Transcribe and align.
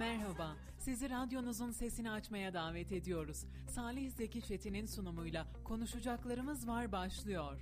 Merhaba, 0.00 0.56
sizi 0.78 1.10
radyonuzun 1.10 1.70
sesini 1.70 2.10
açmaya 2.10 2.54
davet 2.54 2.92
ediyoruz. 2.92 3.44
Salih 3.68 4.10
Zeki 4.10 4.42
Çetin'in 4.42 4.86
sunumuyla 4.86 5.46
konuşacaklarımız 5.64 6.68
var 6.68 6.92
başlıyor. 6.92 7.58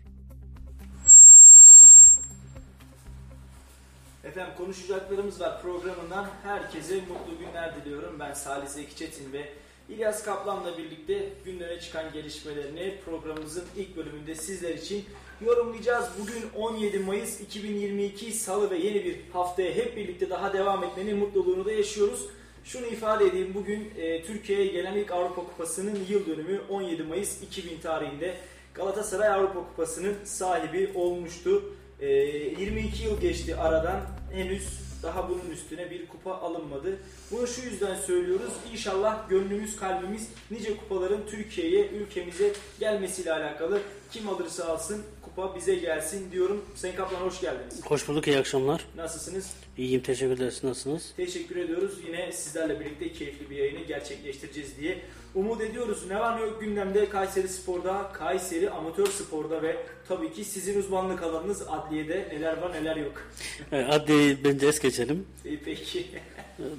Efendim 4.25 4.55
konuşacaklarımız 4.57 5.41
var 5.41 5.63
programından 5.63 6.29
herkese 6.43 6.95
mutlu 7.01 7.39
günler 7.39 7.77
diliyorum. 7.77 8.17
Ben 8.21 8.33
Salih 8.33 8.69
Zeki 8.69 8.97
Çetin 8.97 9.33
ve 9.33 9.53
İlyas 9.89 10.25
Kaplan'la 10.25 10.79
birlikte 10.79 11.33
gündeme 11.45 11.81
çıkan 11.81 12.13
gelişmelerini 12.13 13.01
programımızın 13.05 13.65
ilk 13.77 13.97
bölümünde 13.97 14.35
sizler 14.35 14.75
için 14.75 15.05
yorumlayacağız. 15.41 16.09
Bugün 16.21 16.43
17 16.57 16.99
Mayıs 16.99 17.41
2022 17.41 18.33
Salı 18.33 18.71
ve 18.71 18.77
yeni 18.77 19.05
bir 19.05 19.17
haftaya 19.33 19.73
hep 19.73 19.97
birlikte 19.97 20.31
daha 20.31 20.53
devam 20.53 20.85
etmenin 20.85 21.19
mutluluğunu 21.19 21.65
da 21.65 21.73
yaşıyoruz. 21.73 22.27
Şunu 22.65 22.87
ifade 22.87 23.27
edeyim 23.27 23.53
bugün 23.55 23.93
e, 23.99 24.23
Türkiye'ye 24.23 24.67
gelen 24.67 24.97
ilk 24.97 25.13
Avrupa 25.13 25.45
Kupası'nın 25.45 25.99
yıl 26.09 26.27
dönümü 26.27 26.61
17 26.69 27.03
Mayıs 27.03 27.43
2000 27.43 27.81
tarihinde 27.81 28.35
Galatasaray 28.75 29.29
Avrupa 29.29 29.61
Kupası'nın 29.69 30.15
sahibi 30.25 30.91
olmuştu. 30.95 31.63
E, 32.01 32.07
22 32.09 33.05
yıl 33.05 33.21
geçti 33.21 33.57
aradan 33.57 34.01
henüz 34.33 34.89
daha 35.03 35.29
bunun 35.29 35.51
üstüne 35.53 35.91
bir 35.91 36.09
kupa 36.09 36.33
alınmadı. 36.35 36.99
Bunu 37.31 37.47
şu 37.47 37.63
yüzden 37.63 37.95
söylüyoruz. 37.95 38.53
İnşallah 38.73 39.29
gönlümüz, 39.29 39.77
kalbimiz 39.77 40.29
nice 40.51 40.77
kupaların 40.77 41.27
Türkiye'ye, 41.31 41.89
ülkemize 41.89 42.53
gelmesiyle 42.81 43.33
alakalı. 43.33 43.81
Kim 44.13 44.29
alırsa 44.29 44.65
alsın 44.65 45.03
kupa 45.39 45.57
bize 45.57 45.75
gelsin 45.75 46.33
diyorum. 46.33 46.65
Sayın 46.75 46.97
Kaplan 46.97 47.21
hoş 47.21 47.41
geldiniz. 47.41 47.81
Hoş 47.85 48.09
bulduk, 48.09 48.27
iyi 48.29 48.39
akşamlar. 48.39 48.85
Nasılsınız? 48.97 49.55
İyiyim, 49.77 50.03
teşekkür 50.03 50.33
ederiz. 50.33 50.65
Nasılsınız? 50.65 51.13
Teşekkür 51.17 51.57
ediyoruz. 51.57 51.99
Yine 52.07 52.33
sizlerle 52.33 52.81
birlikte 52.81 53.13
keyifli 53.13 53.51
bir 53.51 53.57
yayını 53.57 53.85
gerçekleştireceğiz 53.85 54.79
diye 54.81 54.99
umut 55.35 55.61
ediyoruz. 55.61 56.07
Ne 56.09 56.21
var 56.21 56.37
ne 56.37 56.41
yok 56.41 56.61
gündemde 56.61 57.09
Kayseri 57.09 57.49
Spor'da, 57.49 58.11
Kayseri 58.13 58.71
Amatör 58.71 59.07
Spor'da 59.07 59.63
ve 59.63 59.77
tabii 60.09 60.33
ki 60.33 60.45
sizin 60.45 60.81
uzmanlık 60.81 61.23
alanınız 61.23 61.63
adliyede 61.69 62.29
neler 62.33 62.57
var 62.57 62.73
neler 62.73 62.97
yok. 62.97 63.31
Adliyeyi 63.73 64.45
bence 64.45 64.67
es 64.67 64.81
geçelim. 64.81 65.27
Peki. 65.65 66.07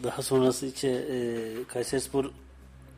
Daha 0.04 0.22
sonrası 0.22 0.66
içe 0.66 0.88
e, 0.88 1.18
Kayseri 1.68 2.02
Spor 2.02 2.26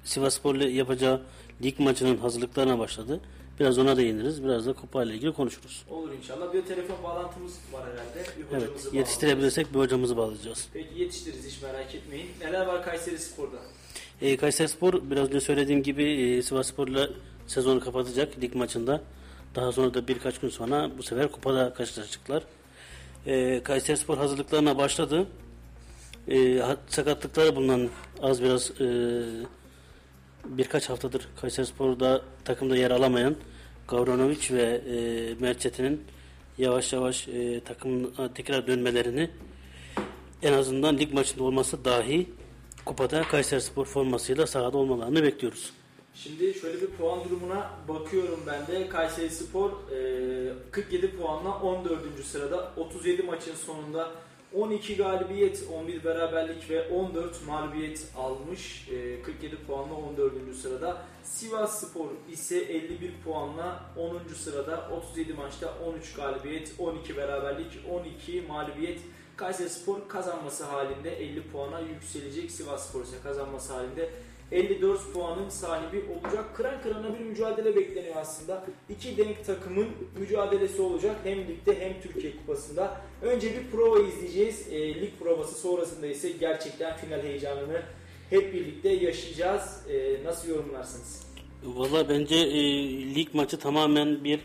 Sivas 0.03 0.33
Spor 0.33 0.55
ile 0.55 0.69
yapacağı 0.69 1.21
lig 1.63 1.79
maçının 1.79 2.17
hazırlıklarına 2.17 2.79
başladı. 2.79 3.21
Biraz 3.59 3.77
ona 3.77 3.97
değiniriz. 3.97 4.43
Biraz 4.43 4.65
da 4.65 4.73
kupa 4.73 5.03
ile 5.03 5.13
ilgili 5.13 5.33
konuşuruz. 5.33 5.83
Olur 5.89 6.13
inşallah. 6.13 6.53
Bir 6.53 6.61
telefon 6.61 7.03
bağlantımız 7.03 7.53
var 7.73 7.83
herhalde. 7.83 8.29
Bir 8.39 8.43
hocamızı 8.57 8.87
Evet, 8.87 8.93
yetiştirebilirsek 8.93 9.73
bir 9.73 9.79
hocamızı 9.79 10.17
bağlayacağız. 10.17 10.67
Peki 10.73 10.99
yetiştiririz 10.99 11.45
hiç 11.47 11.61
merak 11.61 11.95
etmeyin. 11.95 12.27
Neler 12.41 12.65
var 12.65 12.83
Kayseri 12.85 13.19
Spor'da? 13.19 13.57
E, 14.21 14.37
Kayseri 14.37 14.67
Spor 14.67 14.93
biraz 15.11 15.27
önce 15.27 15.39
söylediğim 15.41 15.83
gibi 15.83 16.03
e, 16.03 16.41
Sivas 16.41 16.67
Spor 16.67 16.87
ile 16.87 17.09
sezonu 17.47 17.79
kapatacak 17.79 18.41
lig 18.41 18.55
maçında. 18.55 19.01
Daha 19.55 19.71
sonra 19.71 19.93
da 19.93 20.07
birkaç 20.07 20.39
gün 20.39 20.49
sonra 20.49 20.91
bu 20.97 21.03
sefer 21.03 21.31
kupada 21.31 21.73
karşılaşacaklar. 21.73 22.43
E, 23.25 23.63
Kayseri 23.63 23.97
Spor 23.97 24.17
hazırlıklarına 24.17 24.77
başladı. 24.77 25.27
E, 26.27 26.61
sakatlıkları 26.87 27.55
bulunan 27.55 27.89
az 28.21 28.41
biraz 28.43 28.81
e, 28.81 28.85
birkaç 30.45 30.89
haftadır 30.89 31.27
Kayseri 31.41 31.65
Spor'da 31.65 32.21
takımda 32.45 32.77
yer 32.77 32.91
alamayan 32.91 33.35
Gavranovic 33.87 34.53
ve 34.55 34.61
e, 34.61 35.33
Mert 35.39 35.59
Çetin'in 35.59 36.03
yavaş 36.57 36.93
yavaş 36.93 37.27
e, 37.27 37.59
takımına 37.59 38.33
tekrar 38.33 38.67
dönmelerini 38.67 39.29
en 40.41 40.53
azından 40.53 40.97
lig 40.97 41.13
maçında 41.13 41.43
olması 41.43 41.85
dahi 41.85 42.29
kupada 42.85 43.21
Kayseri 43.21 43.61
Spor 43.61 43.85
formasıyla 43.85 44.47
sahada 44.47 44.77
olmalarını 44.77 45.23
bekliyoruz. 45.23 45.73
Şimdi 46.15 46.53
şöyle 46.53 46.81
bir 46.81 46.87
puan 46.87 47.23
durumuna 47.23 47.71
bakıyorum 47.87 48.39
ben 48.47 48.67
de. 48.67 48.89
Kayseri 48.89 49.29
Spor 49.29 49.71
e, 49.71 50.53
47 50.71 51.17
puanla 51.17 51.59
14. 51.59 52.25
sırada. 52.25 52.73
37 52.77 53.23
maçın 53.23 53.55
sonunda 53.55 54.11
12 54.55 54.97
galibiyet, 54.97 55.63
11 55.73 56.03
beraberlik 56.03 56.69
ve 56.69 56.89
14 56.89 57.47
mağlubiyet 57.47 58.07
almış. 58.17 58.87
E, 58.89 59.21
47 59.21 59.55
puanla 59.55 59.93
14. 59.93 60.55
sırada. 60.55 61.03
Sivas 61.23 61.79
Spor 61.81 62.07
ise 62.31 62.57
51 62.57 63.13
puanla 63.25 63.83
10. 63.97 64.33
sırada. 64.33 64.89
37 64.97 65.33
maçta 65.33 65.73
13 65.87 66.13
galibiyet, 66.13 66.73
12 66.79 67.17
beraberlik, 67.17 67.79
12 67.89 68.41
mağlubiyet. 68.41 68.99
Kayseri 69.35 69.69
Spor 69.69 70.07
kazanması 70.07 70.63
halinde 70.63 71.17
50 71.23 71.43
puana 71.43 71.79
yükselecek. 71.79 72.51
Sivas 72.51 72.89
Spor 72.89 73.03
ise 73.03 73.15
kazanması 73.23 73.73
halinde 73.73 74.09
54 74.51 75.13
puanın 75.13 75.49
sahibi 75.49 76.03
olacak. 76.11 76.45
Kıran 76.55 76.81
kırana 76.83 77.19
bir 77.19 77.25
mücadele 77.25 77.75
bekleniyor 77.75 78.15
aslında. 78.15 78.65
İki 78.89 79.17
denk 79.17 79.45
takımın 79.45 79.87
mücadelesi 80.19 80.81
olacak 80.81 81.15
hem 81.23 81.39
ligde 81.39 81.79
hem 81.79 82.01
Türkiye 82.01 82.33
Kupası'nda. 82.37 83.01
Önce 83.21 83.53
bir 83.53 83.71
prova 83.71 83.99
izleyeceğiz. 83.99 84.67
E, 84.71 85.01
lig 85.01 85.19
provası 85.19 85.61
sonrasında 85.61 86.07
ise 86.07 86.29
gerçekten 86.29 86.97
final 86.97 87.23
heyecanını 87.23 87.81
hep 88.29 88.53
birlikte 88.53 88.89
yaşayacağız. 88.89 89.81
E, 89.89 90.23
nasıl 90.23 90.49
yorumlarsınız? 90.49 91.23
Valla 91.63 92.09
bence 92.09 92.35
e, 92.35 92.61
lig 93.15 93.27
maçı 93.33 93.57
tamamen 93.59 94.23
bir 94.23 94.39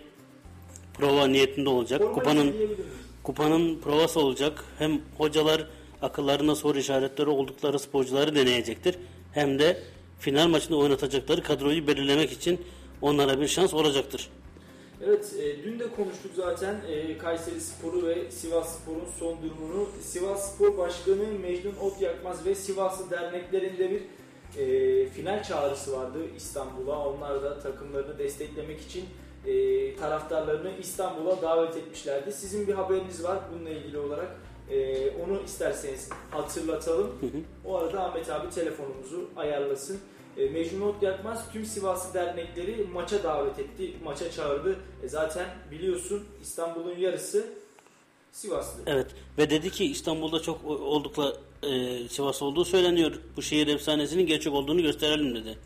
prova 0.94 1.26
niyetinde 1.26 1.68
olacak. 1.68 2.00
Formalize 2.00 2.20
Kupanın 2.20 2.76
kupanın 3.22 3.78
provası 3.80 4.20
olacak. 4.20 4.64
Hem 4.78 5.00
hocalar 5.18 5.66
akıllarına 6.02 6.54
soru 6.54 6.78
işaretleri 6.78 7.28
oldukları 7.28 7.78
sporcuları 7.78 8.34
deneyecektir. 8.34 8.96
Hem 9.32 9.58
de 9.58 9.82
final 10.18 10.48
maçında 10.48 10.76
oynatacakları 10.76 11.42
kadroyu 11.42 11.86
belirlemek 11.86 12.32
için 12.32 12.60
onlara 13.02 13.40
bir 13.40 13.48
şans 13.48 13.74
olacaktır. 13.74 14.30
Evet, 15.04 15.34
e, 15.38 15.64
dün 15.64 15.78
de 15.78 15.90
konuştuk 15.90 16.32
zaten 16.36 16.76
e, 16.88 17.18
Kayseri 17.18 17.60
Sporu 17.60 18.06
ve 18.06 18.30
Sivas 18.30 18.78
Spor'un 18.78 19.08
son 19.18 19.36
durumunu. 19.42 19.88
Sivas 20.02 20.54
Spor 20.54 20.78
Başkanı 20.78 21.26
Mecnun 21.42 21.76
Ot 21.80 22.00
Yakmaz 22.00 22.46
ve 22.46 22.54
Sivaslı 22.54 23.10
derneklerinde 23.10 23.90
bir 23.90 24.02
e, 24.60 25.08
final 25.08 25.42
çağrısı 25.42 25.92
vardı 25.92 26.18
İstanbul'a. 26.36 27.08
Onlar 27.08 27.42
da 27.42 27.60
takımlarını 27.60 28.18
desteklemek 28.18 28.80
için 28.80 29.04
e, 29.46 29.96
taraftarlarını 29.96 30.70
İstanbul'a 30.80 31.42
davet 31.42 31.76
etmişlerdi. 31.76 32.32
Sizin 32.32 32.66
bir 32.68 32.74
haberiniz 32.74 33.24
var 33.24 33.38
bununla 33.52 33.70
ilgili 33.70 33.98
olarak. 33.98 34.36
E, 34.70 35.10
onu 35.10 35.42
isterseniz 35.44 36.08
hatırlatalım. 36.30 37.06
Hı 37.06 37.26
hı. 37.26 37.40
O 37.64 37.76
arada 37.76 38.04
Ahmet 38.04 38.30
abi 38.30 38.50
telefonumuzu 38.50 39.30
ayarlasın. 39.36 39.98
E, 40.36 40.48
Mecnun 40.48 40.80
Ot 40.80 41.02
Yakmaz 41.02 41.52
tüm 41.52 41.64
Sivaslı 41.64 42.14
dernekleri 42.14 42.86
maça 42.92 43.22
davet 43.22 43.58
etti, 43.58 43.92
maça 44.04 44.30
çağırdı. 44.30 44.76
E, 45.02 45.08
zaten 45.08 45.46
biliyorsun 45.70 46.24
İstanbul'un 46.42 46.96
yarısı 46.98 47.46
Sivaslı. 48.32 48.82
Evet 48.86 49.06
ve 49.38 49.50
dedi 49.50 49.70
ki 49.70 49.84
İstanbul'da 49.84 50.40
çok 50.42 50.64
oldukla 50.64 51.32
e, 51.62 51.98
Sivas 52.08 52.42
olduğu 52.42 52.64
söyleniyor. 52.64 53.12
Bu 53.36 53.42
şehir 53.42 53.66
efsanesinin 53.66 54.26
gerçek 54.26 54.52
olduğunu 54.52 54.82
gösterelim 54.82 55.34
dedi. 55.34 55.58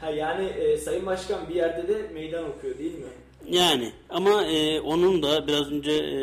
Ha 0.00 0.10
yani 0.10 0.44
e, 0.44 0.76
Sayın 0.76 1.06
Başkan 1.06 1.48
bir 1.48 1.54
yerde 1.54 1.88
de 1.88 2.10
meydan 2.14 2.44
okuyor 2.50 2.78
değil 2.78 2.98
mi? 2.98 3.06
Yani 3.50 3.92
ama 4.08 4.44
e, 4.44 4.80
onun 4.80 5.22
da 5.22 5.46
biraz 5.46 5.72
önce 5.72 5.92
e, 5.92 6.18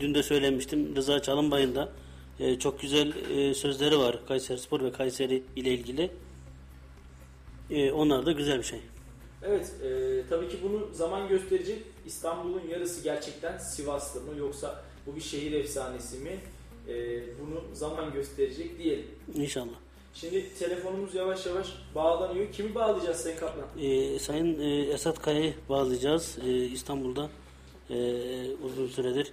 dün 0.00 0.14
de 0.14 0.22
söylemiştim 0.22 0.96
Rıza 0.96 1.22
Çalınbay'ın 1.22 1.74
da 1.74 1.92
e, 2.40 2.58
çok 2.58 2.80
güzel 2.80 3.12
e, 3.36 3.54
sözleri 3.54 3.98
var 3.98 4.26
Kayseri 4.28 4.58
Spor 4.58 4.80
ve 4.80 4.92
Kayseri 4.92 5.42
ile 5.56 5.70
ilgili. 5.70 6.10
E, 7.70 7.92
onlar 7.92 8.26
da 8.26 8.32
güzel 8.32 8.58
bir 8.58 8.64
şey. 8.64 8.80
Evet, 9.42 9.72
e, 9.84 9.88
tabii 10.30 10.48
ki 10.48 10.56
bunu 10.62 10.88
zaman 10.94 11.28
gösterecek. 11.28 11.82
İstanbul'un 12.06 12.62
yarısı 12.70 13.02
gerçekten 13.04 13.58
Sivaslı 13.58 14.20
mı 14.20 14.38
yoksa 14.38 14.84
bu 15.06 15.16
bir 15.16 15.20
şehir 15.20 15.52
efsanesi 15.52 16.18
mi? 16.18 16.38
E, 16.88 16.94
bunu 17.40 17.64
zaman 17.72 18.12
gösterecek 18.12 18.78
diyelim. 18.78 19.06
İnşallah. 19.34 19.87
Şimdi 20.20 20.54
telefonumuz 20.58 21.14
yavaş 21.14 21.46
yavaş 21.46 21.66
bağlanıyor. 21.94 22.52
Kimi 22.52 22.74
bağlayacağız 22.74 23.20
Sayın 23.20 23.36
Kaplan? 23.36 23.64
E, 23.80 24.18
Sayın 24.18 24.60
e, 24.60 24.92
Esat 24.92 25.22
Kaya'yı 25.22 25.54
bağlayacağız. 25.68 26.38
E, 26.46 26.50
İstanbul'da 26.50 27.30
e, 27.90 27.96
uzun 28.64 28.86
süredir 28.86 29.32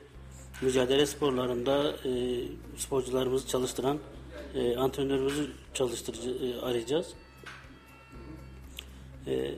mücadele 0.62 1.06
sporlarında 1.06 1.96
e, 2.06 2.42
sporcularımızı 2.78 3.48
çalıştıran 3.48 4.00
e, 4.56 4.78
antrenörümüzü 4.78 5.52
çalıştırıcı 5.74 6.30
e, 6.30 6.62
arayacağız. 6.62 7.08
E, 9.28 9.52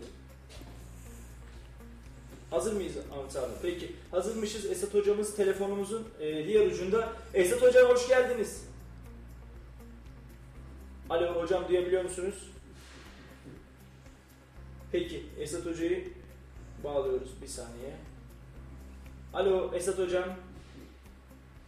Hazır 2.52 2.74
mıyız 2.74 2.94
Ahmet 3.14 3.36
abi? 3.36 3.54
Peki. 3.62 3.92
Hazırmışız. 4.12 4.66
Esat 4.66 4.94
hocamız 4.94 5.36
telefonumuzun 5.36 6.08
e, 6.20 6.48
diğer 6.48 6.66
ucunda. 6.66 7.14
Esat 7.34 7.62
hocam 7.62 7.90
hoş 7.90 8.08
geldiniz. 8.08 8.62
Alo 11.10 11.42
hocam 11.42 11.68
duyabiliyor 11.68 12.04
musunuz? 12.04 12.50
Peki. 14.92 15.26
Esat 15.40 15.66
hocayı 15.66 16.08
bağlıyoruz 16.84 17.42
bir 17.42 17.48
saniye. 17.48 17.96
Alo 19.34 19.72
Esat 19.74 20.00
hocam. 20.00 20.30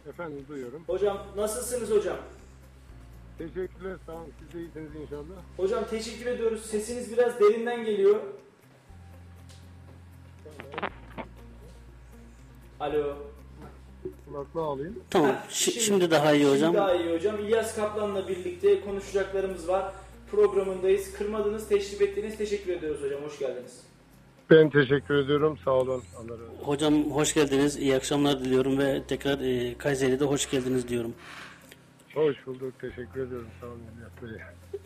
Efendim 0.08 0.44
duyuyorum. 0.48 0.84
Hocam 0.86 1.26
nasılsınız 1.36 1.90
hocam? 1.90 2.16
Teşekkürler. 3.38 3.96
Sağ 4.06 4.12
olun. 4.12 4.32
Siz 4.40 4.54
de 4.54 4.60
iyisiniz 4.60 4.94
inşallah. 5.02 5.42
Hocam 5.56 5.84
teşekkür 5.90 6.26
ediyoruz. 6.26 6.66
Sesiniz 6.66 7.12
biraz 7.12 7.40
derinden 7.40 7.84
geliyor. 7.84 8.20
Alo. 12.80 13.16
Kulaklığı 14.28 14.62
alayım. 14.62 14.98
Tamam. 15.10 15.36
Şi- 15.50 15.80
şimdi 15.80 16.10
daha 16.10 16.32
iyi 16.34 16.44
hocam. 16.44 16.58
Şimdi 16.72 16.76
daha 16.76 16.94
iyi 16.94 17.14
hocam. 17.14 17.38
İlyas 17.44 17.76
Kaplan'la 17.76 18.28
birlikte 18.28 18.80
konuşacaklarımız 18.80 19.68
var. 19.68 19.92
Programındayız. 20.30 21.12
Kırmadınız, 21.12 21.68
teşrif 21.68 22.02
ettiniz. 22.02 22.38
Teşekkür 22.38 22.72
ediyoruz 22.72 23.02
hocam. 23.02 23.20
Hoş 23.22 23.38
geldiniz. 23.38 23.80
Ben 24.50 24.70
teşekkür 24.70 25.14
ediyorum. 25.14 25.58
Sağ 25.64 25.70
olun. 25.70 26.02
Allah 26.16 26.32
razı 26.32 26.42
olsun. 26.52 26.64
Hocam 26.64 27.10
hoş 27.10 27.34
geldiniz. 27.34 27.76
İyi 27.76 27.96
akşamlar 27.96 28.40
diliyorum 28.44 28.78
ve 28.78 29.02
tekrar 29.08 29.38
e, 29.40 29.78
Kayseri'de 29.78 30.24
hoş 30.24 30.50
geldiniz 30.50 30.88
diyorum. 30.88 31.14
Hoş 32.14 32.36
bulduk. 32.46 32.72
Teşekkür 32.80 33.26
ediyorum. 33.26 33.48
Sağ 33.60 33.66
olun 33.66 33.80
İlyas 33.96 34.12
Bey. 34.22 34.40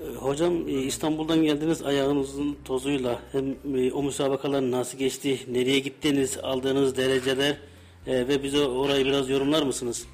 E, 0.06 0.14
Hocam 0.16 0.68
e, 0.68 0.72
İstanbul'dan 0.72 1.42
geldiniz 1.42 1.82
ayağınızın 1.82 2.56
tozuyla 2.64 3.20
hem 3.32 3.76
e, 3.76 3.92
o 3.92 4.02
müsabakalar 4.02 4.70
nasıl 4.70 4.98
geçti, 4.98 5.38
nereye 5.48 5.78
gittiniz, 5.78 6.38
aldığınız 6.42 6.96
dereceler 6.96 7.56
e, 8.06 8.28
ve 8.28 8.42
bize 8.42 8.66
orayı 8.66 9.04
biraz 9.04 9.30
yorumlar 9.30 9.62
mısınız? 9.62 10.06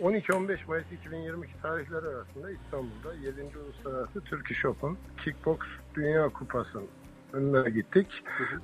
Ee, 0.00 0.04
12-15 0.04 0.58
Mayıs 0.68 0.92
2022 0.92 1.62
tarihleri 1.62 2.06
arasında 2.06 2.50
İstanbul'da 2.50 3.14
7. 3.14 3.42
Uluslararası 3.58 4.20
Turkish 4.20 4.64
Open 4.64 4.96
Kickbox 5.24 5.58
Dünya 5.94 6.28
Kupası'nın 6.28 6.86
önüne 7.32 7.70
gittik. 7.70 8.06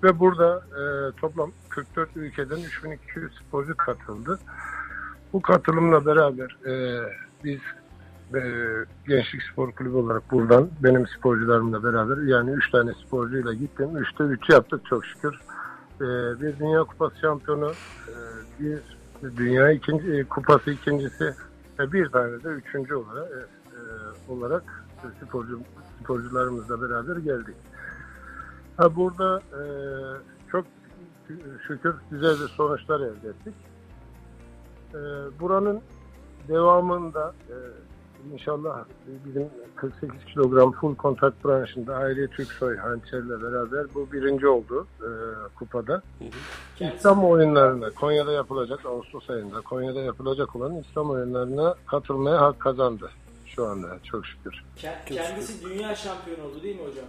Ve 0.02 0.18
burada 0.18 0.56
e, 0.56 0.82
toplam 1.20 1.52
44 1.68 2.16
ülkeden 2.16 2.56
3200 2.56 3.32
sporcu 3.34 3.76
katıldı. 3.76 4.38
Bu 5.32 5.42
katılımla 5.42 6.06
beraber 6.06 6.56
e, 6.66 7.02
biz 7.44 7.60
e, 8.34 8.40
Gençlik 9.08 9.42
Spor 9.42 9.72
Kulübü 9.72 9.96
olarak 9.96 10.32
buradan 10.32 10.70
benim 10.82 11.06
sporcularımla 11.06 11.84
beraber 11.84 12.22
yani 12.22 12.50
3 12.50 12.70
tane 12.70 12.92
sporcuyla 13.06 13.52
gittim. 13.52 13.88
3'te 13.96 14.24
3 14.24 14.50
yaptık 14.50 14.86
çok 14.86 15.06
şükür. 15.06 15.40
E, 16.02 16.40
bir 16.40 16.58
Dünya 16.58 16.84
Kupası 16.84 17.18
şampiyonu, 17.20 17.72
e, 18.08 18.14
bir 18.60 18.78
Dünya 19.36 19.70
ikinci, 19.70 20.12
e, 20.12 20.24
Kupası 20.24 20.70
ikincisi 20.70 21.34
ve 21.78 21.92
bir 21.92 22.08
tane 22.08 22.44
de 22.44 22.48
üçüncü 22.48 22.94
olarak 22.94 23.30
e, 23.32 23.38
e, 23.38 24.32
olarak 24.32 24.84
e, 25.04 25.26
sporcu 25.26 25.60
sporcularımızla 26.02 26.82
beraber 26.82 27.16
geldik. 27.16 27.56
Ha 28.76 28.96
burada 28.96 29.38
e, 29.38 29.62
çok 30.50 30.64
şükür 31.68 31.94
güzel 32.10 32.34
bir 32.40 32.48
sonuçlar 32.48 33.00
elde 33.00 33.28
ettik. 33.28 33.54
E, 34.94 35.00
buranın 35.40 35.80
devamında 36.48 37.34
e, 37.48 37.56
inşallah 38.32 38.84
bizim 39.26 39.48
48 39.76 40.24
kilogram 40.24 40.72
full 40.72 40.94
kontak 40.94 41.44
branşında 41.44 41.96
Aile 41.96 42.26
Türksoy 42.26 42.76
hançerle 42.76 43.42
beraber 43.42 43.86
bu 43.94 44.12
birinci 44.12 44.48
oldu 44.48 44.86
e, 45.00 45.08
kupada. 45.58 46.02
İslam 46.80 47.24
oyunlarına 47.24 47.90
Konya'da 47.90 48.32
yapılacak 48.32 48.86
Ağustos 48.86 49.30
ayında 49.30 49.60
Konya'da 49.60 50.00
yapılacak 50.00 50.56
olan 50.56 50.76
İslam 50.76 51.10
oyunlarına 51.10 51.74
katılmaya 51.86 52.40
hak 52.40 52.60
kazandı 52.60 53.10
şu 53.46 53.66
anda 53.66 53.98
çok 54.04 54.26
şükür. 54.26 54.64
ke- 54.82 55.14
kendisi 55.14 55.64
dünya 55.64 55.94
şampiyonu 55.94 56.42
oldu 56.44 56.62
değil 56.62 56.76
mi 56.76 56.82
hocam? 56.82 57.04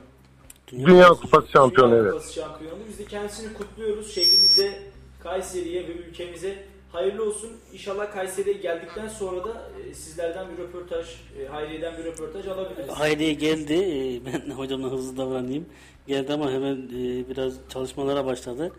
Dünya 0.72 1.10
Kupası 1.10 1.48
şampiyonu 1.52 1.92
Dünya 1.92 2.02
evet. 2.02 2.12
Kupası 2.12 2.34
şampiyonu. 2.34 2.78
Biz 2.90 3.00
de 3.00 3.06
kendisini 3.06 3.54
kutluyoruz. 3.54 4.12
Şehrimize, 4.14 4.84
Kayseri'ye 5.24 5.88
ve 5.88 5.92
ülkemize 5.94 6.66
hayırlı 6.94 7.24
olsun. 7.26 7.50
İnşallah 7.74 8.12
Kayseri'ye 8.12 8.58
geldikten 8.58 9.08
sonra 9.08 9.44
da 9.44 9.62
e, 9.90 9.94
sizlerden 9.94 10.48
bir 10.52 10.64
röportaj, 10.64 11.08
e, 11.40 11.46
Hayriye'den 11.48 11.98
bir 11.98 12.04
röportaj 12.06 12.48
alabiliriz. 12.48 12.90
Hayriye 12.90 13.34
geldi. 13.34 13.74
E, 13.74 14.26
Ben 14.26 14.52
hocamla 14.56 14.92
hızlı 14.92 15.18
davranayım. 15.18 15.66
Geldi 16.08 16.34
ama 16.34 16.52
hemen 16.52 16.90
biraz 17.30 17.54
çalışmalara 17.70 18.26
başladı. 18.26 18.72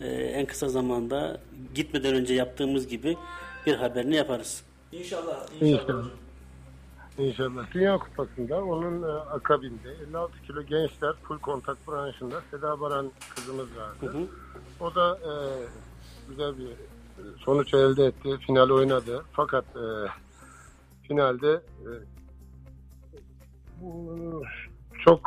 En 0.00 0.46
kısa 0.46 0.68
zamanda 0.68 1.40
gitmeden 1.74 2.14
önce 2.14 2.34
yaptığımız 2.34 2.88
gibi 2.88 3.16
bir 3.66 3.74
haberini 3.74 4.14
yaparız. 4.16 4.62
İnşallah. 4.92 5.46
İnşallah. 5.60 6.04
İnşallah. 7.18 7.74
Dünya 7.74 7.98
Kupası'nda 7.98 8.64
onun 8.64 9.02
akabinde 9.30 9.90
56 10.10 10.32
kilo 10.46 10.62
gençler 10.62 11.12
full 11.22 11.38
kontak 11.38 11.88
branşında 11.88 12.42
Seda 12.50 12.80
Baran 12.80 13.10
kızımız 13.34 13.66
Hı 13.68 13.76
vardı. 13.80 14.18
hı. 14.18 14.26
O 14.84 14.94
da 14.94 15.18
e, 15.18 15.32
güzel 16.28 16.58
bir 16.58 16.68
sonuç 17.38 17.74
elde 17.74 18.04
etti. 18.04 18.36
Final 18.46 18.70
oynadı. 18.70 19.24
Fakat 19.32 19.64
e, 19.76 19.86
finalde 21.08 21.60
e, 21.80 21.90
çok 25.04 25.20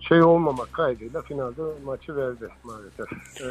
şey 0.00 0.22
olmamak 0.22 0.72
kaydıyla 0.72 1.22
finalde 1.22 1.62
maçı 1.84 2.16
verdi 2.16 2.48
maalesef. 2.64 3.12
E, 3.40 3.48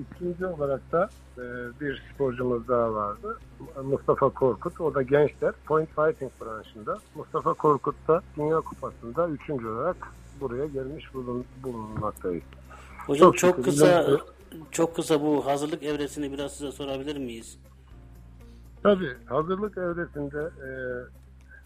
ikinci 0.00 0.46
olarak 0.46 0.92
da 0.92 1.08
e, 1.38 1.42
bir 1.80 2.02
sporcumuz 2.14 2.68
daha 2.68 2.94
vardı. 2.94 3.38
Mustafa 3.84 4.28
Korkut. 4.28 4.80
O 4.80 4.94
da 4.94 5.02
gençler. 5.02 5.52
Point 5.66 5.88
Fighting 5.88 6.32
branşında. 6.40 6.98
Mustafa 7.14 7.52
Korkut 7.52 8.08
da 8.08 8.22
Dünya 8.36 8.60
Kupası'nda 8.60 9.28
üçüncü 9.28 9.68
olarak 9.68 9.96
buraya 10.40 10.66
gelmiş 10.66 11.14
bulun, 11.14 11.44
bulunmaktayız. 11.62 12.44
Hocam 13.06 13.32
Çok 13.32 13.38
çok, 13.38 13.64
kısa 13.64 14.06
çok 14.70 14.96
kısa 14.96 15.22
bu 15.22 15.46
hazırlık 15.46 15.82
evresini 15.82 16.32
biraz 16.32 16.52
size 16.52 16.72
sorabilir 16.72 17.16
miyiz? 17.16 17.58
Tabii 18.82 19.16
hazırlık 19.26 19.78
evresinde 19.78 20.38
e, 20.38 20.70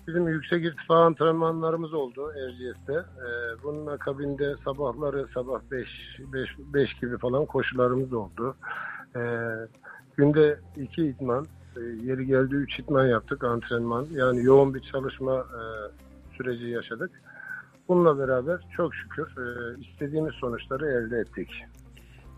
bizim 0.09 0.29
yüksek 0.29 0.65
irtifa 0.65 0.95
antrenmanlarımız 0.95 1.95
oldu 1.95 2.33
Erciyes'te. 2.33 2.93
E, 2.93 3.29
bunun 3.63 3.87
akabinde 3.87 4.55
sabahları 4.65 5.27
sabah 5.35 5.61
5, 5.71 5.89
5, 6.33 6.49
5 6.59 6.95
gibi 7.01 7.19
falan 7.19 7.47
koşularımız 7.47 8.13
oldu. 8.13 8.57
E, 9.17 9.21
günde 10.17 10.59
2 10.77 11.03
idman, 11.03 11.47
e, 11.77 11.81
yeri 11.81 12.27
geldi 12.27 12.55
3 12.55 12.79
idman 12.79 13.07
yaptık 13.07 13.45
antrenman. 13.45 14.07
Yani 14.13 14.45
yoğun 14.45 14.75
bir 14.75 14.81
çalışma 14.81 15.35
e, 15.35 15.63
süreci 16.37 16.67
yaşadık. 16.67 17.11
Bununla 17.89 18.19
beraber 18.19 18.61
çok 18.77 18.95
şükür 18.95 19.27
e, 19.27 19.81
istediğimiz 19.81 20.35
sonuçları 20.35 20.87
elde 20.87 21.19
ettik. 21.19 21.51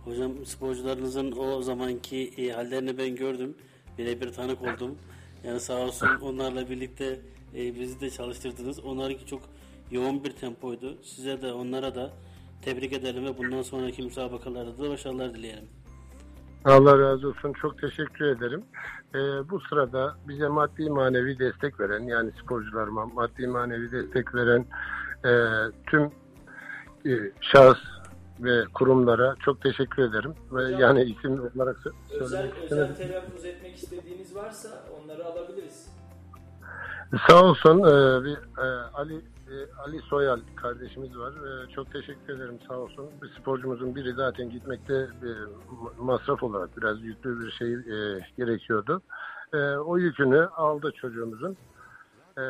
Hocam 0.06 0.46
sporcularınızın 0.46 1.32
o 1.38 1.62
zamanki 1.62 2.32
e, 2.38 2.50
hallerini 2.50 2.98
ben 2.98 3.16
gördüm. 3.16 3.54
Birebir 3.98 4.32
tanık 4.32 4.62
oldum. 4.62 4.98
Yani 5.44 5.60
sağ 5.60 5.78
olsun 5.78 6.08
onlarla 6.22 6.70
birlikte 6.70 7.20
e, 7.54 7.74
bizi 7.74 8.00
de 8.00 8.10
çalıştırdınız. 8.10 8.80
Onlarınki 8.80 9.26
çok 9.26 9.40
yoğun 9.90 10.24
bir 10.24 10.30
tempoydu. 10.30 10.98
Size 11.02 11.42
de 11.42 11.52
onlara 11.52 11.94
da 11.94 12.10
tebrik 12.62 12.92
edelim 12.92 13.24
ve 13.24 13.38
bundan 13.38 13.62
sonraki 13.62 14.02
müsabakalarda 14.02 14.78
da 14.78 14.90
başarılar 14.90 15.34
dileyelim. 15.34 15.68
Allah 16.64 16.98
razı 16.98 17.28
olsun. 17.28 17.52
Çok 17.52 17.80
teşekkür 17.80 18.24
ederim. 18.24 18.62
Ee, 19.14 19.18
bu 19.50 19.60
sırada 19.60 20.16
bize 20.28 20.48
maddi 20.48 20.90
manevi 20.90 21.38
destek 21.38 21.80
veren 21.80 22.02
yani 22.02 22.30
sporcularıma 22.42 23.06
maddi 23.06 23.46
manevi 23.46 23.92
destek 23.92 24.34
veren 24.34 24.66
e, 25.24 25.32
tüm 25.86 26.02
e, 27.06 27.32
şahıs 27.40 27.95
ve 28.40 28.64
kurumlara 28.74 29.34
çok 29.40 29.60
teşekkür 29.60 30.02
ederim. 30.02 30.34
Ve 30.52 30.62
Hocam, 30.64 30.78
yani 30.78 31.02
isim 31.02 31.32
olarak 31.32 31.76
sö- 31.76 31.88
Özel, 31.88 32.18
söylemek 32.18 32.52
özel 32.52 32.62
istemedim. 32.62 32.94
telaffuz 32.94 33.44
etmek 33.44 33.74
istediğiniz 33.82 34.34
varsa 34.34 34.68
onları 35.02 35.24
alabiliriz. 35.24 35.86
Sağ 37.28 37.44
olsun 37.44 37.78
e, 37.78 38.24
bir, 38.24 38.36
e, 38.62 38.66
Ali 38.94 39.14
e, 39.16 39.54
Ali 39.86 39.98
Soyal 39.98 40.40
kardeşimiz 40.56 41.18
var. 41.18 41.32
E, 41.32 41.68
çok 41.68 41.92
teşekkür 41.92 42.36
ederim 42.36 42.58
sağ 42.68 42.74
olsun. 42.78 43.06
Bir 43.22 43.28
sporcumuzun 43.40 43.94
biri 43.94 44.12
zaten 44.12 44.50
gitmekte 44.50 44.94
e, 44.94 45.30
masraf 45.98 46.42
olarak 46.42 46.76
biraz 46.76 47.00
yüklü 47.02 47.40
bir 47.40 47.50
şey 47.50 47.72
e, 47.74 48.20
gerekiyordu. 48.36 49.02
E, 49.54 49.58
o 49.76 49.96
yükünü 49.98 50.46
aldı 50.46 50.92
çocuğumuzun. 50.96 51.56
E, 52.38 52.42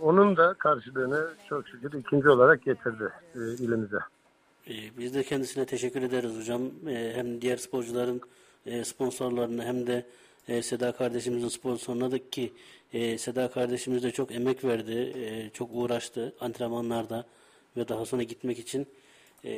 onun 0.00 0.36
da 0.36 0.54
karşılığını 0.54 1.26
çok 1.48 1.68
şükür 1.68 1.92
ikinci 1.92 2.28
olarak 2.28 2.62
getirdi 2.62 3.12
e, 3.34 3.38
ilimize. 3.38 3.98
E, 4.68 4.72
biz 4.98 5.14
de 5.14 5.22
kendisine 5.22 5.66
teşekkür 5.66 6.02
ederiz 6.02 6.36
hocam. 6.38 6.62
E, 6.88 7.12
hem 7.14 7.40
diğer 7.40 7.56
sporcuların 7.56 8.20
e, 8.66 8.84
sponsorlarına 8.84 9.64
hem 9.64 9.86
de 9.86 10.06
e, 10.48 10.62
Seda 10.62 10.92
kardeşimizin 10.92 11.48
sponsoruna 11.48 12.10
da 12.10 12.30
ki 12.30 12.52
e, 12.92 13.18
Seda 13.18 13.50
kardeşimiz 13.50 14.02
de 14.02 14.10
çok 14.10 14.32
emek 14.32 14.64
verdi. 14.64 14.92
e, 15.16 15.50
çok 15.50 15.70
uğraştı 15.72 16.32
antrenmanlarda 16.40 17.26
ve 17.76 17.88
daha 17.88 18.04
sonra 18.04 18.22
gitmek 18.22 18.58
için. 18.58 18.86
E, 19.44 19.50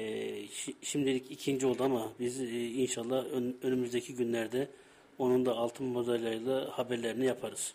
şi- 0.46 0.74
şimdilik 0.82 1.30
ikinci 1.30 1.66
oldu 1.66 1.82
ama 1.84 2.08
biz 2.20 2.40
e, 2.40 2.44
inşallah 2.66 3.24
ön- 3.32 3.56
önümüzdeki 3.62 4.14
günlerde 4.14 4.68
onun 5.18 5.46
da 5.46 5.52
altın 5.52 5.86
madalyayla 5.86 6.78
haberlerini 6.78 7.26
yaparız. 7.26 7.74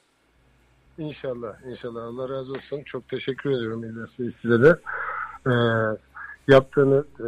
İnşallah, 0.97 1.61
inşallah. 1.71 2.03
Allah 2.03 2.29
razı 2.29 2.51
olsun. 2.51 2.83
Çok 2.85 3.09
teşekkür 3.09 3.51
ediyorum 3.51 3.83
İlyas 3.83 4.09
Bey 4.19 4.31
size 4.41 4.63
de. 4.63 4.75
Ee, 5.47 5.51
yaptığınız 6.47 7.05
e, 7.19 7.27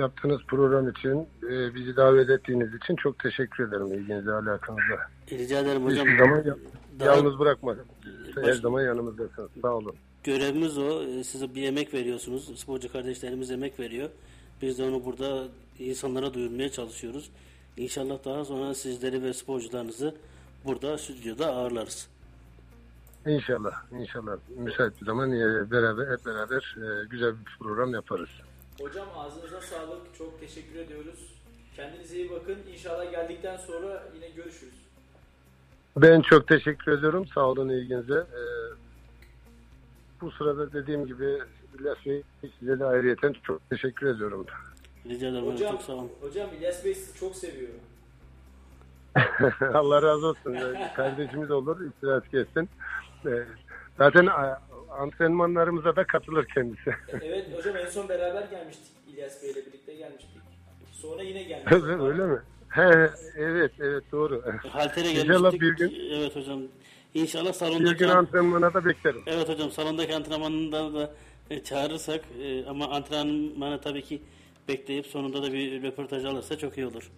yaptığınız 0.00 0.40
program 0.48 0.88
için, 0.90 1.26
e, 1.50 1.74
bizi 1.74 1.96
davet 1.96 2.30
ettiğiniz 2.30 2.74
için 2.74 2.96
çok 2.96 3.18
teşekkür 3.18 3.68
ederim 3.68 3.86
ilginize, 3.92 4.32
alakanıza. 4.32 4.98
Rica 5.30 5.58
ederim 5.60 5.84
hocam. 5.84 6.06
Hiçbir 6.06 6.18
zaman 6.18 6.44
yap- 6.44 6.58
Daha- 7.00 7.16
Yalnız 7.16 7.38
bırakma. 7.38 7.76
Her 8.34 8.42
Baş- 8.44 8.56
zaman 8.56 8.82
yanımızdasın. 8.82 9.48
Sağ 9.62 9.74
olun. 9.74 9.94
görevimiz 10.24 10.78
o. 10.78 11.02
E, 11.02 11.24
Size 11.24 11.54
bir 11.54 11.62
emek 11.62 11.94
veriyorsunuz. 11.94 12.60
Sporcu 12.60 12.92
kardeşlerimiz 12.92 13.50
emek 13.50 13.80
veriyor. 13.80 14.08
Biz 14.62 14.78
de 14.78 14.82
onu 14.84 15.04
burada 15.04 15.44
insanlara 15.78 16.34
duyurmaya 16.34 16.68
çalışıyoruz. 16.72 17.30
İnşallah 17.76 18.24
daha 18.24 18.44
sonra 18.44 18.74
sizleri 18.74 19.22
ve 19.22 19.32
sporcularınızı 19.32 20.14
burada 20.64 20.98
stüdyoda 20.98 21.46
ağırlarız. 21.46 22.08
İnşallah. 23.26 23.84
İnşallah. 24.00 24.36
Müsait 24.56 25.00
bir 25.00 25.06
zaman 25.06 25.32
e, 25.32 25.70
beraber 25.70 26.12
hep 26.12 26.26
beraber 26.26 26.76
e, 26.78 27.06
güzel 27.06 27.30
bir 27.46 27.58
program 27.60 27.94
yaparız. 27.94 28.28
Hocam 28.80 29.06
ağzınıza 29.16 29.60
sağlık. 29.60 30.14
Çok 30.18 30.40
teşekkür 30.40 30.78
ediyoruz. 30.78 31.34
Kendinize 31.76 32.16
iyi 32.16 32.30
bakın. 32.30 32.56
İnşallah 32.72 33.10
geldikten 33.10 33.56
sonra 33.56 34.08
yine 34.14 34.28
görüşürüz. 34.28 34.74
Ben 35.96 36.20
çok 36.20 36.48
teşekkür 36.48 36.92
ediyorum. 36.92 37.26
Sağ 37.34 37.40
olun 37.48 37.68
ilginize. 37.68 38.26
Bu 40.20 40.30
sırada 40.30 40.72
dediğim 40.72 41.06
gibi 41.06 41.38
İlyas 41.78 42.06
Bey 42.06 42.22
size 42.60 42.78
de 42.80 42.84
ayrıyeten 42.84 43.34
çok 43.42 43.70
teşekkür 43.70 44.06
ediyorum. 44.06 44.46
Rica 45.06 45.28
ederim. 45.28 45.46
hocam, 45.46 45.72
Çok 45.72 45.82
sağ 45.82 45.92
olun. 45.92 46.10
hocam 46.20 46.48
İlyas 46.58 46.84
Bey 46.84 46.94
sizi 46.94 47.18
çok 47.18 47.36
seviyor. 47.36 47.70
Allah 49.74 50.02
razı 50.02 50.26
olsun. 50.26 50.56
Kardeşimiz 50.96 51.50
olur. 51.50 51.80
istirahat 51.90 52.28
kessin. 52.30 52.68
E, 53.26 53.44
zaten 53.98 54.26
e, 54.26 54.30
antrenmanlarımıza 54.90 55.96
da 55.96 56.04
katılır 56.04 56.46
kendisi. 56.54 56.94
Evet 57.22 57.46
hocam 57.56 57.76
en 57.76 57.86
son 57.86 58.08
beraber 58.08 58.42
gelmiştik. 58.50 58.86
İlyas 59.08 59.42
Bey 59.42 59.50
ile 59.50 59.66
birlikte 59.66 59.94
gelmiştik. 59.94 60.40
Sonra 60.92 61.22
yine 61.22 61.42
gelmiştik. 61.42 61.84
Öyle 61.84 62.26
mi? 62.26 62.38
He, 62.68 63.10
evet, 63.36 63.72
evet 63.80 64.04
doğru. 64.12 64.42
Haltere 64.68 65.10
İnşallah 65.10 65.52
gelmiştik. 65.52 65.60
bir 65.60 65.76
gün- 65.76 66.10
Evet 66.20 66.36
hocam. 66.36 66.60
İnşallah 67.14 67.48
Bir 67.48 67.52
salondaki 67.52 67.96
gün 67.96 68.08
antrenmana 68.08 68.74
da 68.74 68.84
beklerim. 68.84 69.22
Evet 69.26 69.48
hocam 69.48 69.70
salondaki 69.70 70.14
antrenmanında 70.14 70.94
da 70.94 71.14
e, 71.50 71.62
çağırırsak 71.62 72.20
e, 72.42 72.66
ama 72.66 72.88
antrenmanı 72.88 73.80
tabii 73.80 74.02
ki 74.02 74.22
bekleyip 74.68 75.06
sonunda 75.06 75.42
da 75.42 75.52
bir 75.52 75.82
röportaj 75.82 76.24
alırsa 76.24 76.58
çok 76.58 76.78
iyi 76.78 76.86
olur. 76.86 77.10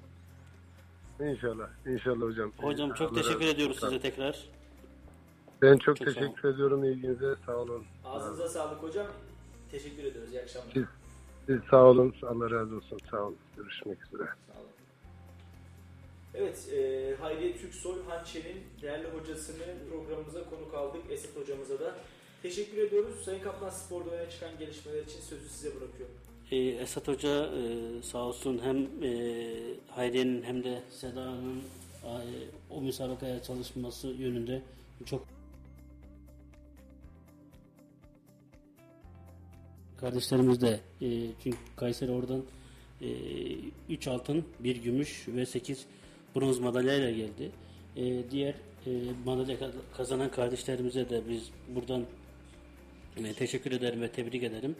İnşallah, 1.20 1.68
inşallah 1.87 2.20
hocam. 2.23 2.52
Hocam 2.56 2.94
çok 2.94 3.12
Allah 3.12 3.23
teşekkür 3.23 3.46
ediyoruz 3.46 3.80
size 3.80 4.00
tekrar. 4.00 4.38
Ben 5.64 5.78
çok, 5.78 5.97
Çok 5.97 6.09
sağ 6.09 6.14
teşekkür 6.14 6.49
ediyorum 6.49 6.85
ilginize. 6.85 7.35
Sağ 7.47 7.56
olun. 7.56 7.85
Ağzınıza 8.04 8.49
sağlık 8.49 8.83
hocam. 8.83 9.06
Teşekkür 9.71 10.04
ediyoruz. 10.04 10.33
İyi 10.33 10.42
akşamlar. 10.42 10.73
Siz, 10.75 10.85
siz 11.47 11.61
sağ 11.71 11.83
olun. 11.83 12.14
Allah 12.23 12.50
razı 12.50 12.76
olsun. 12.76 12.99
Sağ 13.11 13.23
olun. 13.23 13.37
Görüşmek 13.56 13.99
üzere. 14.06 14.28
Sağ 14.47 14.61
olun. 14.61 14.68
Evet, 16.35 16.68
e, 16.73 17.14
Hayriye 17.21 17.56
Türksoy 17.56 17.94
Hançer'in 18.09 18.62
değerli 18.83 19.09
hocasını 19.09 19.64
programımıza 19.90 20.50
konuk 20.50 20.75
aldık. 20.75 21.02
Esat 21.11 21.37
hocamıza 21.37 21.80
da. 21.80 21.94
Teşekkür 22.42 22.78
ediyoruz. 22.78 23.25
Sayın 23.25 23.42
Kaplan 23.42 23.71
Spor'da 23.71 24.11
öne 24.11 24.30
çıkan 24.30 24.59
gelişmeler 24.59 25.02
için 25.02 25.21
sözü 25.21 25.49
size 25.49 25.68
bırakıyorum. 25.68 26.14
E, 26.50 26.56
Esat 26.56 27.09
Hoca 27.09 27.47
e, 27.47 28.02
sağ 28.02 28.18
olsun 28.18 28.61
hem 28.62 28.76
e, 29.02 29.54
Hayriye'nin 29.88 30.42
hem 30.42 30.64
de 30.64 30.83
Seda'nın 30.90 31.62
e, 32.04 32.12
o 32.71 32.80
müsabakaya 32.80 33.42
çalışması 33.42 34.09
yönünde 34.09 34.62
çok 35.06 35.34
kardeşlerimiz 40.01 40.61
de 40.61 40.81
e, 41.03 41.09
çünkü 41.43 41.59
Kayseri 41.77 42.11
oradan 42.11 42.43
3 43.89 44.09
altın, 44.09 44.45
1 44.61 44.77
gümüş 44.77 45.25
ve 45.29 45.47
8 45.47 45.87
bronz 46.35 46.59
madalyayla 46.59 47.11
geldi. 47.11 47.51
E, 47.97 48.31
diğer 48.31 48.55
e, 48.87 48.91
madalya 49.25 49.57
kazanan 49.97 50.31
kardeşlerimize 50.31 51.11
de 51.11 51.23
biz 51.29 51.51
buradan 51.75 52.05
e, 53.17 53.33
teşekkür 53.33 53.73
ederim 53.73 54.01
ve 54.01 54.09
tebrik 54.09 54.43
ederim. 54.43 54.77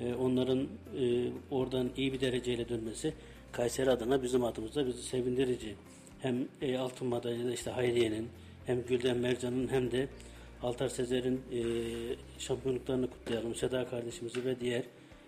E, 0.00 0.14
onların 0.14 0.60
e, 0.98 1.30
oradan 1.50 1.90
iyi 1.96 2.12
bir 2.12 2.20
dereceyle 2.20 2.68
dönmesi 2.68 3.14
Kayseri 3.52 3.90
adına 3.90 4.22
bizim 4.22 4.44
adımıza 4.44 4.86
bizi 4.86 5.02
sevindirici. 5.02 5.74
Hem 6.20 6.48
e, 6.62 6.78
altın 6.78 7.08
madalyada 7.08 7.52
işte 7.52 7.70
Hayriye'nin 7.70 8.28
hem 8.66 8.86
Gülden 8.86 9.18
Mercan'ın 9.18 9.68
hem 9.68 9.90
de 9.90 10.08
Altar 10.62 10.88
Sezer'in 10.88 11.42
e, 11.52 11.62
şampiyonluklarını 12.38 13.10
kutlayalım. 13.10 13.54
Seda 13.54 13.88
kardeşimizi 13.88 14.44
ve 14.44 14.60
diğer 14.60 14.82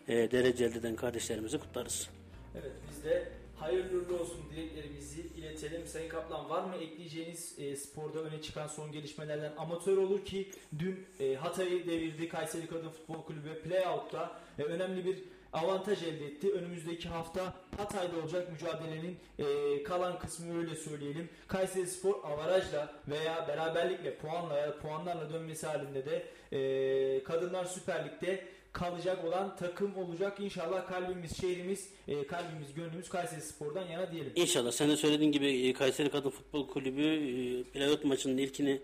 e, 0.09 0.31
derece 0.31 0.65
eden 0.65 0.97
kardeşlerimizi 0.97 1.59
kutlarız. 1.59 2.11
Evet, 2.55 2.73
biz 2.91 3.05
de 3.05 3.29
hayırlı 3.57 4.21
olsun 4.21 4.41
dileklerimizi 4.53 5.21
iletelim. 5.21 5.87
Sayın 5.87 6.09
Kaplan 6.09 6.51
var 6.51 6.65
mı 6.65 6.77
ekleyeceğiniz 6.77 7.59
e, 7.59 7.77
sporda 7.77 8.19
öne 8.19 8.43
çıkan 8.43 8.67
son 8.67 8.93
gelişmelerden? 8.93 9.53
Amatör 9.57 9.97
olur 9.97 10.25
ki 10.25 10.51
dün 10.79 11.07
e, 11.21 11.35
Hatay'ı 11.35 11.87
devirdi 11.87 12.29
Kayseri 12.29 12.67
Kadın 12.67 12.89
Futbol 12.89 13.23
Kulübü 13.23 13.63
playout'ta 13.63 14.41
e, 14.59 14.63
önemli 14.63 15.05
bir 15.05 15.19
avantaj 15.55 16.03
elde 16.03 16.27
etti. 16.27 16.51
Önümüzdeki 16.53 17.09
hafta 17.09 17.55
Hatay'da 17.77 18.17
olacak 18.17 18.53
mücadelenin 18.53 19.17
e, 19.39 19.83
kalan 19.83 20.19
kısmı 20.19 20.59
öyle 20.59 20.77
söyleyelim. 20.77 21.29
Kayseri 21.49 21.87
Spor 21.87 22.15
avarajla 22.25 22.93
veya 23.09 23.49
beraberlikle 23.49 24.17
puanla 24.17 24.59
ya 24.59 24.79
puanlarla 24.79 25.33
dönmesi 25.33 25.67
halinde 25.67 26.05
de 26.07 26.27
e, 26.53 27.23
Kadınlar 27.25 27.65
Süper 27.65 28.05
Lig'de 28.05 28.45
kalacak 28.73 29.25
olan 29.25 29.57
takım 29.57 29.97
olacak. 29.97 30.41
İnşallah 30.41 30.87
kalbimiz, 30.89 31.41
şehrimiz, 31.41 31.89
e, 32.09 32.27
kalbimiz, 32.27 32.75
gönlümüz 32.75 33.09
Kayseri 33.09 33.41
Spor'dan 33.41 33.87
yana 33.87 34.13
diyelim. 34.13 34.33
İnşallah 34.37 34.73
sen 34.73 34.91
de 34.91 34.97
söylediğin 34.97 35.33
gibi 35.33 35.69
e, 35.69 35.73
Kayseri 35.73 36.11
Kadın 36.11 36.31
Futbol 36.31 36.69
Kulübü 36.69 37.03
e, 37.03 37.63
playout 37.63 38.05
maçının 38.05 38.37
ilkini 38.39 38.81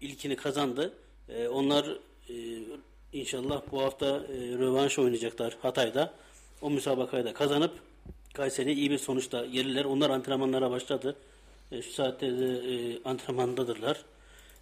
ilkini 0.00 0.36
kazandı. 0.36 0.94
E, 1.28 1.48
Onlar 1.48 1.98
e, 2.28 2.34
inşallah 3.12 3.62
bu 3.72 3.82
hafta 3.82 4.06
e, 4.06 4.58
rövanş 4.58 4.98
oynayacaklar 4.98 5.56
Hatay'da. 5.62 6.12
O 6.62 6.70
müsabakayı 6.70 7.24
da 7.24 7.32
kazanıp 7.34 7.72
Kayseri'ye 8.34 8.74
iyi 8.74 8.90
bir 8.90 8.98
sonuçla 8.98 9.46
gelirler. 9.46 9.84
Onlar 9.84 10.10
antrenmanlara 10.10 10.70
başladı. 10.70 11.16
E, 11.72 11.82
Şu 11.82 11.92
saatte 11.92 12.38
de 12.38 12.46
e, 12.46 13.02
antrenmandadırlar. 13.04 14.04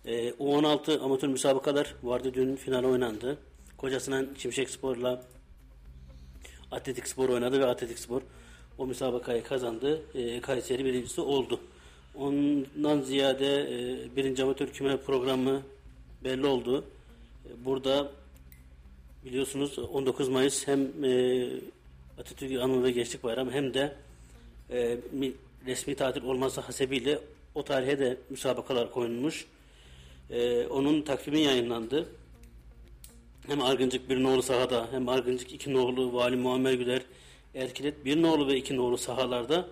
E, 0.04 0.30
U16 0.30 1.00
amatör 1.00 1.28
müsabakalar 1.28 1.94
vardı. 2.02 2.34
Dün 2.34 2.56
final 2.56 2.84
oynandı. 2.84 3.38
Kocasinan 3.76 4.28
Şimşek 4.38 4.70
Spor'la 4.70 5.22
Atletik 6.70 7.08
Spor 7.08 7.28
oynadı 7.28 7.60
ve 7.60 7.66
Atletik 7.66 7.98
Spor 7.98 8.22
o 8.78 8.86
müsabakayı 8.86 9.44
kazandı. 9.44 10.02
E, 10.14 10.40
Kayseri 10.40 10.84
birincisi 10.84 11.20
oldu. 11.20 11.60
Ondan 12.14 13.00
ziyade 13.00 13.62
e, 13.62 14.16
birinci 14.16 14.42
amatör 14.42 14.66
küme 14.66 14.96
programı 14.96 15.62
belli 16.24 16.46
oldu. 16.46 16.84
E, 17.46 17.64
burada 17.64 18.10
biliyorsunuz 19.24 19.78
19 19.78 20.28
Mayıs 20.28 20.66
hem 20.66 21.04
e, 21.04 21.46
Atatürk 22.18 22.50
ve 22.84 22.90
Gençlik 22.90 23.24
Bayramı 23.24 23.52
hem 23.52 23.74
de 23.74 23.96
e, 24.70 24.98
mi- 25.12 25.32
resmi 25.66 25.94
tatil 25.94 26.22
olması 26.22 26.60
hasebiyle 26.60 27.18
o 27.54 27.64
tarihe 27.64 27.98
de 27.98 28.16
müsabakalar 28.30 28.90
koyulmuş. 28.92 29.46
E, 30.30 30.66
onun 30.66 31.02
takvimi 31.02 31.40
yayınlandı. 31.40 32.08
Hem 33.46 33.62
Argıncık 33.62 34.08
bir 34.08 34.22
nolu 34.22 34.42
sahada 34.42 34.88
hem 34.90 35.08
Argıncık 35.08 35.52
iki 35.52 35.72
nolu 35.72 36.12
Vali 36.12 36.36
Muammer 36.36 36.72
Güler 36.72 37.02
Erkilet 37.54 38.04
bir 38.04 38.22
nolu 38.22 38.48
ve 38.48 38.56
iki 38.56 38.76
nolu 38.76 38.98
sahalarda 38.98 39.68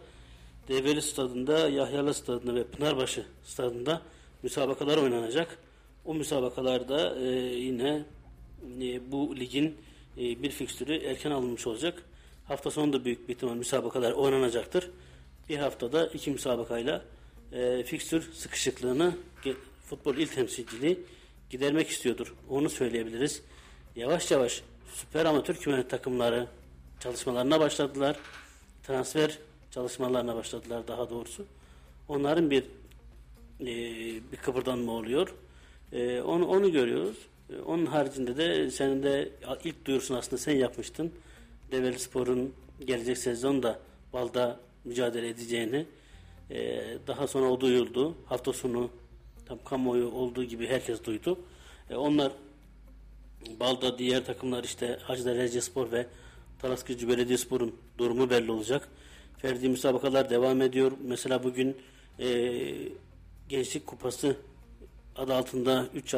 Develi 0.69 1.03
stadında, 1.03 1.69
Yahyalı 1.69 2.15
stadında 2.15 2.55
ve 2.55 2.65
Pınarbaşı 2.65 3.27
stadında 3.45 4.03
müsabakalar 4.43 4.99
oynanacak. 4.99 5.59
O 6.05 6.15
müsabakalarda 6.15 7.19
e, 7.19 7.29
yine 7.55 8.05
e, 8.81 9.13
bu 9.13 9.37
ligin 9.37 9.77
e, 10.19 10.43
bir 10.43 10.51
fikstürü 10.51 10.95
erken 10.95 11.31
alınmış 11.31 11.67
olacak. 11.67 12.03
Hafta 12.45 12.71
sonunda 12.71 13.05
büyük 13.05 13.29
bir 13.29 13.35
ihtimal 13.35 13.55
müsabakalar 13.55 14.13
oynanacaktır. 14.13 14.91
Bir 15.49 15.57
haftada 15.57 16.07
iki 16.07 16.31
müsabakayla 16.31 17.05
e, 17.53 17.83
fikstür 17.83 18.33
sıkışıklığını 18.33 19.17
futbol 19.85 20.17
il 20.17 20.27
temsilciliği 20.27 20.99
gidermek 21.51 21.89
istiyordur. 21.89 22.35
Onu 22.51 22.71
söyleyebiliriz. 22.71 23.43
Yavaş 23.97 24.31
yavaş 24.31 24.63
süper 24.95 25.25
amatör 25.25 25.55
küme 25.55 25.89
takımları 25.89 26.47
çalışmalarına 27.01 27.61
başladılar. 27.61 28.17
Transfer 28.87 29.39
çalışmalarına 29.71 30.37
başladılar 30.37 30.89
daha 30.89 31.11
doğrusu. 31.11 31.45
Onların 32.09 32.51
bir 32.51 32.65
e, 33.61 33.67
bir 34.33 34.37
kıpırdanma 34.37 34.93
oluyor. 34.93 35.35
E, 35.93 36.21
onu 36.21 36.47
onu 36.47 36.73
görüyoruz. 36.73 37.17
E, 37.51 37.61
onun 37.61 37.87
haricinde 37.87 38.37
de 38.37 38.71
senin 38.71 39.03
de 39.03 39.33
ilk 39.65 39.85
duyurusunu 39.85 40.19
aslında 40.19 40.39
sen 40.39 40.57
yapmıştın. 40.57 41.13
Develi 41.73 41.99
Spor'un 41.99 42.55
gelecek 42.85 43.19
sezonda 43.19 43.79
Balda 44.13 44.61
mücadele 44.85 45.29
edeceğini 45.29 45.87
e, 46.51 46.83
daha 47.07 47.27
sonra 47.27 47.51
o 47.51 47.61
duyuldu. 47.61 48.15
Hafta 48.27 48.53
sonu 48.53 48.91
tam 49.47 49.59
kamuoyu 49.65 50.11
olduğu 50.11 50.45
gibi 50.45 50.67
herkes 50.67 51.05
duydu. 51.05 51.39
E, 51.91 51.95
onlar 51.97 52.33
Balda 53.61 53.99
diğer 53.99 54.25
takımlar 54.25 54.65
işte 54.65 54.99
Hacılar 55.03 55.37
Recespor 55.37 55.93
ve 55.93 56.07
Talas 56.59 56.85
Gücü 56.85 57.09
Belediyespor'un 57.09 57.75
durumu 57.99 58.31
belli 58.31 58.53
olacak. 58.53 58.89
Ferdi 59.39 59.69
müsabakalar 59.69 60.31
devam 60.31 60.63
ediyor. 60.63 60.93
Mesela 61.05 61.45
bugün 61.45 61.77
e, 62.19 62.29
Gençlik 63.49 63.87
Kupası 63.87 64.37
adı 65.17 65.35
altında 65.35 65.87
3 65.95 66.15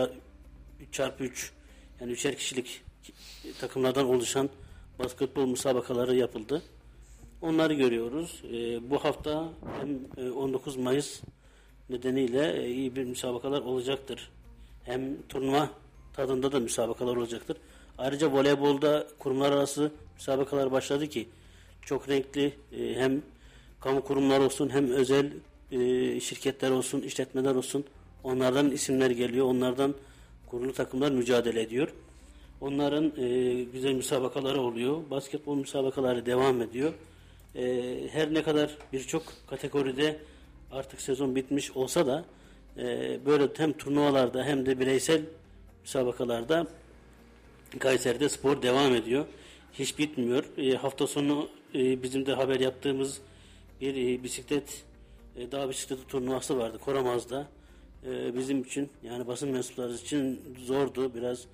çarpı 0.92 1.24
3 1.24 1.52
yani 2.00 2.12
üçer 2.12 2.36
kişilik 2.36 2.82
takımlardan 3.60 4.06
oluşan 4.06 4.48
basketbol 4.98 5.46
müsabakaları 5.46 6.16
yapıldı. 6.16 6.62
Onları 7.42 7.74
görüyoruz. 7.74 8.42
E, 8.52 8.90
bu 8.90 9.04
hafta 9.04 9.48
hem 9.80 10.26
e, 10.26 10.30
19 10.30 10.76
Mayıs 10.76 11.20
nedeniyle 11.90 12.62
e, 12.62 12.70
iyi 12.70 12.96
bir 12.96 13.04
müsabakalar 13.04 13.60
olacaktır. 13.60 14.30
Hem 14.84 15.22
turnuva 15.28 15.70
tadında 16.12 16.52
da 16.52 16.60
müsabakalar 16.60 17.16
olacaktır. 17.16 17.56
Ayrıca 17.98 18.32
voleybolda 18.32 19.06
kurumlar 19.18 19.52
arası 19.52 19.92
müsabakalar 20.14 20.72
başladı 20.72 21.06
ki 21.06 21.28
çok 21.82 22.08
renkli 22.08 22.54
e, 22.72 22.94
hem 22.94 23.22
kamu 23.80 24.04
kurumlar 24.04 24.40
olsun 24.40 24.68
hem 24.68 24.90
özel 24.90 25.32
e, 25.72 26.20
şirketler 26.20 26.70
olsun, 26.70 27.00
işletmeler 27.00 27.54
olsun 27.54 27.84
onlardan 28.24 28.70
isimler 28.70 29.10
geliyor. 29.10 29.46
Onlardan 29.46 29.94
kurulu 30.50 30.72
takımlar 30.72 31.10
mücadele 31.10 31.62
ediyor. 31.62 31.88
Onların 32.60 33.12
e, 33.16 33.62
güzel 33.72 33.92
müsabakaları 33.92 34.60
oluyor. 34.60 35.10
Basketbol 35.10 35.56
müsabakaları 35.56 36.26
devam 36.26 36.62
ediyor. 36.62 36.92
E, 37.56 37.94
her 38.12 38.34
ne 38.34 38.42
kadar 38.42 38.78
birçok 38.92 39.22
kategoride 39.46 40.18
artık 40.72 41.00
sezon 41.00 41.34
bitmiş 41.36 41.70
olsa 41.70 42.06
da 42.06 42.24
e, 42.78 43.18
böyle 43.26 43.48
hem 43.56 43.72
turnuvalarda 43.72 44.44
hem 44.44 44.66
de 44.66 44.80
bireysel 44.80 45.22
müsabakalarda 45.82 46.66
Kayseri'de 47.78 48.28
spor 48.28 48.62
devam 48.62 48.94
ediyor. 48.94 49.24
Hiç 49.72 49.98
bitmiyor. 49.98 50.44
E, 50.58 50.76
hafta 50.76 51.06
sonu 51.06 51.48
e, 51.74 52.02
bizim 52.02 52.26
de 52.26 52.32
haber 52.32 52.60
yaptığımız 52.60 53.20
bir 53.80 53.94
e, 53.94 54.24
bisiklet 54.24 54.84
e, 55.36 55.52
dağ 55.52 55.68
bisikleti 55.70 56.06
turnuvası 56.06 56.58
vardı 56.58 56.78
Koramaz'da. 56.78 57.46
E, 58.06 58.34
bizim 58.34 58.62
için 58.62 58.88
yani 59.02 59.26
basın 59.26 59.50
mensupları 59.50 59.94
için 59.94 60.40
zordu. 60.58 61.14
Biraz 61.14 61.46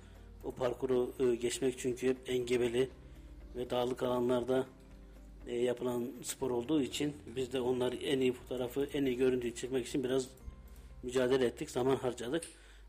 o 0.43 0.51
parkuru 0.51 1.13
e, 1.19 1.35
geçmek 1.35 1.79
çünkü 1.79 2.09
hep 2.09 2.17
engebeli 2.27 2.89
ve 3.55 3.69
dağlık 3.69 4.03
alanlarda 4.03 4.65
e, 5.47 5.55
yapılan 5.55 6.11
spor 6.23 6.51
olduğu 6.51 6.81
için 6.81 7.13
biz 7.35 7.53
de 7.53 7.61
onları 7.61 7.95
en 7.95 8.19
iyi 8.19 8.33
fotoğrafı, 8.33 8.87
en 8.93 9.05
iyi 9.05 9.17
görüntüyü 9.17 9.55
çekmek 9.55 9.87
için 9.87 10.03
biraz 10.03 10.27
mücadele 11.03 11.45
ettik, 11.45 11.69
zaman 11.69 11.95
harcadık. 11.95 12.43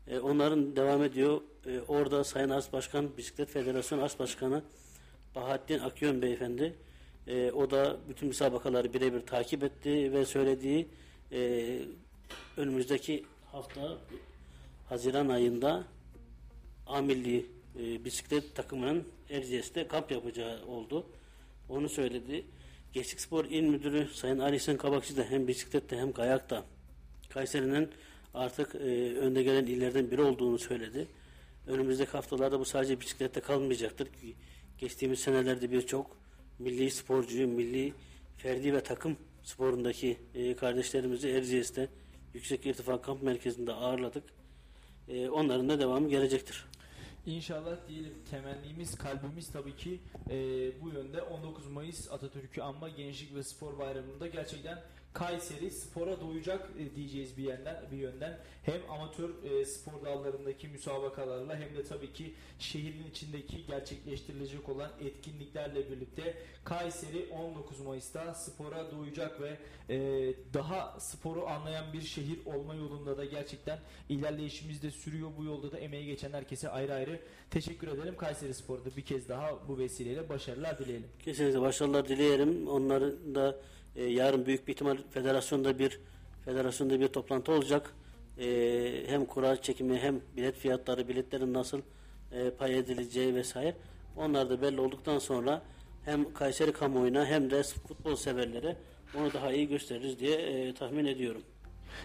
E, 0.07 0.19
onların 0.19 0.75
devam 0.75 1.03
ediyor. 1.03 1.41
Orada 1.87 2.23
Sayın 2.23 2.49
As 2.49 2.73
Başkan, 2.73 3.17
Bisiklet 3.17 3.49
Federasyonu 3.49 4.03
As 4.03 4.19
Başkanı 4.19 4.61
Bahattin 5.35 5.79
Akyön 5.79 6.21
Beyefendi 6.21 6.75
o 7.53 7.71
da 7.71 7.97
bütün 8.09 8.27
müsabakaları 8.27 8.93
birebir 8.93 9.21
takip 9.21 9.63
etti 9.63 10.13
ve 10.13 10.25
söylediği 10.25 10.87
önümüzdeki 12.57 13.23
hafta 13.57 13.97
Haziran 14.89 15.29
ayında 15.29 15.83
A 16.87 17.01
Milli 17.01 17.45
e, 17.79 18.05
bisiklet 18.05 18.55
takımının 18.55 19.07
Erciyes'te 19.29 19.87
kamp 19.87 20.11
yapacağı 20.11 20.65
oldu. 20.65 21.05
Onu 21.69 21.89
söyledi. 21.89 22.45
Gençlik 22.93 23.21
Spor 23.21 23.45
İl 23.45 23.63
Müdürü 23.63 24.07
Sayın 24.13 24.39
Ali 24.39 24.59
Sen 24.59 24.77
Kabakçı 24.77 25.17
da 25.17 25.23
hem 25.23 25.47
bisiklette 25.47 25.97
hem 25.97 26.11
kayakta 26.11 26.65
Kayseri'nin 27.29 27.89
artık 28.33 28.75
e, 28.75 29.17
önde 29.17 29.43
gelen 29.43 29.65
illerden 29.65 30.11
biri 30.11 30.21
olduğunu 30.21 30.59
söyledi. 30.59 31.07
Önümüzdeki 31.67 32.11
haftalarda 32.11 32.59
bu 32.59 32.65
sadece 32.65 32.99
bisiklette 32.99 33.39
kalmayacaktır. 33.39 34.07
Geçtiğimiz 34.77 35.19
senelerde 35.19 35.71
birçok 35.71 36.17
milli 36.59 36.91
sporcuyu, 36.91 37.47
milli 37.47 37.93
ferdi 38.37 38.73
ve 38.73 38.83
takım 38.83 39.17
sporundaki 39.43 40.17
e, 40.35 40.55
kardeşlerimizi 40.55 41.29
Erciyes'te 41.29 41.89
Yüksek 42.37 42.65
İrtifa 42.65 43.01
Kamp 43.01 43.23
Merkezi'nde 43.23 43.73
ağırladık. 43.73 44.23
E, 45.07 45.29
onların 45.29 45.69
da 45.69 45.79
devamı 45.79 46.09
gelecektir. 46.09 46.65
İnşallah 47.25 47.77
diyelim 47.87 48.13
temennimiz, 48.31 48.95
kalbimiz 48.95 49.51
tabii 49.51 49.75
ki 49.75 49.99
e, 50.29 50.35
bu 50.81 50.89
yönde 50.89 51.21
19 51.21 51.67
Mayıs 51.67 52.11
Atatürk'ü 52.11 52.61
anma 52.61 52.89
Gençlik 52.89 53.35
ve 53.35 53.43
Spor 53.43 53.79
Bayramı'nda 53.79 54.27
gerçekten 54.27 54.83
Kayseri 55.17 55.71
spora 55.71 56.21
doyacak 56.21 56.69
e, 56.79 56.95
diyeceğiz 56.95 57.37
bir 57.37 57.43
yönden 57.43 57.85
bir 57.91 57.97
yönden 57.97 58.37
hem 58.63 58.81
amatör 58.89 59.29
e, 59.43 59.65
spor 59.65 60.05
dallarındaki 60.05 60.67
müsabakalarla 60.67 61.55
hem 61.55 61.75
de 61.75 61.83
tabii 61.83 62.13
ki 62.13 62.33
şehrin 62.59 63.07
içindeki 63.09 63.65
gerçekleştirilecek 63.65 64.69
olan 64.69 64.91
etkinliklerle 65.01 65.91
birlikte 65.91 66.37
Kayseri 66.63 67.29
19 67.31 67.79
Mayıs'ta 67.79 68.33
spora 68.33 68.91
doyacak 68.91 69.41
ve 69.41 69.57
e, 69.89 69.97
daha 70.53 70.99
sporu 70.99 71.47
anlayan 71.47 71.93
bir 71.93 72.01
şehir 72.01 72.45
olma 72.45 72.75
yolunda 72.75 73.17
da 73.17 73.25
gerçekten 73.25 73.79
ilerleyişimiz 74.09 74.83
de 74.83 74.91
sürüyor. 74.91 75.29
Bu 75.37 75.43
yolda 75.43 75.71
da 75.71 75.77
emeği 75.77 76.05
geçen 76.05 76.33
herkese 76.33 76.69
ayrı 76.69 76.93
ayrı 76.93 77.19
teşekkür 77.51 77.87
edelim. 77.87 78.15
Kayseri 78.17 78.53
Spor'da 78.53 78.95
bir 78.97 79.05
kez 79.05 79.29
daha 79.29 79.67
bu 79.67 79.77
vesileyle 79.77 80.29
başarılar 80.29 80.79
dileyelim. 80.79 81.09
Kesinlikle 81.19 81.61
başarılar 81.61 82.07
dileyelim. 82.07 82.67
Onların 82.67 83.35
da 83.35 83.59
e, 83.97 84.03
yarın 84.03 84.45
büyük 84.45 84.67
bir 84.67 84.73
ihtimal 84.73 84.97
federasyonda 85.11 85.79
bir 85.79 85.99
federasyonda 86.45 86.99
bir 86.99 87.07
toplantı 87.07 87.51
olacak. 87.51 87.93
E, 88.39 89.03
hem 89.07 89.25
kura 89.25 89.61
çekimi 89.61 89.99
hem 89.99 90.21
bilet 90.37 90.55
fiyatları, 90.55 91.07
biletlerin 91.07 91.53
nasıl 91.53 91.81
e, 92.31 92.49
pay 92.49 92.77
edileceği 92.77 93.35
vesaire. 93.35 93.75
Onlar 94.17 94.49
da 94.49 94.61
belli 94.61 94.81
olduktan 94.81 95.19
sonra 95.19 95.61
hem 96.05 96.33
Kayseri 96.33 96.71
kamuoyuna 96.71 97.25
hem 97.25 97.51
de 97.51 97.63
futbol 97.63 98.15
severlere 98.15 98.75
onu 99.17 99.33
daha 99.33 99.51
iyi 99.51 99.67
gösteririz 99.67 100.19
diye 100.19 100.35
e, 100.37 100.73
tahmin 100.73 101.05
ediyorum. 101.05 101.41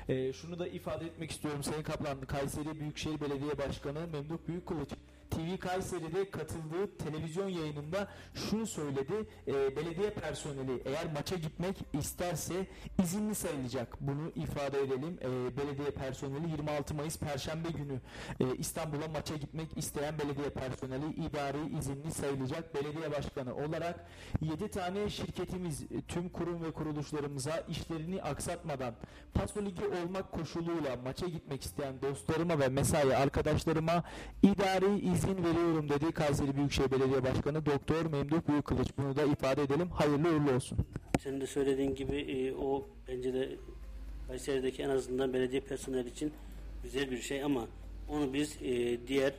E, 0.08 0.32
şunu 0.32 0.58
da 0.58 0.66
ifade 0.66 1.06
etmek 1.06 1.30
istiyorum 1.30 1.62
Sayın 1.62 1.82
Kaplan, 1.82 2.20
Kayseri 2.20 2.80
Büyükşehir 2.80 3.20
Belediye 3.20 3.58
Başkanı 3.58 3.98
Memduh 4.12 4.38
Büyükkılıç 4.48 4.88
TV 5.32 5.58
Kayseri'de 5.58 6.30
katıldığı 6.30 6.96
televizyon 6.96 7.48
yayınında 7.48 8.08
şunu 8.34 8.66
söyledi. 8.66 9.14
E, 9.46 9.76
belediye 9.76 10.10
personeli 10.10 10.82
eğer 10.84 11.12
maça 11.12 11.36
gitmek 11.36 11.76
isterse 11.92 12.66
izinli 13.02 13.34
sayılacak. 13.34 13.96
Bunu 14.00 14.32
ifade 14.34 14.80
edelim. 14.80 15.18
E, 15.22 15.56
belediye 15.56 15.90
personeli 15.90 16.50
26 16.50 16.94
Mayıs 16.94 17.18
Perşembe 17.18 17.68
günü 17.68 18.00
e, 18.40 18.56
İstanbul'a 18.56 19.08
maça 19.08 19.36
gitmek 19.36 19.78
isteyen 19.78 20.18
belediye 20.18 20.50
personeli 20.50 21.14
idari 21.14 21.78
izinli 21.78 22.10
sayılacak. 22.10 22.74
Belediye 22.74 23.12
başkanı 23.12 23.54
olarak 23.54 24.06
7 24.40 24.68
tane 24.68 25.10
şirketimiz 25.10 25.82
e, 25.82 25.86
tüm 26.08 26.28
kurum 26.28 26.64
ve 26.64 26.70
kuruluşlarımıza 26.70 27.64
işlerini 27.68 28.22
aksatmadan 28.22 28.94
Paso 29.34 29.64
Ligi 29.64 29.84
olmak 29.86 30.32
koşuluyla 30.32 30.96
maça 30.96 31.26
gitmek 31.26 31.64
isteyen 31.64 32.02
dostlarıma 32.02 32.58
ve 32.58 32.68
mesai 32.68 33.16
arkadaşlarıma 33.16 34.04
idari 34.42 34.98
izin 34.98 35.21
izin 35.22 35.44
veriyorum 35.44 35.88
dedi 35.88 36.12
Kayseri 36.12 36.56
Büyükşehir 36.56 36.90
Belediye 36.90 37.22
Başkanı 37.22 37.66
Doktor 37.66 38.06
Memduh 38.06 38.48
Büyükkılıç. 38.48 38.88
Bunu 38.98 39.16
da 39.16 39.24
ifade 39.24 39.62
edelim. 39.62 39.90
Hayırlı 39.90 40.28
uğurlu 40.28 40.52
olsun. 40.52 40.78
Senin 41.20 41.40
de 41.40 41.46
söylediğin 41.46 41.94
gibi 41.94 42.16
e, 42.16 42.54
o 42.54 42.86
bence 43.08 43.34
de 43.34 43.48
Kayseri'deki 44.28 44.82
en 44.82 44.88
azından 44.88 45.32
belediye 45.32 45.60
personeli 45.60 46.08
için 46.08 46.32
güzel 46.82 47.10
bir 47.10 47.20
şey 47.20 47.42
ama 47.42 47.66
onu 48.08 48.32
biz 48.32 48.56
e, 48.62 48.98
diğer 49.08 49.30
e, 49.30 49.34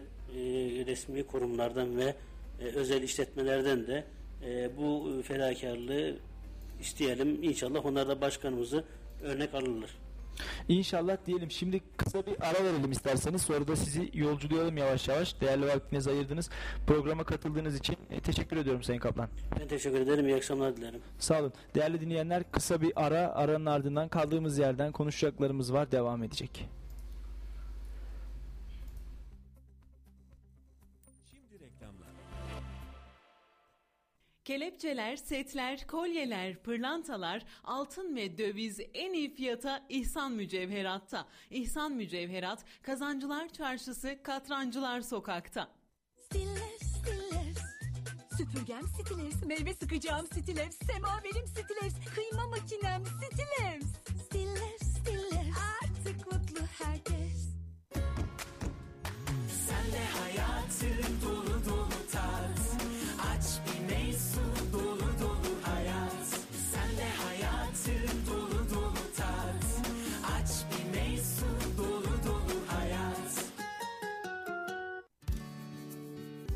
resmi 0.86 1.24
kurumlardan 1.24 1.98
ve 1.98 2.16
özel 2.76 3.04
işletmelerden 3.04 3.88
de 3.88 4.04
bu 4.78 5.22
fedakarlığı 5.24 6.16
isteyelim. 6.80 7.44
İnşallah 7.44 7.86
onlar 7.86 8.08
da 8.08 8.22
başkanımızı 8.22 8.84
örnek 9.24 9.54
alırlar. 9.54 10.03
İnşallah 10.70 11.18
diyelim. 11.26 11.52
Şimdi 11.52 11.82
kısa 11.98 12.26
bir 12.26 12.50
ara 12.50 12.64
verelim 12.64 12.92
isterseniz. 12.92 13.42
Sonra 13.42 13.68
da 13.68 13.76
sizi 13.76 14.10
yolculayalım 14.14 14.78
yavaş 14.78 15.08
yavaş. 15.08 15.42
Değerli 15.42 15.68
vaktinizi 15.68 16.10
ayırdınız. 16.10 16.50
Programa 16.88 17.24
katıldığınız 17.24 17.76
için 17.76 17.98
e, 18.10 18.20
teşekkür 18.20 18.58
ediyorum 18.58 18.84
Sayın 18.84 19.00
Kaplan. 19.00 19.30
Ben 19.60 19.68
teşekkür 19.68 20.02
ederim. 20.02 20.28
İyi 20.28 20.36
akşamlar 20.36 20.78
dilerim. 20.78 21.02
Sağ 21.20 21.40
olun. 21.40 21.54
Değerli 21.76 22.02
dinleyenler 22.02 22.52
kısa 22.52 22.82
bir 22.82 22.94
ara. 22.96 23.34
Aranın 23.34 23.66
ardından 23.66 24.08
kaldığımız 24.08 24.58
yerden 24.58 24.92
konuşacaklarımız 24.92 25.74
var. 25.74 25.92
Devam 25.92 26.24
edecek. 26.24 26.70
Kelepçeler, 34.46 35.16
setler, 35.16 35.88
kolyeler, 35.88 36.56
pırlantalar, 36.64 37.46
altın 37.64 38.16
ve 38.16 38.38
döviz 38.38 38.80
en 38.94 39.14
iyi 39.14 39.36
fiyata 39.36 39.86
İhsan 39.90 40.32
Mücevherat'ta. 40.32 41.28
İhsan 41.50 41.92
Mücevherat, 41.92 42.66
Kazancılar 42.82 43.50
Çarşısı, 43.50 44.20
Katrancılar 44.24 45.02
Sokak'ta. 45.02 45.68
Stiller, 46.26 46.78
Stiller. 46.82 47.54
Süpürgem 48.38 48.88
Stillers, 48.88 49.46
meyve 49.46 49.74
sıkacağım 49.74 50.26
Stillers, 50.26 50.76
semaverim 50.86 51.48
Stillers, 51.48 51.94
kıyma 52.16 52.48
makinem 52.48 53.04
Stillers. 53.06 53.86
Stillers, 54.26 54.98
Stillers. 54.98 55.58
Artık 55.84 56.32
mutlu 56.32 56.66
herkes. 56.84 57.50
Sen 59.68 59.92
de 59.92 60.06
hayatı 60.20 61.23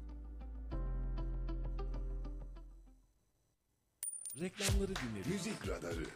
Reklamları 4.41 4.97
dinledik. 4.97 5.27
Müzik 5.27 5.69
Radarı. 5.69 6.07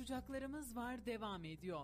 Konuşacaklarımız 0.00 0.76
var 0.76 1.06
devam 1.06 1.44
ediyor. 1.44 1.79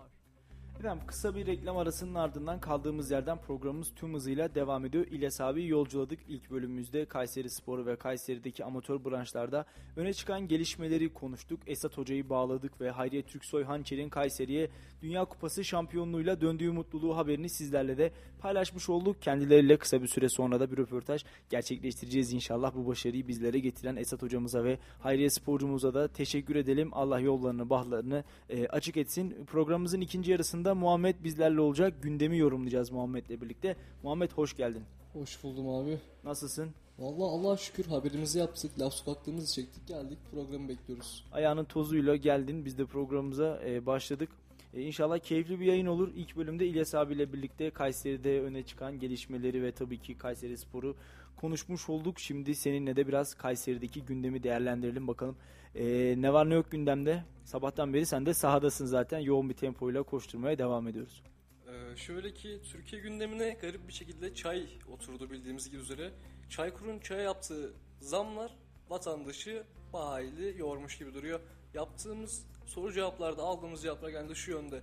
Efendim 0.79 1.03
kısa 1.07 1.35
bir 1.35 1.45
reklam 1.45 1.77
arasının 1.77 2.15
ardından 2.15 2.59
kaldığımız 2.59 3.11
yerden 3.11 3.37
programımız 3.37 3.93
tüm 3.95 4.13
hızıyla 4.13 4.55
devam 4.55 4.85
ediyor. 4.85 5.07
İlyas 5.07 5.41
abi 5.41 5.67
yolculadık 5.67 6.19
ilk 6.27 6.51
bölümümüzde 6.51 7.05
Kayseri 7.05 7.49
Sporu 7.49 7.85
ve 7.85 7.95
Kayseri'deki 7.95 8.65
amatör 8.65 9.05
branşlarda 9.05 9.65
öne 9.95 10.13
çıkan 10.13 10.47
gelişmeleri 10.47 11.13
konuştuk. 11.13 11.59
Esat 11.67 11.97
Hoca'yı 11.97 12.29
bağladık 12.29 12.81
ve 12.81 12.89
Hayriye 12.89 13.23
Türksoy 13.23 13.63
Hançer'in 13.63 14.09
Kayseri'ye 14.09 14.69
Dünya 15.01 15.25
Kupası 15.25 15.63
şampiyonluğuyla 15.63 16.41
döndüğü 16.41 16.71
mutluluğu 16.71 17.17
haberini 17.17 17.49
sizlerle 17.49 17.97
de 17.97 18.11
paylaşmış 18.39 18.89
olduk. 18.89 19.21
Kendileriyle 19.21 19.77
kısa 19.77 20.01
bir 20.01 20.07
süre 20.07 20.29
sonra 20.29 20.59
da 20.59 20.71
bir 20.71 20.77
röportaj 20.77 21.23
gerçekleştireceğiz 21.49 22.33
inşallah. 22.33 22.75
Bu 22.75 22.87
başarıyı 22.87 23.27
bizlere 23.27 23.59
getiren 23.59 23.95
Esat 23.95 24.21
Hocamıza 24.21 24.63
ve 24.63 24.79
Hayriye 24.99 25.29
Sporcumuza 25.29 25.93
da 25.93 26.07
teşekkür 26.07 26.55
edelim. 26.55 26.89
Allah 26.91 27.19
yollarını, 27.19 27.69
bahtlarını 27.69 28.23
e, 28.49 28.67
açık 28.67 28.97
etsin. 28.97 29.45
Programımızın 29.45 30.01
ikinci 30.01 30.31
yarısında 30.31 30.66
Muhammed 30.75 31.15
bizlerle 31.23 31.61
olacak. 31.61 31.93
Gündemi 32.01 32.37
yorumlayacağız 32.37 32.91
Muhammed'le 32.91 33.41
birlikte. 33.41 33.75
Muhammed 34.03 34.31
hoş 34.31 34.57
geldin. 34.57 34.83
Hoş 35.13 35.43
buldum 35.43 35.69
abi. 35.69 35.99
Nasılsın? 36.23 36.69
Vallahi 36.99 37.29
Allah'a 37.29 37.57
şükür 37.57 37.85
haberimizi 37.85 38.39
yaptık. 38.39 38.79
Laf 38.79 38.93
sokaklığımızı 38.93 39.55
çektik 39.55 39.87
geldik. 39.87 40.17
Programı 40.31 40.69
bekliyoruz. 40.69 41.25
Ayağının 41.31 41.65
tozuyla 41.65 42.15
geldin. 42.15 42.65
Biz 42.65 42.77
de 42.77 42.85
programımıza 42.85 43.61
e, 43.65 43.85
başladık. 43.85 44.29
E, 44.73 44.81
inşallah 44.81 45.19
keyifli 45.19 45.59
bir 45.59 45.65
yayın 45.65 45.85
olur. 45.85 46.09
İlk 46.15 46.37
bölümde 46.37 46.67
İlyas 46.67 46.95
abiyle 46.95 47.33
birlikte 47.33 47.69
Kayseri'de 47.69 48.41
öne 48.41 48.63
çıkan 48.63 48.99
gelişmeleri 48.99 49.63
ve 49.63 49.71
tabii 49.71 50.01
ki 50.01 50.17
Kayseri 50.17 50.57
Spor'u 50.57 50.95
konuşmuş 51.35 51.89
olduk. 51.89 52.19
Şimdi 52.19 52.55
seninle 52.55 52.95
de 52.95 53.07
biraz 53.07 53.33
Kayseri'deki 53.33 54.01
gündemi 54.05 54.43
değerlendirelim 54.43 55.07
bakalım. 55.07 55.35
E, 55.75 56.15
ne 56.17 56.33
var 56.33 56.49
ne 56.49 56.53
yok 56.53 56.71
gündemde? 56.71 57.23
Sabahtan 57.45 57.93
beri 57.93 58.05
sen 58.05 58.25
de 58.25 58.33
sahadasın 58.33 58.85
zaten. 58.85 59.19
Yoğun 59.19 59.49
bir 59.49 59.53
tempoyla 59.53 60.03
koşturmaya 60.03 60.57
devam 60.57 60.87
ediyoruz. 60.87 61.23
Ee, 61.67 61.95
şöyle 61.97 62.33
ki 62.33 62.59
Türkiye 62.71 63.01
gündemine 63.01 63.57
garip 63.61 63.87
bir 63.87 63.93
şekilde 63.93 64.35
çay 64.35 64.65
oturdu 64.93 65.29
bildiğimiz 65.29 65.69
gibi 65.69 65.81
üzere. 65.81 66.11
Çaykur'un 66.49 66.99
çaya 66.99 67.21
yaptığı 67.21 67.73
zamlar 67.99 68.51
vatandaşı 68.89 69.63
bahayli 69.93 70.55
yormuş 70.59 70.97
gibi 70.97 71.13
duruyor. 71.13 71.39
Yaptığımız 71.73 72.45
soru 72.65 72.93
cevaplarda 72.93 73.43
aldığımız 73.43 73.81
cevaplar 73.81 74.09
genelde 74.09 74.35
şu 74.35 74.51
yönde. 74.51 74.81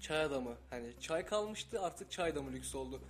Çay 0.00 0.20
adamı 0.20 0.54
hani 0.70 0.92
çay 1.00 1.26
kalmıştı 1.26 1.82
artık 1.82 2.10
çay 2.10 2.30
adamı 2.30 2.52
lüks 2.52 2.74
oldu. 2.74 3.00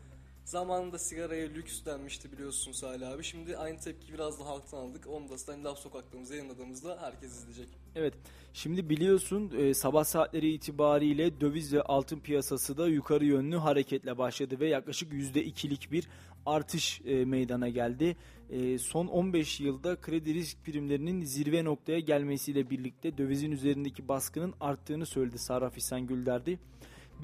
Zamanında 0.45 0.99
sigaraya 0.99 1.49
lüks 1.49 1.85
denmişti 1.85 2.33
biliyorsunuz 2.33 2.77
Salih 2.77 3.09
abi. 3.09 3.25
Şimdi 3.25 3.57
aynı 3.57 3.79
tepki 3.79 4.13
biraz 4.13 4.41
da 4.41 4.47
halktan 4.47 4.79
aldık. 4.79 5.07
Onu 5.07 5.29
da 5.29 5.39
Stand 5.39 5.65
Laf 5.65 5.79
Sokaklarımızda 5.79 6.35
yayınladığımızda 6.35 6.99
herkes 7.01 7.33
izleyecek. 7.33 7.69
Evet. 7.95 8.15
Şimdi 8.53 8.89
biliyorsun 8.89 9.53
e, 9.59 9.75
sabah 9.75 10.05
saatleri 10.05 10.53
itibariyle 10.53 11.41
döviz 11.41 11.73
ve 11.73 11.83
altın 11.83 12.21
piyasası 12.21 12.77
da 12.77 12.89
yukarı 12.89 13.25
yönlü 13.25 13.57
hareketle 13.57 14.19
başladı 14.19 14.61
ve 14.61 14.69
yaklaşık 14.69 15.13
%2'lik 15.13 15.93
bir 15.93 16.09
artış 16.47 17.01
e, 17.05 17.25
meydana 17.25 17.69
geldi. 17.69 18.17
E, 18.51 18.79
son 18.79 19.07
15 19.07 19.61
yılda 19.61 19.97
kredi 19.97 20.35
risk 20.35 20.65
primlerinin 20.65 21.23
zirve 21.23 21.65
noktaya 21.65 22.01
gelmesiyle 22.01 22.71
birlikte 22.71 23.19
dövizin 23.19 23.53
üzerindeki 23.53 24.09
baskının 24.09 24.55
arttığını 24.61 25.07
söyledi 25.07 25.39
Sarraf 25.39 25.77
İhsan 25.77 26.07
Gülderdi. 26.07 26.59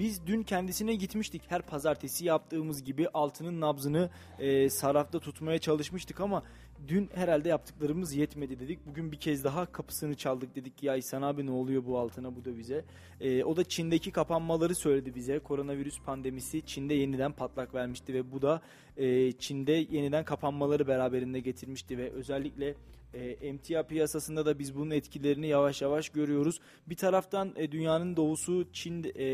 Biz 0.01 0.27
dün 0.27 0.43
kendisine 0.43 0.95
gitmiştik. 0.95 1.41
Her 1.47 1.61
pazartesi 1.61 2.25
yaptığımız 2.25 2.83
gibi 2.83 3.07
altının 3.13 3.61
nabzını 3.61 4.09
e, 4.39 4.69
sarrafta 4.69 5.19
tutmaya 5.19 5.59
çalışmıştık 5.59 6.19
ama 6.19 6.43
dün 6.87 7.09
herhalde 7.13 7.49
yaptıklarımız 7.49 8.15
yetmedi 8.15 8.59
dedik. 8.59 8.85
Bugün 8.85 9.11
bir 9.11 9.17
kez 9.17 9.43
daha 9.43 9.71
kapısını 9.71 10.15
çaldık 10.15 10.55
dedik 10.55 10.83
ya 10.83 10.95
İhsan 10.95 11.21
abi 11.21 11.45
ne 11.45 11.51
oluyor 11.51 11.85
bu 11.85 11.99
altına 11.99 12.35
bu 12.35 12.45
dövize. 12.45 12.85
E, 13.19 13.43
o 13.43 13.55
da 13.55 13.63
Çin'deki 13.63 14.11
kapanmaları 14.11 14.75
söyledi 14.75 15.15
bize. 15.15 15.39
Koronavirüs 15.39 16.01
pandemisi 16.01 16.65
Çin'de 16.65 16.93
yeniden 16.93 17.31
patlak 17.31 17.73
vermişti 17.73 18.13
ve 18.13 18.31
bu 18.31 18.41
da 18.41 18.61
e, 18.97 19.31
Çin'de 19.31 19.71
yeniden 19.71 20.25
kapanmaları 20.25 20.87
beraberinde 20.87 21.39
getirmişti 21.39 21.97
ve 21.97 22.11
özellikle 22.11 22.75
e, 23.13 23.29
emtia 23.29 23.83
piyasasında 23.83 24.45
da 24.45 24.59
biz 24.59 24.75
bunun 24.75 24.91
etkilerini 24.91 25.47
yavaş 25.47 25.81
yavaş 25.81 26.09
görüyoruz. 26.09 26.59
Bir 26.87 26.95
taraftan 26.95 27.53
e, 27.55 27.71
dünyanın 27.71 28.15
doğusu 28.15 28.65
Çin 28.73 29.03
e, 29.03 29.25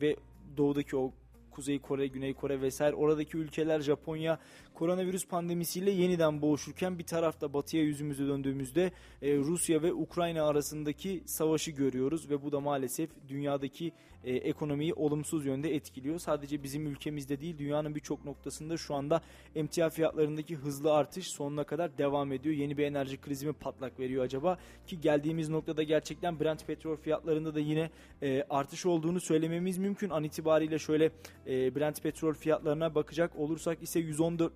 ve 0.00 0.16
doğudaki 0.56 0.96
o 0.96 1.12
Kuzey 1.50 1.78
Kore, 1.78 2.06
Güney 2.06 2.34
Kore 2.34 2.60
vesaire 2.60 2.96
oradaki 2.96 3.36
ülkeler 3.36 3.80
Japonya 3.80 4.38
koronavirüs 4.74 5.26
pandemisiyle 5.26 5.90
yeniden 5.90 6.42
boğuşurken 6.42 6.98
bir 6.98 7.04
tarafta 7.04 7.52
batıya 7.52 7.82
yüzümüzü 7.82 8.28
döndüğümüzde 8.28 8.92
e, 9.22 9.36
Rusya 9.36 9.82
ve 9.82 9.92
Ukrayna 9.92 10.46
arasındaki 10.46 11.22
savaşı 11.26 11.70
görüyoruz 11.70 12.30
ve 12.30 12.42
bu 12.42 12.52
da 12.52 12.60
maalesef 12.60 13.10
dünyadaki 13.28 13.92
e, 14.24 14.34
ekonomiyi 14.34 14.94
olumsuz 14.94 15.46
yönde 15.46 15.74
etkiliyor. 15.74 16.18
Sadece 16.18 16.62
bizim 16.62 16.86
ülkemizde 16.86 17.40
değil 17.40 17.58
dünyanın 17.58 17.94
birçok 17.94 18.24
noktasında 18.24 18.76
şu 18.76 18.94
anda 18.94 19.20
emtia 19.54 19.90
fiyatlarındaki 19.90 20.56
hızlı 20.56 20.92
artış 20.92 21.28
sonuna 21.28 21.64
kadar 21.64 21.98
devam 21.98 22.32
ediyor. 22.32 22.54
Yeni 22.54 22.78
bir 22.78 22.84
enerji 22.84 23.20
krizi 23.20 23.46
mi 23.46 23.52
patlak 23.52 24.00
veriyor 24.00 24.24
acaba? 24.24 24.58
Ki 24.86 25.00
geldiğimiz 25.00 25.48
noktada 25.48 25.82
gerçekten 25.82 26.40
Brent 26.40 26.66
petrol 26.66 26.96
fiyatlarında 26.96 27.54
da 27.54 27.60
yine 27.60 27.90
e, 28.22 28.44
artış 28.50 28.86
olduğunu 28.86 29.20
söylememiz 29.20 29.78
mümkün. 29.78 30.10
An 30.10 30.24
itibariyle 30.24 30.78
şöyle 30.78 31.10
e, 31.46 31.74
Brent 31.74 32.02
petrol 32.02 32.34
fiyatlarına 32.34 32.94
bakacak 32.94 33.36
olursak 33.36 33.82
ise 33.82 34.00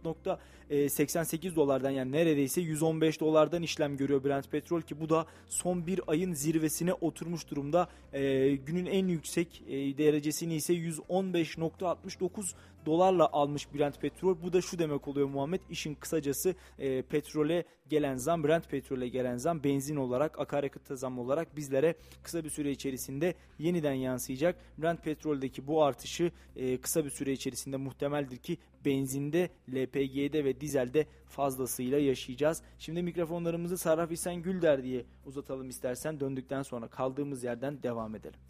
nokta 0.06 0.38
114.88 0.70 1.56
dolardan 1.56 1.90
yani 1.90 2.12
neredeyse 2.12 2.60
115 2.60 3.20
dolardan 3.20 3.62
işlem 3.62 3.96
görüyor 3.96 4.24
Brent 4.24 4.50
petrol 4.50 4.82
ki 4.82 5.00
bu 5.00 5.08
da 5.08 5.26
son 5.48 5.86
bir 5.86 6.00
ayın 6.06 6.32
zirvesine 6.32 6.92
oturmuş 6.92 7.50
durumda. 7.50 7.88
E, 8.12 8.50
günün 8.56 8.86
en 8.86 9.06
yüksek 9.06 9.62
e, 9.68 9.98
derecesini 9.98 10.54
ise 10.54 10.74
115.69 10.74 12.54
dolarla 12.86 13.28
almış 13.32 13.74
Brent 13.74 14.00
petrol. 14.00 14.42
Bu 14.42 14.52
da 14.52 14.60
şu 14.60 14.78
demek 14.78 15.08
oluyor 15.08 15.28
Muhammed. 15.28 15.60
İşin 15.70 15.94
kısacası 15.94 16.54
e, 16.78 17.02
petrole 17.02 17.64
gelen 17.88 18.16
zam, 18.16 18.44
Brent 18.44 18.70
petrole 18.70 19.08
gelen 19.08 19.36
zam 19.36 19.64
benzin 19.64 19.96
olarak, 19.96 20.40
akaryakıta 20.40 20.96
zam 20.96 21.18
olarak 21.18 21.56
bizlere 21.56 21.94
kısa 22.22 22.44
bir 22.44 22.50
süre 22.50 22.70
içerisinde 22.70 23.34
yeniden 23.58 23.92
yansıyacak. 23.92 24.56
Brent 24.78 25.04
petroldeki 25.04 25.66
bu 25.66 25.84
artışı 25.84 26.30
e, 26.56 26.80
kısa 26.80 27.04
bir 27.04 27.10
süre 27.10 27.32
içerisinde 27.32 27.76
muhtemeldir 27.76 28.36
ki 28.36 28.58
benzinde, 28.84 29.50
LPG'de 29.68 30.44
ve 30.44 30.55
dizelde 30.60 31.06
fazlasıyla 31.26 31.98
yaşayacağız. 31.98 32.62
Şimdi 32.78 33.02
mikrofonlarımızı 33.02 33.78
Sarraf 33.78 34.12
İhsan 34.12 34.42
Gülder 34.42 34.82
diye 34.82 35.04
uzatalım 35.24 35.68
istersen 35.68 36.20
döndükten 36.20 36.62
sonra 36.62 36.88
kaldığımız 36.88 37.44
yerden 37.44 37.82
devam 37.82 38.14
edelim. 38.14 38.40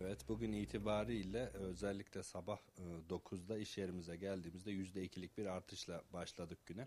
Evet 0.00 0.28
bugün 0.28 0.52
itibariyle 0.52 1.46
özellikle 1.46 2.22
sabah 2.22 2.58
e, 2.78 3.14
9'da 3.14 3.58
iş 3.58 3.78
yerimize 3.78 4.16
geldiğimizde 4.16 4.72
%2'lik 4.72 5.38
bir 5.38 5.46
artışla 5.46 6.02
başladık 6.12 6.58
güne. 6.66 6.86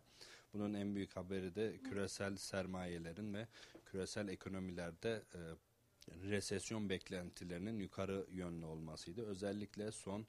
Bunun 0.54 0.74
en 0.74 0.96
büyük 0.96 1.16
haberi 1.16 1.56
de 1.56 1.78
küresel 1.78 2.36
sermayelerin 2.38 3.34
ve 3.34 3.48
küresel 3.86 4.28
ekonomilerde 4.28 5.24
e, 5.36 5.40
resesyon 6.30 6.90
beklentilerinin 6.90 7.80
yukarı 7.80 8.26
yönlü 8.32 8.66
olmasıydı. 8.66 9.26
Özellikle 9.26 9.92
son 9.92 10.22
e, 10.22 10.26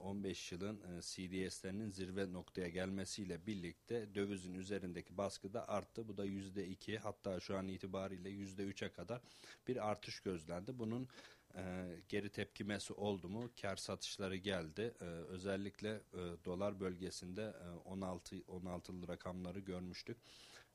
15 0.00 0.52
yılın 0.52 0.80
e, 0.80 1.00
CDS'lerinin 1.00 1.90
zirve 1.90 2.32
noktaya 2.32 2.68
gelmesiyle 2.68 3.46
birlikte 3.46 4.14
dövizin 4.14 4.54
üzerindeki 4.54 5.16
baskı 5.16 5.52
da 5.54 5.68
arttı. 5.68 6.08
Bu 6.08 6.16
da 6.16 6.26
%2 6.26 6.98
hatta 6.98 7.40
şu 7.40 7.56
an 7.56 7.68
itibariyle 7.68 8.30
%3'e 8.30 8.92
kadar 8.92 9.20
bir 9.68 9.90
artış 9.90 10.20
gözlendi. 10.20 10.78
Bunun 10.78 11.08
e, 11.54 11.86
geri 12.08 12.30
tepkimesi 12.30 12.92
oldu 12.92 13.28
mu? 13.28 13.50
Kar 13.60 13.76
satışları 13.76 14.36
geldi. 14.36 14.94
E, 15.00 15.04
özellikle 15.04 16.00
dolar 16.44 16.80
bölgesinde 16.80 17.42
e, 17.42 17.68
16 17.88 18.36
16'lı 18.36 19.08
rakamları 19.08 19.60
görmüştük. 19.60 20.18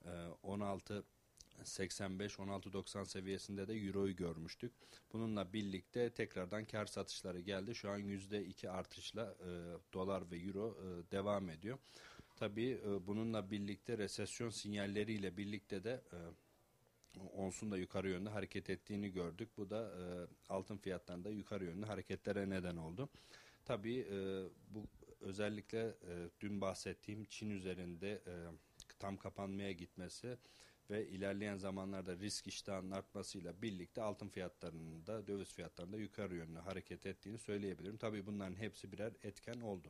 E, 0.05 0.09
16 0.43 1.03
85-16.90 1.63 3.05
seviyesinde 3.05 3.67
de 3.67 3.73
Euro'yu 3.73 4.15
görmüştük. 4.15 4.71
Bununla 5.13 5.53
birlikte 5.53 6.09
tekrardan 6.09 6.65
kar 6.65 6.85
satışları 6.85 7.39
geldi. 7.39 7.75
Şu 7.75 7.89
an 7.89 7.99
%2 7.99 8.69
artışla 8.69 9.35
e, 9.39 9.49
dolar 9.93 10.31
ve 10.31 10.37
Euro 10.37 10.77
e, 10.79 11.11
devam 11.11 11.49
ediyor. 11.49 11.77
Tabii 12.35 12.81
e, 12.85 13.07
bununla 13.07 13.51
birlikte 13.51 13.97
resesyon 13.97 14.49
sinyalleriyle 14.49 15.37
birlikte 15.37 15.83
de 15.83 16.01
e, 16.13 16.17
onsun 17.33 17.71
da 17.71 17.77
yukarı 17.77 18.09
yönde 18.09 18.29
hareket 18.29 18.69
ettiğini 18.69 19.11
gördük. 19.11 19.49
Bu 19.57 19.69
da 19.69 19.91
e, 19.97 20.03
altın 20.49 20.77
fiyatlarında 20.77 21.29
yukarı 21.29 21.65
yönlü 21.65 21.85
hareketlere 21.85 22.49
neden 22.49 22.77
oldu. 22.77 23.09
Tabii 23.65 24.07
e, 24.11 24.43
bu 24.69 24.85
özellikle 25.21 25.79
e, 25.87 26.29
dün 26.41 26.61
bahsettiğim 26.61 27.25
Çin 27.25 27.49
üzerinde 27.49 28.11
e, 28.11 28.33
tam 28.99 29.17
kapanmaya 29.17 29.71
gitmesi 29.71 30.37
ve 30.91 31.07
ilerleyen 31.07 31.57
zamanlarda 31.57 32.17
risk 32.17 32.47
iştahının 32.47 32.91
artmasıyla 32.91 33.61
birlikte 33.61 34.01
altın 34.01 34.27
fiyatlarının 34.27 35.07
da 35.07 35.27
döviz 35.27 35.53
fiyatlarında 35.53 35.97
yukarı 35.97 36.35
yönlü 36.35 36.59
hareket 36.59 37.05
ettiğini 37.05 37.37
söyleyebilirim. 37.37 37.97
Tabii 37.97 38.25
bunların 38.25 38.55
hepsi 38.55 38.91
birer 38.91 39.13
etken 39.23 39.61
oldu. 39.61 39.87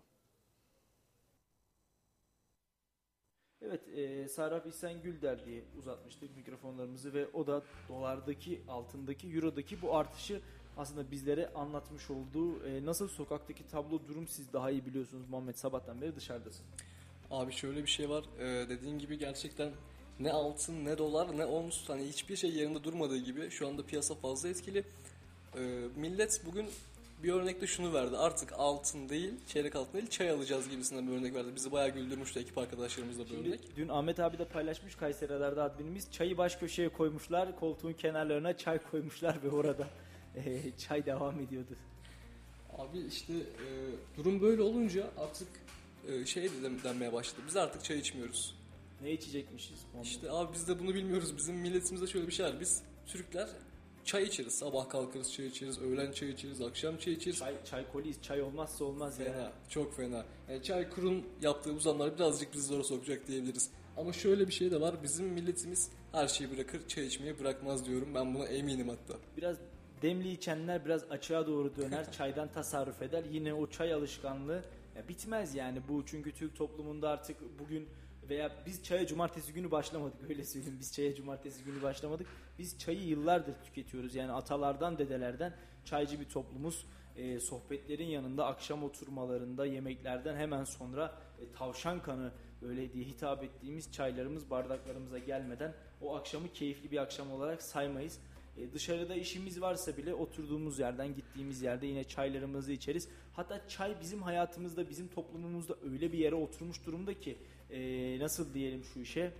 Evet, 3.61 3.87
e, 3.87 4.27
Sarraf 4.27 4.65
İhsan 4.65 5.01
Gülder 5.01 5.45
diye 5.45 5.63
uzatmıştık 5.77 6.35
mikrofonlarımızı 6.35 7.13
ve 7.13 7.27
o 7.27 7.47
da 7.47 7.63
dolardaki, 7.89 8.61
altındaki, 8.67 9.27
eurodaki 9.27 9.81
bu 9.81 9.95
artışı 9.95 10.41
aslında 10.77 11.11
bizlere 11.11 11.53
anlatmış 11.53 12.09
olduğu 12.09 12.67
e, 12.67 12.85
nasıl 12.85 13.07
sokaktaki 13.07 13.67
tablo 13.67 14.07
durum 14.07 14.27
siz 14.27 14.53
daha 14.53 14.71
iyi 14.71 14.85
biliyorsunuz 14.85 15.29
Muhammed 15.29 15.55
sabahtan 15.55 16.01
beri 16.01 16.15
dışarıdasın. 16.15 16.65
Abi 17.31 17.51
şöyle 17.51 17.83
bir 17.83 17.89
şey 17.89 18.09
var. 18.09 18.25
Ee, 18.39 18.69
dediğin 18.69 18.99
gibi 18.99 19.17
gerçekten 19.17 19.71
ne 20.23 20.31
altın 20.31 20.85
ne 20.85 20.97
dolar 20.97 21.37
ne 21.37 21.45
ons 21.45 21.89
hani 21.89 22.07
hiçbir 22.07 22.35
şey 22.35 22.51
yerinde 22.51 22.83
durmadığı 22.83 23.17
gibi 23.17 23.49
şu 23.49 23.67
anda 23.67 23.85
piyasa 23.85 24.15
fazla 24.15 24.49
etkili. 24.49 24.83
Ee, 25.55 25.59
millet 25.95 26.41
bugün 26.45 26.65
bir 27.23 27.33
örnekte 27.33 27.67
şunu 27.67 27.93
verdi. 27.93 28.17
Artık 28.17 28.53
altın 28.53 29.09
değil, 29.09 29.33
çeyrek 29.47 29.75
altın 29.75 29.93
değil, 29.93 30.09
çay 30.09 30.29
alacağız 30.29 30.69
gibisinden 30.69 31.07
bir 31.07 31.13
örnek 31.13 31.35
verdi. 31.35 31.49
Bizi 31.55 31.71
bayağı 31.71 31.89
güldürmüştü 31.89 32.39
ekip 32.39 32.57
arkadaşlarımızla 32.57 33.23
bu 33.29 33.33
örnek. 33.33 33.59
dün 33.77 33.87
Ahmet 33.87 34.19
abi 34.19 34.37
de 34.37 34.45
paylaşmış 34.45 34.95
Kayseri 34.95 35.33
Radar'da 35.33 35.63
adminimiz 35.63 36.11
çayı 36.11 36.37
baş 36.37 36.55
köşeye 36.55 36.89
koymuşlar, 36.89 37.59
koltuğun 37.59 37.93
kenarlarına 37.93 38.57
çay 38.57 38.79
koymuşlar 38.91 39.43
ve 39.43 39.49
orada 39.49 39.87
e, 40.35 40.61
çay 40.77 41.05
devam 41.05 41.39
ediyordu. 41.39 41.75
Abi 42.77 42.99
işte 42.99 43.33
e, 43.33 43.67
durum 44.17 44.41
böyle 44.41 44.61
olunca 44.61 45.07
artık 45.17 45.47
e, 46.07 46.25
şey 46.25 46.43
de 46.43 46.83
denmeye 46.83 47.13
başladı. 47.13 47.41
Biz 47.47 47.57
artık 47.57 47.83
çay 47.83 47.99
içmiyoruz. 47.99 48.60
Ne 49.01 49.11
içecekmişiz? 49.11 49.85
Muhammed? 49.85 50.05
İşte 50.05 50.31
abi 50.31 50.53
biz 50.53 50.67
de 50.67 50.79
bunu 50.79 50.93
bilmiyoruz. 50.93 51.37
Bizim 51.37 51.55
milletimizde 51.55 52.07
şöyle 52.07 52.27
bir 52.27 52.31
şey 52.31 52.45
var. 52.45 52.59
Biz 52.59 52.83
Türkler 53.05 53.49
çay 54.05 54.23
içeriz. 54.23 54.53
Sabah 54.53 54.89
kalkarız 54.89 55.33
çay 55.33 55.45
içeriz, 55.47 55.81
öğlen 55.81 56.11
çay 56.11 56.29
içeriz, 56.29 56.61
akşam 56.61 56.97
çay 56.97 57.13
içeriz. 57.13 57.39
Çay, 57.39 57.65
çay 57.65 57.91
koliyiz, 57.91 58.21
çay 58.21 58.41
olmazsa 58.41 58.85
olmaz 58.85 59.19
ya. 59.19 59.25
Fena, 59.25 59.51
çok 59.69 59.95
fena. 59.95 60.25
Yani 60.49 60.63
Çaykur'un 60.63 61.25
yaptığı 61.41 61.75
bu 61.75 61.79
zamlar 61.79 62.15
birazcık 62.15 62.53
bizi 62.53 62.67
zora 62.67 62.83
sokacak 62.83 63.27
diyebiliriz. 63.27 63.69
Ama 63.97 64.13
şöyle 64.13 64.47
bir 64.47 64.53
şey 64.53 64.71
de 64.71 64.81
var. 64.81 64.95
Bizim 65.03 65.25
milletimiz 65.25 65.89
her 66.11 66.27
şeyi 66.27 66.51
bırakır, 66.51 66.87
çay 66.87 67.05
içmeyi 67.05 67.39
bırakmaz 67.39 67.85
diyorum. 67.85 68.15
Ben 68.15 68.35
buna 68.35 68.45
eminim 68.45 68.89
hatta. 68.89 69.19
Biraz 69.37 69.57
demli 70.01 70.31
içenler 70.31 70.85
biraz 70.85 71.03
açığa 71.03 71.47
doğru 71.47 71.75
döner, 71.75 72.11
çaydan 72.17 72.51
tasarruf 72.51 73.01
eder. 73.01 73.23
Yine 73.31 73.53
o 73.53 73.69
çay 73.69 73.93
alışkanlığı 73.93 74.63
ya 74.95 75.07
bitmez 75.07 75.55
yani 75.55 75.81
bu 75.89 76.05
çünkü 76.05 76.31
Türk 76.31 76.55
toplumunda 76.55 77.09
artık 77.09 77.37
bugün 77.59 77.87
veya 78.29 78.51
biz 78.65 78.83
çaya 78.83 79.07
cumartesi 79.07 79.53
günü 79.53 79.71
başlamadık 79.71 80.29
öyle 80.29 80.45
söyleyeyim. 80.45 80.77
Biz 80.79 80.93
çaya 80.93 81.15
cumartesi 81.15 81.63
günü 81.63 81.81
başlamadık. 81.81 82.27
Biz 82.59 82.79
çayı 82.79 83.03
yıllardır 83.03 83.53
tüketiyoruz. 83.63 84.15
Yani 84.15 84.31
atalardan, 84.31 84.97
dedelerden 84.97 85.53
çaycı 85.85 86.19
bir 86.19 86.29
toplumuz. 86.29 86.85
e, 87.15 87.39
sohbetlerin 87.39 88.07
yanında 88.07 88.45
akşam 88.45 88.83
oturmalarında 88.83 89.65
yemeklerden 89.65 90.35
hemen 90.35 90.63
sonra 90.63 91.15
e, 91.41 91.51
tavşan 91.51 92.01
kanı 92.01 92.31
öyle 92.61 92.93
diye 92.93 93.05
hitap 93.05 93.43
ettiğimiz 93.43 93.91
çaylarımız 93.91 94.49
bardaklarımıza 94.49 95.17
gelmeden 95.17 95.73
o 96.01 96.15
akşamı 96.15 96.53
keyifli 96.53 96.91
bir 96.91 96.97
akşam 96.97 97.31
olarak 97.31 97.61
saymayız. 97.61 98.19
E, 98.57 98.73
dışarıda 98.73 99.15
işimiz 99.15 99.61
varsa 99.61 99.97
bile 99.97 100.13
oturduğumuz 100.13 100.79
yerden 100.79 101.15
gittiğimiz 101.15 101.61
yerde 101.61 101.87
yine 101.87 102.03
çaylarımızı 102.03 102.71
içeriz. 102.71 103.09
Hatta 103.33 103.67
çay 103.67 103.95
bizim 104.01 104.21
hayatımızda 104.21 104.89
bizim 104.89 105.07
toplumumuzda 105.07 105.75
öyle 105.91 106.13
bir 106.13 106.17
yere 106.17 106.35
oturmuş 106.35 106.85
durumda 106.85 107.19
ki 107.19 107.37
e, 107.71 108.19
nasıl 108.19 108.53
diyelim 108.53 108.83
şu 108.83 108.99
işe 108.99 109.33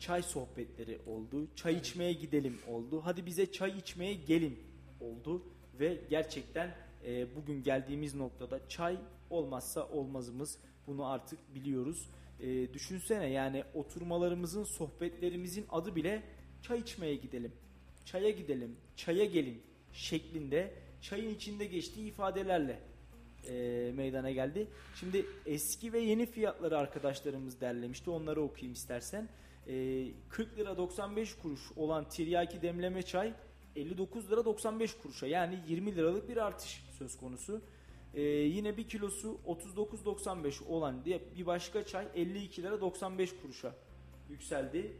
çay 0.00 0.22
sohbetleri 0.22 0.98
oldu. 1.06 1.48
Çay 1.56 1.76
içmeye 1.76 2.12
gidelim 2.12 2.58
oldu. 2.68 3.00
Hadi 3.04 3.26
bize 3.26 3.52
çay 3.52 3.78
içmeye 3.78 4.14
gelin 4.14 4.58
oldu 5.00 5.42
ve 5.80 5.98
gerçekten 6.10 6.74
e, 7.06 7.36
bugün 7.36 7.62
geldiğimiz 7.62 8.14
noktada 8.14 8.68
çay 8.68 8.98
olmazsa 9.30 9.88
olmazımız. 9.88 10.58
Bunu 10.86 11.06
artık 11.06 11.54
biliyoruz. 11.54 12.08
E, 12.40 12.74
düşünsene 12.74 13.26
yani 13.26 13.64
oturmalarımızın, 13.74 14.64
sohbetlerimizin 14.64 15.66
adı 15.70 15.96
bile 15.96 16.22
çay 16.62 16.78
içmeye 16.78 17.14
gidelim. 17.14 17.52
Çaya 18.04 18.30
gidelim, 18.30 18.76
çaya 18.96 19.24
gelin 19.24 19.62
şeklinde 19.92 20.74
çayın 21.00 21.34
içinde 21.34 21.64
geçtiği 21.64 22.08
ifadelerle 22.08 22.80
e, 23.50 23.92
meydana 23.94 24.30
geldi. 24.30 24.66
Şimdi 24.94 25.26
eski 25.46 25.92
ve 25.92 25.98
yeni 25.98 26.26
fiyatları 26.26 26.78
arkadaşlarımız 26.78 27.60
derlemişti. 27.60 28.10
Onları 28.10 28.42
okuyayım 28.42 28.72
istersen. 28.72 29.28
E, 29.68 30.06
40 30.28 30.58
lira 30.58 30.76
95 30.76 31.34
kuruş 31.34 31.60
olan 31.76 32.08
tiryaki 32.08 32.62
demleme 32.62 33.02
çay 33.02 33.34
59 33.76 34.30
lira 34.30 34.44
95 34.44 34.94
kuruşa 34.94 35.26
yani 35.26 35.58
20 35.68 35.96
liralık 35.96 36.28
bir 36.28 36.36
artış 36.36 36.84
söz 36.98 37.16
konusu. 37.16 37.60
E, 38.14 38.22
yine 38.22 38.76
bir 38.76 38.88
kilosu 38.88 39.40
39.95 39.46 40.66
olan 40.66 41.04
diye 41.04 41.20
bir 41.36 41.46
başka 41.46 41.86
çay 41.86 42.06
52 42.14 42.62
lira 42.62 42.80
95 42.80 43.30
kuruşa 43.42 43.74
yükseldi. 44.30 44.92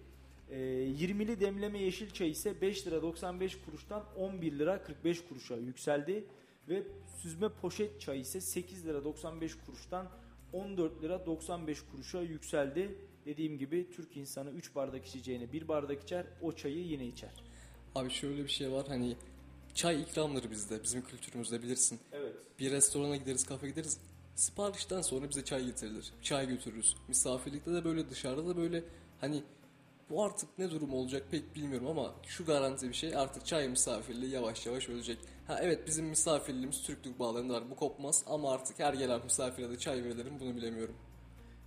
E, 0.51 0.57
20'li 0.57 1.41
demleme 1.41 1.79
yeşil 1.79 2.11
çay 2.11 2.31
ise 2.31 2.61
5 2.61 2.87
lira 2.87 3.03
95 3.03 3.59
kuruştan 3.65 4.05
11 4.17 4.59
lira 4.59 4.83
45 4.83 5.25
kuruşa 5.29 5.57
yükseldi. 5.57 6.25
Ve 6.69 6.83
süzme 7.23 7.49
poşet 7.49 8.01
çay 8.01 8.21
ise 8.21 8.41
8 8.41 8.87
lira 8.87 9.05
95 9.05 9.55
kuruştan 9.67 10.09
14 10.53 11.03
lira 11.03 11.27
95 11.27 11.83
kuruşa 11.83 12.21
yükseldi. 12.21 12.99
Dediğim 13.27 13.59
gibi 13.59 13.91
Türk 13.91 14.17
insanı 14.17 14.51
3 14.51 14.75
bardak 14.75 15.07
içeceğine 15.07 15.53
1 15.53 15.69
bardak 15.69 16.03
içer, 16.03 16.27
o 16.43 16.53
çayı 16.53 16.87
yine 16.87 17.07
içer. 17.07 17.31
Abi 17.95 18.11
şöyle 18.11 18.45
bir 18.45 18.49
şey 18.49 18.73
var 18.73 18.87
hani 18.89 19.17
çay 19.75 20.03
ikramları 20.03 20.51
bizde 20.51 20.83
bizim 20.83 21.03
kültürümüzde 21.03 21.63
bilirsin. 21.63 22.01
Evet. 22.13 22.35
Bir 22.59 22.71
restorana 22.71 23.17
gideriz 23.17 23.47
kafe 23.47 23.69
gideriz 23.69 24.01
siparişten 24.35 25.03
sonra 25.03 25.29
bize 25.29 25.45
çay 25.45 25.67
getirilir. 25.67 26.13
Çay 26.23 26.49
götürürüz. 26.49 26.97
Misafirlikte 27.09 27.73
de 27.73 27.85
böyle 27.85 28.11
dışarıda 28.11 28.47
da 28.47 28.57
böyle 28.57 28.85
hani 29.21 29.43
bu 30.11 30.23
artık 30.25 30.59
ne 30.59 30.71
durum 30.71 30.95
olacak 30.95 31.23
pek 31.31 31.55
bilmiyorum 31.55 31.87
ama 31.87 32.15
şu 32.27 32.45
garanti 32.45 32.89
bir 32.89 32.95
şey 32.95 33.17
artık 33.17 33.47
çay 33.47 33.69
misafirliği 33.69 34.31
yavaş 34.33 34.67
yavaş 34.67 34.89
ölecek. 34.89 35.19
Ha 35.47 35.59
evet 35.63 35.87
bizim 35.87 36.07
misafirliğimiz 36.07 36.83
Türklük 36.83 37.19
bağlarında 37.19 37.55
var 37.55 37.71
bu 37.71 37.77
kopmaz 37.77 38.25
ama 38.27 38.53
artık 38.53 38.79
her 38.79 38.95
gelen 38.95 39.25
misafire 39.25 39.71
de 39.71 39.79
çay 39.79 40.05
verilir 40.05 40.25
mi 40.25 40.41
bunu 40.41 40.57
bilemiyorum. 40.57 40.95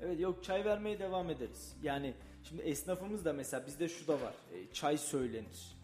Evet 0.01 0.19
yok 0.19 0.43
çay 0.43 0.65
vermeye 0.65 0.99
devam 0.99 1.29
ederiz. 1.29 1.73
Yani 1.83 2.13
şimdi 2.43 2.61
esnafımız 2.61 3.25
da 3.25 3.33
mesela 3.33 3.67
bizde 3.67 3.89
şu 3.89 4.07
da 4.07 4.13
var. 4.21 4.33
e, 4.53 4.73
çay 4.73 4.97
söylenir. 4.97 5.77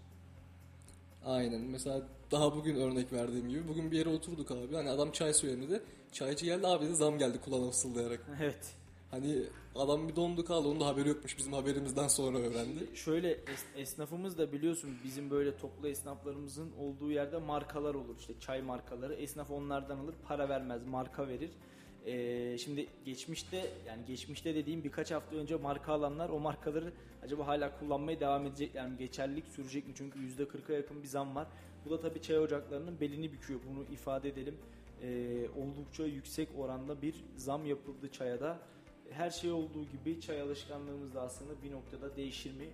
Aynen. 1.26 1.62
Mesela 1.62 2.02
daha 2.32 2.56
bugün 2.56 2.76
örnek 2.76 3.14
verdiğim 3.14 3.50
gibi 3.50 3.68
bugün 3.68 3.92
bir 3.92 3.98
yere 3.98 4.10
oturduk 4.10 4.52
abi. 4.52 4.76
Hani 4.76 4.90
adam 4.90 5.12
çay 5.12 5.34
söyledi. 5.34 5.84
Çaycı 6.12 6.46
geldi 6.46 6.68
abi 6.68 6.86
dedi 6.86 6.96
zam 6.96 7.18
geldi 7.18 7.42
kulağına 7.42 7.72
fısıldayarak. 7.72 8.20
Evet. 8.42 8.76
Hani 9.14 9.44
adam 9.76 10.08
bir 10.08 10.16
dondu 10.16 10.46
kaldı. 10.46 10.68
Onun 10.68 10.80
da 10.80 10.88
haberi 10.88 11.10
yokmuş. 11.10 11.38
Bizim 11.38 11.54
haberimizden 11.54 12.08
sonra 12.08 12.38
öğrendi. 12.38 12.96
Şöyle 12.96 13.34
es- 13.34 13.78
esnafımız 13.82 14.38
da 14.38 14.52
biliyorsun 14.52 14.90
bizim 15.04 15.30
böyle 15.30 15.58
toplu 15.58 15.88
esnaflarımızın 15.88 16.72
olduğu 16.80 17.12
yerde 17.12 17.38
markalar 17.38 17.94
olur. 17.96 18.16
İşte 18.20 18.34
çay 18.40 18.62
markaları. 18.62 19.14
Esnaf 19.14 19.52
onlardan 19.52 19.98
alır 19.98 20.16
para 20.28 20.50
vermez 20.50 20.86
marka 20.86 21.28
verir. 21.28 21.50
Ee, 22.06 22.58
şimdi 22.58 22.88
geçmişte 23.06 23.72
yani 23.88 24.06
geçmişte 24.06 24.56
dediğim 24.56 24.84
birkaç 24.84 25.12
hafta 25.12 25.36
önce 25.36 25.56
marka 25.56 25.94
alanlar 25.94 26.30
o 26.30 26.40
markaları 26.40 26.94
acaba 27.24 27.48
hala 27.48 27.80
kullanmaya 27.80 28.20
devam 28.20 28.46
edecekler 28.46 28.88
mi? 28.90 28.98
Geçerlilik 28.98 29.48
sürecek 29.48 29.88
mi? 29.88 29.94
Çünkü 29.98 30.20
%40'a 30.20 30.76
yakın 30.76 31.04
bir 31.04 31.08
zam 31.08 31.36
var. 31.36 31.48
Bu 31.86 31.90
da 31.90 32.00
tabii 32.00 32.22
çay 32.22 32.40
ocaklarının 32.40 33.00
belini 33.00 33.32
büküyor. 33.34 33.60
Bunu 33.70 33.84
ifade 33.94 34.30
edelim. 34.30 34.58
Ee, 35.02 35.48
oldukça 35.58 36.06
yüksek 36.06 36.50
oranda 36.58 37.02
bir 37.02 37.16
zam 37.36 37.66
yapıldı 37.66 38.12
çaya 38.12 38.40
da. 38.40 38.60
Her 39.10 39.30
şey 39.30 39.52
olduğu 39.52 39.86
gibi 39.86 40.22
çay 40.22 40.42
alışkanlığımız 40.42 41.14
da 41.14 41.22
aslında 41.22 41.64
bir 41.64 41.72
noktada 41.72 42.16
değişir 42.16 42.54
mi? 42.54 42.70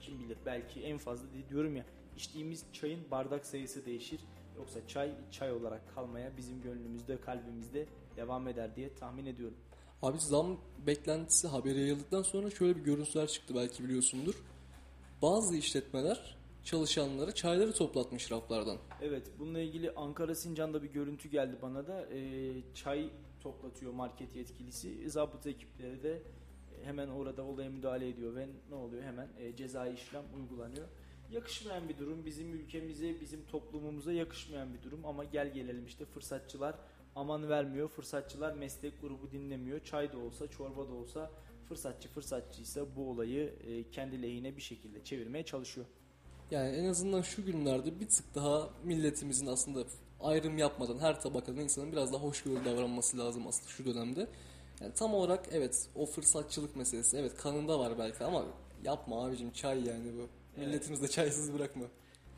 Kim 0.00 0.20
bilir 0.20 0.38
belki 0.46 0.82
en 0.82 0.98
fazla 0.98 1.26
diyorum 1.50 1.76
ya 1.76 1.84
içtiğimiz 2.16 2.64
çayın 2.72 3.10
bardak 3.10 3.46
sayısı 3.46 3.86
değişir. 3.86 4.20
Yoksa 4.56 4.86
çay 4.88 5.12
çay 5.30 5.52
olarak 5.52 5.94
kalmaya 5.94 6.36
bizim 6.36 6.62
gönlümüzde 6.62 7.20
kalbimizde 7.20 7.86
devam 8.16 8.48
eder 8.48 8.76
diye 8.76 8.94
tahmin 8.94 9.26
ediyorum. 9.26 9.56
Abi 10.02 10.20
zam 10.20 10.60
beklentisi 10.86 11.48
haberi 11.48 11.80
yayıldıktan 11.80 12.22
sonra 12.22 12.50
şöyle 12.50 12.76
bir 12.76 12.84
görüntüler 12.84 13.26
çıktı 13.26 13.54
belki 13.56 13.84
biliyorsundur. 13.84 14.34
Bazı 15.22 15.56
işletmeler 15.56 16.37
çalışanları 16.64 17.34
çayları 17.34 17.72
toplatmış 17.72 18.32
raflardan. 18.32 18.78
Evet 19.02 19.26
bununla 19.38 19.60
ilgili 19.60 19.90
Ankara 19.90 20.34
Sincan'da 20.34 20.82
bir 20.82 20.88
görüntü 20.88 21.28
geldi 21.28 21.56
bana 21.62 21.86
da 21.86 22.06
Ee, 22.12 22.52
çay 22.74 23.10
toplatıyor 23.40 23.92
market 23.92 24.36
yetkilisi 24.36 25.10
zabıta 25.10 25.50
ekipleri 25.50 26.02
de 26.02 26.12
e, 26.12 26.84
hemen 26.84 27.08
orada 27.08 27.44
olaya 27.44 27.70
müdahale 27.70 28.08
ediyor 28.08 28.34
ve 28.34 28.48
ne 28.70 28.74
oluyor 28.74 29.02
hemen 29.02 29.28
e, 29.38 29.56
cezai 29.56 29.94
işlem 29.94 30.24
uygulanıyor. 30.36 30.88
Yakışmayan 31.30 31.88
bir 31.88 31.98
durum 31.98 32.24
bizim 32.24 32.54
ülkemize 32.54 33.20
bizim 33.20 33.46
toplumumuza 33.46 34.12
yakışmayan 34.12 34.74
bir 34.74 34.82
durum 34.82 35.04
ama 35.04 35.24
gel 35.24 35.52
gelelim 35.52 35.86
işte 35.86 36.04
fırsatçılar 36.04 36.74
aman 37.16 37.48
vermiyor 37.48 37.88
fırsatçılar 37.88 38.52
meslek 38.52 39.00
grubu 39.00 39.30
dinlemiyor 39.30 39.84
çay 39.84 40.12
da 40.12 40.18
olsa 40.18 40.48
çorba 40.50 40.88
da 40.88 40.92
olsa 40.92 41.30
fırsatçı 41.68 42.08
fırsatçıysa 42.08 42.96
bu 42.96 43.10
olayı 43.10 43.54
e, 43.66 43.90
kendi 43.90 44.22
lehine 44.22 44.56
bir 44.56 44.62
şekilde 44.62 45.04
çevirmeye 45.04 45.44
çalışıyor. 45.44 45.86
Yani 46.50 46.76
en 46.76 46.84
azından 46.84 47.22
şu 47.22 47.46
günlerde 47.46 48.00
bir 48.00 48.08
tık 48.08 48.34
daha 48.34 48.70
milletimizin 48.84 49.46
aslında 49.46 49.84
ayrım 50.20 50.58
yapmadan 50.58 50.98
her 50.98 51.20
tabakadan 51.20 51.60
insanın 51.60 51.92
biraz 51.92 52.12
daha 52.12 52.22
hoşgörülü 52.22 52.64
davranması 52.64 53.18
lazım 53.18 53.46
aslında 53.46 53.68
şu 53.68 53.84
dönemde. 53.84 54.26
Yani 54.80 54.94
tam 54.94 55.14
olarak 55.14 55.48
evet 55.52 55.88
o 55.94 56.06
fırsatçılık 56.06 56.76
meselesi 56.76 57.16
evet 57.16 57.36
kanında 57.36 57.78
var 57.78 57.98
belki 57.98 58.24
ama 58.24 58.44
yapma 58.84 59.26
abicim 59.26 59.50
çay 59.50 59.84
yani 59.88 60.12
bu. 60.16 60.28
Milletimizi 60.60 61.02
de 61.02 61.08
çaysız 61.08 61.54
bırakma. 61.54 61.84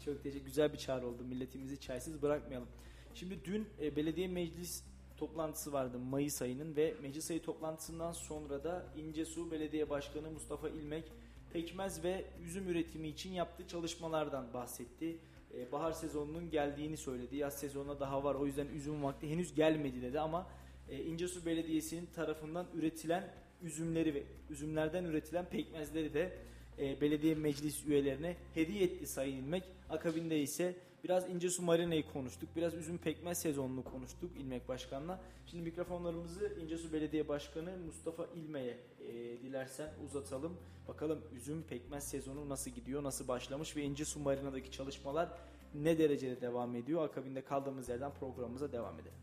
Çok 0.05 0.23
teşekkür 0.23 0.47
güzel 0.47 0.73
bir 0.73 0.79
çağrı 0.79 1.07
oldu. 1.07 1.23
Milletimizi 1.25 1.81
çaysız 1.81 2.23
bırakmayalım. 2.23 2.69
Şimdi 3.15 3.45
dün 3.45 3.67
e, 3.81 3.97
belediye 3.97 4.29
meclis 4.29 4.83
toplantısı 5.17 5.73
vardı 5.73 5.99
Mayıs 5.99 6.43
ayının 6.43 6.77
ve 6.77 6.95
meclis 7.03 7.31
ayı 7.31 7.43
toplantısından 7.43 8.13
sonra 8.13 8.65
da 8.65 8.87
İncesu 8.97 9.51
Belediye 9.51 9.91
Başkanı 9.91 10.31
Mustafa 10.31 10.69
İlmek 10.69 11.05
pekmez 11.53 12.05
ve 12.05 12.25
üzüm 12.45 12.69
üretimi 12.69 13.09
için 13.09 13.33
yaptığı 13.33 13.69
çalışmalardan 13.69 14.55
bahsetti. 14.55 15.19
E, 15.55 15.73
bahar 15.73 15.93
sezonunun 15.93 16.51
geldiğini 16.51 16.97
söyledi. 16.97 17.37
Yaz 17.37 17.59
sezonuna 17.59 18.01
daha 18.01 18.25
var 18.25 18.35
o 18.35 18.47
yüzden 18.47 18.67
üzüm 18.67 19.03
vakti 19.03 19.31
henüz 19.31 19.55
gelmedi 19.55 20.03
dedi 20.03 20.21
ama 20.21 20.47
e, 20.89 21.03
İncesu 21.05 21.47
Belediyesi'nin 21.47 22.07
tarafından 22.07 22.67
üretilen 22.75 23.35
üzümleri 23.63 24.15
ve 24.15 24.23
üzümlerden 24.51 25.05
üretilen 25.05 25.45
pekmezleri 25.45 26.15
de 26.15 26.39
e, 26.79 27.01
belediye 27.01 27.35
meclis 27.35 27.87
üyelerine 27.87 28.37
hediye 28.55 28.85
etti 28.85 29.07
Sayın 29.07 29.37
İlmek. 29.37 29.65
Akabinde 29.91 30.41
ise 30.41 30.75
biraz 31.05 31.31
İncesu 31.31 31.63
Marina'yı 31.63 32.13
konuştuk. 32.13 32.49
Biraz 32.57 32.75
üzüm 32.75 32.99
pekmez 32.99 33.39
sezonunu 33.39 33.85
konuştuk 33.85 34.31
İlmek 34.39 34.69
Başkan'la. 34.69 35.21
Şimdi 35.47 35.63
mikrofonlarımızı 35.63 36.53
İncesu 36.63 36.93
Belediye 36.93 37.29
Başkanı 37.29 37.77
Mustafa 37.87 38.27
İlmek'e 38.35 38.77
e, 39.09 39.43
dilersen 39.43 39.91
uzatalım. 40.05 40.57
Bakalım 40.89 41.23
üzüm 41.37 41.63
pekmez 41.63 42.09
sezonu 42.09 42.49
nasıl 42.49 42.71
gidiyor, 42.71 43.03
nasıl 43.03 43.29
başlamış 43.29 43.77
ve 43.77 43.83
İncesu 43.83 44.21
Marina'daki 44.21 44.71
çalışmalar 44.71 45.33
ne 45.75 45.99
derecede 45.99 46.41
devam 46.41 46.77
ediyor? 46.77 47.05
Akabinde 47.05 47.45
kaldığımız 47.45 47.89
yerden 47.89 48.15
programımıza 48.15 48.73
devam 48.73 48.95
edelim. 48.95 49.19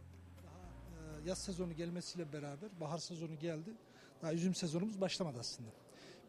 Ee, 1.25 1.30
yaz 1.30 1.38
sezonu 1.38 1.73
gelmesiyle 1.73 2.34
beraber 2.34 2.80
bahar 2.80 2.97
sezonu 2.97 3.39
geldi. 3.39 3.73
Daha 4.21 4.34
üzüm 4.34 4.55
sezonumuz 4.55 5.01
başlamadı 5.01 5.39
aslında. 5.39 5.69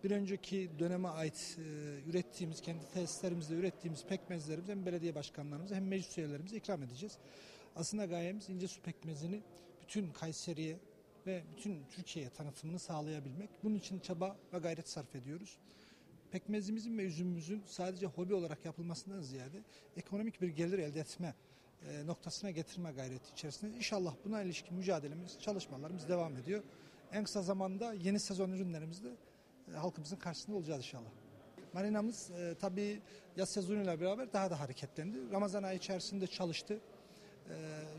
Bir 0.04 0.10
önceki 0.10 0.70
döneme 0.78 1.08
ait 1.08 1.58
e, 1.58 1.62
ürettiğimiz, 2.10 2.60
kendi 2.60 2.88
tesislerimizde 2.94 3.54
ürettiğimiz 3.54 4.06
pekmezlerimizi 4.06 4.72
hem 4.72 4.86
belediye 4.86 5.14
başkanlarımıza 5.14 5.76
hem 5.76 5.88
meclis 5.88 6.18
üyelerimize 6.18 6.56
ikram 6.56 6.82
edeceğiz. 6.82 7.18
Aslında 7.76 8.04
gayemiz 8.04 8.48
ince 8.48 8.68
su 8.68 8.82
pekmezini 8.82 9.42
bütün 9.82 10.12
Kayseri'ye 10.12 10.78
ve 11.28 11.42
bütün 11.52 11.84
Türkiye'ye 11.90 12.30
tanıtımını 12.30 12.78
sağlayabilmek. 12.78 13.50
Bunun 13.62 13.74
için 13.74 13.98
çaba 13.98 14.36
ve 14.52 14.58
gayret 14.58 14.88
sarf 14.88 15.16
ediyoruz. 15.16 15.58
Pekmezimizin 16.30 16.98
ve 16.98 17.02
üzümümüzün 17.02 17.62
sadece 17.66 18.06
hobi 18.06 18.34
olarak 18.34 18.64
yapılmasından 18.64 19.20
ziyade 19.20 19.62
ekonomik 19.96 20.42
bir 20.42 20.48
gelir 20.48 20.78
elde 20.78 21.00
etme 21.00 21.34
e, 21.88 22.06
noktasına 22.06 22.50
getirme 22.50 22.92
gayreti 22.92 23.32
içerisinde. 23.32 23.76
İnşallah 23.76 24.14
buna 24.24 24.42
ilişkin 24.42 24.76
mücadelemiz, 24.76 25.40
çalışmalarımız 25.40 26.08
devam 26.08 26.36
ediyor. 26.36 26.62
En 27.12 27.24
kısa 27.24 27.42
zamanda 27.42 27.92
yeni 27.92 28.20
sezon 28.20 28.50
ürünlerimizde 28.50 29.08
e, 29.72 29.76
halkımızın 29.76 30.16
karşısında 30.16 30.56
olacağız 30.56 30.78
inşallah. 30.78 31.10
Marinamız 31.72 32.30
e, 32.30 32.54
tabii 32.60 33.00
yaz 33.36 33.48
sezonuyla 33.48 34.00
beraber 34.00 34.32
daha 34.32 34.50
da 34.50 34.60
hareketlendi. 34.60 35.32
Ramazan 35.32 35.62
ayı 35.62 35.78
içerisinde 35.78 36.26
çalıştı. 36.26 36.80
E, 37.50 37.54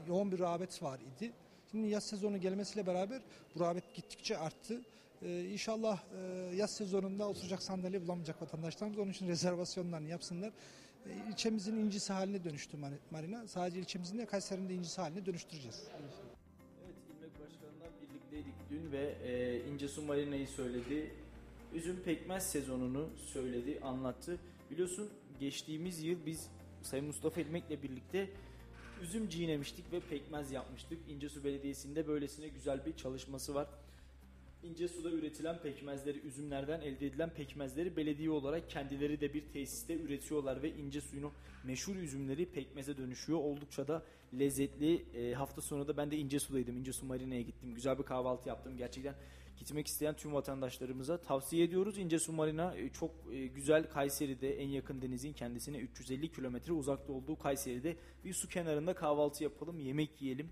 yoğun 0.08 0.32
bir 0.32 0.40
rağbet 0.40 0.84
var 0.84 1.00
idi. 1.00 1.34
Şimdi 1.72 1.88
yaz 1.88 2.04
sezonu 2.04 2.38
gelmesiyle 2.38 2.88
beraber 2.88 3.22
bu 3.56 3.60
rağbet 3.60 3.96
gittikçe 3.96 4.38
arttı. 4.38 4.82
E, 5.22 5.46
inşallah 5.46 6.04
e, 6.18 6.56
yaz 6.56 6.72
sezonunda 6.76 7.30
oturacak 7.30 7.64
sandalye 7.64 8.02
bulamayacak 8.02 8.42
vatandaşlarımız 8.42 9.00
onun 9.00 9.12
için 9.12 9.28
rezervasyonlarını 9.28 10.10
yapsınlar. 10.10 10.52
E, 11.06 11.30
ilçemizin 11.32 11.78
incisi 11.78 12.14
haline 12.14 12.44
dönüştü 12.44 12.78
mari- 12.78 13.00
marina. 13.12 13.48
Sadece 13.48 13.80
ilçemizin 13.80 14.18
de 14.18 14.26
Kayseri'nin 14.26 14.70
de 14.70 14.74
incisi 14.74 15.02
haline 15.02 15.26
dönüştüreceğiz. 15.26 15.84
Evet 16.00 16.14
İlmek 17.18 17.32
Başkan'la 17.40 17.86
birlikteydik 18.02 18.54
dün 18.70 18.92
ve 18.92 19.16
e, 19.24 19.66
İnce 19.74 19.88
Su 19.88 20.02
Marina'yı 20.02 20.48
söyledi. 20.48 21.12
Üzüm 21.74 22.04
pekmez 22.04 22.50
sezonunu 22.52 23.10
söyledi, 23.34 23.80
anlattı. 23.84 24.38
Biliyorsun 24.72 25.10
geçtiğimiz 25.40 26.04
yıl 26.04 26.26
biz 26.26 26.48
Sayın 26.84 27.06
Mustafa 27.06 27.42
İlmek'le 27.42 27.84
birlikte 27.84 28.30
üzüm 29.04 29.30
çiğnemiştik 29.30 29.92
ve 29.92 30.00
pekmez 30.00 30.52
yapmıştık. 30.52 31.00
İnce 31.10 31.30
Su 31.30 31.44
Belediyesi'nde 31.44 32.08
böylesine 32.08 32.48
güzel 32.48 32.86
bir 32.86 32.96
çalışması 32.96 33.56
var. 33.56 33.68
İnce 34.64 34.88
suda 34.88 35.12
üretilen 35.12 35.58
pekmezleri, 35.62 36.20
üzümlerden 36.20 36.82
elde 36.82 37.08
edilen 37.08 37.30
pekmezleri 37.30 37.98
belediye 37.98 38.30
olarak 38.30 38.70
kendileri 38.70 39.22
de 39.22 39.34
bir 39.34 39.44
tesiste 39.54 39.94
üretiyorlar 39.94 40.64
ve 40.64 40.76
ince 40.76 41.02
suyunu 41.02 41.32
meşhur 41.64 41.96
üzümleri 41.96 42.46
pekmeze 42.46 42.98
dönüşüyor. 42.98 43.40
Oldukça 43.40 43.88
da 43.88 44.04
lezzetli. 44.40 45.06
E, 45.16 45.34
hafta 45.34 45.62
sonu 45.62 45.88
da 45.88 45.98
ben 45.98 46.12
de 46.12 46.18
ince 46.18 46.40
sudaydım. 46.40 46.78
İnce 46.78 46.94
su 46.94 47.06
marinaya 47.06 47.42
gittim. 47.42 47.76
Güzel 47.76 47.98
bir 47.98 48.04
kahvaltı 48.04 48.50
yaptım. 48.50 48.78
Gerçekten 48.78 49.16
gitmek 49.60 49.88
isteyen 49.88 50.16
tüm 50.16 50.34
vatandaşlarımıza 50.34 51.18
tavsiye 51.18 51.64
ediyoruz. 51.64 51.98
İnce 51.98 52.20
su 52.20 52.34
marina 52.34 52.76
e, 52.76 52.90
çok 52.90 53.12
e, 53.32 53.48
güzel. 53.48 53.90
Kayseri'de 53.90 54.62
en 54.62 54.68
yakın 54.68 55.02
denizin 55.02 55.34
kendisine 55.34 55.78
350 55.78 56.32
kilometre 56.32 56.74
uzakta 56.74 57.14
olduğu 57.14 57.40
Kayseri'de 57.40 57.98
bir 58.26 58.34
su 58.34 58.50
kenarında 58.50 58.94
kahvaltı 58.94 59.44
yapalım, 59.44 59.80
yemek 59.80 60.22
yiyelim 60.22 60.50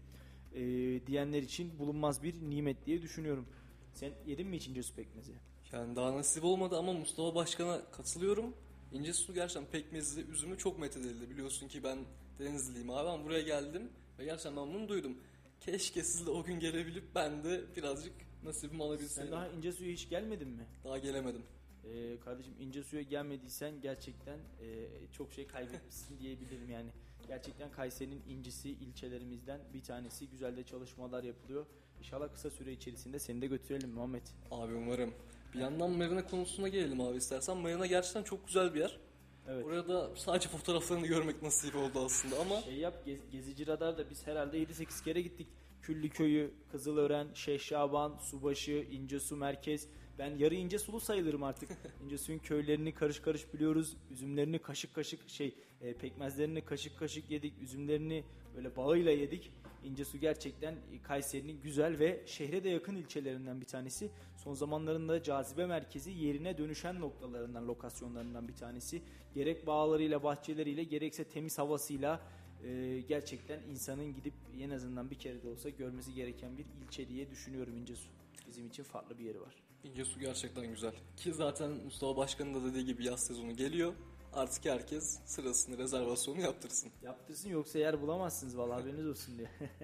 e, 0.55 0.61
diyenler 1.07 1.41
için 1.41 1.79
bulunmaz 1.79 2.23
bir 2.23 2.49
nimet 2.49 2.85
diye 2.85 3.01
düşünüyorum. 3.01 3.47
Sen 3.93 4.11
yedin 4.25 4.47
mi 4.47 4.55
hiç 4.55 4.67
ince 4.67 4.83
su 4.83 4.95
pekmezi? 4.95 5.33
Yani 5.71 5.95
daha 5.95 6.13
nasip 6.13 6.43
olmadı 6.43 6.77
ama 6.77 6.93
Mustafa 6.93 7.35
Başkan'a 7.35 7.91
katılıyorum. 7.91 8.53
İnce 8.93 9.13
su 9.13 9.33
gerçekten 9.33 9.71
pekmezli 9.71 10.21
üzümü 10.31 10.57
çok 10.57 10.79
methedildi. 10.79 11.29
Biliyorsun 11.29 11.67
ki 11.67 11.83
ben 11.83 11.97
Denizliyim 12.39 12.89
abi 12.89 13.09
ama 13.09 13.25
buraya 13.25 13.41
geldim 13.41 13.89
ve 14.19 14.25
gerçekten 14.25 14.55
ben 14.55 14.73
bunu 14.73 14.89
duydum. 14.89 15.17
Keşke 15.59 16.03
siz 16.03 16.25
de 16.25 16.29
o 16.29 16.43
gün 16.43 16.59
gelebilip 16.59 17.15
ben 17.15 17.43
de 17.43 17.61
birazcık 17.75 18.13
nasibimi 18.47 18.83
alabilseydim. 18.83 19.23
Sen 19.23 19.31
daha 19.31 19.47
ince 19.47 19.71
suya 19.71 19.91
hiç 19.91 20.09
gelmedin 20.09 20.47
mi? 20.47 20.65
Daha 20.83 20.97
gelemedim. 20.97 21.41
Ee, 21.85 22.19
kardeşim 22.25 22.53
ince 22.59 22.83
suya 22.83 23.01
gelmediysen 23.01 23.81
gerçekten 23.81 24.37
e, 24.61 24.87
çok 25.11 25.33
şey 25.33 25.47
kaybetmişsin 25.47 26.19
diyebilirim 26.19 26.69
yani. 26.69 26.89
Gerçekten 27.27 27.71
Kayseri'nin 27.71 28.21
incisi 28.29 28.69
ilçelerimizden 28.69 29.59
bir 29.73 29.83
tanesi. 29.83 30.29
Güzel 30.29 30.57
de 30.57 30.63
çalışmalar 30.63 31.23
yapılıyor. 31.23 31.65
İnşallah 31.99 32.33
kısa 32.33 32.49
süre 32.49 32.71
içerisinde 32.71 33.19
seni 33.19 33.41
de 33.41 33.47
götürelim 33.47 33.89
Muhammed. 33.89 34.21
Abi 34.51 34.73
umarım. 34.73 35.13
Bir 35.53 35.59
yandan 35.59 35.91
marina 35.91 36.27
konusuna 36.27 36.67
gelelim 36.67 37.01
abi 37.01 37.17
istersen. 37.17 37.57
Marina 37.57 37.85
gerçekten 37.85 38.23
çok 38.23 38.47
güzel 38.47 38.73
bir 38.73 38.79
yer. 38.79 38.99
Evet. 39.47 39.65
Oraya 39.65 39.87
da 39.87 40.15
sadece 40.15 40.49
fotoğraflarını 40.49 41.07
görmek 41.07 41.41
nasip 41.43 41.75
oldu 41.75 42.05
aslında 42.05 42.39
ama 42.39 42.61
Şey 42.61 42.73
yap 42.75 43.03
gez- 43.05 43.29
gezici 43.31 43.67
radarda 43.67 44.09
biz 44.09 44.27
herhalde 44.27 44.57
7-8 44.63 45.03
kere 45.03 45.21
gittik. 45.21 45.47
Küllü 45.87 46.09
köyü, 46.09 46.51
Kızılören, 46.71 47.27
Şeyh 47.33 47.59
Şaban, 47.59 48.17
Subaşı, 48.17 48.85
İncesu 48.91 49.35
Merkez. 49.35 49.87
Ben 50.19 50.35
yarı 50.35 50.55
ince 50.55 50.79
sulu 50.79 50.99
sayılırım 50.99 51.43
artık. 51.43 51.69
İncesuyun 52.03 52.39
köylerini 52.39 52.93
karış 52.93 53.19
karış 53.19 53.53
biliyoruz. 53.53 53.97
Üzümlerini 54.11 54.59
kaşık 54.59 54.95
kaşık 54.95 55.29
şey 55.29 55.55
e, 55.81 55.93
pekmezlerini 55.93 56.61
kaşık 56.61 56.99
kaşık 56.99 57.31
yedik. 57.31 57.53
Üzümlerini 57.61 58.23
böyle 58.55 58.75
bağıyla 58.75 59.11
yedik. 59.11 59.51
İncesu 59.83 60.17
gerçekten 60.17 60.73
e, 60.73 61.01
Kayseri'nin 61.03 61.61
güzel 61.61 61.99
ve 61.99 62.23
şehre 62.25 62.63
de 62.63 62.69
yakın 62.69 62.95
ilçelerinden 62.95 63.61
bir 63.61 63.65
tanesi. 63.65 64.09
Son 64.37 64.53
zamanlarında 64.53 65.23
cazibe 65.23 65.65
merkezi 65.65 66.11
yerine 66.11 66.57
dönüşen 66.57 67.01
noktalarından, 67.01 67.67
lokasyonlarından 67.67 68.47
bir 68.47 68.55
tanesi. 68.55 69.01
Gerek 69.33 69.67
bağlarıyla, 69.67 70.23
bahçeleriyle, 70.23 70.83
gerekse 70.83 71.23
temiz 71.23 71.57
havasıyla 71.57 72.21
e, 72.63 72.99
gerçekten 73.07 73.59
insanın 73.61 74.15
gidip 74.15 74.33
en 74.59 74.69
azından 74.69 75.11
bir 75.11 75.19
kere 75.19 75.43
de 75.43 75.47
olsa 75.49 75.69
görmesi 75.69 76.13
gereken 76.13 76.57
bir 76.57 76.65
ilçe 76.85 77.09
diye 77.09 77.31
düşünüyorum 77.31 77.77
İncesu. 77.77 78.09
Bizim 78.47 78.67
için 78.67 78.83
farklı 78.83 79.19
bir 79.19 79.23
yeri 79.23 79.41
var. 79.41 79.55
İnce 79.83 80.05
su 80.05 80.19
gerçekten 80.19 80.67
güzel. 80.67 80.93
Ki 81.17 81.33
zaten 81.33 81.71
Mustafa 81.71 82.17
Başkan'ın 82.17 82.53
da 82.53 82.63
dediği 82.63 82.85
gibi 82.85 83.05
yaz 83.05 83.23
sezonu 83.27 83.55
geliyor. 83.55 83.93
Artık 84.33 84.65
herkes 84.65 85.19
sırasını 85.25 85.77
rezervasyonu 85.77 86.41
yaptırsın. 86.41 86.91
Yaptırsın 87.03 87.49
yoksa 87.49 87.79
yer 87.79 88.01
bulamazsınız 88.01 88.57
vallahi 88.57 88.81
haberiniz 88.81 89.07
olsun 89.07 89.37
diye. 89.37 89.49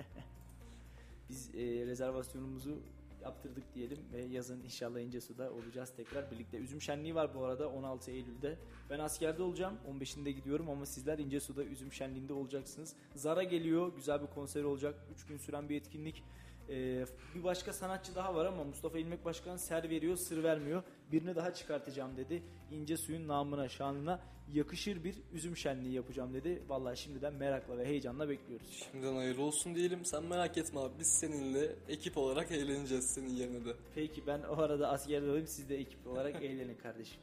Biz 1.29 1.55
e, 1.55 1.85
rezervasyonumuzu 1.85 2.79
yaptırdık 3.23 3.75
diyelim 3.75 3.99
ve 4.13 4.21
yazın 4.21 4.63
inşallah 4.63 4.99
İncesu'da 4.99 5.51
olacağız 5.53 5.93
tekrar 5.97 6.31
birlikte. 6.31 6.57
Üzüm 6.57 6.81
şenliği 6.81 7.15
var 7.15 7.35
bu 7.35 7.43
arada 7.45 7.69
16 7.69 8.11
Eylül'de. 8.11 8.57
Ben 8.89 8.99
askerde 8.99 9.43
olacağım 9.43 9.77
15'inde 9.91 10.29
gidiyorum 10.29 10.69
ama 10.69 10.85
sizler 10.85 11.19
İncesu'da 11.19 11.63
üzüm 11.63 11.93
şenliğinde 11.93 12.33
olacaksınız. 12.33 12.95
Zara 13.15 13.43
geliyor 13.43 13.95
güzel 13.95 14.21
bir 14.21 14.27
konser 14.27 14.63
olacak 14.63 14.95
3 15.13 15.25
gün 15.25 15.37
süren 15.37 15.69
bir 15.69 15.75
etkinlik. 15.75 16.23
Ee, 16.69 17.05
bir 17.35 17.43
başka 17.43 17.73
sanatçı 17.73 18.15
daha 18.15 18.35
var 18.35 18.45
ama 18.45 18.63
Mustafa 18.63 18.97
İlmek 18.97 19.25
Başkan 19.25 19.57
ser 19.57 19.89
veriyor 19.89 20.15
sır 20.15 20.43
vermiyor. 20.43 20.83
Birini 21.13 21.35
daha 21.35 21.53
çıkartacağım 21.53 22.17
dedi. 22.17 22.43
İnce 22.71 22.97
suyun 22.97 23.27
namına 23.27 23.69
şanına 23.69 24.19
yakışır 24.53 25.03
bir 25.03 25.15
üzüm 25.33 25.57
şenliği 25.57 25.93
yapacağım 25.93 26.33
dedi. 26.33 26.63
Vallahi 26.67 26.97
şimdiden 26.97 27.33
merakla 27.33 27.77
ve 27.77 27.85
heyecanla 27.85 28.29
bekliyoruz. 28.29 28.67
Şimdiden 28.91 29.15
hayırlı 29.15 29.41
olsun 29.41 29.75
diyelim. 29.75 30.05
Sen 30.05 30.23
merak 30.23 30.57
etme 30.57 30.79
abi. 30.79 30.93
Biz 30.99 31.07
seninle 31.07 31.75
ekip 31.89 32.17
olarak 32.17 32.51
eğleneceğiz 32.51 33.05
senin 33.13 33.29
yerine 33.29 33.65
de. 33.65 33.73
Peki 33.95 34.27
ben 34.27 34.41
o 34.43 34.61
arada 34.61 34.89
askerde 34.89 35.29
olayım 35.29 35.47
siz 35.47 35.69
de 35.69 35.77
ekip 35.77 36.07
olarak 36.07 36.35
eğlenin 36.43 36.75
kardeşim. 36.75 37.21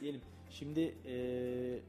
Diyelim. 0.00 0.20
Şimdi 0.50 0.80
eee, 0.80 1.80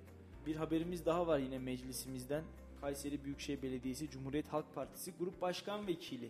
bir 0.46 0.56
haberimiz 0.56 1.06
daha 1.06 1.28
var 1.28 1.40
yine 1.40 1.60
meclisimizden. 1.60 2.44
Kayseri 2.82 3.24
Büyükşehir 3.24 3.62
Belediyesi 3.62 4.10
Cumhuriyet 4.10 4.48
Halk 4.48 4.76
Partisi 4.76 5.14
Grup 5.20 5.42
Başkan 5.42 5.88
Vekili 5.88 6.30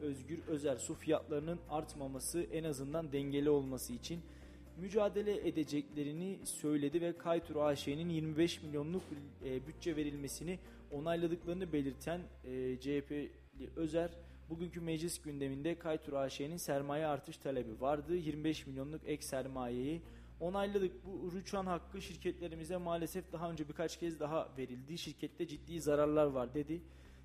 Özgür 0.00 0.38
Özer 0.48 0.76
su 0.76 0.94
fiyatlarının 0.94 1.58
artmaması 1.70 2.42
en 2.42 2.64
azından 2.64 3.12
dengeli 3.12 3.50
olması 3.50 3.92
için 3.92 4.20
mücadele 4.80 5.48
edeceklerini 5.48 6.38
söyledi 6.44 7.00
ve 7.00 7.18
Kaytur 7.18 7.56
AŞ'nin 7.56 8.08
25 8.08 8.62
milyonluk 8.62 9.02
e, 9.44 9.66
bütçe 9.66 9.96
verilmesini 9.96 10.58
onayladıklarını 10.92 11.72
belirten 11.72 12.20
e, 12.44 12.80
CHP'li 12.80 13.30
Özer 13.76 14.10
bugünkü 14.50 14.80
meclis 14.80 15.22
gündeminde 15.22 15.78
Kaytur 15.78 16.12
AŞ'nin 16.12 16.56
sermaye 16.56 17.06
artış 17.06 17.36
talebi 17.36 17.80
vardı. 17.80 18.16
25 18.16 18.66
milyonluk 18.66 19.00
ek 19.06 19.22
sermayeyi 19.22 20.02
onayladık. 20.40 20.92
Bu 21.06 21.32
rüçhan 21.32 21.66
hakkı 21.66 22.02
şirketlerimize 22.02 22.76
maalesef 22.76 23.32
daha 23.32 23.50
önce 23.50 23.68
birkaç 23.68 23.98
kez 23.98 24.20
daha 24.20 24.48
verildi. 24.58 24.98
Şirkette 24.98 25.46
ciddi 25.46 25.80
zararlar 25.80 26.26
var 26.26 26.54
dedi. 26.54 26.82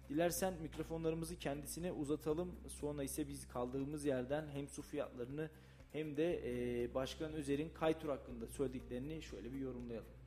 Dilersen 0.09 0.53
mikrofonlarımızı 0.61 1.35
kendisine 1.35 1.91
uzatalım. 1.91 2.55
Sonra 2.67 3.03
ise 3.03 3.27
biz 3.27 3.47
kaldığımız 3.47 4.05
yerden 4.05 4.45
hem 4.53 4.67
su 4.67 4.81
fiyatlarını 4.81 5.49
hem 5.91 6.17
de 6.17 6.41
e, 6.43 6.93
Başkan 6.93 7.33
Özer'in 7.33 7.69
Kaytur 7.69 8.09
hakkında 8.09 8.47
söylediklerini 8.47 9.21
şöyle 9.21 9.53
bir 9.53 9.59
yorumlayalım. 9.59 10.19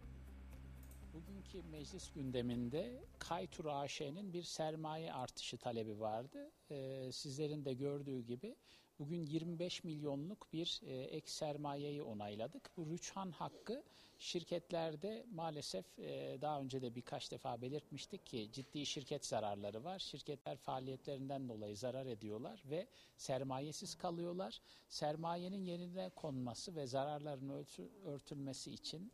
Bugünkü 1.15 1.63
meclis 1.63 2.13
gündeminde 2.13 3.05
Kaytur 3.19 3.65
AŞ'nin 3.65 4.33
bir 4.33 4.43
sermaye 4.43 5.13
artışı 5.13 5.59
talebi 5.59 6.01
vardı. 6.01 6.51
Ee, 6.71 7.11
sizlerin 7.13 7.65
de 7.65 7.75
gördüğü 7.75 8.21
gibi 8.21 8.57
bugün 9.03 9.27
25 9.27 9.85
milyonluk 9.85 10.53
bir 10.53 10.81
e, 10.87 10.95
ek 10.95 11.31
sermayeyi 11.31 12.03
onayladık. 12.03 12.71
Bu 12.77 12.91
rüçhan 12.91 13.31
hakkı 13.31 13.83
şirketlerde 14.19 15.27
maalesef 15.35 15.99
e, 15.99 16.39
daha 16.41 16.61
önce 16.61 16.83
de 16.83 16.95
birkaç 16.95 17.31
defa 17.31 17.63
belirtmiştik 17.63 18.27
ki 18.27 18.49
ciddi 18.53 18.87
şirket 18.87 19.27
zararları 19.27 19.85
var. 19.85 19.99
Şirketler 19.99 20.57
faaliyetlerinden 20.57 21.49
dolayı 21.49 21.77
zarar 21.77 22.07
ediyorlar 22.07 22.63
ve 22.71 22.87
sermayesiz 23.17 23.95
kalıyorlar. 23.95 24.61
Sermayenin 24.89 25.65
yerine 25.65 26.11
konması 26.17 26.77
ve 26.77 26.87
zararların 26.87 27.67
örtülmesi 28.05 28.71
için 28.71 29.13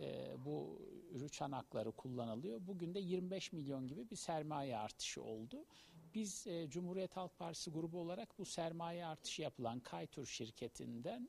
e, 0.00 0.36
bu 0.44 0.82
rüçhan 1.20 1.52
hakları 1.52 1.92
kullanılıyor. 1.92 2.60
Bugün 2.66 2.94
de 2.94 3.00
25 3.00 3.52
milyon 3.52 3.86
gibi 3.86 4.10
bir 4.10 4.16
sermaye 4.16 4.78
artışı 4.78 5.22
oldu. 5.22 5.64
Biz 6.14 6.46
e, 6.46 6.70
Cumhuriyet 6.70 7.16
Halk 7.16 7.38
Partisi 7.38 7.70
grubu 7.70 8.00
olarak 8.00 8.38
bu 8.38 8.44
sermaye 8.44 9.06
artışı 9.06 9.42
yapılan 9.42 9.80
Kaytur 9.80 10.26
şirketinden 10.26 11.28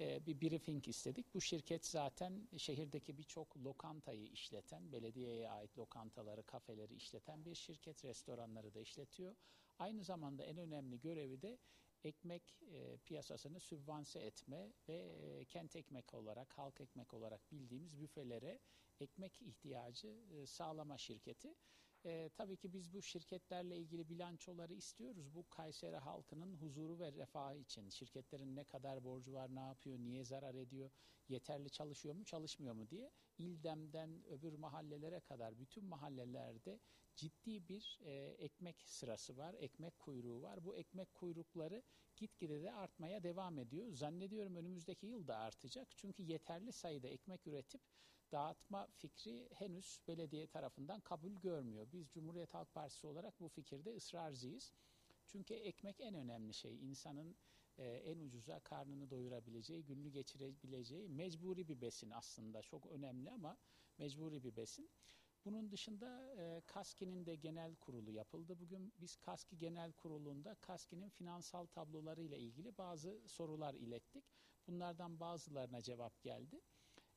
e, 0.00 0.26
bir 0.26 0.40
briefing 0.40 0.88
istedik. 0.88 1.34
Bu 1.34 1.40
şirket 1.40 1.86
zaten 1.86 2.48
şehirdeki 2.56 3.18
birçok 3.18 3.56
lokantayı 3.56 4.26
işleten, 4.26 4.92
belediyeye 4.92 5.50
ait 5.50 5.78
lokantaları, 5.78 6.42
kafeleri 6.42 6.94
işleten 6.94 7.44
bir 7.44 7.54
şirket, 7.54 8.04
restoranları 8.04 8.74
da 8.74 8.80
işletiyor. 8.80 9.36
Aynı 9.78 10.04
zamanda 10.04 10.44
en 10.44 10.56
önemli 10.56 11.00
görevi 11.00 11.42
de 11.42 11.58
ekmek 12.04 12.62
e, 12.72 12.96
piyasasını 12.96 13.60
sübvanse 13.60 14.20
etme 14.20 14.72
ve 14.88 14.96
e, 14.96 15.44
kent 15.44 15.76
ekmek 15.76 16.14
olarak, 16.14 16.58
halk 16.58 16.80
ekmek 16.80 17.14
olarak 17.14 17.52
bildiğimiz 17.52 18.00
büfelere 18.00 18.58
ekmek 19.00 19.42
ihtiyacı 19.42 20.08
e, 20.08 20.46
sağlama 20.46 20.98
şirketi. 20.98 21.54
E, 22.04 22.30
tabii 22.34 22.56
ki 22.56 22.72
biz 22.72 22.92
bu 22.92 23.02
şirketlerle 23.02 23.76
ilgili 23.76 24.08
bilançoları 24.08 24.74
istiyoruz. 24.74 25.34
Bu 25.34 25.48
Kayseri 25.48 25.96
halkının 25.96 26.56
huzuru 26.56 26.98
ve 26.98 27.12
refahı 27.12 27.56
için. 27.56 27.88
Şirketlerin 27.88 28.56
ne 28.56 28.64
kadar 28.64 29.04
borcu 29.04 29.32
var, 29.32 29.54
ne 29.54 29.60
yapıyor, 29.60 29.98
niye 29.98 30.24
zarar 30.24 30.54
ediyor, 30.54 30.90
yeterli 31.28 31.70
çalışıyor 31.70 32.14
mu, 32.14 32.24
çalışmıyor 32.24 32.74
mu 32.74 32.90
diye. 32.90 33.10
İldem'den 33.38 34.24
öbür 34.24 34.52
mahallelere 34.52 35.20
kadar 35.20 35.58
bütün 35.58 35.84
mahallelerde 35.84 36.80
ciddi 37.16 37.68
bir 37.68 37.98
e, 38.00 38.12
ekmek 38.38 38.82
sırası 38.86 39.36
var, 39.36 39.54
ekmek 39.58 39.98
kuyruğu 39.98 40.42
var. 40.42 40.64
Bu 40.64 40.76
ekmek 40.76 41.14
kuyrukları 41.14 41.82
gitgide 42.16 42.62
de 42.62 42.72
artmaya 42.72 43.22
devam 43.22 43.58
ediyor. 43.58 43.92
Zannediyorum 43.92 44.56
önümüzdeki 44.56 45.06
yıl 45.06 45.26
da 45.28 45.36
artacak. 45.36 45.88
Çünkü 45.96 46.22
yeterli 46.22 46.72
sayıda 46.72 47.08
ekmek 47.08 47.46
üretip 47.46 47.80
dağıtma 48.32 48.86
fikri 48.86 49.48
henüz 49.54 50.00
belediye 50.08 50.46
tarafından 50.46 51.00
kabul 51.00 51.32
görmüyor. 51.32 51.86
Biz 51.92 52.10
Cumhuriyet 52.10 52.54
Halk 52.54 52.74
Partisi 52.74 53.06
olarak 53.06 53.40
bu 53.40 53.48
fikirde 53.48 53.94
ısrarcıyız. 53.94 54.72
Çünkü 55.26 55.54
ekmek 55.54 56.00
en 56.00 56.14
önemli 56.14 56.54
şey. 56.54 56.84
İnsanın 56.84 57.36
e, 57.78 57.84
en 57.84 58.18
ucuza 58.18 58.60
karnını 58.60 59.10
doyurabileceği, 59.10 59.84
gününü 59.84 60.08
geçirebileceği 60.08 61.08
mecburi 61.08 61.68
bir 61.68 61.80
besin 61.80 62.10
aslında. 62.10 62.62
Çok 62.62 62.86
önemli 62.86 63.30
ama 63.30 63.56
mecburi 63.98 64.44
bir 64.44 64.56
besin. 64.56 64.90
Bunun 65.44 65.70
dışında 65.70 66.34
e, 66.38 66.60
KASKİ'nin 66.66 67.26
de 67.26 67.34
genel 67.34 67.76
kurulu 67.76 68.10
yapıldı. 68.10 68.60
Bugün 68.60 68.92
biz 69.00 69.16
KASKİ 69.16 69.58
Genel 69.58 69.92
Kurulu'nda 69.92 70.54
KASKİ'nin 70.54 71.08
finansal 71.08 71.66
tabloları 71.66 72.22
ile 72.22 72.38
ilgili 72.38 72.78
bazı 72.78 73.28
sorular 73.28 73.74
ilettik. 73.74 74.24
Bunlardan 74.66 75.20
bazılarına 75.20 75.82
cevap 75.82 76.22
geldi. 76.22 76.60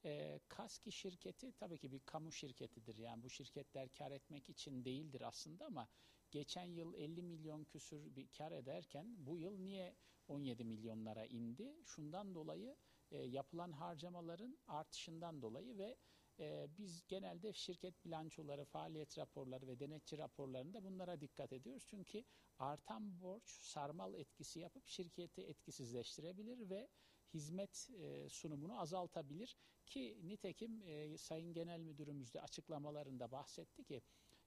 E, 0.05 0.39
KASKİ 0.47 0.91
şirketi 0.91 1.51
tabii 1.51 1.77
ki 1.77 1.91
bir 1.91 1.99
kamu 1.99 2.31
şirketidir. 2.31 2.97
Yani 2.97 3.23
bu 3.23 3.29
şirketler 3.29 3.89
kar 3.89 4.11
etmek 4.11 4.49
için 4.49 4.85
değildir 4.85 5.21
aslında 5.21 5.65
ama 5.65 5.87
geçen 6.31 6.65
yıl 6.65 6.93
50 6.93 7.21
milyon 7.21 7.63
küsür 7.63 8.15
bir 8.15 8.27
kar 8.27 8.51
ederken 8.51 9.25
bu 9.25 9.37
yıl 9.37 9.57
niye 9.57 9.95
17 10.27 10.63
milyonlara 10.63 11.25
indi? 11.25 11.75
Şundan 11.85 12.35
dolayı 12.35 12.75
e, 13.11 13.17
yapılan 13.17 13.71
harcamaların 13.71 14.57
artışından 14.67 15.41
dolayı 15.41 15.77
ve 15.77 15.97
e, 16.39 16.67
biz 16.77 17.07
genelde 17.07 17.53
şirket 17.53 18.05
bilançoları, 18.05 18.65
faaliyet 18.65 19.17
raporları 19.17 19.67
ve 19.67 19.79
denetçi 19.79 20.17
raporlarında 20.17 20.83
bunlara 20.83 21.21
dikkat 21.21 21.53
ediyoruz. 21.53 21.83
Çünkü 21.87 22.23
artan 22.59 23.21
borç 23.21 23.49
sarmal 23.49 24.13
etkisi 24.13 24.59
yapıp 24.59 24.87
şirketi 24.87 25.41
etkisizleştirebilir 25.41 26.69
ve 26.69 26.87
hizmet 27.33 27.89
e, 27.99 28.29
sunumunu 28.29 28.79
azaltabilir 28.81 29.57
ki 29.85 30.17
nitekim 30.23 30.81
e, 30.83 31.17
Sayın 31.17 31.53
Genel 31.53 31.79
Müdürümüz 31.79 32.33
de 32.33 32.41
açıklamalarında 32.41 33.31
bahsetti 33.31 33.83
ki 33.83 34.01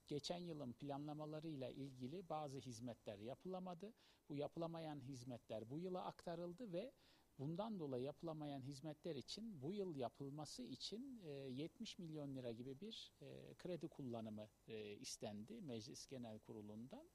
geçen 0.09 0.39
yılın 0.39 0.73
planlamalarıyla 0.73 1.71
ilgili 1.71 2.29
bazı 2.29 2.59
hizmetler 2.59 3.19
yapılamadı. 3.19 3.93
Bu 4.29 4.37
yapılamayan 4.37 5.01
hizmetler 5.01 5.71
bu 5.71 5.79
yıla 5.79 6.05
aktarıldı 6.05 6.73
ve 6.73 6.93
bundan 7.39 7.79
dolayı 7.79 8.05
yapılamayan 8.05 8.63
hizmetler 8.63 9.17
için 9.17 9.63
bu 9.63 9.73
yıl 9.73 9.97
yapılması 9.97 10.63
için 10.63 11.21
e, 11.25 11.31
70 11.31 11.99
milyon 11.99 12.37
lira 12.37 12.53
gibi 12.53 12.81
bir 12.81 13.13
e, 13.21 13.55
kredi 13.55 13.89
kullanımı 13.89 14.49
e, 14.69 14.97
istendi 14.97 15.61
Meclis 15.61 16.07
Genel 16.07 16.39
Kurulu'ndan. 16.39 17.09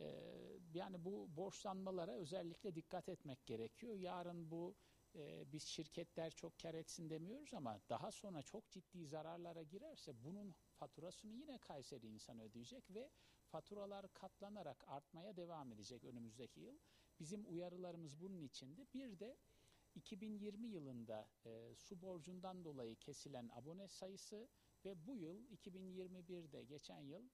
Ee, 0.00 0.32
yani 0.74 1.04
bu 1.04 1.36
borçlanmalara 1.36 2.12
özellikle 2.12 2.74
dikkat 2.74 3.08
etmek 3.08 3.46
gerekiyor. 3.46 3.94
Yarın 3.94 4.50
bu 4.50 4.74
e, 5.14 5.52
biz 5.52 5.62
şirketler 5.62 6.30
çok 6.30 6.58
kar 6.58 6.74
etsin 6.74 7.10
demiyoruz 7.10 7.54
ama 7.54 7.80
daha 7.88 8.12
sonra 8.12 8.42
çok 8.42 8.70
ciddi 8.70 9.06
zararlara 9.06 9.62
girerse 9.62 10.24
bunun 10.24 10.54
faturasını 10.74 11.32
yine 11.32 11.58
Kayseri 11.58 12.06
insan 12.06 12.40
ödeyecek 12.40 12.90
ve 12.90 13.10
faturalar 13.46 14.14
katlanarak 14.14 14.84
artmaya 14.88 15.36
devam 15.36 15.72
edecek 15.72 16.04
önümüzdeki 16.04 16.60
yıl. 16.60 16.78
Bizim 17.20 17.52
uyarılarımız 17.52 18.20
bunun 18.20 18.42
içindi. 18.42 18.86
Bir 18.94 19.18
de 19.18 19.36
2020 19.94 20.68
yılında 20.68 21.28
e, 21.46 21.74
su 21.74 22.02
borcundan 22.02 22.64
dolayı 22.64 22.96
kesilen 22.96 23.48
abone 23.52 23.88
sayısı 23.88 24.48
ve 24.84 25.06
bu 25.06 25.16
yıl 25.16 25.46
2021'de 25.46 26.62
geçen 26.64 27.00
yıl 27.00 27.28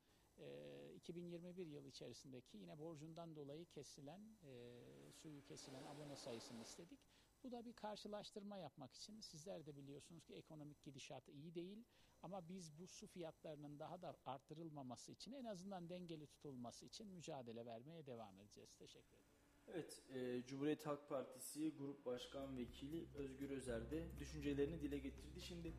2021 0.95 1.67
yıl 1.67 1.85
içerisindeki 1.85 2.59
yine 2.59 2.79
borcundan 2.79 3.37
dolayı 3.37 3.67
kesilen 3.67 4.21
e, 4.43 5.13
suyu 5.13 5.45
kesilen 5.45 5.85
abone 5.85 6.17
sayısını 6.17 6.63
istedik. 6.63 7.01
Bu 7.45 7.53
da 7.53 7.65
bir 7.65 7.73
karşılaştırma 7.73 8.59
yapmak 8.59 8.95
için 8.95 9.21
sizler 9.21 9.67
de 9.67 9.77
biliyorsunuz 9.77 10.25
ki 10.25 10.35
ekonomik 10.35 10.83
gidişatı 10.83 11.33
iyi 11.33 11.55
değil 11.55 11.85
ama 12.23 12.49
biz 12.49 12.79
bu 12.79 12.87
su 12.87 13.07
fiyatlarının 13.07 13.79
daha 13.79 14.03
da 14.03 14.17
arttırılmaması 14.27 15.13
için 15.13 15.33
en 15.33 15.45
azından 15.45 15.89
dengeli 15.89 16.27
tutulması 16.27 16.87
için 16.87 17.07
mücadele 17.07 17.67
vermeye 17.67 18.07
devam 18.07 18.41
edeceğiz. 18.41 18.75
Teşekkür 18.75 19.17
ederim. 19.17 19.29
Evet, 19.67 20.03
e, 20.09 20.43
Cumhuriyet 20.47 20.87
Halk 20.87 21.09
Partisi 21.09 21.77
Grup 21.77 22.05
Başkan 22.05 22.57
Vekili 22.57 23.09
Özgür 23.15 23.51
Özer 23.51 23.91
de 23.91 24.09
düşüncelerini 24.19 24.81
dile 24.81 24.99
getirdi. 24.99 25.41
Şimdi 25.41 25.75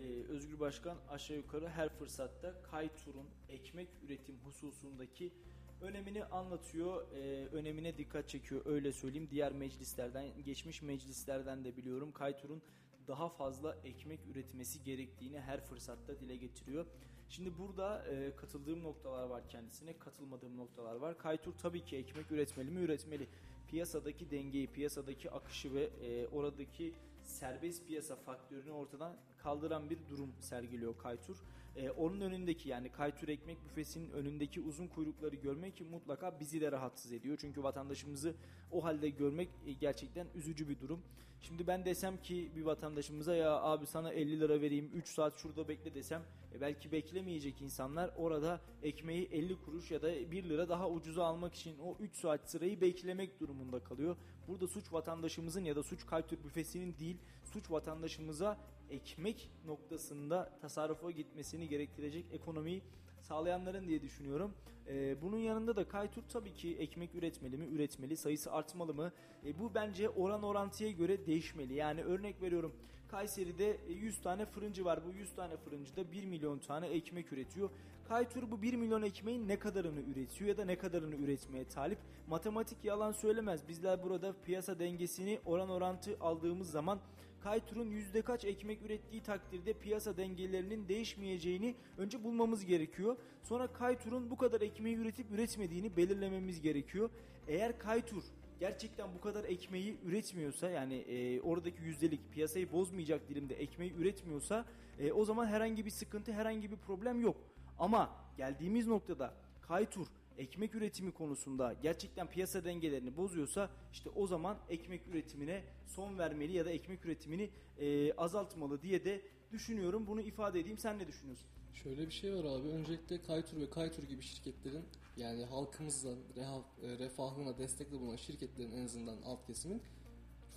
e, 0.00 0.32
Özgür 0.32 0.60
Başkan 0.60 0.96
aşağı 1.08 1.36
yukarı 1.36 1.68
her 1.68 1.88
fırsatta 1.88 2.62
Kaytur'un 2.62 3.26
ekmek 3.48 3.88
üretim 4.06 4.36
hususundaki 4.44 5.32
önemini 5.80 6.24
anlatıyor, 6.24 7.12
e, 7.12 7.46
önemine 7.46 7.98
dikkat 7.98 8.28
çekiyor 8.28 8.62
öyle 8.66 8.92
söyleyeyim. 8.92 9.28
Diğer 9.30 9.52
meclislerden, 9.52 10.44
geçmiş 10.44 10.82
meclislerden 10.82 11.64
de 11.64 11.76
biliyorum 11.76 12.12
Kaytur'un 12.12 12.62
daha 13.08 13.28
fazla 13.28 13.76
ekmek 13.84 14.20
üretmesi 14.26 14.82
gerektiğini 14.82 15.40
her 15.40 15.60
fırsatta 15.60 16.20
dile 16.20 16.36
getiriyor. 16.36 16.86
Şimdi 17.28 17.58
burada 17.58 18.04
e, 18.04 18.36
katıldığım 18.36 18.82
noktalar 18.82 19.24
var 19.24 19.48
kendisine, 19.48 19.98
katılmadığım 19.98 20.56
noktalar 20.56 20.96
var. 20.96 21.18
Kaytur 21.18 21.52
tabii 21.52 21.84
ki 21.84 21.96
ekmek 21.96 22.32
üretmeli 22.32 22.70
mi? 22.70 22.80
Üretmeli. 22.80 23.28
Piyasadaki 23.68 24.30
dengeyi, 24.30 24.66
piyasadaki 24.66 25.30
akışı 25.30 25.74
ve 25.74 25.82
e, 25.82 26.26
oradaki 26.26 26.94
serbest 27.22 27.86
piyasa 27.86 28.16
faktörünü 28.16 28.70
ortadan 28.70 29.16
kaldıran 29.44 29.90
bir 29.90 29.98
durum 30.10 30.30
sergiliyor 30.40 30.98
Kaytur. 30.98 31.36
Ee, 31.76 31.90
onun 31.90 32.20
önündeki 32.20 32.68
yani 32.68 32.88
Kaytur 32.88 33.28
ekmek 33.28 33.64
büfesinin 33.64 34.10
önündeki 34.10 34.60
uzun 34.60 34.86
kuyrukları 34.86 35.36
görmek 35.36 35.80
mutlaka 35.90 36.40
bizi 36.40 36.60
de 36.60 36.72
rahatsız 36.72 37.12
ediyor. 37.12 37.38
Çünkü 37.40 37.62
vatandaşımızı 37.62 38.34
o 38.72 38.84
halde 38.84 39.08
görmek 39.08 39.48
e, 39.66 39.72
gerçekten 39.72 40.26
üzücü 40.34 40.68
bir 40.68 40.80
durum. 40.80 41.00
Şimdi 41.40 41.66
ben 41.66 41.84
desem 41.84 42.22
ki 42.22 42.50
bir 42.56 42.62
vatandaşımıza 42.62 43.36
ya 43.36 43.62
abi 43.62 43.86
sana 43.86 44.12
50 44.12 44.40
lira 44.40 44.60
vereyim 44.60 44.90
3 44.94 45.08
saat 45.08 45.38
şurada 45.38 45.68
bekle 45.68 45.94
desem 45.94 46.22
e, 46.54 46.60
belki 46.60 46.92
beklemeyecek 46.92 47.62
insanlar 47.62 48.10
orada 48.16 48.60
ekmeği 48.82 49.28
50 49.32 49.60
kuruş 49.60 49.90
ya 49.90 50.02
da 50.02 50.30
1 50.30 50.44
lira 50.44 50.68
daha 50.68 50.90
ucuza 50.90 51.24
almak 51.24 51.54
için 51.54 51.78
o 51.78 51.96
3 52.00 52.16
saat 52.16 52.50
sırayı 52.50 52.80
beklemek 52.80 53.40
durumunda 53.40 53.80
kalıyor. 53.80 54.16
Burada 54.48 54.68
suç 54.68 54.92
vatandaşımızın 54.92 55.64
ya 55.64 55.76
da 55.76 55.82
suç 55.82 56.06
Kaytur 56.06 56.36
büfesinin 56.44 56.94
değil 56.98 57.16
suç 57.54 57.70
vatandaşımıza 57.70 58.58
ekmek 58.90 59.50
noktasında 59.66 60.50
tasarrufa 60.60 61.10
gitmesini 61.10 61.68
gerektirecek 61.68 62.24
ekonomiyi 62.32 62.82
sağlayanların 63.20 63.88
diye 63.88 64.02
düşünüyorum. 64.02 64.54
Ee, 64.88 65.22
bunun 65.22 65.38
yanında 65.38 65.76
da 65.76 65.88
Kaytur 65.88 66.22
tabii 66.32 66.54
ki 66.54 66.76
ekmek 66.76 67.14
üretmeli 67.14 67.56
mi? 67.56 67.66
Üretmeli. 67.66 68.16
Sayısı 68.16 68.52
artmalı 68.52 68.94
mı? 68.94 69.12
E, 69.46 69.58
bu 69.58 69.74
bence 69.74 70.08
oran 70.08 70.42
orantıya 70.42 70.90
göre 70.90 71.26
değişmeli. 71.26 71.74
Yani 71.74 72.02
örnek 72.02 72.42
veriyorum 72.42 72.72
Kayseri'de 73.08 73.76
100 73.88 74.22
tane 74.22 74.46
fırıncı 74.46 74.84
var. 74.84 75.00
Bu 75.06 75.12
100 75.12 75.34
tane 75.34 75.56
fırıncı 75.56 75.96
da 75.96 76.12
1 76.12 76.24
milyon 76.24 76.58
tane 76.58 76.86
ekmek 76.86 77.32
üretiyor. 77.32 77.70
Kaytur 78.08 78.50
bu 78.50 78.62
1 78.62 78.74
milyon 78.74 79.02
ekmeğin 79.02 79.48
ne 79.48 79.58
kadarını 79.58 80.00
üretiyor 80.00 80.48
ya 80.48 80.56
da 80.56 80.64
ne 80.64 80.78
kadarını 80.78 81.14
üretmeye 81.14 81.68
talip? 81.68 81.98
Matematik 82.28 82.84
yalan 82.84 83.12
söylemez. 83.12 83.68
Bizler 83.68 84.02
burada 84.02 84.34
piyasa 84.44 84.78
dengesini 84.78 85.40
oran 85.46 85.70
orantı 85.70 86.16
aldığımız 86.20 86.70
zaman 86.70 86.98
Kaytur'un 87.44 87.90
yüzde 87.90 88.22
kaç 88.22 88.44
ekmek 88.44 88.82
ürettiği 88.82 89.22
takdirde 89.22 89.72
piyasa 89.72 90.16
dengelerinin 90.16 90.88
değişmeyeceğini 90.88 91.74
önce 91.98 92.24
bulmamız 92.24 92.64
gerekiyor. 92.64 93.16
Sonra 93.42 93.66
Kaytur'un 93.66 94.30
bu 94.30 94.36
kadar 94.36 94.60
ekmeği 94.60 94.96
üretip 94.96 95.30
üretmediğini 95.30 95.96
belirlememiz 95.96 96.60
gerekiyor. 96.60 97.10
Eğer 97.48 97.78
Kaytur 97.78 98.22
gerçekten 98.60 99.08
bu 99.14 99.20
kadar 99.20 99.44
ekmeği 99.44 99.96
üretmiyorsa 100.04 100.70
yani 100.70 100.94
e, 100.94 101.40
oradaki 101.40 101.82
yüzdelik 101.82 102.32
piyasayı 102.32 102.72
bozmayacak 102.72 103.28
dilimde 103.28 103.54
ekmeği 103.54 103.92
üretmiyorsa 103.92 104.66
e, 104.98 105.12
o 105.12 105.24
zaman 105.24 105.46
herhangi 105.46 105.84
bir 105.84 105.90
sıkıntı 105.90 106.32
herhangi 106.32 106.70
bir 106.70 106.76
problem 106.76 107.20
yok. 107.20 107.36
Ama 107.78 108.10
geldiğimiz 108.36 108.86
noktada 108.86 109.34
Kaytur 109.62 110.06
ekmek 110.38 110.74
üretimi 110.74 111.12
konusunda 111.12 111.72
gerçekten 111.82 112.30
piyasa 112.30 112.64
dengelerini 112.64 113.16
bozuyorsa 113.16 113.70
işte 113.92 114.10
o 114.10 114.26
zaman 114.26 114.58
ekmek 114.68 115.06
üretimine 115.06 115.64
son 115.86 116.18
vermeli 116.18 116.52
ya 116.52 116.64
da 116.64 116.70
ekmek 116.70 117.04
üretimini 117.06 117.50
e, 117.78 118.12
azaltmalı 118.12 118.82
diye 118.82 119.04
de 119.04 119.22
düşünüyorum. 119.52 120.06
Bunu 120.06 120.20
ifade 120.20 120.60
edeyim. 120.60 120.78
Sen 120.78 120.98
ne 120.98 121.06
düşünüyorsun? 121.06 121.46
Şöyle 121.74 122.06
bir 122.06 122.12
şey 122.12 122.34
var 122.34 122.44
abi. 122.44 122.68
Öncelikle 122.68 123.22
Kaytur 123.22 123.60
ve 123.60 123.70
Kaytur 123.70 124.02
gibi 124.02 124.22
şirketlerin 124.22 124.84
yani 125.16 125.44
halkımızdan 125.44 126.18
reha- 126.36 126.64
e, 126.82 126.98
refahına 126.98 127.58
destekli 127.58 128.00
bulunan 128.00 128.16
şirketlerin 128.16 128.72
en 128.72 128.84
azından 128.84 129.22
alt 129.22 129.46
kesimin 129.46 129.82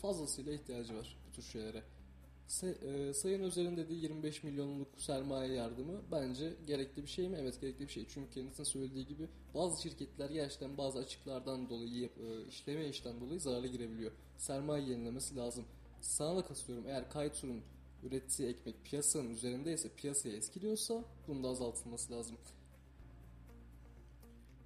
fazlasıyla 0.02 0.54
ihtiyacı 0.54 0.96
var 0.98 1.18
bu 1.28 1.36
tür 1.36 1.44
şeylere. 1.44 1.84
E, 2.48 3.14
Sayın 3.14 3.44
Özer'in 3.44 3.78
dediği 3.78 4.04
25 4.04 4.44
milyonluk 4.44 4.88
sermaye 4.98 5.54
yardımı 5.54 6.02
bence 6.12 6.54
gerekli 6.68 7.04
bir 7.04 7.08
şey 7.08 7.30
mi? 7.30 7.38
Evet 7.42 7.62
gerekli 7.62 7.88
bir 7.88 7.92
şey. 7.92 8.06
Çünkü 8.10 8.30
kendisinin 8.32 8.66
söylediği 8.66 9.08
gibi 9.08 9.28
bazı 9.54 9.84
şirketler 9.84 10.30
gerçekten 10.30 10.78
bazı 10.78 11.00
açıklardan 11.00 11.70
dolayı 11.70 12.06
e, 12.06 12.48
işleme 12.48 12.88
işten 12.88 13.22
dolayı 13.22 13.40
zarara 13.40 13.68
girebiliyor. 13.68 14.12
Sermaye 14.38 14.90
yenilemesi 14.90 15.36
lazım. 15.36 15.66
Sana 16.02 16.38
da 16.38 16.46
katılıyorum. 16.46 16.88
Eğer 16.88 17.10
Kaytur'un 17.10 17.62
ürettiği 18.04 18.50
ekmek 18.50 18.86
piyasanın 18.86 19.30
üzerindeyse 19.30 19.90
piyasaya 19.90 20.36
eskiliyorsa 20.36 21.04
bunun 21.28 21.44
da 21.44 21.48
azaltılması 21.48 22.14
lazım. 22.14 22.38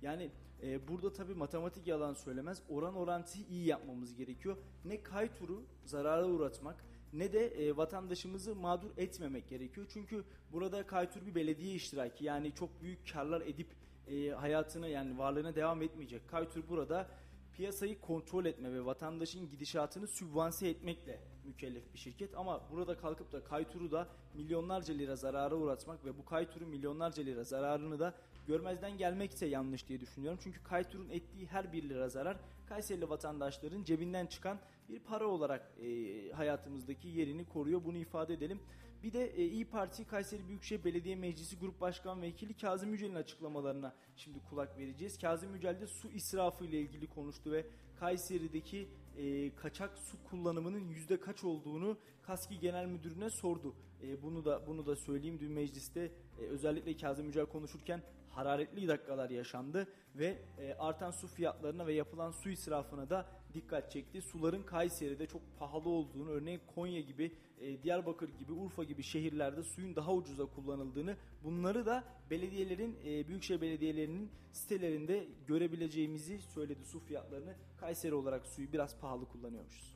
Yani 0.02 0.30
e, 0.64 0.88
burada 0.88 1.14
tabii 1.14 1.34
matematik 1.34 1.88
yalan 1.88 2.14
söylemez. 2.14 2.62
Oran 2.70 2.96
orantıyı 2.96 3.46
iyi 3.46 3.66
yapmamız 3.66 4.16
gerekiyor. 4.16 4.58
Ne 4.86 5.04
kayturu 5.04 5.64
zarara 5.86 6.28
uğratmak 6.28 6.91
ne 7.14 7.34
de 7.34 7.48
e, 7.48 7.78
vatandaşımızı 7.78 8.56
mağdur 8.56 8.90
etmemek 8.98 9.50
gerekiyor. 9.50 9.88
Çünkü 9.94 10.24
burada 10.52 10.88
kaytur 10.88 11.26
bir 11.26 11.36
belediye 11.36 11.76
iştiraki. 11.76 12.26
Yani 12.26 12.52
çok 12.56 12.82
büyük 12.82 13.14
karlar 13.14 13.42
edip 13.42 13.68
e, 14.08 14.30
hayatına 14.30 14.88
yani 14.88 15.18
varlığına 15.18 15.56
devam 15.56 15.82
etmeyecek. 15.82 16.28
Kaytur 16.28 16.64
burada 16.70 17.08
piyasayı 17.54 18.02
kontrol 18.02 18.46
etme 18.46 18.74
ve 18.74 18.86
vatandaşın 18.86 19.50
gidişatını 19.50 20.08
sübvanse 20.08 20.68
etmekle 20.70 21.20
mükellef 21.46 21.94
bir 21.94 22.00
şirket 22.00 22.38
ama 22.38 22.62
burada 22.72 22.98
kalkıp 22.98 23.32
da 23.32 23.44
Kaytur'u 23.44 23.92
da 23.92 24.08
milyonlarca 24.34 24.94
lira 24.94 25.16
zarara 25.16 25.56
uğratmak 25.56 26.06
ve 26.06 26.18
bu 26.18 26.26
Kaytur'un 26.26 26.70
milyonlarca 26.70 27.24
lira 27.24 27.44
zararını 27.44 28.00
da 28.00 28.14
görmezden 28.48 28.98
gelmek 28.98 29.42
de 29.42 29.46
yanlış 29.46 29.88
diye 29.88 30.00
düşünüyorum. 30.00 30.40
Çünkü 30.44 30.64
Kaytur'un 30.64 31.10
ettiği 31.10 31.48
her 31.48 31.74
bir 31.74 31.90
lira 31.90 32.10
zarar 32.10 32.38
Kayserili 32.70 33.10
vatandaşların 33.10 33.84
cebinden 33.84 34.26
çıkan 34.26 34.60
bir 34.92 35.00
para 35.00 35.28
olarak 35.28 35.72
e, 35.82 36.32
hayatımızdaki 36.32 37.08
yerini 37.08 37.46
koruyor. 37.46 37.82
Bunu 37.86 37.98
ifade 37.98 38.34
edelim. 38.34 38.60
Bir 39.04 39.14
de 39.14 39.26
e, 39.26 39.46
İyi 39.46 39.66
Parti 39.66 40.06
Kayseri 40.06 40.48
Büyükşehir 40.48 40.84
Belediye 40.84 41.16
Meclisi 41.16 41.60
Grup 41.60 41.82
Başkan 41.82 42.22
Vekili 42.22 42.54
Kazım 42.54 42.92
Yücel'in 42.92 43.16
açıklamalarına 43.16 43.96
şimdi 44.16 44.40
kulak 44.50 44.78
vereceğiz. 44.78 45.18
Kazım 45.18 45.56
Yücel 45.56 45.82
de 45.82 45.88
su 45.88 46.10
israfı 46.10 46.66
ile 46.66 46.80
ilgili 46.80 47.08
konuştu 47.08 47.52
ve 47.52 47.66
Kayseri'deki 48.00 48.88
e, 49.18 49.56
kaçak 49.56 49.98
su 49.98 50.18
kullanımının 50.30 50.90
yüzde 50.90 51.20
kaç 51.20 51.44
olduğunu 51.44 51.98
Kaski 52.24 52.60
Genel 52.60 52.86
Müdürü'ne 52.86 53.30
sordu. 53.30 53.76
E, 54.04 54.22
bunu 54.22 54.46
da 54.46 54.68
bunu 54.68 54.86
da 54.86 54.96
söyleyeyim 54.96 55.40
dün 55.40 55.52
mecliste 55.52 56.12
e, 56.40 56.42
özellikle 56.42 56.98
Kazım 56.98 57.26
Yücel 57.26 57.46
konuşurken 57.46 58.02
hararetli 58.30 58.88
dakikalar 58.88 59.30
yaşandı 59.30 59.88
ve 60.16 60.38
e, 60.58 60.74
artan 60.74 61.12
su 61.12 61.28
fiyatlarına 61.28 61.88
ve 61.88 61.94
yapılan 61.94 62.32
su 62.32 62.50
israfına 62.50 63.10
da 63.10 63.26
dikkat 63.54 63.92
çekti. 63.92 64.22
Suların 64.22 64.64
Kayseri'de 64.64 65.28
çok 65.28 65.42
pahalı 65.60 65.90
olduğunu, 65.90 66.30
örneğin 66.30 66.62
Konya 66.76 67.02
gibi, 67.02 67.32
e, 67.62 67.84
Diyarbakır 67.84 68.30
gibi, 68.30 68.52
Urfa 68.52 68.84
gibi 68.84 69.04
şehirlerde 69.04 69.64
suyun 69.64 69.96
daha 69.96 70.14
ucuza 70.14 70.46
kullanıldığını, 70.46 71.18
bunları 71.44 71.86
da 71.86 72.04
belediyelerin, 72.30 72.98
e, 73.06 73.28
büyükşehir 73.28 73.62
belediyelerinin 73.62 74.32
sitelerinde 74.52 75.28
görebileceğimizi 75.48 76.40
söyledi 76.42 76.86
su 76.86 77.00
fiyatlarını. 77.00 77.56
Kayseri 77.80 78.14
olarak 78.14 78.46
suyu 78.46 78.74
biraz 78.74 79.00
pahalı 79.00 79.28
kullanıyormuşuz. 79.28 79.96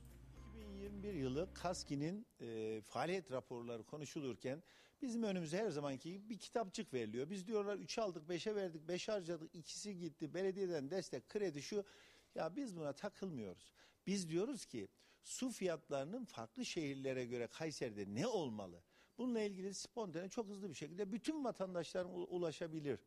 2021 0.56 1.14
yılı 1.14 1.54
KASKİ'nin 1.54 2.28
e, 2.42 2.82
faaliyet 2.82 3.32
raporları 3.32 3.84
konuşulurken 3.84 4.64
bizim 5.02 5.24
önümüze 5.24 5.58
her 5.58 5.70
zamanki 5.70 6.14
gibi 6.14 6.30
bir 6.30 6.38
kitapçık 6.38 6.94
veriliyor. 6.94 7.30
Biz 7.30 7.48
diyorlar 7.48 7.78
3 7.78 7.98
aldık, 7.98 8.30
5'e 8.30 8.56
verdik, 8.56 8.88
5 8.88 9.08
harcadık, 9.08 9.56
ikisi 9.56 9.98
gitti, 9.98 10.34
belediyeden 10.34 10.92
destek, 10.92 11.30
kredi 11.30 11.62
şu. 11.62 11.84
Ya 12.36 12.56
biz 12.56 12.76
buna 12.76 12.94
takılmıyoruz. 12.94 13.72
Biz 14.08 14.30
diyoruz 14.30 14.66
ki 14.66 14.88
su 15.24 15.50
fiyatlarının 15.50 16.26
farklı 16.26 16.66
şehirlere 16.66 17.26
göre 17.26 17.48
Kayseri'de 17.48 18.16
ne 18.16 18.28
olmalı? 18.28 18.84
Bununla 19.18 19.40
ilgili 19.42 19.74
spontane 19.74 20.30
çok 20.30 20.48
hızlı 20.50 20.70
bir 20.70 20.76
şekilde 20.76 21.12
bütün 21.12 21.44
vatandaşlar 21.44 22.06
u- 22.06 22.28
ulaşabilir. 22.28 23.00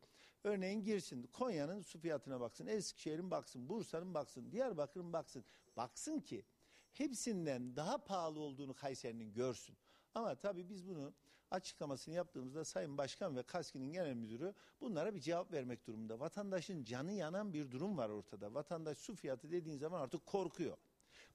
Örneğin 0.43 0.83
girsin 0.83 1.23
Konya'nın 1.33 1.81
su 1.81 1.99
fiyatına 1.99 2.39
baksın, 2.39 2.67
Eskişehir'in 2.67 3.31
baksın, 3.31 3.69
Bursa'nın 3.69 4.13
baksın, 4.13 4.51
Diyarbakır'ın 4.51 5.13
baksın. 5.13 5.45
Baksın 5.77 6.19
ki 6.19 6.45
hepsinden 6.91 7.75
daha 7.75 7.97
pahalı 8.03 8.39
olduğunu 8.39 8.73
Kayseri'nin 8.73 9.33
görsün. 9.33 9.77
Ama 10.13 10.35
tabii 10.35 10.69
biz 10.69 10.87
bunu 10.87 11.13
açıklamasını 11.51 12.15
yaptığımızda 12.15 12.65
Sayın 12.65 12.97
Başkan 12.97 13.35
ve 13.35 13.43
KASKİ'nin 13.43 13.91
genel 13.91 14.13
müdürü 14.13 14.53
bunlara 14.81 15.15
bir 15.15 15.21
cevap 15.21 15.51
vermek 15.51 15.87
durumunda. 15.87 16.19
Vatandaşın 16.19 16.83
canı 16.83 17.11
yanan 17.13 17.53
bir 17.53 17.71
durum 17.71 17.97
var 17.97 18.09
ortada. 18.09 18.53
Vatandaş 18.53 18.97
su 18.97 19.15
fiyatı 19.15 19.51
dediğin 19.51 19.77
zaman 19.77 20.01
artık 20.01 20.25
korkuyor. 20.25 20.77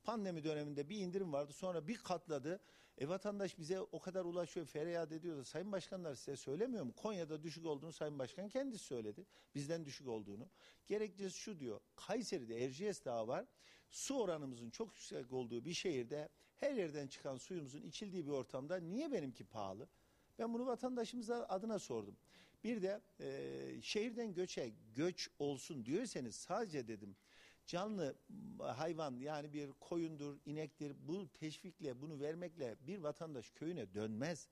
Pandemi 0.04 0.44
döneminde 0.44 0.88
bir 0.88 0.96
indirim 0.96 1.32
vardı 1.32 1.52
sonra 1.52 1.88
bir 1.88 1.96
katladı. 1.96 2.60
E 2.98 3.08
vatandaş 3.08 3.58
bize 3.58 3.80
o 3.80 4.00
kadar 4.00 4.24
ulaşıyor 4.24 4.66
feryat 4.66 5.12
ediyor 5.12 5.36
da 5.36 5.44
Sayın 5.44 5.72
Başkanlar 5.72 6.14
size 6.14 6.36
söylemiyor 6.36 6.84
mu? 6.84 6.92
Konya'da 6.96 7.42
düşük 7.42 7.66
olduğunu 7.66 7.92
Sayın 7.92 8.18
Başkan 8.18 8.48
kendisi 8.48 8.84
söyledi. 8.84 9.26
Bizden 9.54 9.84
düşük 9.86 10.08
olduğunu. 10.08 10.48
Gerekçesi 10.86 11.38
şu 11.38 11.58
diyor. 11.58 11.80
Kayseri'de 11.96 12.64
Erciyes 12.64 13.04
Dağı 13.04 13.28
var. 13.28 13.46
Su 13.90 14.20
oranımızın 14.20 14.70
çok 14.70 14.88
yüksek 14.88 15.32
olduğu 15.32 15.64
bir 15.64 15.72
şehirde 15.72 16.28
her 16.56 16.74
yerden 16.74 17.06
çıkan 17.06 17.36
suyumuzun 17.36 17.82
içildiği 17.82 18.26
bir 18.26 18.30
ortamda 18.30 18.76
niye 18.76 19.12
benimki 19.12 19.44
pahalı? 19.44 19.88
Ben 20.38 20.54
bunu 20.54 20.66
vatandaşımıza 20.66 21.46
adına 21.48 21.78
sordum. 21.78 22.16
Bir 22.64 22.82
de 22.82 23.00
e, 23.20 23.82
şehirden 23.82 24.34
göçe 24.34 24.72
göç 24.94 25.30
olsun 25.38 25.84
diyorsanız 25.84 26.36
sadece 26.36 26.88
dedim 26.88 27.16
canlı 27.66 28.14
hayvan 28.58 29.20
yani 29.20 29.52
bir 29.52 29.72
koyundur, 29.72 30.38
inektir 30.46 30.96
bu 31.08 31.28
teşvikle 31.32 32.00
bunu 32.00 32.20
vermekle 32.20 32.76
bir 32.80 32.98
vatandaş 32.98 33.50
köyüne 33.50 33.94
dönmez. 33.94 34.48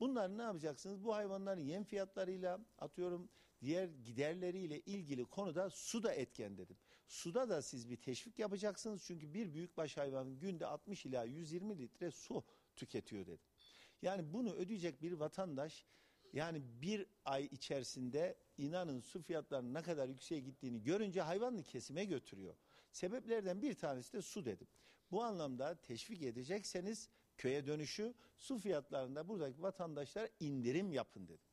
Bunlar 0.00 0.38
ne 0.38 0.42
yapacaksınız? 0.42 1.04
Bu 1.04 1.14
hayvanların 1.14 1.60
yem 1.60 1.84
fiyatlarıyla 1.84 2.60
atıyorum 2.78 3.28
diğer 3.62 3.88
giderleriyle 3.88 4.80
ilgili 4.80 5.24
konuda 5.24 5.70
su 5.70 6.02
da 6.02 6.12
etken 6.12 6.58
dedim. 6.58 6.76
Suda 7.06 7.48
da 7.48 7.62
siz 7.62 7.90
bir 7.90 7.96
teşvik 7.96 8.38
yapacaksınız 8.38 9.02
çünkü 9.04 9.34
bir 9.34 9.54
büyükbaş 9.54 9.96
hayvan 9.96 10.38
günde 10.38 10.66
60 10.66 11.06
ila 11.06 11.24
120 11.24 11.78
litre 11.78 12.10
su 12.10 12.44
tüketiyor 12.76 13.26
dedim. 13.26 13.44
Yani 14.02 14.32
bunu 14.32 14.52
ödeyecek 14.54 15.02
bir 15.02 15.12
vatandaş 15.12 15.86
yani 16.32 16.62
bir 16.82 17.06
ay 17.24 17.44
içerisinde 17.44 18.38
inanın 18.58 19.00
su 19.00 19.22
fiyatlarının 19.22 19.74
ne 19.74 19.82
kadar 19.82 20.08
yükseğe 20.08 20.40
gittiğini 20.40 20.82
görünce 20.82 21.20
hayvanlı 21.22 21.62
kesime 21.62 22.04
götürüyor. 22.04 22.54
Sebeplerden 22.92 23.62
bir 23.62 23.74
tanesi 23.74 24.12
de 24.12 24.22
su 24.22 24.44
dedim. 24.44 24.68
Bu 25.10 25.22
anlamda 25.22 25.74
teşvik 25.74 26.22
edecekseniz 26.22 27.08
köye 27.36 27.66
dönüşü 27.66 28.14
su 28.36 28.58
fiyatlarında 28.58 29.28
buradaki 29.28 29.62
vatandaşlara 29.62 30.28
indirim 30.40 30.92
yapın 30.92 31.28
dedim. 31.28 31.48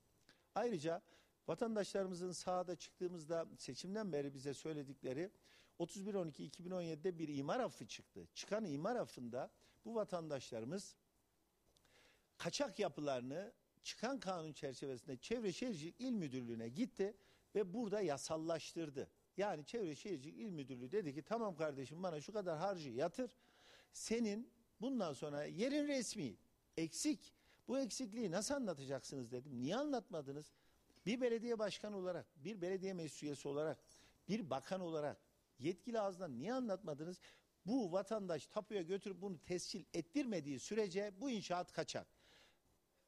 Ayrıca 0.56 1.02
vatandaşlarımızın 1.48 2.32
sahada 2.32 2.76
çıktığımızda 2.76 3.46
seçimden 3.58 4.14
beri 4.14 4.34
bize 4.34 4.54
söyledikleri 4.54 5.32
31-12-2017'de 5.80 7.20
bir 7.20 7.28
imar 7.28 7.60
affı 7.60 7.88
çıktı. 7.88 8.28
Çıkan 8.34 8.66
imar 8.66 8.96
affında 8.96 9.52
bu 9.86 9.96
vatandaşlarımız 9.96 10.96
kaçak 12.38 12.80
yapılarını 12.80 13.54
çıkan 13.84 14.20
kanun 14.20 14.54
çerçevesinde 14.54 15.18
Çevre 15.18 15.52
Şehircilik 15.52 16.02
İl 16.02 16.12
Müdürlüğü'ne 16.12 16.70
gitti 16.70 17.14
ve 17.56 17.74
burada 17.74 18.02
yasallaştırdı. 18.02 19.10
Yani 19.38 19.66
Çevre 19.66 19.96
Şehircilik 19.96 20.40
İl 20.40 20.50
Müdürlüğü 20.50 20.92
dedi 20.92 21.14
ki 21.14 21.22
tamam 21.22 21.56
kardeşim 21.56 22.04
bana 22.04 22.22
şu 22.22 22.34
kadar 22.34 22.58
harcı 22.58 22.90
yatır. 22.90 23.32
Senin 23.94 24.50
bundan 24.82 25.14
sonra 25.14 25.44
yerin 25.44 25.88
resmi 25.88 26.36
eksik. 26.78 27.34
Bu 27.68 27.80
eksikliği 27.80 28.32
nasıl 28.32 28.56
anlatacaksınız 28.56 29.32
dedim. 29.32 29.62
Niye 29.62 29.76
anlatmadınız? 29.76 30.52
Bir 31.06 31.22
belediye 31.22 31.60
başkanı 31.60 31.98
olarak, 31.98 32.26
bir 32.36 32.62
belediye 32.62 32.94
meclis 32.94 33.24
üyesi 33.24 33.48
olarak, 33.48 33.80
bir 34.30 34.50
bakan 34.50 34.82
olarak 34.82 35.18
yetkili 35.60 36.00
ağızdan 36.00 36.38
niye 36.38 36.54
anlatmadınız? 36.54 37.20
Bu 37.66 37.92
vatandaş 37.92 38.48
tapuya 38.48 38.82
götürüp 38.82 39.22
bunu 39.22 39.38
tescil 39.38 39.84
ettirmediği 39.94 40.60
sürece 40.60 41.14
bu 41.22 41.30
inşaat 41.30 41.72
kaçak. 41.72 42.08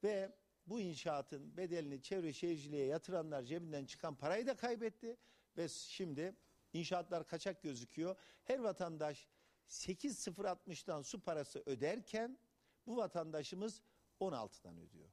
Ve 0.08 0.32
bu 0.68 0.80
inşaatın 0.80 1.58
bedelini 1.58 2.02
çevre 2.02 2.34
şehirciliğe 2.34 2.86
yatıranlar 2.86 3.44
cebinden 3.44 3.86
çıkan 3.86 4.16
parayı 4.16 4.48
da 4.48 4.56
kaybetti. 4.56 5.18
Ve 5.58 5.68
şimdi 5.68 6.36
inşaatlar 6.74 7.28
kaçak 7.28 7.64
gözüküyor. 7.64 8.16
Her 8.44 8.60
vatandaş 8.60 9.28
8.060'dan 9.70 11.02
su 11.02 11.22
parası 11.22 11.64
öderken 11.66 12.38
bu 12.86 12.98
vatandaşımız 12.98 13.82
16'dan 14.20 14.78
ödüyor. 14.78 15.10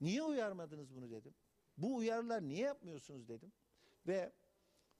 Niye 0.00 0.22
uyarmadınız 0.22 0.94
bunu 0.94 1.10
dedim. 1.10 1.34
Bu 1.76 1.96
uyarılar 1.96 2.48
niye 2.48 2.60
yapmıyorsunuz 2.60 3.28
dedim. 3.28 3.52
Ve 4.06 4.32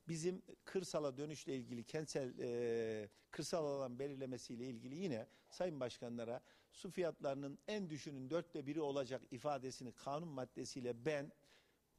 bizim 0.09 0.42
kırsala 0.64 1.16
dönüşle 1.16 1.57
ilgili 1.57 1.84
kentsel 1.84 2.38
e, 2.38 3.09
kırsal 3.30 3.66
alan 3.66 3.99
belirlemesiyle 3.99 4.66
ilgili 4.66 4.95
yine 4.95 5.26
sayın 5.51 5.80
başkanlara 5.80 6.40
su 6.75 6.91
fiyatlarının 6.91 7.59
en 7.68 7.91
düşünün 7.91 8.31
dörtte 8.31 8.66
biri 8.66 8.81
olacak 8.81 9.22
ifadesini 9.31 9.93
kanun 9.93 10.29
maddesiyle 10.29 11.05
ben 11.05 11.33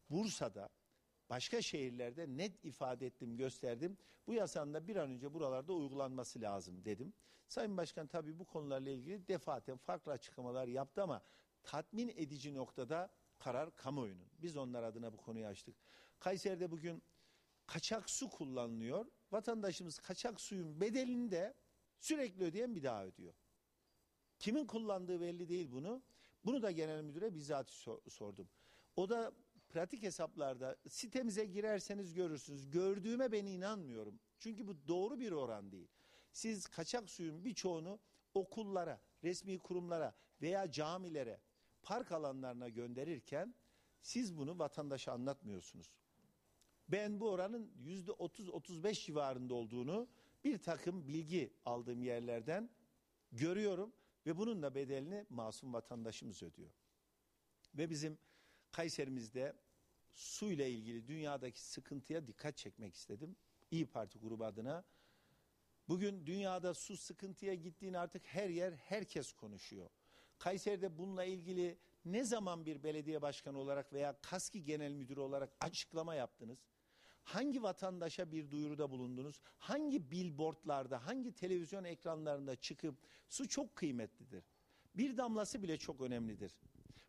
Bursa'da 0.09 0.69
başka 1.29 1.61
şehirlerde 1.61 2.37
net 2.37 2.65
ifade 2.65 3.05
ettim 3.05 3.37
gösterdim. 3.37 3.97
Bu 4.27 4.33
yasanın 4.33 4.73
da 4.73 4.87
bir 4.87 4.95
an 4.95 5.09
önce 5.09 5.33
buralarda 5.33 5.73
uygulanması 5.73 6.41
lazım 6.41 6.85
dedim. 6.85 7.13
Sayın 7.47 7.77
Başkan 7.77 8.07
tabii 8.07 8.39
bu 8.39 8.45
konularla 8.45 8.89
ilgili 8.89 9.27
defaten 9.27 9.77
farklı 9.77 10.11
açıklamalar 10.11 10.67
yaptı 10.67 11.03
ama 11.03 11.21
tatmin 11.63 12.13
edici 12.15 12.55
noktada 12.55 13.09
karar 13.37 13.75
kamuoyunun. 13.75 14.27
Biz 14.39 14.57
onlar 14.57 14.83
adına 14.83 15.13
bu 15.13 15.17
konuyu 15.17 15.45
açtık. 15.45 15.75
Kayseri'de 16.19 16.71
bugün 16.71 17.03
kaçak 17.67 18.09
su 18.09 18.29
kullanılıyor. 18.29 19.05
Vatandaşımız 19.31 19.99
kaçak 19.99 20.41
suyun 20.41 20.81
bedelini 20.81 21.31
de 21.31 21.53
sürekli 21.99 22.43
ödeyen 22.43 22.75
bir 22.75 22.83
daha 22.83 23.05
ödüyor. 23.05 23.33
Kimin 24.39 24.65
kullandığı 24.65 25.21
belli 25.21 25.49
değil 25.49 25.71
bunu. 25.71 26.01
Bunu 26.45 26.61
da 26.61 26.71
genel 26.71 27.01
müdüre 27.01 27.33
bizzat 27.33 27.69
so- 27.71 28.09
sordum. 28.09 28.49
O 28.95 29.09
da 29.09 29.31
pratik 29.69 30.03
hesaplarda 30.03 30.77
sitemize 30.89 31.45
girerseniz 31.45 32.13
görürsünüz. 32.13 32.69
Gördüğüme 32.69 33.31
ben 33.31 33.45
inanmıyorum. 33.45 34.19
Çünkü 34.39 34.67
bu 34.67 34.87
doğru 34.87 35.19
bir 35.19 35.31
oran 35.31 35.71
değil. 35.71 35.87
Siz 36.31 36.67
kaçak 36.67 37.09
suyun 37.09 37.45
birçoğunu 37.45 37.99
okullara, 38.33 39.01
resmi 39.23 39.59
kurumlara 39.59 40.15
veya 40.41 40.71
camilere, 40.71 41.39
park 41.83 42.11
alanlarına 42.11 42.69
gönderirken 42.69 43.55
siz 44.01 44.37
bunu 44.37 44.59
vatandaşa 44.59 45.11
anlatmıyorsunuz. 45.11 45.95
Ben 46.89 47.19
bu 47.19 47.29
oranın 47.29 47.71
yüzde 47.77 48.11
30-35 48.11 49.05
civarında 49.05 49.53
olduğunu 49.53 50.07
bir 50.43 50.57
takım 50.57 51.07
bilgi 51.07 51.53
aldığım 51.65 52.03
yerlerden 52.03 52.69
görüyorum 53.31 53.93
ve 54.25 54.37
bunun 54.37 54.61
da 54.61 54.75
bedelini 54.75 55.25
masum 55.29 55.73
vatandaşımız 55.73 56.43
ödüyor. 56.43 56.71
Ve 57.75 57.89
bizim 57.89 58.17
Kayserimizde 58.71 59.53
su 60.13 60.51
ile 60.51 60.71
ilgili 60.71 61.07
dünyadaki 61.07 61.61
sıkıntıya 61.61 62.27
dikkat 62.27 62.57
çekmek 62.57 62.95
istedim. 62.95 63.35
İyi 63.71 63.85
Parti 63.85 64.19
grubu 64.19 64.45
adına. 64.45 64.83
Bugün 65.87 66.25
dünyada 66.25 66.73
su 66.73 66.97
sıkıntıya 66.97 67.53
gittiğini 67.53 67.97
artık 67.97 68.25
her 68.25 68.49
yer 68.49 68.73
herkes 68.73 69.31
konuşuyor. 69.31 69.89
Kayseri'de 70.37 70.97
bununla 70.97 71.23
ilgili 71.23 71.79
ne 72.05 72.23
zaman 72.23 72.65
bir 72.65 72.83
belediye 72.83 73.21
başkanı 73.21 73.59
olarak 73.59 73.93
veya 73.93 74.21
KASKİ 74.21 74.63
genel 74.63 74.91
müdürü 74.91 75.19
olarak 75.19 75.55
açıklama 75.59 76.15
yaptınız? 76.15 76.59
Hangi 77.25 77.63
vatandaşa 77.63 78.31
bir 78.31 78.51
duyuruda 78.51 78.91
bulundunuz? 78.91 79.41
Hangi 79.57 80.11
billboardlarda, 80.11 81.05
hangi 81.05 81.31
televizyon 81.31 81.83
ekranlarında 81.83 82.55
çıkıp 82.55 82.95
su 83.29 83.47
çok 83.47 83.75
kıymetlidir. 83.75 84.43
Bir 84.95 85.17
damlası 85.17 85.63
bile 85.63 85.77
çok 85.77 86.01
önemlidir. 86.01 86.55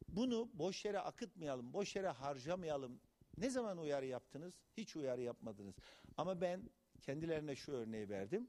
Bunu 0.09 0.49
boş 0.55 0.85
yere 0.85 1.01
akıtmayalım, 1.01 1.73
boş 1.73 1.97
yere 1.97 2.09
harcamayalım. 2.09 3.01
Ne 3.39 3.51
zaman 3.51 3.79
uyarı 3.79 4.07
yaptınız? 4.07 4.55
Hiç 4.77 4.97
uyarı 4.97 5.23
yapmadınız. 5.23 5.75
Ama 6.17 6.41
ben 6.41 6.71
kendilerine 7.03 7.57
şu 7.57 7.73
örneği 7.73 8.09
verdim. 8.09 8.49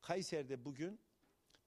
Kayseri'de 0.00 0.64
bugün 0.64 1.00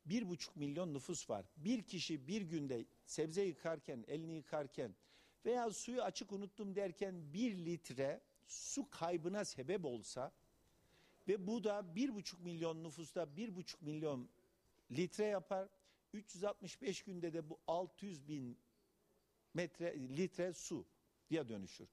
bir 0.06 0.30
buçuk 0.30 0.56
milyon 0.56 0.94
nüfus 0.94 1.30
var. 1.30 1.46
Bir 1.58 1.84
kişi 1.84 2.28
bir 2.28 2.42
günde 2.42 2.86
sebze 3.06 3.42
yıkarken, 3.42 4.06
elini 4.08 4.34
yıkarken 4.34 4.96
veya 5.46 5.72
suyu 5.72 6.02
açık 6.02 6.32
unuttum 6.32 6.76
derken 6.76 7.34
bir 7.34 7.58
litre 7.58 8.22
su 8.48 8.90
kaybına 8.90 9.46
sebep 9.46 9.86
olsa 9.86 10.32
ve 11.28 11.48
bu 11.48 11.64
da 11.64 11.96
bir 11.96 12.16
buçuk 12.16 12.40
milyon 12.40 12.84
nüfusta 12.84 13.36
bir 13.36 13.56
buçuk 13.56 13.82
milyon 13.82 14.30
litre 14.92 15.26
yapar. 15.26 15.70
365 16.14 17.04
günde 17.04 17.34
de 17.34 17.50
bu 17.50 17.60
600 17.68 18.28
bin 18.28 18.58
metre 19.54 20.00
litre 20.00 20.54
su 20.54 20.86
ya 21.30 21.50
dönüşür. 21.50 21.90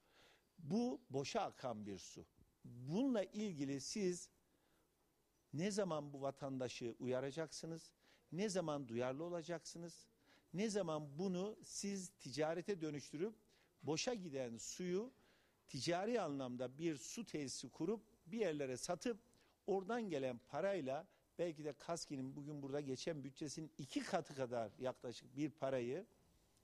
Bu 0.58 1.00
boşa 1.10 1.40
akan 1.40 1.86
bir 1.86 1.98
su. 1.98 2.26
Bununla 2.64 3.24
ilgili 3.24 3.80
siz 3.80 4.28
ne 5.52 5.70
zaman 5.70 6.12
bu 6.12 6.20
vatandaşı 6.20 6.94
uyaracaksınız? 6.98 7.92
Ne 8.32 8.48
zaman 8.48 8.88
duyarlı 8.88 9.24
olacaksınız? 9.24 10.06
Ne 10.54 10.70
zaman 10.70 11.18
bunu 11.18 11.56
siz 11.62 12.08
ticarete 12.08 12.80
dönüştürüp 12.80 13.34
boşa 13.82 14.14
giden 14.14 14.56
suyu 14.56 15.12
ticari 15.72 16.20
anlamda 16.20 16.78
bir 16.78 16.96
su 16.96 17.26
tesisi 17.26 17.68
kurup 17.68 18.02
bir 18.26 18.38
yerlere 18.38 18.76
satıp 18.76 19.18
oradan 19.66 20.08
gelen 20.08 20.38
parayla 20.38 21.06
belki 21.38 21.64
de 21.64 21.72
KASKİ'nin 21.72 22.36
bugün 22.36 22.62
burada 22.62 22.80
geçen 22.80 23.24
bütçesinin 23.24 23.70
iki 23.78 24.00
katı 24.00 24.34
kadar 24.34 24.72
yaklaşık 24.78 25.36
bir 25.36 25.50
parayı 25.50 26.06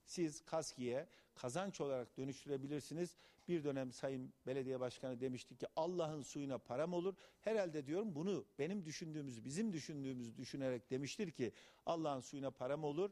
siz 0.04 0.40
KASKİ'ye 0.40 1.06
kazanç 1.34 1.80
olarak 1.80 2.16
dönüştürebilirsiniz. 2.16 3.16
Bir 3.48 3.64
dönem 3.64 3.92
Sayın 3.92 4.32
Belediye 4.46 4.80
Başkanı 4.80 5.20
demişti 5.20 5.56
ki 5.56 5.66
Allah'ın 5.76 6.22
suyuna 6.22 6.59
param 6.59 6.92
olur. 6.92 7.14
Herhalde 7.40 7.86
diyorum 7.86 8.14
bunu 8.14 8.44
benim 8.59 8.84
düşündüğümüzü, 8.84 9.44
bizim 9.44 9.72
düşündüğümüzü 9.72 10.36
düşünerek 10.36 10.90
demiştir 10.90 11.30
ki 11.30 11.52
Allah'ın 11.86 12.20
suyuna 12.20 12.50
param 12.50 12.84
olur 12.84 13.11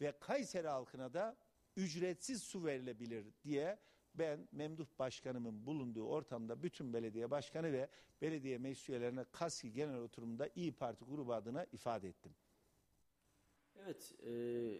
ve 0.00 0.12
Kayseri 0.20 0.68
halkına 0.68 1.14
da 1.14 1.36
ücretsiz 1.76 2.42
su 2.42 2.64
verilebilir 2.64 3.26
diye 3.44 3.78
ben 4.18 4.48
Memduh 4.52 4.86
Başkanımın 4.98 5.66
bulunduğu 5.66 6.04
ortamda 6.04 6.62
bütün 6.62 6.92
belediye 6.92 7.30
başkanı 7.30 7.72
ve 7.72 7.88
belediye 8.22 8.58
meclis 8.58 8.88
üyelerine 8.88 9.24
KASKİ 9.32 9.72
genel 9.72 9.98
oturumda 9.98 10.48
İyi 10.54 10.72
Parti 10.72 11.04
grubu 11.04 11.34
adına 11.34 11.64
ifade 11.64 12.08
ettim. 12.08 12.32
Evet, 13.84 14.14
e, 14.26 14.32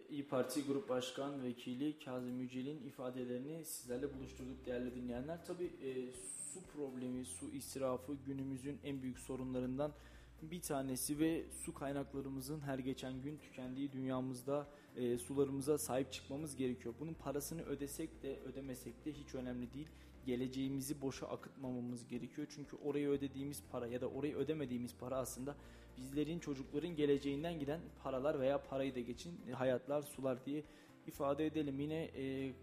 İyi 0.09 0.27
Parti 0.27 0.65
Grup 0.65 0.89
Başkan 0.89 1.43
Vekili 1.43 1.99
Kazım 1.99 2.39
Yücel'in 2.39 2.83
ifadelerini 2.83 3.65
sizlerle 3.65 4.13
buluşturduk 4.13 4.65
değerli 4.65 4.95
dinleyenler. 4.95 5.45
Tabii 5.45 5.65
e, 5.65 6.13
su 6.53 6.61
problemi, 6.73 7.25
su 7.25 7.49
israfı 7.49 8.15
günümüzün 8.25 8.79
en 8.83 9.01
büyük 9.01 9.19
sorunlarından 9.19 9.93
bir 10.41 10.61
tanesi 10.61 11.19
ve 11.19 11.45
su 11.51 11.73
kaynaklarımızın 11.73 12.59
her 12.59 12.79
geçen 12.79 13.21
gün 13.21 13.37
tükendiği 13.37 13.91
dünyamızda 13.91 14.67
e, 14.99 15.17
sularımıza 15.17 15.77
sahip 15.77 16.11
çıkmamız 16.11 16.55
gerekiyor. 16.55 16.93
Bunun 16.99 17.13
parasını 17.13 17.61
ödesek 17.61 18.23
de 18.23 18.39
ödemesek 18.39 19.05
de 19.05 19.11
hiç 19.11 19.35
önemli 19.35 19.73
değil. 19.73 19.87
Geleceğimizi 20.25 21.01
boşa 21.01 21.27
akıtmamamız 21.27 22.07
gerekiyor. 22.07 22.47
Çünkü 22.55 22.75
oraya 22.75 23.09
ödediğimiz 23.09 23.63
para 23.71 23.87
ya 23.87 24.01
da 24.01 24.07
orayı 24.07 24.35
ödemediğimiz 24.35 24.95
para 24.95 25.17
aslında 25.17 25.55
bizlerin 25.97 26.39
çocukların 26.39 26.95
geleceğinden 26.95 27.59
giden 27.59 27.79
paralar 28.03 28.39
veya 28.39 28.63
parayı 28.63 28.95
da 28.95 28.99
geçin 28.99 29.41
e, 29.49 29.51
hayatlar 29.51 30.01
sular 30.01 30.45
diye 30.45 30.63
ifade 31.07 31.45
edelim. 31.45 31.79
Yine 31.79 32.03
e, 32.03 32.53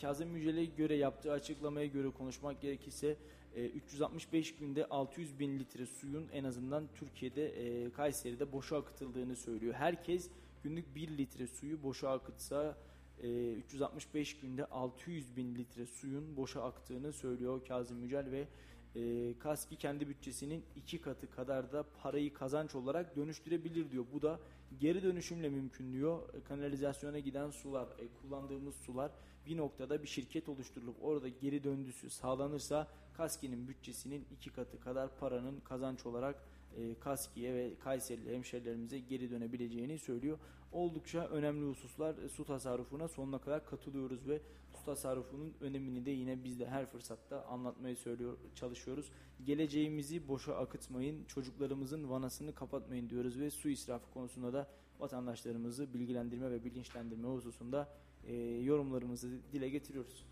Kazım 0.00 0.36
Yücel'e 0.36 0.64
göre 0.64 0.94
yaptığı 0.94 1.32
açıklamaya 1.32 1.86
göre 1.86 2.10
konuşmak 2.10 2.60
gerekirse 2.60 3.16
e, 3.56 3.66
365 3.66 4.54
günde 4.54 4.86
600 4.86 5.38
bin 5.38 5.58
litre 5.58 5.86
suyun 5.86 6.28
en 6.32 6.44
azından 6.44 6.88
Türkiye'de 6.94 7.46
e, 7.46 7.90
Kayseri'de 7.90 8.52
boşa 8.52 8.76
akıtıldığını 8.76 9.36
söylüyor. 9.36 9.74
Herkes 9.74 10.30
günlük 10.62 10.94
1 10.94 11.18
litre 11.18 11.46
suyu 11.46 11.82
boşa 11.82 12.10
akıtsa 12.10 12.78
e, 13.22 13.52
365 13.52 14.40
günde 14.40 14.64
600 14.64 15.36
bin 15.36 15.54
litre 15.54 15.86
suyun 15.86 16.36
boşa 16.36 16.62
aktığını 16.62 17.12
söylüyor 17.12 17.60
Kazım 17.68 18.02
Yücel 18.02 18.30
ve 18.30 18.48
e, 18.96 19.38
Kaski 19.38 19.76
kendi 19.76 20.08
bütçesinin 20.08 20.64
iki 20.76 21.00
katı 21.00 21.30
kadar 21.30 21.72
da 21.72 21.84
parayı 22.02 22.34
kazanç 22.34 22.74
olarak 22.74 23.16
dönüştürebilir 23.16 23.90
diyor. 23.90 24.04
Bu 24.12 24.22
da 24.22 24.40
geri 24.80 25.02
dönüşümle 25.02 25.48
mümkün 25.48 25.92
diyor. 25.92 26.34
E, 26.34 26.42
Kanalizasyona 26.44 27.18
giden 27.18 27.50
sular, 27.50 27.86
e, 27.86 28.08
kullandığımız 28.20 28.74
sular 28.74 29.12
bir 29.46 29.56
noktada 29.56 30.02
bir 30.02 30.08
şirket 30.08 30.48
oluşturulup 30.48 30.96
orada 31.02 31.28
geri 31.28 31.64
döndüsü 31.64 32.10
sağlanırsa 32.10 32.88
Kaski'nin 33.14 33.68
bütçesinin 33.68 34.26
iki 34.30 34.50
katı 34.50 34.80
kadar 34.80 35.18
paranın 35.18 35.60
kazanç 35.60 36.06
olarak 36.06 36.44
e, 36.76 36.94
Kaski'ye 37.00 37.54
ve 37.54 37.74
Kayserili 37.78 38.34
hemşerilerimize 38.34 38.98
geri 38.98 39.30
dönebileceğini 39.30 39.98
söylüyor. 39.98 40.38
Oldukça 40.72 41.28
önemli 41.28 41.70
hususlar 41.70 42.18
E, 42.18 42.28
su 42.28 42.44
tasarrufuna 42.44 43.08
sonuna 43.08 43.38
kadar 43.38 43.66
katılıyoruz 43.66 44.28
ve 44.28 44.40
su 44.72 44.84
tasarrufunun 44.84 45.54
önemini 45.60 46.06
de 46.06 46.10
yine 46.10 46.44
biz 46.44 46.60
de 46.60 46.66
her 46.66 46.86
fırsatta 46.86 47.44
anlatmaya 47.44 47.96
söylüyor, 47.96 48.36
çalışıyoruz. 48.54 49.10
Geleceğimizi 49.44 50.28
boşa 50.28 50.56
akıtmayın, 50.56 51.24
çocuklarımızın 51.24 52.10
vanasını 52.10 52.54
kapatmayın 52.54 53.10
diyoruz 53.10 53.40
ve 53.40 53.50
su 53.50 53.68
israfı 53.68 54.10
konusunda 54.10 54.52
da 54.52 54.70
vatandaşlarımızı 54.98 55.94
bilgilendirme 55.94 56.50
ve 56.50 56.64
bilinçlendirme 56.64 57.28
hususunda 57.28 57.88
e, 58.26 58.34
yorumlarımızı 58.62 59.30
dile 59.52 59.68
getiriyoruz. 59.68 60.24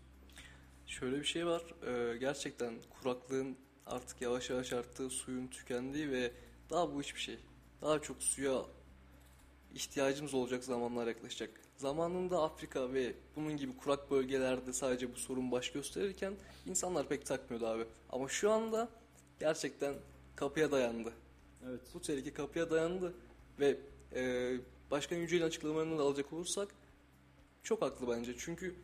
Şöyle 0.91 1.19
bir 1.19 1.25
şey 1.25 1.45
var. 1.45 1.61
Ee, 1.87 2.17
gerçekten 2.17 2.73
kuraklığın 2.89 3.57
artık 3.91 4.21
yavaş 4.21 4.49
yavaş 4.49 4.73
arttığı, 4.73 5.09
suyun 5.09 5.47
tükendiği 5.47 6.11
ve 6.11 6.31
daha 6.69 6.93
bu 6.93 7.01
hiçbir 7.01 7.19
şey. 7.19 7.37
Daha 7.81 8.01
çok 8.01 8.23
suya 8.23 8.61
ihtiyacımız 9.75 10.33
olacak 10.33 10.63
zamanlar 10.63 11.07
yaklaşacak. 11.07 11.49
Zamanında 11.77 12.41
Afrika 12.43 12.93
ve 12.93 13.13
bunun 13.35 13.57
gibi 13.57 13.77
kurak 13.77 14.11
bölgelerde 14.11 14.73
sadece 14.73 15.13
bu 15.13 15.17
sorun 15.17 15.51
baş 15.51 15.71
gösterirken 15.71 16.33
insanlar 16.65 17.07
pek 17.07 17.25
takmıyordu 17.25 17.67
abi. 17.67 17.85
Ama 18.09 18.27
şu 18.27 18.51
anda 18.51 18.89
gerçekten 19.39 19.95
kapıya 20.35 20.71
dayandı. 20.71 21.13
Evet. 21.69 21.81
Bu 21.93 22.01
tehlike 22.01 22.33
kapıya 22.33 22.69
dayandı 22.69 23.13
ve 23.59 23.77
e, 24.15 24.53
Başkan 24.91 25.17
Yücel'in 25.17 25.45
açıklamalarını 25.45 25.99
da 25.99 26.03
alacak 26.03 26.33
olursak 26.33 26.67
çok 27.63 27.81
haklı 27.81 28.09
bence. 28.09 28.35
Çünkü 28.37 28.75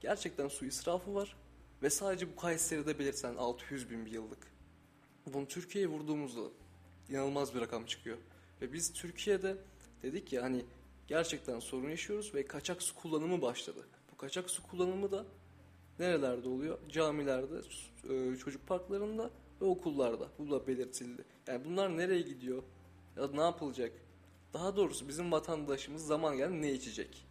gerçekten 0.00 0.48
su 0.48 0.66
israfı 0.66 1.14
var 1.14 1.36
ve 1.82 1.90
sadece 1.90 2.32
bu 2.32 2.36
Kayseri'de 2.36 2.98
belirtilen 2.98 3.36
600 3.36 3.90
bin 3.90 4.06
bir 4.06 4.10
yıllık. 4.10 4.51
Bunu 5.26 5.48
Türkiye'ye 5.48 5.90
vurduğumuzda 5.90 6.40
inanılmaz 7.08 7.54
bir 7.54 7.60
rakam 7.60 7.86
çıkıyor. 7.86 8.18
Ve 8.60 8.72
biz 8.72 8.92
Türkiye'de 8.92 9.56
dedik 10.02 10.32
ya 10.32 10.42
hani 10.42 10.64
gerçekten 11.08 11.60
sorun 11.60 11.90
yaşıyoruz 11.90 12.34
ve 12.34 12.44
kaçak 12.44 12.82
su 12.82 12.94
kullanımı 12.94 13.42
başladı. 13.42 13.86
Bu 14.12 14.16
kaçak 14.16 14.50
su 14.50 14.62
kullanımı 14.62 15.10
da 15.10 15.24
nerelerde 15.98 16.48
oluyor? 16.48 16.78
Camilerde, 16.88 17.60
e, 18.10 18.36
çocuk 18.36 18.66
parklarında 18.66 19.30
ve 19.60 19.64
okullarda. 19.64 20.28
Bu 20.38 20.50
da 20.50 20.66
belirtildi. 20.66 21.24
Yani 21.46 21.64
bunlar 21.64 21.96
nereye 21.96 22.20
gidiyor? 22.20 22.62
Ya 23.16 23.26
ne 23.26 23.40
yapılacak? 23.40 23.92
Daha 24.52 24.76
doğrusu 24.76 25.08
bizim 25.08 25.32
vatandaşımız 25.32 26.06
zaman 26.06 26.36
geldi 26.36 26.62
ne 26.62 26.72
içecek? 26.72 27.26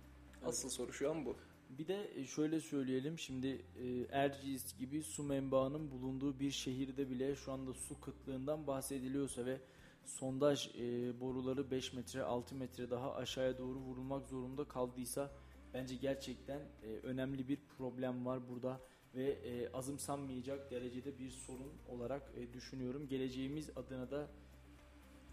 Asıl 0.45 0.69
soru 0.69 0.93
şu 0.93 1.11
an 1.11 1.25
bu. 1.25 1.35
Bir 1.77 1.87
de 1.87 2.11
e, 2.15 2.25
şöyle 2.25 2.59
söyleyelim 2.59 3.19
şimdi 3.19 3.47
e, 3.47 4.05
Erciyes 4.11 4.77
gibi 4.77 5.03
su 5.03 5.23
menbaının 5.23 5.91
bulunduğu 5.91 6.39
bir 6.39 6.51
şehirde 6.51 7.09
bile 7.09 7.35
şu 7.35 7.51
anda 7.51 7.73
su 7.73 8.01
kıtlığından 8.01 8.67
bahsediliyorsa 8.67 9.45
ve 9.45 9.57
sondaj 10.05 10.67
e, 10.67 11.19
boruları 11.19 11.71
5 11.71 11.93
metre 11.93 12.23
6 12.23 12.55
metre 12.55 12.89
daha 12.89 13.15
aşağıya 13.15 13.57
doğru 13.57 13.79
vurulmak 13.79 14.27
zorunda 14.27 14.63
kaldıysa 14.63 15.31
bence 15.73 15.95
gerçekten 15.95 16.61
önemli 17.03 17.47
bir 17.47 17.57
problem 17.77 18.25
var 18.25 18.49
burada 18.49 18.81
ve 19.15 19.69
azımsanmayacak 19.73 20.71
derecede 20.71 21.19
bir 21.19 21.29
sorun 21.29 21.71
olarak 21.89 22.31
düşünüyorum. 22.53 23.07
Geleceğimiz 23.07 23.69
adına 23.77 24.11
da 24.11 24.27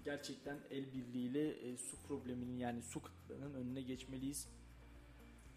gerçekten 0.04 0.58
el 0.70 0.92
birliğiyle 0.92 1.76
su 1.76 1.96
probleminin 2.08 2.58
yani 2.58 2.82
su 2.82 3.02
kıtlığının 3.02 3.54
önüne 3.54 3.82
geçmeliyiz. 3.82 4.48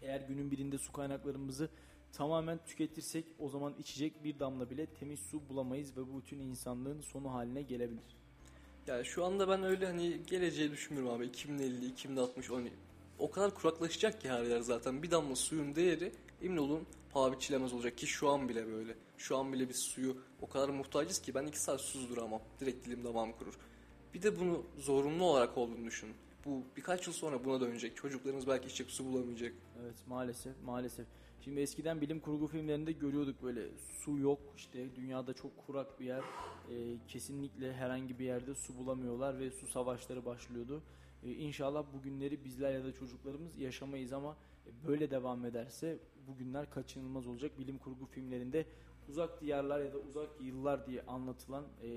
Eğer 0.02 0.20
günün 0.20 0.50
birinde 0.50 0.78
su 0.78 0.92
kaynaklarımızı 0.92 1.68
tamamen 2.12 2.58
tüketirsek 2.66 3.24
o 3.38 3.48
zaman 3.48 3.74
içecek 3.78 4.24
bir 4.24 4.38
damla 4.38 4.70
bile 4.70 4.86
temiz 4.86 5.20
su 5.20 5.48
bulamayız 5.48 5.96
ve 5.96 6.00
bu 6.00 6.18
bütün 6.20 6.38
insanlığın 6.38 7.00
sonu 7.00 7.34
haline 7.34 7.62
gelebilir. 7.62 8.16
Yani 8.86 9.04
şu 9.04 9.24
anda 9.24 9.48
ben 9.48 9.62
öyle 9.62 9.86
hani 9.86 10.20
geleceği 10.26 10.70
düşünmüyorum 10.70 11.14
abi. 11.14 11.26
2050, 11.26 11.86
2060, 11.86 12.50
hani 12.50 12.72
o 13.18 13.30
kadar 13.30 13.54
kuraklaşacak 13.54 14.20
ki 14.20 14.30
her 14.30 14.42
yer 14.44 14.60
zaten. 14.60 15.02
Bir 15.02 15.10
damla 15.10 15.36
suyun 15.36 15.74
değeri 15.74 16.12
emin 16.42 16.56
olun 16.56 16.86
paha 17.12 17.32
biçilemez 17.32 17.72
olacak 17.72 17.98
ki 17.98 18.06
şu 18.06 18.28
an 18.28 18.48
bile 18.48 18.66
böyle. 18.66 18.94
Şu 19.18 19.36
an 19.36 19.52
bile 19.52 19.68
biz 19.68 19.76
suyu 19.76 20.16
o 20.40 20.48
kadar 20.48 20.68
muhtacız 20.68 21.22
ki 21.22 21.34
ben 21.34 21.46
iki 21.46 21.60
saat 21.60 21.80
susuz 21.80 22.10
duramam. 22.10 22.40
Direkt 22.60 22.86
dilim 22.86 23.04
damağım 23.04 23.32
kurur. 23.32 23.58
Bir 24.14 24.22
de 24.22 24.40
bunu 24.40 24.62
zorunlu 24.78 25.24
olarak 25.24 25.58
olduğunu 25.58 25.86
düşünün. 25.86 26.14
Bu 26.44 26.62
birkaç 26.76 27.06
yıl 27.06 27.14
sonra 27.14 27.44
buna 27.44 27.60
dönecek. 27.60 27.96
Çocuklarımız 27.96 28.46
belki 28.46 28.66
içecek 28.66 28.90
su 28.90 29.04
bulamayacak. 29.04 29.52
Evet 29.82 30.06
maalesef 30.06 30.62
maalesef. 30.64 31.06
Şimdi 31.40 31.60
eskiden 31.60 32.00
bilim 32.00 32.20
kurgu 32.20 32.46
filmlerinde 32.46 32.92
görüyorduk 32.92 33.42
böyle 33.42 33.68
su 33.78 34.18
yok 34.18 34.38
işte 34.56 34.96
dünyada 34.96 35.34
çok 35.34 35.66
kurak 35.66 36.00
bir 36.00 36.04
yer 36.04 36.22
Ee, 36.70 36.98
kesinlikle 37.08 37.72
herhangi 37.72 38.18
bir 38.18 38.24
yerde 38.24 38.54
su 38.54 38.78
bulamıyorlar 38.78 39.38
ve 39.38 39.50
su 39.50 39.66
savaşları 39.66 40.24
başlıyordu. 40.24 40.82
Ee, 41.22 41.30
İnşallah 41.30 41.84
bu 41.94 42.02
günleri 42.02 42.44
bizler 42.44 42.72
ya 42.72 42.84
da 42.84 42.92
çocuklarımız 42.92 43.58
yaşamayız 43.58 44.12
ama 44.12 44.36
e, 44.66 44.88
böyle 44.88 45.10
devam 45.10 45.44
ederse 45.44 45.98
bu 46.26 46.36
günler 46.36 46.70
kaçınılmaz 46.70 47.26
olacak. 47.26 47.58
Bilim 47.58 47.78
kurgu 47.78 48.06
filmlerinde 48.06 48.66
uzak 49.08 49.40
diyarlar 49.40 49.80
ya 49.80 49.92
da 49.92 49.98
uzak 49.98 50.28
yıllar 50.40 50.86
diye 50.86 51.02
anlatılan 51.02 51.64
e, 51.82 51.88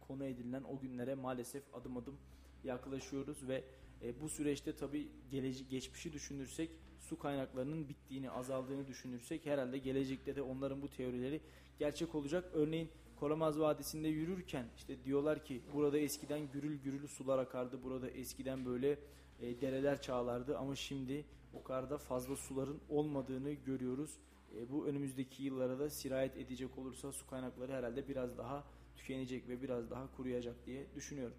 konu 0.00 0.24
edinilen 0.24 0.62
o 0.62 0.80
günlere 0.80 1.14
maalesef 1.14 1.62
adım 1.74 1.96
adım 1.96 2.16
yaklaşıyoruz 2.64 3.48
ve 3.48 3.64
e, 4.02 4.20
bu 4.20 4.28
süreçte 4.28 4.76
tabii 4.76 5.08
gelece 5.30 5.64
geçmişi 5.64 6.12
düşünürsek 6.12 6.70
su 7.02 7.18
kaynaklarının 7.18 7.88
bittiğini, 7.88 8.30
azaldığını 8.30 8.86
düşünürsek 8.86 9.46
herhalde 9.46 9.78
gelecekte 9.78 10.36
de 10.36 10.42
onların 10.42 10.82
bu 10.82 10.88
teorileri 10.88 11.40
gerçek 11.78 12.14
olacak. 12.14 12.50
Örneğin 12.54 12.88
Koramaz 13.16 13.60
Vadisi'nde 13.60 14.08
yürürken 14.08 14.66
işte 14.76 15.04
diyorlar 15.04 15.44
ki 15.44 15.62
burada 15.74 15.98
eskiden 15.98 16.50
gürül 16.52 16.78
gürül 16.78 17.06
sular 17.06 17.38
akardı. 17.38 17.82
Burada 17.84 18.10
eskiden 18.10 18.66
böyle 18.66 18.98
e, 19.40 19.60
dereler 19.60 20.02
çağlardı 20.02 20.58
ama 20.58 20.76
şimdi 20.76 21.24
o 21.54 21.62
kadar 21.62 21.90
da 21.90 21.98
fazla 21.98 22.36
suların 22.36 22.80
olmadığını 22.88 23.52
görüyoruz. 23.52 24.18
E, 24.56 24.70
bu 24.70 24.86
önümüzdeki 24.86 25.42
yıllara 25.42 25.78
da 25.78 25.90
sirayet 25.90 26.36
edecek 26.36 26.78
olursa 26.78 27.12
su 27.12 27.26
kaynakları 27.26 27.72
herhalde 27.72 28.08
biraz 28.08 28.38
daha 28.38 28.64
tükenecek 28.96 29.48
ve 29.48 29.62
biraz 29.62 29.90
daha 29.90 30.16
kuruyacak 30.16 30.66
diye 30.66 30.86
düşünüyorum. 30.94 31.36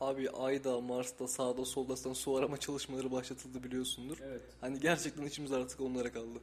Abi 0.00 0.30
Ay'da, 0.30 0.80
Mars'ta, 0.80 1.28
sağda, 1.28 1.64
solda 1.64 2.14
su 2.14 2.36
arama 2.36 2.56
çalışmaları 2.56 3.12
başlatıldı 3.12 3.64
biliyorsundur. 3.64 4.18
Evet. 4.22 4.42
Hani 4.60 4.80
gerçekten 4.80 5.26
içimiz 5.26 5.52
artık 5.52 5.80
onlara 5.80 6.12
kaldı. 6.12 6.38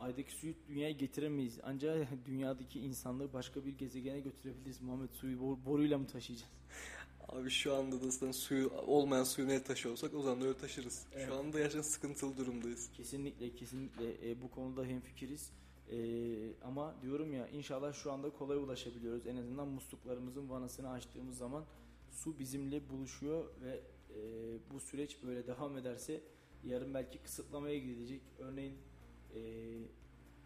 Aydaki 0.00 0.32
suyu 0.32 0.54
dünyaya 0.68 0.90
getiremeyiz. 0.90 1.58
Ancak 1.62 2.08
dünyadaki 2.26 2.80
insanlığı 2.80 3.32
başka 3.32 3.64
bir 3.64 3.78
gezegene 3.78 4.20
götürebiliriz. 4.20 4.80
Muhammed 4.80 5.10
suyu 5.10 5.38
bor- 5.38 5.64
boruyla 5.66 5.98
mı 5.98 6.06
taşıyacağız? 6.06 6.50
Abi 7.28 7.50
şu 7.50 7.74
anda 7.74 8.02
da 8.02 8.10
zaten 8.10 8.32
suyu 8.32 8.72
olmayan 8.86 9.24
suyu 9.24 9.48
ne 9.48 9.62
taşıyorsak 9.62 10.14
o 10.14 10.22
zaman 10.22 10.42
öyle 10.42 10.58
taşırız. 10.58 11.06
Evet. 11.12 11.26
Şu 11.28 11.34
anda 11.34 11.58
gerçekten 11.58 11.82
sıkıntılı 11.82 12.36
durumdayız. 12.36 12.90
Kesinlikle 12.96 13.54
kesinlikle 13.54 14.30
e, 14.30 14.42
bu 14.42 14.50
konuda 14.50 14.84
hemfikiriz. 14.84 15.50
E, 15.90 15.96
ama 16.64 16.94
diyorum 17.02 17.32
ya 17.32 17.48
inşallah 17.48 17.92
şu 17.92 18.12
anda 18.12 18.30
kolay 18.30 18.56
ulaşabiliyoruz. 18.56 19.26
En 19.26 19.36
azından 19.36 19.68
musluklarımızın 19.68 20.50
vanasını 20.50 20.90
açtığımız 20.90 21.38
zaman 21.38 21.64
su 22.12 22.38
bizimle 22.38 22.88
buluşuyor 22.88 23.44
ve 23.62 23.80
e, 24.10 24.20
bu 24.70 24.80
süreç 24.80 25.22
böyle 25.22 25.46
devam 25.46 25.76
ederse 25.76 26.20
yarın 26.64 26.94
belki 26.94 27.18
kısıtlamaya 27.18 27.78
gidecek. 27.78 28.22
Örneğin 28.38 28.74
e, 29.34 29.40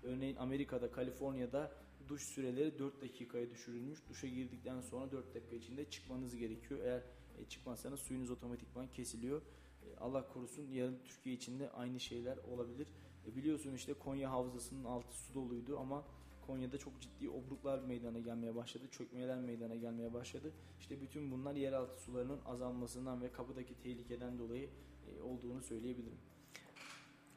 örneğin 0.02 0.36
Amerika'da, 0.36 0.90
Kaliforniya'da 0.90 1.72
duş 2.08 2.22
süreleri 2.22 2.78
4 2.78 3.02
dakikaya 3.02 3.50
düşürülmüş. 3.50 3.98
Duşa 4.08 4.26
girdikten 4.26 4.80
sonra 4.80 5.12
4 5.12 5.34
dakika 5.34 5.56
içinde 5.56 5.90
çıkmanız 5.90 6.36
gerekiyor. 6.36 6.80
Eğer 6.84 7.02
e, 7.38 7.44
çıkmazsanız 7.48 8.00
suyunuz 8.00 8.30
otomatikman 8.30 8.88
kesiliyor. 8.90 9.42
E, 9.82 9.96
Allah 10.00 10.28
korusun 10.28 10.70
yarın 10.70 10.98
Türkiye 11.04 11.34
içinde 11.34 11.70
aynı 11.70 12.00
şeyler 12.00 12.36
olabilir. 12.36 12.88
E, 13.26 13.36
biliyorsun 13.36 13.74
işte 13.74 13.94
Konya 13.94 14.30
Havzası'nın 14.30 14.84
altı 14.84 15.16
su 15.16 15.34
doluydu 15.34 15.78
ama 15.78 16.04
Konya'da 16.46 16.78
çok 16.78 17.00
ciddi 17.00 17.30
obruklar 17.30 17.78
meydana 17.78 18.18
gelmeye 18.18 18.54
başladı. 18.54 18.84
Çökmeler 18.90 19.38
meydana 19.38 19.74
gelmeye 19.74 20.14
başladı. 20.14 20.52
İşte 20.80 21.00
bütün 21.00 21.30
bunlar 21.30 21.54
yeraltı 21.54 22.00
sularının 22.00 22.40
azalmasından 22.46 23.22
ve 23.22 23.32
kapıdaki 23.32 23.74
tehlikeden 23.82 24.38
dolayı 24.38 24.68
e, 25.08 25.22
olduğunu 25.22 25.62
söyleyebilirim. 25.62 26.18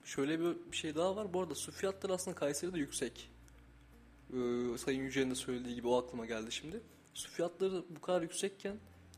Şöyle 0.04 0.40
bir 0.40 0.56
şey 0.72 0.96
daha 0.96 1.16
var. 1.16 1.34
Bu 1.34 1.42
arada 1.42 1.56
su 1.56 1.72
fiyatları 1.72 2.14
aslında 2.14 2.36
Kayseri'de 2.36 2.80
yüksek. 2.80 3.32
Ee, 4.34 4.78
Sayın 4.78 5.04
Yücel'in 5.04 5.32
de 5.32 5.36
söylediği 5.36 5.76
gibi 5.76 5.88
o 5.88 5.98
aklıma 5.98 6.26
geldi 6.26 6.52
şimdi. 6.52 6.82
Su 7.14 7.30
fiyatları 7.30 7.84
bu 7.90 8.02
kadar 8.02 8.22
yüksekken 8.22 8.78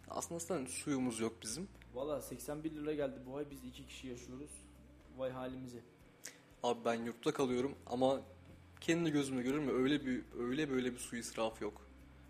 aslında 0.10 0.40
zaten 0.40 0.66
suyumuz 0.66 1.20
yok 1.20 1.34
bizim. 1.42 1.68
Valla 1.94 2.22
81 2.22 2.72
lira 2.72 2.94
geldi 2.94 3.20
bu 3.26 3.38
ay 3.38 3.50
biz 3.52 3.64
iki 3.64 3.88
kişi 3.88 4.08
yaşıyoruz. 4.08 4.52
Vay 5.18 5.32
halimize. 5.32 5.80
Abi 6.64 6.86
ben 6.86 6.94
yurtta 6.94 7.34
kalıyorum 7.34 7.76
ama 7.86 8.22
kendi 8.82 9.12
gözümle 9.12 9.42
görüyorum 9.42 9.70
ya 9.70 9.76
öyle 9.76 10.06
bir 10.06 10.22
öyle 10.40 10.70
böyle 10.70 10.94
bir 10.94 11.00
su 11.00 11.16
israfı 11.16 11.64
yok. 11.64 11.82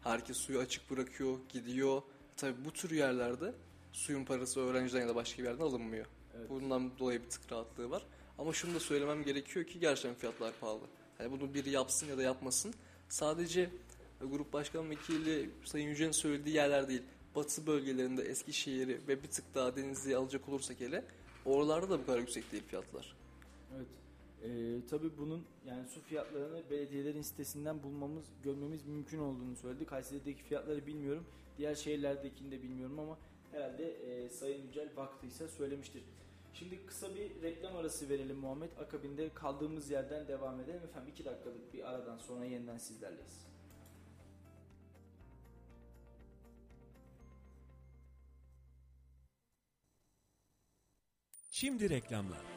Herkes 0.03 0.37
suyu 0.37 0.59
açık 0.59 0.91
bırakıyor, 0.91 1.37
gidiyor. 1.49 2.01
Tabi 2.37 2.65
bu 2.65 2.71
tür 2.71 2.91
yerlerde 2.91 3.53
suyun 3.91 4.25
parası 4.25 4.59
öğrenciden 4.59 5.01
ya 5.01 5.07
da 5.07 5.15
başka 5.15 5.43
bir 5.43 5.47
yerden 5.47 5.63
alınmıyor. 5.63 6.05
Evet. 6.37 6.49
Bundan 6.49 6.91
dolayı 6.99 7.21
bir 7.23 7.29
tık 7.29 7.51
rahatlığı 7.51 7.89
var. 7.89 8.03
Ama 8.37 8.53
şunu 8.53 8.75
da 8.75 8.79
söylemem 8.79 9.23
gerekiyor 9.23 9.65
ki 9.65 9.79
gerçekten 9.79 10.15
fiyatlar 10.15 10.53
pahalı. 10.61 10.85
Yani 11.19 11.31
bunu 11.31 11.53
biri 11.53 11.69
yapsın 11.69 12.07
ya 12.07 12.17
da 12.17 12.23
yapmasın. 12.23 12.73
Sadece 13.09 13.69
grup 14.21 14.53
başkan 14.53 14.89
vekili 14.89 15.49
Sayın 15.65 15.89
Yücel'in 15.89 16.11
söylediği 16.11 16.55
yerler 16.55 16.87
değil. 16.87 17.03
Batı 17.35 17.67
bölgelerinde 17.67 18.23
Eskişehir'i 18.23 18.99
ve 19.07 19.23
bir 19.23 19.27
tık 19.27 19.55
daha 19.55 19.75
Denizli'yi 19.75 20.17
alacak 20.17 20.49
olursak 20.49 20.79
hele 20.79 21.03
oralarda 21.45 21.89
da 21.89 21.99
bu 21.99 22.05
kadar 22.05 22.19
yüksek 22.19 22.51
değil 22.51 22.63
fiyatlar. 22.67 23.15
Evet. 23.75 24.00
Ee, 24.43 24.79
tabii 24.89 25.17
bunun 25.17 25.45
yani 25.65 25.87
su 25.87 26.01
fiyatlarını 26.01 26.69
belediyelerin 26.69 27.21
sitesinden 27.21 27.83
bulmamız, 27.83 28.25
görmemiz 28.43 28.85
mümkün 28.85 29.19
olduğunu 29.19 29.55
söyledi. 29.55 29.85
Kayseri'deki 29.85 30.43
fiyatları 30.43 30.87
bilmiyorum. 30.87 31.25
Diğer 31.57 31.75
şehirlerdekini 31.75 32.51
de 32.51 32.63
bilmiyorum 32.63 32.99
ama 32.99 33.17
herhalde 33.51 33.91
e, 33.91 34.29
Sayın 34.29 34.67
Yücel 34.67 34.95
baktıysa 34.95 35.47
söylemiştir. 35.47 36.03
Şimdi 36.53 36.85
kısa 36.85 37.15
bir 37.15 37.41
reklam 37.41 37.75
arası 37.75 38.09
verelim 38.09 38.37
Muhammed. 38.37 38.69
Akabinde 38.77 39.29
kaldığımız 39.33 39.91
yerden 39.91 40.27
devam 40.27 40.59
edelim. 40.59 40.81
Efendim 40.83 41.11
iki 41.13 41.25
dakikalık 41.25 41.73
bir 41.73 41.89
aradan 41.89 42.17
sonra 42.17 42.45
yeniden 42.45 42.77
sizlerleyiz. 42.77 43.47
Şimdi 51.51 51.89
reklamlar. 51.89 52.50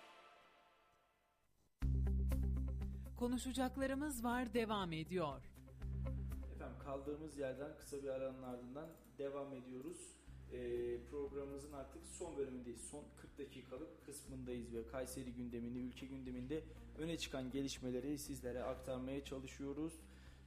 Konuşacaklarımız 3.21 4.23
var 4.23 4.53
devam 4.53 4.93
ediyor. 4.93 5.41
Efendim 6.55 6.77
kaldığımız 6.79 7.37
yerden 7.37 7.77
kısa 7.77 8.03
bir 8.03 8.07
aranın 8.07 8.43
ardından 8.43 8.89
devam 9.17 9.53
ediyoruz. 9.53 9.97
Ee, 10.53 10.97
programımızın 11.11 11.73
artık 11.73 12.01
son 12.07 12.37
bölümündeyiz. 12.37 12.81
Son 12.81 13.03
40 13.17 13.37
dakikalık 13.37 14.05
kısmındayız 14.05 14.73
ve 14.73 14.87
Kayseri 14.87 15.33
gündemini, 15.33 15.77
ülke 15.77 16.05
gündeminde 16.05 16.63
öne 16.97 17.17
çıkan 17.17 17.51
gelişmeleri 17.51 18.17
sizlere 18.17 18.63
aktarmaya 18.63 19.23
çalışıyoruz. 19.23 19.93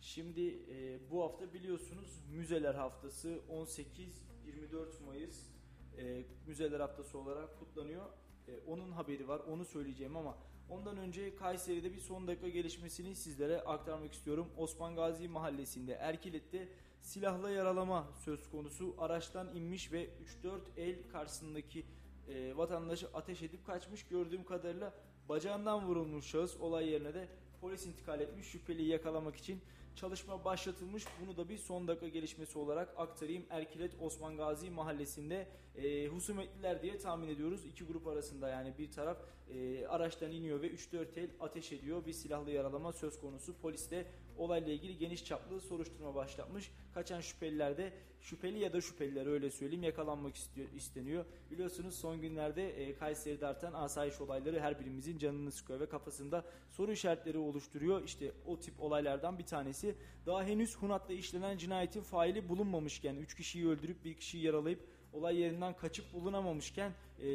Şimdi 0.01 0.59
e, 0.71 0.99
bu 1.11 1.23
hafta 1.23 1.53
biliyorsunuz 1.53 2.21
Müzeler 2.31 2.75
Haftası 2.75 3.41
18-24 3.51 5.05
Mayıs 5.07 5.47
e, 5.99 6.25
Müzeler 6.47 6.81
Haftası 6.81 7.19
olarak 7.19 7.59
kutlanıyor. 7.59 8.07
E, 8.49 8.61
onun 8.67 8.91
haberi 8.91 9.29
var, 9.29 9.41
onu 9.41 9.65
söyleyeceğim 9.65 10.17
ama 10.17 10.37
ondan 10.71 10.97
önce 10.97 11.37
Kayseri'de 11.37 11.93
bir 11.93 12.01
son 12.01 12.27
dakika 12.27 12.49
gelişmesini 12.49 13.17
sizlere 13.17 13.61
aktarmak 13.61 14.13
istiyorum. 14.13 14.47
Osman 14.57 14.95
Gazi 14.97 15.29
Mahallesi'nde 15.29 15.93
Erkilet'te 15.93 16.69
silahla 17.01 17.51
yaralama 17.51 18.09
söz 18.25 18.51
konusu. 18.51 18.95
Araçtan 18.99 19.57
inmiş 19.57 19.93
ve 19.93 20.09
3-4 20.45 20.61
el 20.77 20.97
karşısındaki 21.13 21.85
e, 22.29 22.57
vatandaşı 22.57 23.09
ateş 23.15 23.43
edip 23.43 23.67
kaçmış. 23.67 24.07
Gördüğüm 24.07 24.45
kadarıyla 24.45 24.95
bacağından 25.29 25.87
vurulmuş 25.87 26.27
şahıs 26.27 26.57
olay 26.61 26.89
yerine 26.89 27.15
de 27.15 27.29
polis 27.61 27.87
intikal 27.87 28.21
etmiş. 28.21 28.47
Şüpheliyi 28.47 28.89
yakalamak 28.89 29.37
için 29.37 29.61
çalışma 29.97 30.45
başlatılmış. 30.45 31.05
Bunu 31.21 31.37
da 31.37 31.49
bir 31.49 31.59
son 31.59 31.89
dakika 31.89 32.09
gelişmesi 32.09 32.59
olarak 32.59 32.95
aktarayım. 32.97 33.45
Erkilet 33.51 33.93
Osman 34.01 34.37
Gazi 34.37 34.71
mahallesinde 34.71 35.49
e, 35.77 36.07
husumetliler 36.07 36.83
diye 36.83 36.99
tahmin 36.99 37.29
ediyoruz. 37.29 37.65
İki 37.65 37.85
grup 37.85 38.07
arasında 38.07 38.49
yani 38.49 38.75
bir 38.79 38.91
taraf 38.91 39.19
e, 39.51 39.87
araçtan 39.87 40.31
iniyor 40.31 40.63
ve 40.63 40.71
3-4 40.71 41.21
el 41.21 41.31
ateş 41.41 41.73
ediyor. 41.73 42.07
Bir 42.07 42.13
silahlı 42.13 42.51
yaralama 42.51 42.93
söz 42.93 43.21
konusu. 43.21 43.55
Polis 43.63 43.91
de 43.91 44.07
olayla 44.39 44.73
ilgili 44.73 44.99
geniş 44.99 45.25
çaplı 45.25 45.61
soruşturma 45.61 46.15
başlatmış. 46.15 46.71
Kaçan 46.95 47.21
şüpheliler 47.21 47.77
de 47.77 47.93
şüpheli 48.21 48.59
ya 48.59 48.73
da 48.73 48.81
şüpheliler 48.81 49.27
öyle 49.27 49.51
söyleyeyim 49.51 49.83
yakalanmak 49.83 50.37
istiyor, 50.37 50.69
isteniyor. 50.77 51.25
Biliyorsunuz 51.51 51.95
son 51.95 52.21
günlerde 52.21 52.69
e, 52.69 52.95
Kayseri'de 52.95 53.47
artan 53.47 53.73
asayiş 53.73 54.21
olayları 54.21 54.61
her 54.61 54.81
birimizin 54.81 55.19
canını 55.19 55.53
sıkıyor 55.53 55.81
ve 55.81 55.89
kafasında 55.89 56.45
soru 56.71 56.93
işaretleri 56.93 57.39
oluşturuyor. 57.39 58.05
İşte 58.05 58.33
o 58.47 58.61
tip 58.61 58.81
olaylardan 58.81 59.39
bir 59.39 59.47
tanesi. 59.47 59.95
Daha 60.27 60.45
henüz 60.45 60.77
Hunat'ta 60.77 61.13
işlenen 61.13 61.59
cinayetin 61.59 62.03
faili 62.03 62.49
bulunmamışken 62.49 63.17
3 63.17 63.35
kişiyi 63.35 63.69
öldürüp 63.69 64.05
bir 64.05 64.15
kişiyi 64.15 64.45
yaralayıp 64.45 64.81
olay 65.13 65.37
yerinden 65.37 65.77
kaçıp 65.77 66.13
bulunamamışken 66.13 66.93
e, 67.23 67.29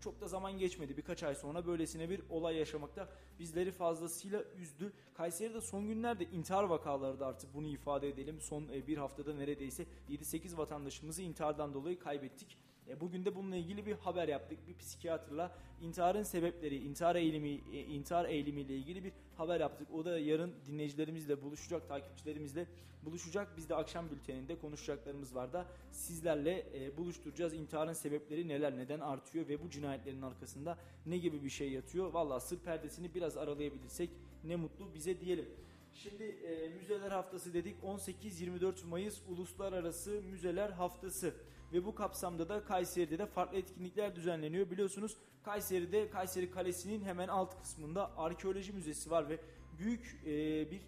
çok 0.00 0.20
da 0.20 0.28
zaman 0.28 0.58
geçmedi. 0.58 0.96
Birkaç 0.96 1.22
ay 1.22 1.34
sonra 1.34 1.66
böylesine 1.66 2.10
bir 2.10 2.22
olay 2.30 2.56
yaşamakta 2.56 3.08
bizleri 3.38 3.72
fazlasıyla 3.72 4.42
üzdü. 4.42 4.92
Kayseri'de 5.14 5.60
son 5.60 5.88
günlerde 5.88 6.24
intihar 6.24 6.64
vakaları 6.64 7.20
da 7.20 7.26
artık 7.26 7.54
bunu 7.54 7.66
ifade 7.66 8.08
edelim. 8.08 8.40
Son 8.40 8.68
e, 8.68 8.86
bir 8.86 8.96
haftada 8.96 9.34
neredeyse 9.34 9.86
7-8 10.10 10.56
vatandaşımızı 10.56 11.22
intihardan 11.22 11.74
dolayı 11.74 11.98
kaybettik. 11.98 12.58
E, 12.92 13.00
Bugün 13.00 13.24
de 13.24 13.34
bununla 13.34 13.56
ilgili 13.56 13.86
bir 13.86 13.92
haber 13.92 14.28
yaptık. 14.28 14.58
Bir 14.68 14.74
psikiyatrla 14.74 15.56
intiharın 15.82 16.22
sebepleri, 16.22 16.76
intihar 16.76 17.16
eğilimi, 17.16 17.60
e, 17.72 17.80
intihar 17.80 18.24
eğilimiyle 18.24 18.76
ilgili 18.76 19.04
bir 19.04 19.12
haber 19.36 19.60
yaptık. 19.60 19.88
O 19.94 20.04
da 20.04 20.18
yarın 20.18 20.54
dinleyicilerimizle 20.66 21.42
buluşacak, 21.42 21.88
takipçilerimizle 21.88 22.66
buluşacak. 23.04 23.56
Biz 23.56 23.68
de 23.68 23.74
akşam 23.74 24.10
bülteninde 24.10 24.58
konuşacaklarımız 24.58 25.34
var 25.34 25.52
da 25.52 25.66
sizlerle 25.90 26.66
e, 26.74 26.96
buluşturacağız. 26.96 27.54
İntiharın 27.54 27.92
sebepleri 27.92 28.48
neler, 28.48 28.76
neden 28.76 29.00
artıyor 29.00 29.48
ve 29.48 29.62
bu 29.62 29.70
cinayetlerin 29.70 30.22
arkasında 30.22 30.78
ne 31.06 31.18
gibi 31.18 31.44
bir 31.44 31.50
şey 31.50 31.72
yatıyor? 31.72 32.12
Valla 32.12 32.40
sır 32.40 32.58
perdesini 32.58 33.14
biraz 33.14 33.36
aralayabilirsek 33.36 34.10
ne 34.44 34.56
mutlu 34.56 34.94
bize 34.94 35.20
diyelim. 35.20 35.48
Şimdi 35.94 36.24
e, 36.24 36.68
Müzeler 36.68 37.10
Haftası 37.10 37.54
dedik. 37.54 37.76
18-24 37.82 38.86
Mayıs 38.86 39.20
Uluslararası 39.28 40.22
Müzeler 40.30 40.70
Haftası 40.70 41.34
ve 41.72 41.84
bu 41.84 41.94
kapsamda 41.94 42.48
da 42.48 42.64
Kayseri'de 42.64 43.18
de 43.18 43.26
farklı 43.26 43.58
etkinlikler 43.58 44.16
düzenleniyor. 44.16 44.70
Biliyorsunuz 44.70 45.16
Kayseri'de 45.42 46.10
Kayseri 46.10 46.50
Kalesi'nin 46.50 47.04
hemen 47.04 47.28
alt 47.28 47.60
kısmında 47.60 48.16
arkeoloji 48.16 48.72
müzesi 48.72 49.10
var 49.10 49.28
ve 49.28 49.38
büyük 49.78 50.20
e, 50.26 50.70
bir 50.70 50.80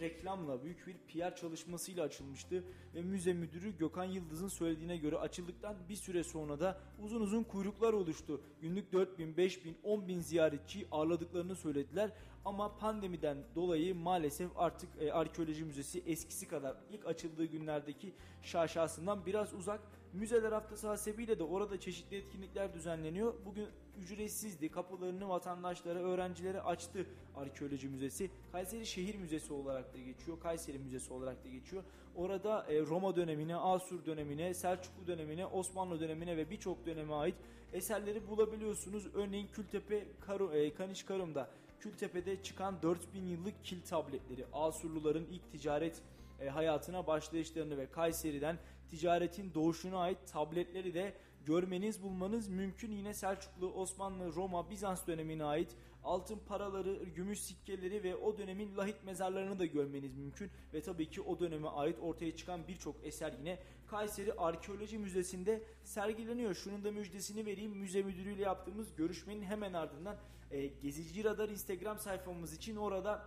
reklamla, 0.00 0.62
büyük 0.62 0.86
bir 0.86 0.94
PR 0.94 1.36
çalışmasıyla 1.36 2.04
açılmıştı 2.04 2.64
ve 2.94 3.02
müze 3.02 3.32
müdürü 3.32 3.78
Gökhan 3.78 4.04
Yıldız'ın 4.04 4.48
söylediğine 4.48 4.96
göre 4.96 5.16
açıldıktan 5.16 5.76
bir 5.88 5.96
süre 5.96 6.24
sonra 6.24 6.60
da 6.60 6.80
uzun 7.02 7.20
uzun 7.20 7.42
kuyruklar 7.42 7.92
oluştu. 7.92 8.40
Günlük 8.60 8.92
4000, 8.92 9.36
5000, 9.36 9.76
10000 9.84 10.20
ziyaretçi 10.20 10.86
ağırladıklarını 10.90 11.56
söylediler 11.56 12.10
ama 12.44 12.76
pandemiden 12.76 13.36
dolayı 13.54 13.94
maalesef 13.94 14.50
artık 14.56 14.88
e, 15.00 15.12
arkeoloji 15.12 15.64
müzesi 15.64 16.02
eskisi 16.06 16.48
kadar 16.48 16.76
ilk 16.90 17.06
açıldığı 17.06 17.44
günlerdeki 17.44 18.12
şaşasından 18.42 19.26
biraz 19.26 19.54
uzak. 19.54 19.80
Müzeler 20.14 20.52
haftası 20.52 20.88
hasebiyle 20.88 21.38
de 21.38 21.42
orada 21.42 21.80
çeşitli 21.80 22.16
etkinlikler 22.16 22.74
düzenleniyor. 22.74 23.34
Bugün 23.46 23.66
ücretsizdi. 24.02 24.68
Kapılarını 24.68 25.28
vatandaşlara, 25.28 25.98
öğrencilere 25.98 26.60
açtı 26.60 27.06
arkeoloji 27.36 27.88
müzesi. 27.88 28.30
Kayseri 28.52 28.86
Şehir 28.86 29.14
Müzesi 29.14 29.52
olarak 29.52 29.94
da 29.94 29.98
geçiyor. 29.98 30.40
Kayseri 30.40 30.78
Müzesi 30.78 31.12
olarak 31.12 31.44
da 31.44 31.48
geçiyor. 31.48 31.82
Orada 32.16 32.66
e, 32.68 32.80
Roma 32.80 33.16
dönemine, 33.16 33.56
Asur 33.56 34.06
dönemine, 34.06 34.54
Selçuklu 34.54 35.06
dönemine, 35.06 35.46
Osmanlı 35.46 36.00
dönemine 36.00 36.36
ve 36.36 36.50
birçok 36.50 36.86
döneme 36.86 37.14
ait 37.14 37.34
eserleri 37.72 38.28
bulabiliyorsunuz. 38.28 39.06
Örneğin 39.14 39.46
Kültepe 39.46 40.04
Karu, 40.20 40.52
e, 40.52 40.74
Kaniş 40.74 41.02
Karum'da 41.02 41.50
Kültepe'de 41.80 42.42
çıkan 42.42 42.82
4000 42.82 43.22
yıllık 43.22 43.64
kil 43.64 43.82
tabletleri, 43.82 44.46
Asurluların 44.52 45.26
ilk 45.30 45.52
ticaret 45.52 46.02
e, 46.40 46.48
hayatına 46.48 47.06
başlayışlarını 47.06 47.76
ve 47.76 47.90
Kayseri'den 47.90 48.58
ticaretin 48.94 49.54
doğuşuna 49.54 49.98
ait 49.98 50.18
tabletleri 50.32 50.94
de 50.94 51.14
görmeniz 51.46 52.02
bulmanız 52.02 52.48
mümkün. 52.48 52.92
Yine 52.92 53.14
Selçuklu, 53.14 53.72
Osmanlı, 53.72 54.34
Roma, 54.34 54.70
Bizans 54.70 55.06
dönemine 55.06 55.44
ait 55.44 55.76
altın 56.04 56.38
paraları, 56.48 57.04
gümüş 57.04 57.40
sikkeleri 57.40 58.02
ve 58.02 58.16
o 58.16 58.38
dönemin 58.38 58.76
lahit 58.76 59.04
mezarlarını 59.04 59.58
da 59.58 59.66
görmeniz 59.66 60.16
mümkün. 60.16 60.50
Ve 60.74 60.82
tabii 60.82 61.10
ki 61.10 61.20
o 61.20 61.40
döneme 61.40 61.68
ait 61.68 61.98
ortaya 62.02 62.36
çıkan 62.36 62.68
birçok 62.68 62.96
eser 63.02 63.34
yine 63.38 63.58
Kayseri 63.86 64.32
Arkeoloji 64.32 64.98
Müzesi'nde 64.98 65.62
sergileniyor. 65.84 66.54
Şunun 66.54 66.84
da 66.84 66.90
müjdesini 66.90 67.46
vereyim. 67.46 67.72
Müze 67.72 68.02
müdürüyle 68.02 68.42
yaptığımız 68.42 68.94
görüşmenin 68.96 69.42
hemen 69.42 69.72
ardından 69.72 70.16
e, 70.50 70.66
Gezici 70.66 71.24
Radar 71.24 71.48
Instagram 71.48 71.98
sayfamız 71.98 72.54
için 72.54 72.76
orada 72.76 73.26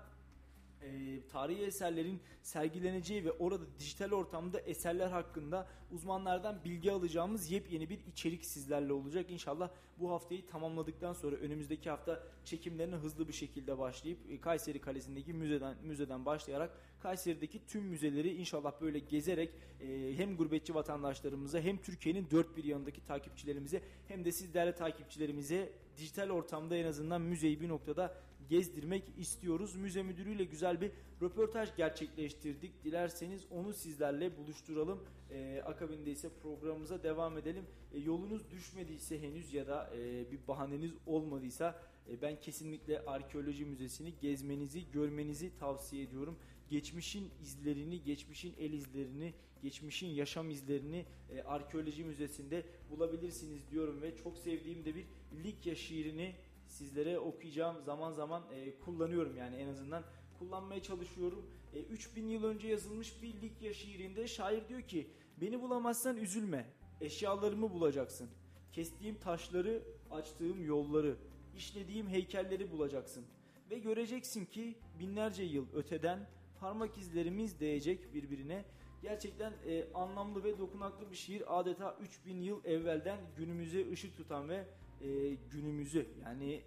e, 0.81 1.21
tarihi 1.27 1.63
eserlerin 1.63 2.19
sergileneceği 2.41 3.25
ve 3.25 3.31
orada 3.31 3.63
dijital 3.79 4.11
ortamda 4.11 4.59
eserler 4.59 5.07
hakkında 5.07 5.67
uzmanlardan 5.91 6.63
bilgi 6.65 6.91
alacağımız 6.91 7.51
yepyeni 7.51 7.89
bir 7.89 7.99
içerik 8.05 8.45
sizlerle 8.45 8.93
olacak. 8.93 9.25
İnşallah 9.29 9.69
bu 9.99 10.11
haftayı 10.11 10.47
tamamladıktan 10.47 11.13
sonra 11.13 11.35
önümüzdeki 11.35 11.89
hafta 11.89 12.23
çekimlerine 12.45 12.95
hızlı 12.95 13.27
bir 13.27 13.33
şekilde 13.33 13.77
başlayıp 13.77 14.19
e, 14.29 14.41
Kayseri 14.41 14.81
Kalesi'ndeki 14.81 15.33
müzeden 15.33 15.75
müzeden 15.83 16.25
başlayarak 16.25 16.71
Kayseri'deki 16.99 17.65
tüm 17.67 17.83
müzeleri 17.83 18.33
inşallah 18.33 18.81
böyle 18.81 18.99
gezerek 18.99 19.49
e, 19.81 20.17
hem 20.17 20.37
gurbetçi 20.37 20.75
vatandaşlarımıza 20.75 21.59
hem 21.59 21.77
Türkiye'nin 21.77 22.27
dört 22.31 22.57
bir 22.57 22.63
yanındaki 22.63 23.05
takipçilerimize 23.05 23.81
hem 24.07 24.25
de 24.25 24.31
siz 24.31 24.53
değerli 24.53 24.75
takipçilerimize 24.75 25.73
dijital 25.97 26.29
ortamda 26.29 26.75
en 26.77 26.85
azından 26.85 27.21
müzeyi 27.21 27.61
bir 27.61 27.69
noktada 27.69 28.26
gezdirmek 28.49 29.03
istiyoruz. 29.17 29.75
Müze 29.75 30.03
müdürüyle 30.03 30.43
güzel 30.43 30.81
bir 30.81 30.91
röportaj 31.21 31.75
gerçekleştirdik. 31.77 32.83
Dilerseniz 32.83 33.41
onu 33.51 33.73
sizlerle 33.73 34.37
buluşturalım. 34.37 35.03
Ee, 35.31 35.61
akabinde 35.65 36.11
ise 36.11 36.29
programımıza 36.43 37.03
devam 37.03 37.37
edelim. 37.37 37.63
Ee, 37.93 37.99
yolunuz 37.99 38.51
düşmediyse 38.51 39.21
henüz 39.21 39.53
ya 39.53 39.67
da 39.67 39.91
e, 39.97 40.31
bir 40.31 40.39
bahaneniz 40.47 40.91
olmadıysa 41.05 41.81
e, 42.09 42.21
ben 42.21 42.39
kesinlikle 42.39 43.05
arkeoloji 43.05 43.65
müzesini 43.65 44.13
gezmenizi, 44.21 44.91
görmenizi 44.91 45.51
tavsiye 45.59 46.03
ediyorum. 46.03 46.37
Geçmişin 46.69 47.29
izlerini, 47.41 48.03
geçmişin 48.03 48.53
el 48.59 48.73
izlerini, 48.73 49.33
geçmişin 49.61 50.07
yaşam 50.07 50.49
izlerini 50.49 51.05
e, 51.31 51.41
arkeoloji 51.41 52.03
müzesinde 52.03 52.65
bulabilirsiniz 52.89 53.61
diyorum 53.71 54.01
ve 54.01 54.17
çok 54.23 54.37
sevdiğim 54.37 54.85
de 54.85 54.95
bir 54.95 55.05
Likya 55.43 55.75
şiirini 55.75 56.35
sizlere 56.67 57.19
okuyacağım 57.19 57.81
zaman 57.81 58.11
zaman 58.11 58.43
e, 58.53 58.79
kullanıyorum 58.79 59.37
yani 59.37 59.55
en 59.55 59.67
azından 59.67 60.03
kullanmaya 60.39 60.83
çalışıyorum. 60.83 61.45
E, 61.73 61.79
3000 61.79 62.27
yıl 62.27 62.43
önce 62.43 62.67
yazılmış 62.67 63.21
bir 63.21 63.41
Likya 63.41 63.73
şiirinde 63.73 64.27
şair 64.27 64.67
diyor 64.67 64.81
ki 64.81 65.07
beni 65.41 65.61
bulamazsan 65.61 66.17
üzülme 66.17 66.65
eşyalarımı 67.01 67.73
bulacaksın. 67.73 68.29
Kestiğim 68.73 69.15
taşları 69.15 69.83
açtığım 70.11 70.65
yolları 70.65 71.15
işlediğim 71.55 72.07
heykelleri 72.07 72.71
bulacaksın. 72.71 73.25
Ve 73.71 73.79
göreceksin 73.79 74.45
ki 74.45 74.75
binlerce 74.99 75.43
yıl 75.43 75.65
öteden 75.73 76.27
parmak 76.59 76.97
izlerimiz 76.97 77.59
değecek 77.59 78.13
birbirine. 78.13 78.65
Gerçekten 79.01 79.53
e, 79.67 79.93
anlamlı 79.93 80.43
ve 80.43 80.59
dokunaklı 80.59 81.11
bir 81.11 81.15
şiir 81.15 81.59
adeta 81.59 81.97
3000 82.01 82.41
yıl 82.41 82.65
evvelden 82.65 83.19
günümüze 83.37 83.91
ışık 83.91 84.17
tutan 84.17 84.49
ve 84.49 84.65
e, 85.01 85.37
günümüzü 85.51 86.07
yani 86.23 86.61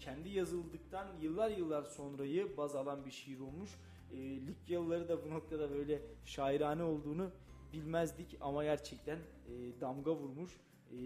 kendi 0.00 0.28
yazıldıktan 0.28 1.06
yıllar 1.22 1.50
yıllar 1.50 1.82
sonrayı 1.82 2.56
baz 2.56 2.76
alan 2.76 3.06
bir 3.06 3.10
şiir 3.10 3.40
olmuş. 3.40 3.70
E, 4.12 4.16
Likyalıları 4.46 5.08
da 5.08 5.24
bu 5.24 5.30
noktada 5.30 5.70
böyle 5.70 6.02
şairane 6.24 6.82
olduğunu 6.82 7.30
bilmezdik 7.72 8.36
ama 8.40 8.64
gerçekten 8.64 9.16
e, 9.16 9.80
damga 9.80 10.14
vurmuş 10.14 10.52
e, 10.92 10.98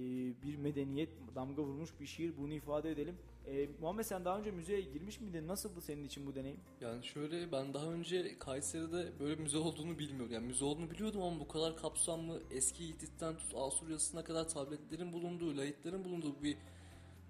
bir 0.42 0.56
medeniyet 0.56 1.08
damga 1.34 1.62
vurmuş 1.62 1.90
bir 2.00 2.06
şiir 2.06 2.32
bunu 2.38 2.52
ifade 2.52 2.90
edelim. 2.90 3.14
E, 3.50 3.68
Muhammed 3.80 4.04
sen 4.04 4.24
daha 4.24 4.38
önce 4.38 4.50
müzeye 4.50 4.80
girmiş 4.80 5.20
miydin? 5.20 5.48
Nasıldı 5.48 5.80
senin 5.80 6.04
için 6.04 6.26
bu 6.26 6.34
deneyim? 6.34 6.60
Yani 6.80 7.04
şöyle 7.04 7.52
ben 7.52 7.74
daha 7.74 7.86
önce 7.86 8.38
Kayseri'de 8.38 9.12
böyle 9.20 9.34
müze 9.42 9.58
olduğunu 9.58 9.98
bilmiyordum. 9.98 10.34
Yani 10.34 10.46
müze 10.46 10.64
olduğunu 10.64 10.90
biliyordum 10.90 11.22
ama 11.22 11.40
bu 11.40 11.48
kadar 11.48 11.76
kapsamlı 11.76 12.42
eski 12.50 12.88
Hitit'ten 12.88 13.36
tut 13.36 13.54
Asurya'sına 13.54 14.24
kadar 14.24 14.48
tabletlerin 14.48 15.12
bulunduğu, 15.12 15.56
lahitlerin 15.56 16.04
bulunduğu 16.04 16.42
bir 16.42 16.56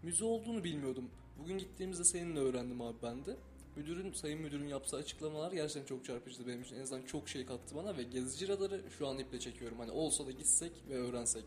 müze 0.03 0.25
olduğunu 0.25 0.65
bilmiyordum. 0.65 1.11
Bugün 1.39 1.59
gittiğimizde 1.59 2.05
seninle 2.05 2.41
öğrendim 2.41 2.81
abi 2.81 2.97
ben 3.03 3.25
de. 3.25 3.37
Müdürün, 3.77 4.13
sayın 4.13 4.41
müdürün 4.41 4.69
yaptığı 4.69 4.97
açıklamalar 4.97 5.53
gerçekten 5.53 5.87
çok 5.87 6.05
çarpıcıydı 6.05 6.49
benim 6.49 6.63
için. 6.63 6.77
En 6.77 6.81
azından 6.81 7.03
çok 7.03 7.29
şey 7.29 7.47
kattı 7.47 7.77
bana 7.77 7.97
ve 7.97 8.03
gezici 8.03 8.49
radarı 8.49 8.83
şu 8.99 9.09
an 9.09 9.19
iple 9.19 9.41
çekiyorum. 9.41 9.79
Hani 9.79 9.91
olsa 9.91 10.27
da 10.27 10.31
gitsek 10.31 10.73
ve 10.89 10.95
öğrensek. 10.95 11.45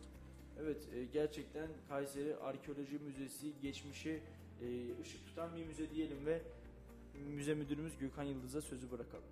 Evet 0.62 0.78
e, 0.94 1.06
gerçekten 1.06 1.68
Kayseri 1.90 2.36
Arkeoloji 2.36 3.00
Müzesi 3.00 3.54
geçmişe 3.62 4.20
e, 4.62 5.02
ışık 5.02 5.28
tutan 5.28 5.56
bir 5.56 5.66
müze 5.66 5.90
diyelim 5.90 6.26
ve 6.26 6.42
müze 7.36 7.54
müdürümüz 7.54 7.98
Gökhan 7.98 8.24
Yıldız'a 8.24 8.62
sözü 8.62 8.92
bırakalım. 8.92 9.24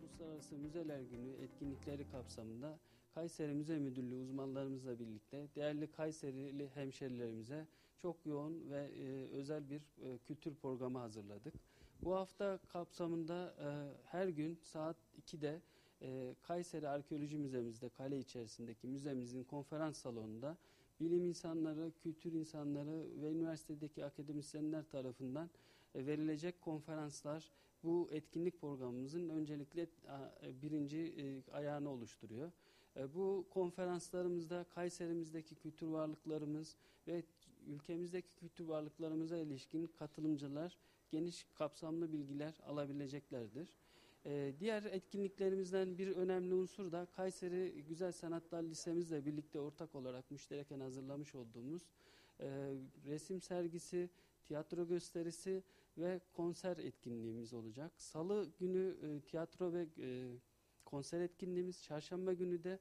Uluslararası 0.00 0.54
Müzeler 0.56 1.00
Günü 1.00 1.30
etkinlikleri 1.42 2.10
kapsamında 2.10 2.78
Kayseri 3.14 3.54
Müze 3.54 3.78
Müdürlüğü 3.78 4.16
uzmanlarımızla 4.16 4.98
birlikte 4.98 5.48
değerli 5.56 5.86
Kayserili 5.92 6.68
hemşerilerimize 6.74 7.66
çok 7.98 8.26
yoğun 8.26 8.70
ve 8.70 8.90
e, 8.98 9.28
özel 9.28 9.70
bir 9.70 9.80
e, 10.02 10.18
kültür 10.18 10.54
programı 10.54 10.98
hazırladık. 10.98 11.54
Bu 12.02 12.14
hafta 12.14 12.58
kapsamında 12.68 13.54
e, 13.60 13.68
her 14.10 14.28
gün 14.28 14.58
saat 14.62 14.96
2'de 15.26 15.60
e, 16.02 16.34
Kayseri 16.42 16.88
Arkeoloji 16.88 17.38
Müzemizde 17.38 17.88
kale 17.88 18.18
içerisindeki 18.18 18.86
müzemizin 18.86 19.44
konferans 19.44 19.98
salonunda 19.98 20.56
bilim 21.00 21.24
insanları, 21.24 21.92
kültür 22.02 22.32
insanları 22.32 23.06
ve 23.22 23.30
üniversitedeki 23.30 24.04
akademisyenler 24.04 24.84
tarafından 24.84 25.50
e, 25.94 26.06
verilecek 26.06 26.60
konferanslar 26.60 27.50
bu 27.82 28.08
etkinlik 28.12 28.60
programımızın 28.60 29.28
öncelikle 29.28 29.82
e, 29.82 30.62
birinci 30.62 30.98
e, 30.98 31.52
ayağını 31.52 31.90
oluşturuyor. 31.90 32.52
Bu 33.14 33.46
konferanslarımızda 33.50 34.64
Kayserimizdeki 34.64 35.54
kültür 35.54 35.86
varlıklarımız 35.86 36.76
ve 37.06 37.22
ülkemizdeki 37.66 38.36
kültür 38.36 38.64
varlıklarımıza 38.64 39.38
ilişkin 39.38 39.86
katılımcılar 39.86 40.78
geniş 41.10 41.46
kapsamlı 41.54 42.12
bilgiler 42.12 42.54
alabileceklerdir. 42.66 43.74
Ee, 44.26 44.52
diğer 44.60 44.82
etkinliklerimizden 44.82 45.98
bir 45.98 46.08
önemli 46.08 46.54
unsur 46.54 46.92
da 46.92 47.06
Kayseri 47.16 47.84
Güzel 47.88 48.12
Sanatlar 48.12 48.62
Lisemizle 48.62 49.26
birlikte 49.26 49.60
ortak 49.60 49.94
olarak 49.94 50.30
müştereken 50.30 50.80
hazırlamış 50.80 51.34
olduğumuz 51.34 51.82
e, 52.40 52.74
resim 53.06 53.40
sergisi, 53.40 54.10
tiyatro 54.44 54.88
gösterisi 54.88 55.62
ve 55.98 56.20
konser 56.32 56.76
etkinliğimiz 56.76 57.54
olacak. 57.54 57.92
Salı 57.96 58.50
günü 58.58 58.96
e, 59.02 59.20
tiyatro 59.20 59.72
ve 59.72 59.86
e, 59.98 60.28
konser 60.84 61.20
etkinliğimiz, 61.20 61.82
çarşamba 61.82 62.32
günü 62.32 62.64
de 62.64 62.78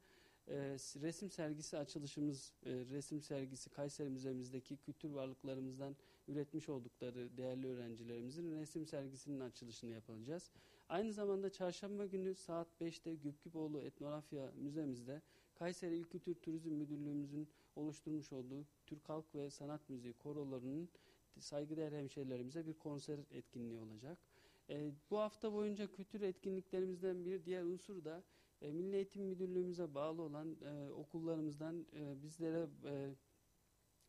e, 0.48 0.56
resim 1.02 1.32
sergisi 1.32 1.78
açılışımız, 1.78 2.54
e, 2.66 2.72
resim 2.72 3.22
sergisi 3.22 3.70
Kayseri 3.70 4.10
Müzemizdeki 4.10 4.78
kültür 4.78 5.10
varlıklarımızdan 5.10 5.96
üretmiş 6.28 6.70
oldukları 6.70 7.38
değerli 7.38 7.68
öğrencilerimizin 7.68 8.52
resim 8.60 8.86
sergisinin 8.86 9.40
açılışını 9.40 9.92
yapacağız. 9.92 10.52
Aynı 10.90 11.14
zamanda 11.14 11.50
çarşamba 11.50 12.06
günü 12.06 12.36
saat 12.36 12.68
5'te 12.82 13.16
Güpküpoğlu 13.16 13.82
Etnografya 13.82 14.52
Müzemizde 14.56 15.22
Kayseri 15.56 15.96
İl 15.96 16.04
Kültür 16.04 16.36
Turizm 16.36 16.72
Müdürlüğümüzün 16.72 17.50
oluşturmuş 17.76 18.32
olduğu 18.32 18.66
Türk 18.86 19.10
Halk 19.10 19.36
ve 19.36 19.50
Sanat 19.50 19.90
Müziği 19.90 20.14
korolarının 20.14 20.90
saygıdeğer 21.40 21.92
hemşehrilerimize 21.92 22.68
bir 22.68 22.74
konser 22.74 23.20
etkinliği 23.32 23.80
olacak. 23.80 24.18
E, 24.70 24.92
bu 25.12 25.20
hafta 25.20 25.54
boyunca 25.54 25.92
kültür 25.92 26.22
etkinliklerimizden 26.22 27.26
bir 27.26 27.46
diğer 27.46 27.64
unsur 27.64 28.06
da 28.06 28.24
e, 28.62 28.72
Milli 28.72 28.96
Eğitim 28.96 29.24
Müdürlüğümüze 29.24 29.94
bağlı 29.96 30.22
olan 30.22 30.58
e, 30.62 30.90
okullarımızdan 30.92 31.86
e, 31.94 32.24
bizlere 32.24 32.68
e, 32.86 33.16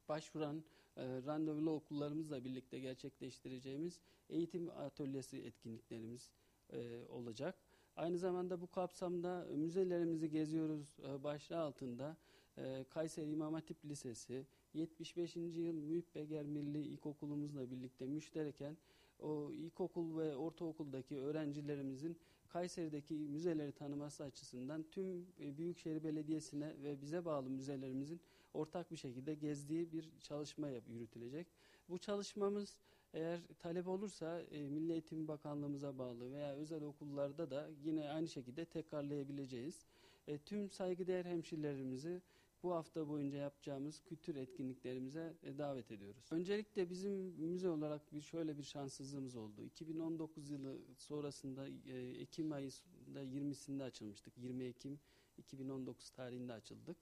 başvuran 0.08 0.64
e, 0.96 1.22
randevulu 1.26 1.70
okullarımızla 1.70 2.44
birlikte 2.44 2.78
gerçekleştireceğimiz 2.78 4.00
eğitim 4.28 4.70
atölyesi 4.70 5.38
etkinliklerimiz 5.38 6.30
e, 6.72 7.06
olacak. 7.08 7.54
Aynı 7.96 8.18
zamanda 8.18 8.60
bu 8.60 8.66
kapsamda 8.66 9.46
müzelerimizi 9.56 10.30
geziyoruz 10.30 10.96
e, 11.08 11.22
başlığı 11.22 11.58
altında 11.58 12.16
e, 12.58 12.84
Kayseri 12.90 13.30
İmam 13.30 13.54
Hatip 13.54 13.84
Lisesi, 13.84 14.46
75. 14.74 15.36
yıl 15.36 15.74
Mühip 15.74 16.14
Beger 16.14 16.46
Milli 16.46 16.78
İlkokulumuzla 16.78 17.70
birlikte 17.70 18.06
müştereken 18.06 18.76
o 19.18 19.52
ilkokul 19.52 20.18
ve 20.18 20.36
ortaokuldaki 20.36 21.18
öğrencilerimizin 21.18 22.18
Kayseri'deki 22.48 23.14
müzeleri 23.14 23.72
tanıması 23.72 24.24
açısından 24.24 24.84
tüm 24.90 25.26
e, 25.40 25.58
Büyükşehir 25.58 26.04
Belediyesi'ne 26.04 26.82
ve 26.82 27.00
bize 27.00 27.24
bağlı 27.24 27.50
müzelerimizin 27.50 28.20
ortak 28.54 28.90
bir 28.90 28.96
şekilde 28.96 29.34
gezdiği 29.34 29.92
bir 29.92 30.10
çalışma 30.20 30.68
yürütülecek. 30.68 31.46
Bu 31.88 31.98
çalışmamız 31.98 32.76
eğer 33.14 33.40
talep 33.58 33.88
olursa 33.88 34.40
e, 34.40 34.68
Milli 34.68 34.92
Eğitim 34.92 35.28
Bakanlığımıza 35.28 35.98
bağlı 35.98 36.32
veya 36.32 36.54
özel 36.54 36.82
okullarda 36.82 37.50
da 37.50 37.70
yine 37.84 38.10
aynı 38.10 38.28
şekilde 38.28 38.64
tekrarlayabileceğiz. 38.64 39.86
E, 40.26 40.38
tüm 40.38 40.70
saygıdeğer 40.70 41.24
hemşirelerimizi 41.24 42.22
bu 42.62 42.74
hafta 42.74 43.08
boyunca 43.08 43.38
yapacağımız 43.38 44.00
kültür 44.00 44.36
etkinliklerimize 44.36 45.34
e, 45.42 45.58
davet 45.58 45.90
ediyoruz. 45.90 46.28
Öncelikle 46.32 46.90
bizim 46.90 47.12
müze 47.38 47.68
olarak 47.68 48.12
bir 48.12 48.20
şöyle 48.20 48.58
bir 48.58 48.62
şanssızlığımız 48.62 49.36
oldu. 49.36 49.62
2019 49.62 50.50
yılı 50.50 50.78
sonrasında 50.96 51.68
e, 51.68 51.98
Ekim 51.98 52.52
ayında 52.52 53.22
20'sinde 53.24 53.82
açılmıştık. 53.82 54.38
20 54.38 54.64
Ekim 54.64 55.00
2019 55.38 56.10
tarihinde 56.10 56.52
açıldık. 56.52 56.96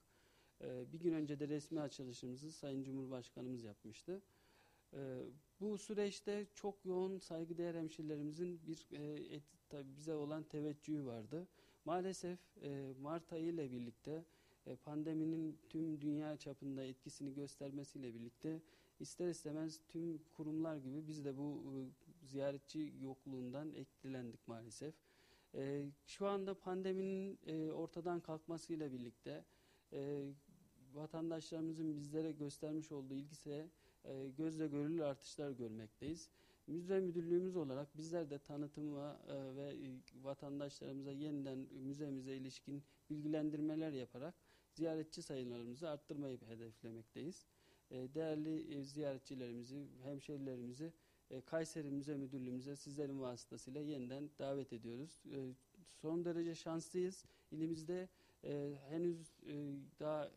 E, 0.61 0.93
bir 0.93 1.01
gün 1.01 1.13
önce 1.13 1.41
de 1.41 1.49
resmi 1.49 1.81
açılışımızı 1.81 2.53
Sayın 2.53 2.83
Cumhurbaşkanımız 2.83 3.65
yapmıştı. 3.65 4.23
Bu 5.61 5.79
süreçte 5.79 6.47
çok 6.55 6.85
yoğun 6.85 7.19
saygıdeğer 7.19 7.75
hemşirelerimizin 7.75 8.61
bir 8.67 8.87
e, 8.93 9.35
et, 9.35 9.43
tabii 9.69 9.97
bize 9.97 10.15
olan 10.15 10.43
teveccühü 10.43 11.05
vardı. 11.05 11.49
Maalesef 11.85 12.39
e, 12.63 12.93
Mart 13.01 13.33
ayı 13.33 13.47
ile 13.47 13.73
birlikte 13.73 14.25
e, 14.67 14.77
pandeminin 14.77 15.59
tüm 15.69 16.01
dünya 16.01 16.37
çapında 16.37 16.85
etkisini 16.85 17.35
göstermesiyle 17.35 18.15
birlikte 18.15 18.61
ister 19.01 19.29
istemez 19.29 19.81
tüm 19.89 20.19
kurumlar 20.37 20.77
gibi 20.77 21.09
biz 21.09 21.25
de 21.25 21.37
bu 21.37 21.63
e, 21.75 21.79
ziyaretçi 22.27 22.95
yokluğundan 23.01 23.73
etkilendik 23.75 24.49
maalesef. 24.49 24.95
E, 25.55 25.85
şu 26.07 26.27
anda 26.27 26.55
pandeminin 26.55 27.39
e, 27.47 27.71
ortadan 27.71 28.21
kalkmasıyla 28.21 28.93
birlikte 28.93 29.45
e, 29.93 30.25
vatandaşlarımızın 30.95 31.97
bizlere 31.97 32.33
göstermiş 32.33 32.93
olduğu 32.93 33.15
ilgise 33.15 33.69
e, 34.09 34.29
gözle 34.39 34.67
görülür 34.67 35.01
artışlar 35.01 35.51
görmekteyiz. 35.51 36.29
Müze 36.67 37.01
müdürlüğümüz 37.01 37.57
olarak 37.57 37.97
bizler 37.97 38.31
de 38.31 38.39
tanıtıma 38.39 39.21
e, 39.29 39.57
ve 39.57 39.69
e, 39.71 40.01
vatandaşlarımıza 40.23 41.13
yeniden 41.13 41.59
müzemize 41.59 42.37
ilişkin 42.37 42.83
bilgilendirmeler 43.11 43.93
yaparak 43.93 44.35
ziyaretçi 44.73 45.23
sayılarımızı 45.23 45.89
arttırmayı 45.89 46.41
hedeflemekteyiz. 46.41 47.47
Değerli 47.91 48.85
ziyaretçilerimizi, 48.85 49.87
hemşerilerimizi 50.03 50.93
e, 51.31 51.41
Kayseri 51.41 51.91
Müze 51.91 52.17
Müdürlüğümüze 52.17 52.77
sizlerin 52.77 53.21
vasıtasıyla 53.21 53.81
yeniden 53.81 54.31
davet 54.39 54.73
ediyoruz. 54.73 55.23
Son 55.93 56.25
derece 56.25 56.55
şanslıyız. 56.55 57.25
İlimizde 57.51 58.09
henüz 58.89 59.41
daha 60.01 60.31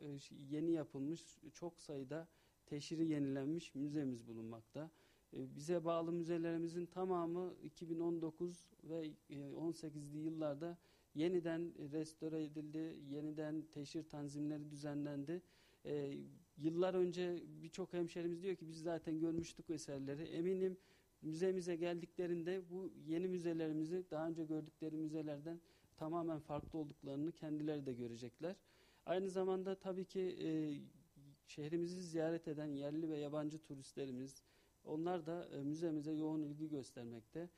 yeni 0.50 0.72
yapılmış 0.72 1.22
çok 1.54 1.82
sayıda 1.82 2.28
teşhiri 2.72 3.08
yenilenmiş 3.08 3.76
müzemiz 3.76 4.28
bulunmakta. 4.28 4.92
E, 5.34 5.56
bize 5.56 5.86
bağlı 5.86 6.12
müzelerimizin 6.12 6.86
tamamı 6.86 7.54
2019 7.64 8.66
ve 8.84 9.12
e, 9.30 9.36
18'li 9.36 10.18
yıllarda 10.18 10.78
yeniden 11.16 11.74
restore 11.92 12.44
edildi, 12.44 13.00
yeniden 13.10 13.62
teşhir 13.74 14.04
tanzimleri 14.04 14.72
düzenlendi. 14.72 15.42
E, 15.86 16.18
yıllar 16.58 16.94
önce 16.94 17.44
birçok 17.64 17.94
hemşerimiz 17.94 18.44
diyor 18.44 18.56
ki 18.56 18.68
biz 18.68 18.82
zaten 18.82 19.20
görmüştük 19.20 19.70
eserleri. 19.70 20.24
Eminim 20.24 20.78
müzemize 21.22 21.76
geldiklerinde 21.76 22.62
bu 22.70 22.92
yeni 23.08 23.28
müzelerimizi 23.28 24.06
daha 24.12 24.28
önce 24.28 24.46
gördükleri 24.46 24.96
müzelerden 24.96 25.62
tamamen 25.98 26.40
farklı 26.40 26.80
olduklarını 26.80 27.32
kendileri 27.32 27.86
de 27.86 27.94
görecekler. 27.94 28.56
Aynı 29.06 29.30
zamanda 29.30 29.76
tabii 29.76 30.06
ki 30.06 30.22
e, 30.22 30.50
şehrimizi 31.52 32.02
ziyaret 32.02 32.48
eden 32.48 32.66
yerli 32.66 33.10
ve 33.10 33.18
yabancı 33.18 33.60
turistlerimiz, 33.60 34.44
onlar 34.84 35.26
da 35.26 35.50
e, 35.50 35.64
müzemize 35.64 36.12
yoğun 36.12 36.42
ilgi 36.42 36.70
göstermekte. 36.70 37.50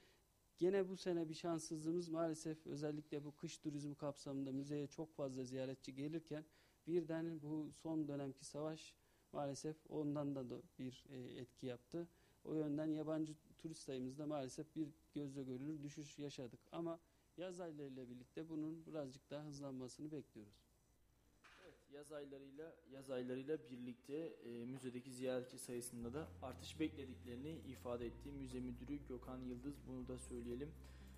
Gene 0.57 0.89
bu 0.89 0.97
sene 0.97 1.29
bir 1.29 1.33
şanssızlığımız 1.33 2.09
maalesef 2.09 2.67
özellikle 2.67 3.23
bu 3.23 3.35
kış 3.35 3.57
turizmi 3.57 3.95
kapsamında 3.95 4.51
müzeye 4.51 4.87
çok 4.87 5.13
fazla 5.13 5.43
ziyaretçi 5.43 5.95
gelirken 5.95 6.45
birden 6.87 7.41
bu 7.41 7.71
son 7.71 8.07
dönemki 8.07 8.45
savaş 8.45 8.95
maalesef 9.31 9.77
ondan 9.89 10.35
da, 10.35 10.61
bir 10.79 11.05
e, 11.09 11.17
etki 11.41 11.65
yaptı. 11.65 12.07
O 12.43 12.53
yönden 12.53 12.85
yabancı 12.85 13.35
turist 13.57 13.81
sayımızda 13.81 14.27
maalesef 14.27 14.75
bir 14.75 14.87
gözle 15.13 15.43
görülür 15.43 15.83
düşüş 15.83 16.19
yaşadık. 16.19 16.59
Ama 16.71 16.99
yaz 17.37 17.59
aylarıyla 17.59 18.09
birlikte 18.09 18.49
bunun 18.49 18.85
birazcık 18.85 19.29
daha 19.29 19.45
hızlanmasını 19.45 20.11
bekliyoruz. 20.11 20.72
Yaz 21.93 22.11
aylarıyla 22.11 22.75
yaz 22.93 23.11
aylarıyla 23.11 23.57
birlikte 23.71 24.13
e, 24.45 24.65
müzedeki 24.65 25.11
ziyaretçi 25.11 25.57
sayısında 25.57 26.13
da 26.13 26.27
artış 26.41 26.79
beklediklerini 26.79 27.57
ifade 27.67 28.05
etti. 28.05 28.31
Müze 28.31 28.59
müdürü 28.59 28.99
Gökhan 29.09 29.39
Yıldız 29.39 29.73
bunu 29.87 30.07
da 30.07 30.19
söyleyelim. 30.19 30.71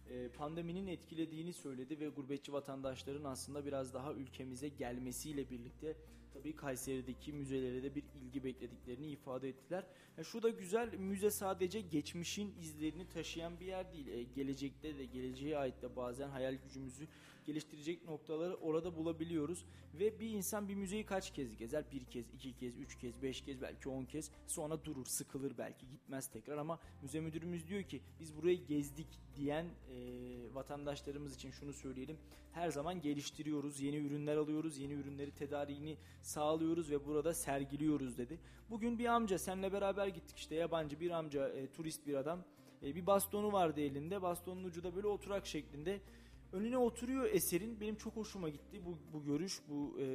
E, 0.10 0.30
pandeminin 0.30 0.88
etkilediğini 0.88 1.54
söyledi 1.54 2.00
ve 2.00 2.10
gurbetçi 2.10 2.54
vatandaşların 2.54 3.24
aslında 3.24 3.66
biraz 3.66 3.94
daha 3.94 4.14
ülkemize 4.14 4.70
gelmesiyle 4.70 5.50
birlikte 5.50 5.96
tabii 6.34 6.56
Kayseri'deki 6.56 7.34
müzelere 7.34 7.84
de 7.84 7.96
bir 7.96 8.04
ilgi 8.22 8.44
beklediklerini 8.44 9.08
ifade 9.08 9.50
ettiler. 9.50 9.84
Ya 10.18 10.24
şu 10.24 10.44
da 10.44 10.50
güzel 10.50 10.94
müze 10.94 11.32
sadece 11.32 11.82
geçmişin 11.82 12.56
izlerini 12.60 13.10
taşıyan 13.10 13.60
bir 13.60 13.66
yer 13.66 13.92
değil. 13.92 14.08
E, 14.08 14.24
gelecekte 14.24 14.98
de 14.98 15.06
geleceğe 15.06 15.58
ait 15.58 15.82
de 15.82 15.96
bazen 15.96 16.30
hayal 16.30 16.54
gücümüzü 16.54 17.08
geliştirecek 17.46 18.06
noktaları 18.06 18.56
orada 18.56 18.96
bulabiliyoruz. 18.96 19.66
Ve 19.94 20.20
bir 20.20 20.30
insan 20.30 20.68
bir 20.68 20.76
müzeyi 20.76 21.06
kaç 21.06 21.34
kez 21.34 21.58
gezer? 21.58 21.86
Bir 21.92 22.06
kez, 22.06 22.26
iki 22.34 22.58
kez, 22.58 22.78
üç 22.78 22.98
kez, 22.98 23.22
beş 23.22 23.42
kez, 23.42 23.62
belki 23.62 23.90
on 23.90 24.06
kez. 24.06 24.32
Sonra 24.48 24.86
durur, 24.86 25.06
sıkılır 25.06 25.58
belki, 25.58 25.90
gitmez 25.90 26.28
tekrar. 26.28 26.58
Ama 26.58 26.80
müze 27.02 27.20
müdürümüz 27.20 27.68
diyor 27.68 27.84
ki 27.84 28.02
biz 28.20 28.38
burayı 28.38 28.66
gezdik 28.66 29.08
diyen 29.36 29.66
e, 29.66 29.98
vatandaşlarımız 30.54 31.36
için 31.36 31.52
şunu 31.52 31.74
söyleyelim. 31.74 32.18
Her 32.52 32.70
zaman 32.70 33.02
geliştiriyoruz, 33.02 33.82
yeni 33.82 33.98
ürünler 33.98 34.38
alıyoruz, 34.38 34.78
yeni 34.78 34.94
ürünleri 34.94 35.32
tedariğini 35.32 35.98
sağlıyoruz 36.22 36.92
ve 36.92 37.06
burada 37.06 37.34
sergiliyoruz 37.34 38.18
dedi. 38.18 38.40
Bugün 38.70 39.00
bir 39.00 39.06
amca 39.06 39.38
seninle 39.38 39.74
beraber 39.74 40.08
gittik 40.08 40.38
işte 40.38 40.56
yabancı 40.56 41.00
bir 41.00 41.12
amca, 41.12 41.50
e, 41.50 41.72
turist 41.72 42.08
bir 42.08 42.16
adam. 42.16 42.44
E, 42.84 42.96
bir 42.96 43.06
bastonu 43.06 43.52
vardı 43.54 43.82
elinde. 43.82 44.22
Bastonun 44.22 44.64
ucu 44.64 44.84
da 44.84 44.96
böyle 44.96 45.08
oturak 45.08 45.46
şeklinde 45.46 46.02
önüne 46.56 46.78
oturuyor 46.78 47.26
eserin. 47.26 47.80
Benim 47.82 47.96
çok 47.96 48.16
hoşuma 48.16 48.50
gitti 48.50 48.82
bu, 48.86 48.98
bu 49.14 49.26
görüş, 49.26 49.62
bu 49.70 50.00
e, 50.00 50.06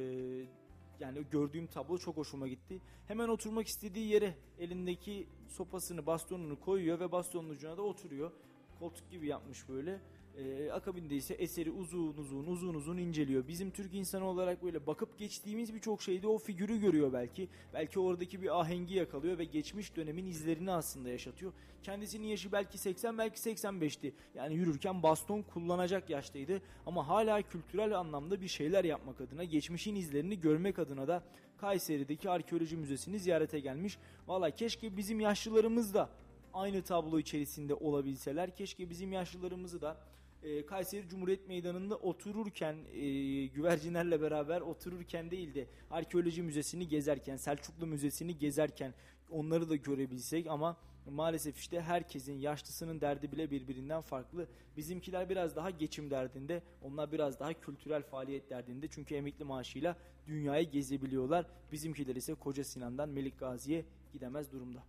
yani 0.99 1.23
gördüğüm 1.31 1.67
tablo 1.67 1.97
çok 1.97 2.17
hoşuma 2.17 2.47
gitti. 2.47 2.81
Hemen 3.07 3.27
oturmak 3.27 3.67
istediği 3.67 4.07
yere 4.07 4.37
elindeki 4.59 5.27
sopasını, 5.47 6.05
bastonunu 6.05 6.59
koyuyor 6.59 6.99
ve 6.99 7.11
bastonun 7.11 7.49
ucuna 7.49 7.77
da 7.77 7.81
oturuyor. 7.81 8.31
Koltuk 8.79 9.11
gibi 9.11 9.27
yapmış 9.27 9.69
böyle. 9.69 10.01
Ee, 10.37 10.71
akabinde 10.71 11.15
ise 11.15 11.33
eseri 11.33 11.71
uzun 11.71 12.13
uzun 12.17 12.45
uzun 12.45 12.73
uzun 12.73 12.97
inceliyor. 12.97 13.47
Bizim 13.47 13.71
Türk 13.71 13.93
insanı 13.93 14.25
olarak 14.25 14.63
böyle 14.63 14.87
bakıp 14.87 15.17
geçtiğimiz 15.17 15.73
birçok 15.73 16.01
şeyde 16.01 16.27
o 16.27 16.37
figürü 16.37 16.79
görüyor 16.81 17.13
belki. 17.13 17.49
Belki 17.73 17.99
oradaki 17.99 18.41
bir 18.41 18.59
ahengi 18.59 18.95
yakalıyor 18.95 19.37
ve 19.37 19.45
geçmiş 19.45 19.95
dönemin 19.95 20.25
izlerini 20.25 20.71
aslında 20.71 21.09
yaşatıyor. 21.09 21.53
Kendisinin 21.83 22.27
yaşı 22.27 22.51
belki 22.51 22.77
80 22.77 23.17
belki 23.17 23.39
85'ti. 23.39 24.13
Yani 24.35 24.55
yürürken 24.55 25.03
baston 25.03 25.41
kullanacak 25.41 26.09
yaştaydı. 26.09 26.61
Ama 26.85 27.07
hala 27.07 27.41
kültürel 27.41 27.99
anlamda 27.99 28.41
bir 28.41 28.47
şeyler 28.47 28.83
yapmak 28.83 29.21
adına, 29.21 29.43
geçmişin 29.43 29.95
izlerini 29.95 30.41
görmek 30.41 30.79
adına 30.79 31.07
da 31.07 31.23
Kayseri'deki 31.57 32.29
arkeoloji 32.29 32.77
müzesini 32.77 33.19
ziyarete 33.19 33.59
gelmiş. 33.59 33.97
Valla 34.27 34.51
keşke 34.51 34.97
bizim 34.97 35.19
yaşlılarımız 35.19 35.93
da 35.93 36.09
aynı 36.53 36.81
tablo 36.81 37.19
içerisinde 37.19 37.73
olabilseler. 37.73 38.55
Keşke 38.55 38.89
bizim 38.89 39.11
yaşlılarımızı 39.11 39.81
da 39.81 39.97
e, 40.43 40.65
Kayseri 40.65 41.09
Cumhuriyet 41.09 41.47
Meydanı'nda 41.47 41.95
otururken 41.95 42.75
e, 42.93 43.45
güvercinlerle 43.45 44.21
beraber 44.21 44.61
otururken 44.61 45.31
değil 45.31 45.55
de 45.55 45.67
arkeoloji 45.91 46.41
müzesini 46.41 46.87
gezerken, 46.87 47.37
Selçuklu 47.37 47.87
Müzesi'ni 47.87 48.37
gezerken 48.37 48.93
onları 49.29 49.69
da 49.69 49.75
görebilsek 49.75 50.47
ama 50.47 50.77
maalesef 51.09 51.57
işte 51.57 51.81
herkesin 51.81 52.33
yaşlısının 52.39 53.01
derdi 53.01 53.31
bile 53.31 53.51
birbirinden 53.51 54.01
farklı. 54.01 54.47
Bizimkiler 54.77 55.29
biraz 55.29 55.55
daha 55.55 55.69
geçim 55.69 56.09
derdinde, 56.09 56.63
onlar 56.81 57.11
biraz 57.11 57.39
daha 57.39 57.53
kültürel 57.53 58.03
faaliyet 58.03 58.49
derdinde. 58.49 58.87
Çünkü 58.87 59.15
emekli 59.15 59.45
maaşıyla 59.45 59.97
dünyayı 60.27 60.71
gezebiliyorlar. 60.71 61.45
Bizimkiler 61.71 62.15
ise 62.15 62.33
Koca 62.33 62.63
Sinan'dan 62.63 63.09
Melik 63.09 63.39
Gazi'ye 63.39 63.85
gidemez 64.13 64.51
durumda. 64.51 64.83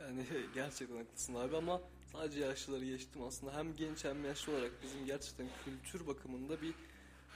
Yani 0.00 0.24
gerçekten 0.54 0.96
haklısın 0.96 1.34
abi 1.34 1.56
ama 1.56 1.80
sadece 2.12 2.40
yaşlıları 2.40 2.84
geçtim 2.84 3.22
aslında 3.22 3.54
hem 3.56 3.76
genç 3.76 4.04
hem 4.04 4.24
yaşlı 4.24 4.52
olarak 4.52 4.72
bizim 4.82 5.06
gerçekten 5.06 5.46
kültür 5.64 6.06
bakımında 6.06 6.62
bir 6.62 6.74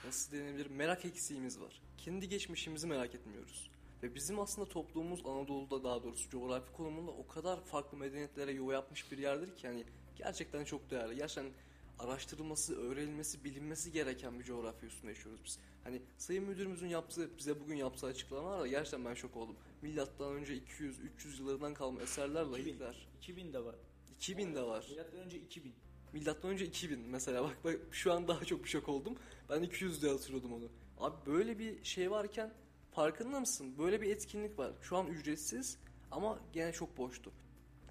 nasıl 0.06 0.32
denebilir 0.32 0.66
merak 0.66 1.04
eksiğimiz 1.04 1.60
var. 1.60 1.82
Kendi 1.98 2.28
geçmişimizi 2.28 2.86
merak 2.86 3.14
etmiyoruz. 3.14 3.70
Ve 4.02 4.14
bizim 4.14 4.40
aslında 4.40 4.68
toplumumuz 4.68 5.26
Anadolu'da 5.26 5.84
daha 5.84 6.02
doğrusu 6.02 6.30
coğrafi 6.30 6.72
konumunda 6.72 7.10
o 7.10 7.26
kadar 7.26 7.64
farklı 7.64 7.98
medeniyetlere 7.98 8.52
yuva 8.52 8.72
yapmış 8.72 9.12
bir 9.12 9.18
yerdir 9.18 9.56
ki 9.56 9.66
yani 9.66 9.84
gerçekten 10.16 10.64
çok 10.64 10.90
değerli. 10.90 11.16
Gerçekten 11.16 11.52
araştırılması, 11.98 12.76
öğrenilmesi, 12.76 13.44
bilinmesi 13.44 13.92
gereken 13.92 14.38
bir 14.38 14.44
coğrafya 14.44 14.88
üstünde 14.88 15.12
yaşıyoruz 15.12 15.40
biz. 15.44 15.58
Hani 15.84 16.02
Sayın 16.18 16.44
Müdürümüzün 16.44 16.88
yaptığı, 16.88 17.38
bize 17.38 17.60
bugün 17.60 17.76
yaptığı 17.76 18.06
açıklamalar 18.06 18.60
da 18.60 18.66
gerçekten 18.66 19.04
ben 19.04 19.14
şok 19.14 19.36
oldum. 19.36 19.56
Milattan 19.82 20.32
önce 20.32 20.58
200-300 20.58 21.38
yıllarından 21.38 21.74
kalma 21.74 22.02
eserler, 22.02 22.42
2000, 22.42 22.52
lahitler. 22.52 23.08
2000 23.18 23.52
de 23.52 23.64
var. 23.64 23.74
2000 24.22 24.54
de 24.54 24.62
var. 24.62 24.86
Milattan 24.90 25.20
önce 25.20 25.38
2000. 25.38 25.74
Milattan 26.12 26.50
önce 26.50 26.66
2000 26.66 27.00
mesela 27.00 27.44
bak, 27.44 27.64
bak 27.64 27.76
şu 27.90 28.12
an 28.12 28.28
daha 28.28 28.44
çok 28.44 28.64
bir 28.64 28.68
şok 28.68 28.88
oldum. 28.88 29.18
Ben 29.50 29.62
200 29.62 30.02
diye 30.02 30.12
hatırlıyordum 30.12 30.52
onu. 30.52 30.68
Abi 30.98 31.26
böyle 31.26 31.58
bir 31.58 31.84
şey 31.84 32.10
varken 32.10 32.52
Farkında 32.92 33.40
mısın? 33.40 33.74
Böyle 33.78 34.02
bir 34.02 34.10
etkinlik 34.10 34.58
var. 34.58 34.72
Şu 34.82 34.96
an 34.96 35.06
ücretsiz 35.06 35.78
ama 36.10 36.38
gene 36.52 36.72
çok 36.72 36.98
boştu. 36.98 37.32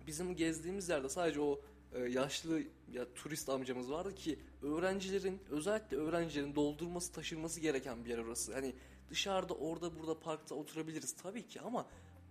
Bizim 0.07 0.35
gezdiğimiz 0.35 0.89
yerde 0.89 1.09
sadece 1.09 1.41
o 1.41 1.61
e, 1.93 1.99
yaşlı 1.99 2.63
ya 2.91 3.13
turist 3.13 3.49
amcamız 3.49 3.91
vardı 3.91 4.15
ki 4.15 4.39
öğrencilerin 4.61 5.39
özellikle 5.49 5.97
öğrencilerin 5.97 6.55
doldurması 6.55 7.11
taşırması 7.11 7.59
gereken 7.59 8.05
bir 8.05 8.09
yer 8.09 8.17
orası. 8.17 8.53
Hani 8.53 8.75
dışarıda 9.09 9.53
orada 9.53 9.99
burada 9.99 10.19
parkta 10.19 10.55
oturabiliriz 10.55 11.11
tabii 11.13 11.47
ki 11.47 11.61
ama 11.61 11.87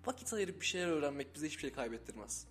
vakit 0.07 0.33
ayırıp 0.33 0.61
bir 0.61 0.67
şeyler 0.67 0.89
öğrenmek 0.89 1.35
bize 1.35 1.47
hiçbir 1.47 1.61
şey 1.61 1.73
kaybettirmez. 1.73 2.47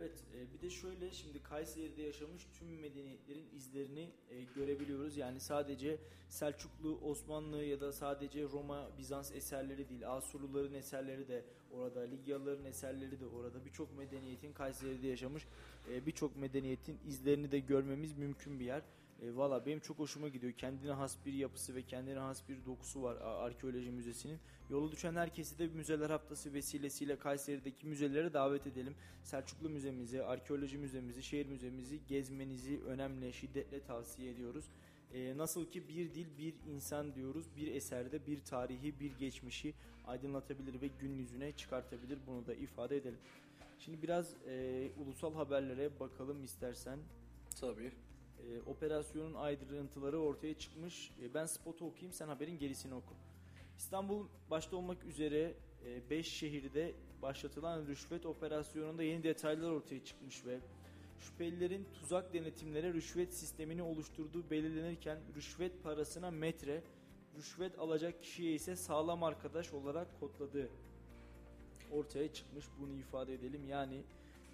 Evet 0.00 0.24
e, 0.34 0.54
bir 0.54 0.60
de 0.60 0.70
şöyle 0.70 1.10
şimdi 1.10 1.42
Kayseri'de 1.42 2.02
yaşamış 2.02 2.46
tüm 2.58 2.80
medeniyetlerin 2.80 3.46
izlerini 3.56 4.10
e, 4.30 4.42
görebiliyoruz. 4.54 5.16
Yani 5.16 5.40
sadece 5.40 5.98
Selçuklu, 6.28 6.98
Osmanlı 7.02 7.64
ya 7.64 7.80
da 7.80 7.92
sadece 7.92 8.42
Roma, 8.42 8.88
Bizans 8.98 9.32
eserleri 9.32 9.88
değil. 9.88 10.10
Asurluların 10.10 10.74
eserleri 10.74 11.28
de 11.28 11.44
orada, 11.72 12.00
Ligyalıların 12.00 12.64
eserleri 12.64 13.20
de 13.20 13.26
orada. 13.26 13.64
Birçok 13.64 13.98
medeniyetin 13.98 14.52
Kayseri'de 14.52 15.06
yaşamış 15.06 15.46
e, 15.92 16.06
birçok 16.06 16.36
medeniyetin 16.36 16.98
izlerini 17.06 17.52
de 17.52 17.58
görmemiz 17.58 18.18
mümkün 18.18 18.60
bir 18.60 18.64
yer. 18.64 18.82
E, 19.22 19.36
Valla 19.36 19.66
benim 19.66 19.80
çok 19.80 19.98
hoşuma 19.98 20.28
gidiyor. 20.28 20.52
Kendine 20.52 20.92
has 20.92 21.16
bir 21.26 21.32
yapısı 21.32 21.74
ve 21.74 21.82
kendine 21.82 22.18
has 22.18 22.48
bir 22.48 22.64
dokusu 22.66 23.02
var 23.02 23.16
Arkeoloji 23.16 23.90
Müzesi'nin. 23.90 24.38
Yolu 24.70 24.92
düşen 24.92 25.14
herkesi 25.14 25.58
de 25.58 25.66
Müzeler 25.66 26.10
Haftası 26.10 26.52
vesilesiyle 26.52 27.18
Kayseri'deki 27.18 27.86
müzelere 27.86 28.32
davet 28.32 28.66
edelim. 28.66 28.94
Selçuklu 29.22 29.70
Müzemizi, 29.70 30.24
Arkeoloji 30.24 30.78
Müzemizi, 30.78 31.22
Şehir 31.22 31.46
Müzemizi 31.46 32.00
gezmenizi 32.08 32.80
önemli, 32.80 33.32
şiddetle 33.32 33.80
tavsiye 33.80 34.30
ediyoruz. 34.30 34.64
E, 35.14 35.36
nasıl 35.36 35.70
ki 35.70 35.88
bir 35.88 36.14
dil, 36.14 36.26
bir 36.38 36.54
insan 36.74 37.14
diyoruz. 37.14 37.46
Bir 37.56 37.74
eserde 37.74 38.26
bir 38.26 38.40
tarihi, 38.40 39.00
bir 39.00 39.18
geçmişi 39.18 39.74
aydınlatabilir 40.06 40.80
ve 40.80 40.88
gün 41.00 41.18
yüzüne 41.18 41.52
çıkartabilir. 41.52 42.18
Bunu 42.26 42.46
da 42.46 42.54
ifade 42.54 42.96
edelim. 42.96 43.18
Şimdi 43.78 44.02
biraz 44.02 44.34
e, 44.46 44.88
ulusal 45.04 45.34
haberlere 45.34 46.00
bakalım 46.00 46.44
istersen. 46.44 46.98
Tabii. 47.60 47.92
E, 48.48 48.70
operasyonun 48.70 49.34
ayrıntıları 49.34 50.18
ortaya 50.18 50.54
çıkmış. 50.58 51.10
E, 51.22 51.34
ben 51.34 51.46
spotu 51.46 51.86
okuyayım 51.86 52.12
sen 52.12 52.28
haberin 52.28 52.58
gerisini 52.58 52.94
oku. 52.94 53.14
İstanbul 53.78 54.26
başta 54.50 54.76
olmak 54.76 55.04
üzere 55.04 55.54
5 56.10 56.26
şehirde 56.26 56.94
başlatılan 57.22 57.86
rüşvet 57.86 58.26
operasyonunda 58.26 59.02
yeni 59.02 59.22
detaylar 59.22 59.70
ortaya 59.70 60.04
çıkmış 60.04 60.46
ve 60.46 60.58
şüphelilerin 61.20 61.86
tuzak 61.94 62.34
denetimlere 62.34 62.92
rüşvet 62.92 63.34
sistemini 63.34 63.82
oluşturduğu 63.82 64.50
belirlenirken 64.50 65.18
rüşvet 65.36 65.82
parasına 65.82 66.30
metre, 66.30 66.82
rüşvet 67.38 67.78
alacak 67.78 68.22
kişiye 68.22 68.52
ise 68.52 68.76
sağlam 68.76 69.22
arkadaş 69.22 69.72
olarak 69.72 70.20
kodladığı 70.20 70.68
ortaya 71.92 72.32
çıkmış. 72.32 72.64
Bunu 72.80 72.94
ifade 72.94 73.34
edelim. 73.34 73.68
Yani 73.68 74.02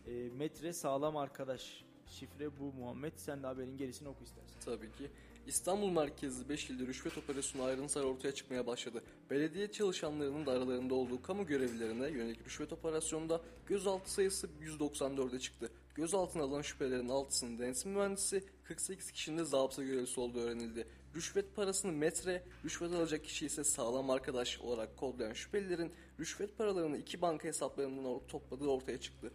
e, 0.06 0.10
metre 0.12 0.72
sağlam 0.72 1.16
arkadaş 1.16 1.84
şifre 2.08 2.58
bu 2.60 2.72
Muhammed. 2.72 3.12
Sen 3.16 3.42
de 3.42 3.46
haberin 3.46 3.76
gerisini 3.76 4.08
oku 4.08 4.24
istersen. 4.24 4.60
Tabii 4.64 4.92
ki. 4.92 5.10
İstanbul 5.46 5.90
merkezli 5.90 6.48
5 6.48 6.70
ilde 6.70 6.86
rüşvet 6.86 7.18
operasyonu 7.18 7.64
ayrıntılar 7.64 8.04
ortaya 8.04 8.32
çıkmaya 8.32 8.66
başladı. 8.66 9.02
Belediye 9.30 9.72
çalışanlarının 9.72 10.46
da 10.46 10.52
aralarında 10.52 10.94
olduğu 10.94 11.22
kamu 11.22 11.46
görevlilerine 11.46 12.08
yönelik 12.08 12.46
rüşvet 12.46 12.72
operasyonunda 12.72 13.40
gözaltı 13.66 14.12
sayısı 14.12 14.48
194'e 14.62 15.38
çıktı. 15.38 15.70
Gözaltına 15.94 16.42
alınan 16.42 16.62
şüphelerin 16.62 17.08
6'sının 17.08 17.58
denetim 17.58 17.92
mühendisi, 17.92 18.44
48 18.64 19.12
kişinin 19.12 19.38
de 19.38 19.44
zabıta 19.44 19.82
görevlisi 19.82 20.20
olduğu 20.20 20.40
öğrenildi. 20.40 20.86
Rüşvet 21.16 21.56
parasını 21.56 21.92
metre, 21.92 22.42
rüşvet 22.64 22.92
alacak 22.92 23.24
kişi 23.24 23.46
ise 23.46 23.64
sağlam 23.64 24.10
arkadaş 24.10 24.60
olarak 24.60 24.96
kodlayan 24.96 25.32
şüphelilerin 25.32 25.92
rüşvet 26.20 26.58
paralarını 26.58 26.98
iki 26.98 27.22
banka 27.22 27.48
hesaplarından 27.48 28.20
topladığı 28.28 28.66
ortaya 28.66 29.00
çıktı. 29.00 29.32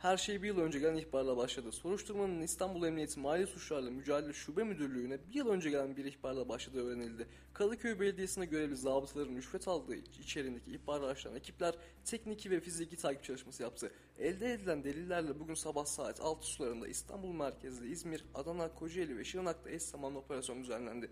Her 0.00 0.16
şey 0.16 0.42
bir 0.42 0.46
yıl 0.46 0.58
önce 0.58 0.78
gelen 0.78 0.96
ihbarla 0.96 1.36
başladı. 1.36 1.72
Soruşturmanın 1.72 2.40
İstanbul 2.40 2.86
Emniyeti 2.86 3.20
Mali 3.20 3.46
Suçlarla 3.46 3.90
Mücadele 3.90 4.32
Şube 4.32 4.64
Müdürlüğü'ne 4.64 5.18
bir 5.28 5.34
yıl 5.34 5.48
önce 5.48 5.70
gelen 5.70 5.96
bir 5.96 6.04
ihbarla 6.04 6.48
başladığı 6.48 6.86
öğrenildi. 6.86 7.26
Kadıköy 7.52 8.00
Belediyesi'ne 8.00 8.46
görevli 8.46 8.76
zabıtaların 8.76 9.36
rüşvet 9.36 9.68
aldığı 9.68 9.94
içeriğindeki 9.94 10.70
ihbarla 10.70 11.06
açılan 11.06 11.36
ekipler 11.36 11.74
tekniki 12.04 12.50
ve 12.50 12.60
fiziki 12.60 12.96
takip 12.96 13.24
çalışması 13.24 13.62
yaptı. 13.62 13.92
Elde 14.18 14.52
edilen 14.52 14.84
delillerle 14.84 15.40
bugün 15.40 15.54
sabah 15.54 15.84
saat 15.84 16.20
6 16.20 16.46
sularında 16.46 16.88
İstanbul 16.88 17.32
merkezli 17.32 17.90
İzmir, 17.90 18.24
Adana, 18.34 18.74
Kocaeli 18.74 19.18
ve 19.18 19.24
Şırnak'ta 19.24 19.70
eş 19.70 19.82
zamanlı 19.82 20.18
operasyon 20.18 20.62
düzenlendi. 20.62 21.10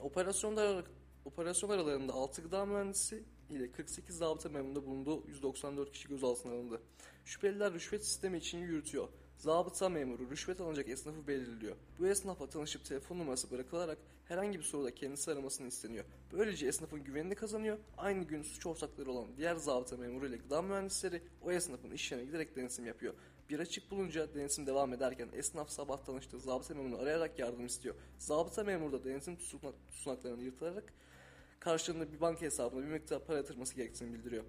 Operasyonlar 0.00 0.84
Operasyon 1.24 1.70
aralarında 1.70 2.12
6 2.12 2.42
gıda 2.42 2.66
mühendisi 2.66 3.24
ile 3.50 3.72
48 3.72 4.16
zabıta 4.16 4.48
memurunda 4.48 4.86
bulunduğu 4.86 5.28
194 5.28 5.92
kişi 5.92 6.08
gözaltına 6.08 6.52
alındı. 6.52 6.80
Şüpheliler 7.24 7.72
rüşvet 7.72 8.04
sistemi 8.04 8.38
için 8.38 8.58
yürütüyor. 8.58 9.08
Zabıta 9.36 9.88
memuru 9.88 10.30
rüşvet 10.30 10.60
alacak 10.60 10.88
esnafı 10.88 11.26
belirliyor. 11.26 11.76
Bu 11.98 12.06
esnafla 12.06 12.48
tanışıp 12.48 12.84
telefon 12.84 13.18
numarası 13.18 13.50
bırakılarak 13.50 13.98
herhangi 14.24 14.58
bir 14.58 14.64
soruda 14.64 14.94
kendisi 14.94 15.30
aramasını 15.30 15.66
isteniyor. 15.66 16.04
Böylece 16.32 16.66
esnafın 16.66 17.04
güvenini 17.04 17.34
kazanıyor. 17.34 17.78
Aynı 17.96 18.24
gün 18.24 18.42
suç 18.42 18.66
ortakları 18.66 19.10
olan 19.10 19.36
diğer 19.36 19.54
zabıta 19.54 19.96
memuru 19.96 20.26
ile 20.26 20.36
gıda 20.36 20.62
mühendisleri 20.62 21.22
o 21.42 21.52
esnafın 21.52 21.90
iş 21.90 22.12
yerine 22.12 22.26
giderek 22.26 22.56
denetim 22.56 22.86
yapıyor. 22.86 23.14
Bir 23.50 23.58
açık 23.58 23.90
bulunca 23.90 24.34
denetim 24.34 24.66
devam 24.66 24.92
ederken 24.92 25.28
esnaf 25.32 25.70
sabah 25.70 26.04
tanıştığı 26.04 26.40
zabıta 26.40 26.74
memurunu 26.74 26.98
arayarak 26.98 27.38
yardım 27.38 27.66
istiyor. 27.66 27.94
Zabıta 28.18 28.64
memuru 28.64 28.92
da 28.92 29.04
denetim 29.04 29.36
tutunak, 29.36 29.74
tutanaklarını 29.92 30.42
yırtarak 30.42 30.92
karşılığında 31.66 32.12
bir 32.12 32.20
banka 32.20 32.40
hesabına 32.40 32.82
bir 32.82 32.90
miktar 32.90 33.24
para 33.24 33.36
yatırması 33.36 33.74
gerektiğini 33.74 34.14
bildiriyor. 34.14 34.44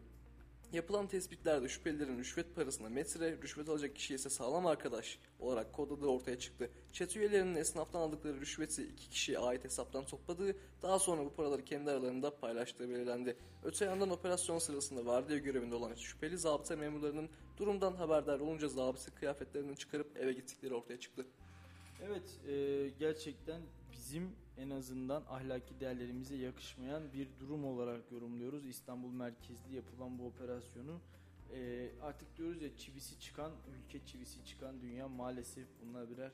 Yapılan 0.74 1.08
tespitlerde 1.08 1.70
şüphelilerin 1.70 2.18
rüşvet 2.18 2.56
parasına 2.56 2.90
metre, 2.90 3.38
rüşvet 3.42 3.70
alacak 3.70 3.96
kişi 3.96 4.16
ise 4.16 4.30
sağlam 4.30 4.66
arkadaş 4.66 5.20
olarak 5.40 5.74
kodladığı 5.74 6.06
ortaya 6.08 6.40
çıktı. 6.40 6.70
Çete 6.92 7.20
üyelerinin 7.20 7.56
esnaftan 7.56 8.00
aldıkları 8.00 8.42
rüşveti 8.42 8.84
iki 8.84 9.10
kişiye 9.10 9.40
ait 9.40 9.64
hesaptan 9.64 10.06
topladığı, 10.06 10.56
daha 10.82 11.00
sonra 11.00 11.26
bu 11.26 11.34
paraları 11.34 11.66
kendi 11.66 11.92
aralarında 11.92 12.36
paylaştığı 12.36 12.90
belirlendi. 12.90 13.38
Öte 13.64 13.86
yandan 13.86 14.10
operasyon 14.10 14.60
sırasında 14.60 15.06
vardiya 15.06 15.38
görevinde 15.38 15.76
olan 15.76 15.96
şüpheli 15.96 16.38
zabıta 16.38 16.76
memurlarının 16.76 17.30
durumdan 17.58 17.94
haberdar 17.94 18.40
olunca 18.40 18.68
zabıta 18.68 19.16
kıyafetlerini 19.16 19.76
çıkarıp 19.76 20.18
eve 20.18 20.34
gittikleri 20.34 20.74
ortaya 20.74 21.00
çıktı. 21.00 21.26
Evet 22.06 22.40
e, 22.48 22.90
gerçekten 23.00 23.62
bizim 23.92 24.32
en 24.58 24.70
azından 24.70 25.24
ahlaki 25.30 25.80
değerlerimize 25.80 26.36
yakışmayan 26.36 27.14
bir 27.14 27.28
durum 27.40 27.66
olarak 27.66 28.12
yorumluyoruz. 28.12 28.66
İstanbul 28.66 29.12
merkezli 29.12 29.76
yapılan 29.76 30.20
bu 30.20 30.26
operasyonu. 30.26 31.00
E, 31.54 31.90
artık 32.02 32.38
diyoruz 32.38 32.62
ya 32.62 32.78
çivisi 32.78 33.20
çıkan, 33.20 33.52
ülke 33.78 34.06
çivisi 34.06 34.46
çıkan 34.46 34.82
dünya 34.82 35.08
maalesef 35.08 35.68
bunlar 35.82 36.10
birer 36.10 36.32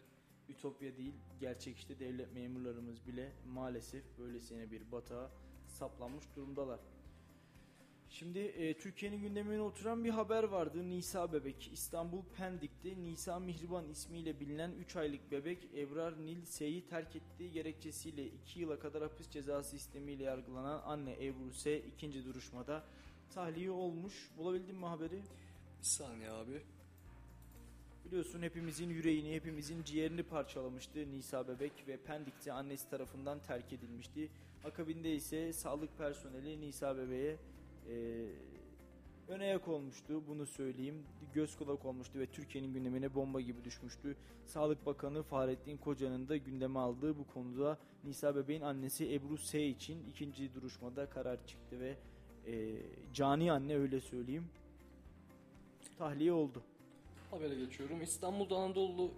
ütopya 0.50 0.98
değil. 0.98 1.14
Gerçek 1.40 1.78
işte 1.78 2.00
devlet 2.00 2.34
memurlarımız 2.34 3.08
bile 3.08 3.32
maalesef 3.54 4.04
böylesine 4.20 4.72
bir 4.72 4.92
batağa 4.92 5.32
saplanmış 5.68 6.26
durumdalar. 6.36 6.80
Şimdi 8.14 8.40
e, 8.40 8.78
Türkiye'nin 8.78 9.22
gündemine 9.22 9.62
oturan 9.62 10.04
bir 10.04 10.10
haber 10.10 10.44
vardı. 10.44 10.90
Nisa 10.90 11.34
bebek 11.34 11.70
İstanbul 11.74 12.22
Pendik'te 12.38 13.04
Nisa 13.04 13.40
Mihriban 13.40 13.90
ismiyle 13.90 14.40
bilinen 14.40 14.72
3 14.72 14.96
aylık 14.96 15.32
bebek 15.32 15.58
Ebrar 15.78 16.26
Nil 16.26 16.46
S'yi 16.46 16.88
terk 16.88 17.16
ettiği 17.16 17.52
gerekçesiyle 17.52 18.26
2 18.26 18.60
yıla 18.60 18.80
kadar 18.80 19.02
hapis 19.04 19.30
cezası 19.30 19.76
istemiyle 19.76 20.24
yargılanan 20.24 20.82
anne 20.86 21.26
Ebru 21.26 21.54
S 21.54 21.80
ikinci 21.80 22.26
duruşmada 22.26 22.84
tahliye 23.34 23.72
olmuş. 23.72 24.30
Bulabildin 24.38 24.76
mi 24.76 24.86
haberi? 24.86 25.22
Bir 25.80 25.86
saniye 25.86 26.30
abi. 26.30 26.62
Biliyorsun 28.06 28.42
hepimizin 28.42 28.90
yüreğini, 28.90 29.36
hepimizin 29.36 29.84
ciğerini 29.84 30.24
parçalamıştı 30.24 31.12
Nisa 31.12 31.48
bebek 31.48 31.88
ve 31.88 31.98
Pendik'te 31.98 32.54
annesi 32.54 32.90
tarafından 32.90 33.40
terk 33.40 33.74
edilmişti. 33.74 34.30
Akabinde 34.66 35.16
ise 35.16 35.54
sağlık 35.54 35.98
personeli 35.98 36.62
Nisa 36.62 36.98
bebeğe 36.98 37.38
e, 37.90 38.26
ön 39.28 39.40
ayak 39.40 39.68
olmuştu 39.68 40.24
bunu 40.28 40.46
söyleyeyim. 40.46 41.04
Göz 41.34 41.56
kulak 41.56 41.86
olmuştu 41.86 42.20
ve 42.20 42.26
Türkiye'nin 42.26 42.74
gündemine 42.74 43.16
bomba 43.16 43.42
gibi 43.42 43.64
düşmüştü. 43.64 44.16
Sağlık 44.46 44.86
Bakanı 44.86 45.24
Fahrettin 45.24 45.78
Koca'nın 45.78 46.28
da 46.28 46.38
gündeme 46.38 46.80
aldığı 46.80 47.18
bu 47.18 47.28
konuda 47.34 47.78
Nisa 48.04 48.36
bebeğin 48.36 48.62
annesi 48.62 49.14
Ebru 49.14 49.38
S 49.38 49.68
için 49.68 49.98
ikinci 50.10 50.54
duruşmada 50.54 51.10
karar 51.10 51.48
çıktı 51.48 51.80
ve 51.80 51.96
e, 52.48 52.76
cani 53.14 53.52
anne 53.52 53.76
öyle 53.78 54.02
söyleyeyim 54.02 54.46
tahliye 55.98 56.34
oldu. 56.34 56.64
Habere 57.32 57.56
geçiyorum. 57.56 58.02
İstanbul'da 58.02 58.56
Anadolu 58.56 59.12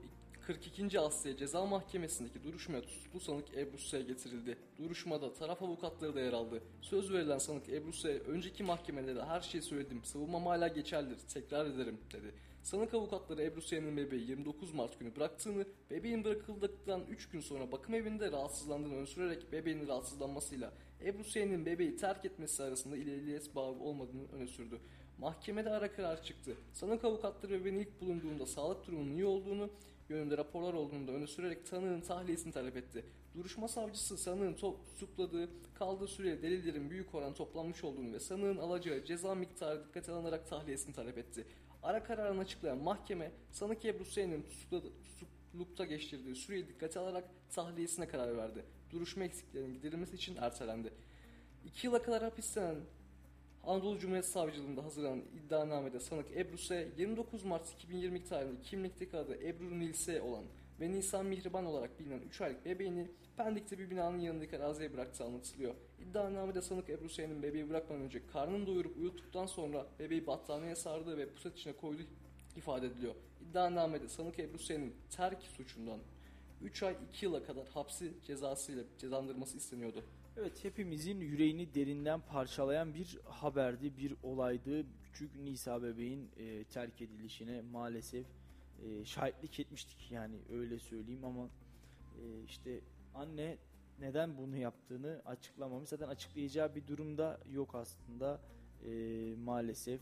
42. 0.48 1.00
Asya 1.00 1.38
Ceza 1.38 1.66
Mahkemesi'ndeki 1.66 2.44
duruşmaya 2.44 2.82
tutuklu 2.82 3.20
sanık 3.20 3.58
Ebru 3.58 3.78
S. 3.78 4.02
getirildi. 4.02 4.58
Duruşmada 4.78 5.34
taraf 5.34 5.64
avukatları 5.64 6.16
da 6.16 6.22
yer 6.22 6.34
aldı. 6.34 6.64
Söz 6.82 7.14
verilen 7.14 7.38
sanık 7.38 7.70
Ebru 7.70 7.94
S. 7.94 8.20
önceki 8.20 8.64
mahkemelerde 8.64 9.24
her 9.24 9.42
şeyi 9.42 9.62
söyledim, 9.62 10.04
savunmam 10.04 10.46
hala 10.46 10.68
geçerlidir, 10.68 11.20
tekrar 11.34 11.66
ederim 11.66 11.98
dedi. 12.14 12.34
Sanık 12.64 12.94
avukatları 12.94 13.44
Ebru 13.44 13.62
S'nin 13.62 13.98
bebeği 13.98 14.30
29 14.30 14.74
Mart 14.74 15.00
günü 15.00 15.16
bıraktığını, 15.16 15.66
bebeğin 15.92 16.24
bırakıldıktan 16.24 17.02
3 17.10 17.30
gün 17.30 17.40
sonra 17.40 17.72
bakım 17.72 17.96
evinde 17.96 18.32
rahatsızlandığını 18.32 18.96
öne 18.96 19.06
sürerek 19.06 19.52
bebeğin 19.52 19.88
rahatsızlanmasıyla 19.88 20.74
Ebru 21.06 21.24
S'nin 21.24 21.66
bebeği 21.66 21.96
terk 21.96 22.26
etmesi 22.26 22.64
arasında 22.64 22.98
ileliyet 22.98 23.56
bağı 23.56 23.66
olmadığını 23.66 24.32
öne 24.34 24.48
sürdü. 24.48 24.80
Mahkemede 25.18 25.70
ara 25.70 25.92
karar 25.92 26.24
çıktı. 26.24 26.56
Sanık 26.74 27.06
avukatları 27.06 27.52
bebeğin 27.52 27.80
ilk 27.80 28.02
bulunduğunda 28.02 28.46
sağlık 28.46 28.88
durumunun 28.88 29.14
iyi 29.14 29.26
olduğunu, 29.26 29.70
yönünde 30.10 30.38
raporlar 30.38 30.74
olduğunu 30.74 31.08
da 31.08 31.12
öne 31.12 31.28
sürerek 31.28 31.66
tanığın 31.66 32.02
tahliyesini 32.02 32.54
talep 32.54 32.78
etti. 32.78 33.06
Duruşma 33.36 33.68
savcısı 33.68 34.18
sanığın 34.18 34.54
tutukladığı, 34.54 35.50
kaldığı 35.74 36.08
süreye 36.08 36.42
delillerin 36.42 36.90
büyük 36.90 37.16
oran 37.16 37.34
toplanmış 37.34 37.84
olduğunu 37.84 38.14
ve 38.14 38.20
sanığın 38.20 38.58
alacağı 38.58 39.06
ceza 39.06 39.36
miktarı 39.36 39.86
dikkate 39.88 40.12
alınarak 40.12 40.50
tahliyesini 40.50 40.96
talep 40.96 41.18
etti. 41.18 41.46
Ara 41.84 42.04
kararını 42.04 42.42
açıklayan 42.42 42.78
mahkeme, 42.78 43.32
sanık 43.52 43.86
Ebru 43.86 44.04
tutukladı- 44.04 44.92
tutuklukta 45.04 45.86
geçirdiği 45.86 46.36
süreyi 46.36 46.68
dikkate 46.68 47.00
alarak 47.00 47.26
tahliyesine 47.50 48.08
karar 48.08 48.38
verdi. 48.38 48.66
Duruşma 48.92 49.24
eksiklerinin 49.24 49.74
giderilmesi 49.74 50.16
için 50.16 50.36
ertelendi. 50.36 50.94
İki 51.66 51.88
yıla 51.88 52.02
kadar 52.02 52.24
hapisten 52.24 52.76
Anadolu 53.68 54.00
Cumhuriyet 54.00 54.26
Savcılığında 54.26 54.84
hazırlanan 54.84 55.22
iddianamede 55.36 56.00
sanık 56.00 56.38
Ebru 56.38 56.58
S. 56.58 56.88
29 56.98 57.44
Mart 57.44 57.74
2022 57.74 58.30
tarihinde 58.30 58.62
kimlikteki 58.62 59.18
adı 59.18 59.48
Ebru 59.48 59.80
Nilse 59.80 60.22
olan 60.22 60.44
ve 60.80 60.92
Nisan 60.92 61.26
Mihriban 61.26 61.66
olarak 61.66 62.00
bilinen 62.00 62.20
3 62.20 62.42
aylık 62.42 62.66
bebeğini 62.66 63.08
Pendik'te 63.38 63.78
bir 63.78 63.90
binanın 63.90 64.20
yanındaki 64.20 64.58
araziye 64.58 64.94
bıraktığı 64.94 65.24
anlatılıyor. 65.24 65.76
İddianamede 66.00 66.62
sanık 66.62 66.90
Ebru 66.90 67.10
S.'nin 67.10 67.44
bebeği 67.44 67.70
bırakmadan 67.70 68.02
önce 68.02 68.28
karnını 68.28 68.68
doyurup 68.68 68.98
uyuttuktan 68.98 69.46
sonra 69.46 69.86
bebeği 70.00 70.28
battaniyeye 70.28 70.76
sardığı 70.76 71.18
ve 71.18 71.30
pusat 71.30 71.58
içine 71.58 71.74
koyduğu 71.74 72.04
ifade 72.56 72.86
ediliyor. 72.86 73.16
İddianamede 73.50 74.10
sanık 74.10 74.40
Ebru 74.40 74.60
S.'nin 74.60 74.94
terk 75.10 75.44
suçundan 75.44 76.00
3 76.62 76.84
ay 76.84 76.96
2 77.10 77.26
yıla 77.26 77.44
kadar 77.44 77.68
hapsi 77.68 78.14
cezasıyla 78.24 78.84
cezalandırması 78.98 79.58
isteniyordu. 79.58 80.04
Evet 80.38 80.64
hepimizin 80.64 81.20
yüreğini 81.20 81.74
derinden 81.74 82.22
parçalayan 82.22 82.94
bir 82.94 83.20
haberdi, 83.26 83.98
bir 83.98 84.16
olaydı. 84.24 84.86
Küçük 85.04 85.36
Nisa 85.36 85.84
bebeğin 85.84 86.32
e, 86.38 86.64
terk 86.64 87.02
edilişine 87.02 87.62
maalesef 87.62 88.26
e, 88.84 89.06
şahitlik 89.06 89.60
etmiştik 89.60 90.12
yani 90.12 90.36
öyle 90.52 90.80
söyleyeyim 90.80 91.26
ama 91.26 91.50
e, 92.16 92.44
işte 92.46 92.80
anne 93.14 93.58
neden 94.00 94.38
bunu 94.38 94.58
yaptığını 94.58 95.22
açıklamamış. 95.26 95.90
Zaten 95.90 96.08
açıklayacağı 96.08 96.76
bir 96.76 96.88
durumda 96.88 97.40
yok 97.52 97.76
aslında 97.76 98.42
E, 98.86 99.34
maalesef. 99.44 100.02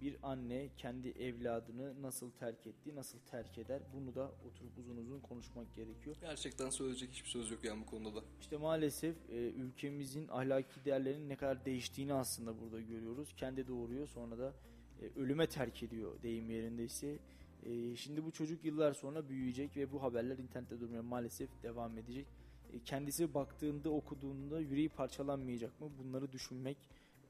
Bir 0.00 0.16
anne 0.22 0.68
kendi 0.76 1.08
evladını 1.08 2.02
nasıl 2.02 2.30
terk 2.30 2.66
etti, 2.66 2.94
nasıl 2.94 3.18
terk 3.18 3.58
eder 3.58 3.82
bunu 3.94 4.14
da 4.14 4.32
oturup 4.48 4.78
uzun 4.78 4.96
uzun 4.96 5.20
konuşmak 5.20 5.74
gerekiyor. 5.74 6.16
Gerçekten 6.20 6.70
söyleyecek 6.70 7.10
hiçbir 7.10 7.28
söz 7.28 7.50
yok 7.50 7.64
yani 7.64 7.80
bu 7.80 7.86
konuda 7.86 8.16
da. 8.16 8.24
İşte 8.40 8.56
maalesef 8.56 9.16
e, 9.30 9.34
ülkemizin 9.34 10.28
ahlaki 10.28 10.84
değerlerinin 10.84 11.28
ne 11.28 11.36
kadar 11.36 11.64
değiştiğini 11.64 12.14
aslında 12.14 12.60
burada 12.60 12.80
görüyoruz. 12.80 13.34
Kendi 13.36 13.68
doğuruyor 13.68 14.06
sonra 14.06 14.38
da 14.38 14.54
e, 15.02 15.20
ölüme 15.20 15.46
terk 15.46 15.82
ediyor 15.82 16.22
deyim 16.22 16.50
yerindeyse. 16.50 17.18
E, 17.62 17.96
şimdi 17.96 18.24
bu 18.24 18.30
çocuk 18.30 18.64
yıllar 18.64 18.92
sonra 18.92 19.28
büyüyecek 19.28 19.76
ve 19.76 19.92
bu 19.92 20.02
haberler 20.02 20.38
internette 20.38 20.80
durmaya 20.80 21.02
maalesef 21.02 21.62
devam 21.62 21.98
edecek. 21.98 22.26
E, 22.72 22.78
kendisi 22.84 23.34
baktığında 23.34 23.90
okuduğunda 23.90 24.60
yüreği 24.60 24.88
parçalanmayacak 24.88 25.80
mı? 25.80 25.90
Bunları 25.98 26.32
düşünmek 26.32 26.76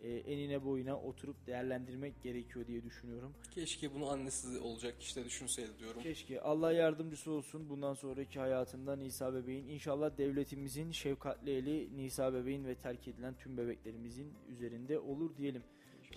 e, 0.03 0.09
enine 0.09 0.65
boyuna 0.65 1.01
oturup 1.01 1.47
değerlendirmek 1.47 2.23
gerekiyor 2.23 2.67
diye 2.67 2.85
düşünüyorum. 2.85 3.35
Keşke 3.51 3.95
bunu 3.95 4.11
annesi 4.11 4.59
olacak 4.59 5.01
kişi 5.01 5.17
de 5.17 5.25
düşünseydi 5.25 5.79
diyorum. 5.79 6.03
Keşke 6.03 6.41
Allah 6.41 6.73
yardımcısı 6.73 7.31
olsun 7.31 7.69
bundan 7.69 7.95
sonraki 7.95 8.39
hayatında 8.39 8.97
Nisa 8.97 9.35
bebeğin. 9.35 9.69
İnşallah 9.69 10.19
devletimizin 10.19 10.93
şefkatli 10.93 11.51
eli 11.51 11.97
Nisa 11.97 12.35
bebeğin 12.35 12.65
ve 12.65 12.75
terk 12.75 13.09
edilen 13.09 13.35
tüm 13.35 13.57
bebeklerimizin 13.57 14.33
üzerinde 14.49 14.99
olur 14.99 15.37
diyelim. 15.37 15.63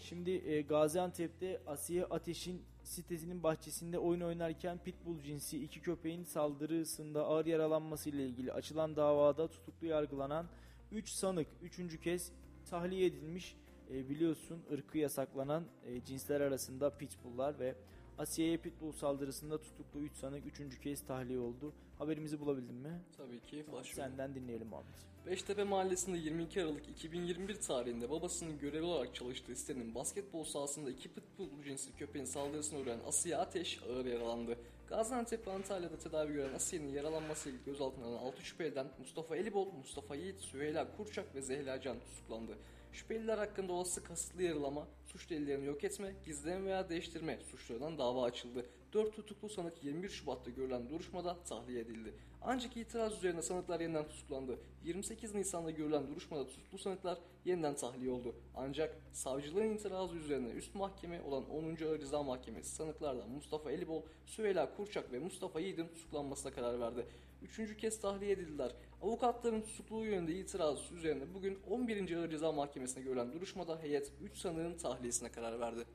Şimdi 0.01 0.31
e, 0.31 0.61
Gaziantep'te 0.61 1.61
Asiye 1.68 2.06
Ateş'in 2.06 2.61
sitesinin 2.84 3.43
bahçesinde 3.43 3.99
oyun 3.99 4.22
oynarken 4.22 4.77
pitbull 4.77 5.22
cinsi 5.22 5.64
iki 5.64 5.81
köpeğin 5.81 6.23
saldırısında 6.23 7.26
ağır 7.26 7.45
yaralanması 7.45 8.10
ile 8.10 8.26
ilgili 8.26 8.53
açılan 8.53 8.95
davada 8.95 9.47
tutuklu 9.47 9.88
yargılanan 9.88 10.45
3 10.91 11.10
sanık 11.10 11.47
3. 11.61 11.99
kez 11.99 12.31
tahliye 12.69 13.06
edilmiş. 13.06 13.56
E, 13.90 14.10
biliyorsun 14.10 14.64
ırkı 14.72 14.98
yasaklanan 14.98 15.64
e, 15.86 16.03
cinsler 16.06 16.41
arasında 16.41 16.98
pitbulllar 16.98 17.60
ve 17.60 17.76
Asiye'ye 18.18 18.57
pitbull 18.57 18.91
saldırısında 18.91 19.61
tutuklu 19.61 19.99
3 19.99 20.16
sanık 20.16 20.60
3. 20.60 20.80
kez 20.80 21.06
tahliye 21.06 21.40
oldu. 21.40 21.74
Haberimizi 21.98 22.40
bulabildin 22.40 22.76
mi? 22.76 23.02
Tabii 23.18 23.40
ki 23.40 23.64
Tamam. 23.66 23.84
Senden 23.84 24.36
dinleyelim 24.36 24.74
Ahmet. 24.74 25.10
Beştepe 25.26 25.64
Mahallesi'nde 25.64 26.18
22 26.18 26.61
Aralık 26.61 26.90
2021 26.90 27.56
tarihinde 27.56 28.10
babasının 28.10 28.60
görevli 28.60 28.86
olarak 28.86 29.16
çalıştığı 29.16 29.56
sitenin 29.56 29.95
basketbol 29.95 30.44
sahasında 30.44 30.90
iki 30.90 31.10
pitbull 31.10 31.64
cinsi 31.64 31.95
köpeğin 31.95 32.26
saldırısına 32.26 32.80
uğrayan 32.80 32.99
Asiye 33.07 33.38
Ateş 33.38 33.80
ağır 33.84 34.06
yaralandı. 34.06 34.57
Gaziantep 34.88 35.48
ve 35.48 35.52
Antalya'da 35.52 35.98
tedavi 35.98 36.34
gören 36.34 36.53
Asiye'nin 36.53 36.90
yaralanmasıyla 36.90 37.60
gözaltına 37.66 38.06
alınan 38.06 38.20
6 38.20 38.41
şüpheliden 38.41 38.88
Mustafa 38.99 39.36
Elibol, 39.36 39.72
Mustafa 39.72 40.16
Yiğit, 40.16 40.40
Süheyla 40.40 40.98
Kurçak 40.98 41.36
ve 41.36 41.41
Zehra 41.41 41.82
Can 41.82 41.99
tutuklandı. 41.99 42.57
Şüpheliler 42.91 43.38
hakkında 43.38 43.74
olası 43.74 44.03
kasıtlı 44.03 44.44
yaralama, 44.44 44.88
suç 45.06 45.30
delillerini 45.30 45.66
yok 45.66 45.84
etme, 45.84 46.14
gizleme 46.26 46.66
veya 46.66 46.90
değiştirme 46.90 47.40
suçlarından 47.52 47.98
dava 47.98 48.24
açıldı. 48.24 48.66
4 48.94 49.16
tutuklu 49.16 49.49
sanık 49.49 49.84
21 49.84 50.10
Şubat'ta 50.10 50.52
görülen 50.52 50.90
duruşmada 50.90 51.44
tahliye 51.44 51.82
edildi. 51.82 52.14
Ancak 52.41 52.78
itiraz 52.78 53.18
üzerine 53.18 53.41
sanıklar 53.41 53.80
yeniden 53.80 54.07
tutuklandı. 54.07 54.60
28 54.84 55.36
Nisan'da 55.36 55.72
görülen 55.72 56.07
duruşmada 56.07 56.48
tutuklu 56.48 56.78
sanıklar 56.78 57.18
yeniden 57.45 57.76
tahliye 57.76 58.11
oldu. 58.11 58.36
Ancak 58.56 58.95
savcılığın 59.11 59.76
itirazı 59.76 60.16
üzerine 60.16 60.49
üst 60.49 60.76
mahkeme 60.76 61.22
olan 61.22 61.49
10. 61.49 61.64
Ağır 61.64 61.99
Ceza 61.99 62.24
Mahkemesi 62.24 62.76
sanıklardan 62.76 63.30
Mustafa 63.30 63.72
Elibol, 63.72 64.02
Süheyla 64.26 64.76
Kurçak 64.76 65.11
ve 65.11 65.20
Mustafa 65.20 65.60
Yiğit'in 65.60 65.88
tutuklanmasına 65.88 66.52
karar 66.52 66.80
verdi. 66.80 67.06
Üçüncü 67.44 67.78
kez 67.78 67.99
tahliye 68.02 68.32
edildiler. 68.32 68.72
Avukatların 69.02 69.61
tutukluğu 69.61 70.06
yönünde 70.06 70.40
itiraz 70.40 70.91
üzerine 70.91 71.34
bugün 71.34 71.60
11. 71.70 72.16
Ağır 72.18 72.30
Ceza 72.30 72.52
Mahkemesi'ne 72.52 73.03
görülen 73.03 73.34
duruşmada 73.34 73.82
heyet 73.82 74.11
3 74.24 74.38
sanığın 74.38 74.78
tahliyesine 74.78 75.32
karar 75.32 75.60
verdi. 75.60 75.86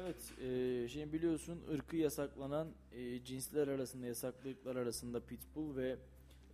Evet, 0.00 0.32
e, 0.40 0.88
şimdi 0.88 1.12
biliyorsun 1.12 1.60
ırkı 1.72 1.96
yasaklanan 1.96 2.68
e, 2.92 3.24
cinsler 3.24 3.68
arasında, 3.68 4.06
yasaklı 4.06 4.50
ırklar 4.50 4.76
arasında 4.76 5.20
pitbull 5.20 5.76
ve 5.76 5.96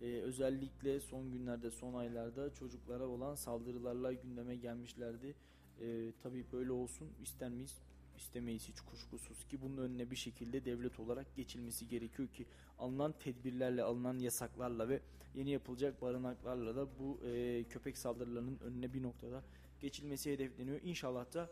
e, 0.01 0.05
özellikle 0.05 0.99
son 0.99 1.31
günlerde, 1.31 1.71
son 1.71 1.93
aylarda 1.93 2.53
çocuklara 2.53 3.07
olan 3.07 3.35
saldırılarla 3.35 4.13
gündeme 4.13 4.55
gelmişlerdi. 4.55 5.35
E, 5.81 6.11
tabii 6.23 6.45
böyle 6.51 6.71
olsun 6.71 7.07
ister 7.23 7.49
miyiz? 7.49 7.81
İstemeyiz 8.17 8.67
hiç 8.67 8.81
kuşkusuz 8.81 9.47
ki 9.47 9.61
bunun 9.61 9.77
önüne 9.77 10.11
bir 10.11 10.15
şekilde 10.15 10.65
devlet 10.65 10.99
olarak 10.99 11.35
geçilmesi 11.35 11.87
gerekiyor 11.87 12.27
ki 12.27 12.45
alınan 12.79 13.13
tedbirlerle, 13.19 13.83
alınan 13.83 14.19
yasaklarla 14.19 14.89
ve 14.89 15.01
yeni 15.35 15.49
yapılacak 15.49 16.01
barınaklarla 16.01 16.75
da 16.75 16.87
bu 16.99 17.19
e, 17.25 17.63
köpek 17.63 17.97
saldırılarının 17.97 18.59
önüne 18.59 18.93
bir 18.93 19.03
noktada 19.03 19.43
geçilmesi 19.79 20.31
hedefleniyor. 20.31 20.79
İnşallah 20.83 21.33
da 21.33 21.49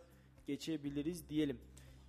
geçebiliriz 0.47 1.29
diyelim. 1.29 1.57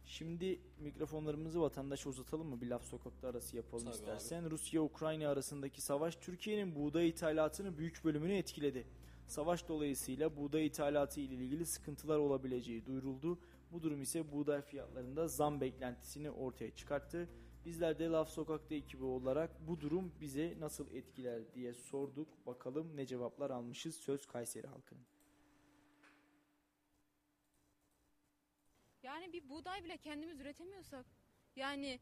Şimdi 0.07 0.61
mikrofonlarımızı 0.81 1.61
vatandaşa 1.61 2.09
uzatalım 2.11 2.47
mı? 2.47 2.61
Bir 2.61 2.67
laf 2.67 2.85
sokakta 2.85 3.29
arası 3.29 3.57
yapalım 3.57 3.85
Tabii 3.85 3.95
istersen. 3.95 4.51
Rusya-Ukrayna 4.51 5.29
arasındaki 5.29 5.83
savaş 5.83 6.17
Türkiye'nin 6.17 6.75
buğday 6.75 7.09
ithalatının 7.09 7.79
büyük 7.79 8.05
bölümünü 8.05 8.33
etkiledi. 8.33 8.87
Savaş 9.27 9.69
dolayısıyla 9.69 10.37
buğday 10.37 10.67
ithalatı 10.67 11.21
ile 11.21 11.35
ilgili 11.35 11.67
sıkıntılar 11.67 12.19
olabileceği 12.19 12.87
duyuruldu. 12.87 13.39
Bu 13.73 13.83
durum 13.83 14.03
ise 14.03 14.33
buğday 14.33 14.63
fiyatlarında 14.63 15.29
zam 15.29 15.61
beklentisini 15.61 16.31
ortaya 16.31 16.75
çıkarttı. 16.75 17.29
Bizler 17.65 17.99
de 17.99 18.09
Laf 18.09 18.29
Sokak'ta 18.29 18.75
ekibi 18.75 19.05
olarak 19.05 19.69
bu 19.69 19.81
durum 19.81 20.13
bize 20.21 20.57
nasıl 20.61 20.91
etkiler 20.91 21.55
diye 21.55 21.75
sorduk. 21.75 22.47
Bakalım 22.47 22.97
ne 22.97 23.07
cevaplar 23.07 23.51
almışız 23.51 23.97
söz 23.97 24.27
Kayseri 24.27 24.67
halkının. 24.67 25.07
Yani 29.03 29.33
bir 29.33 29.49
buğday 29.49 29.85
bile 29.85 29.99
kendimiz 29.99 30.41
üretemiyorsak 30.41 31.07
yani 31.57 32.01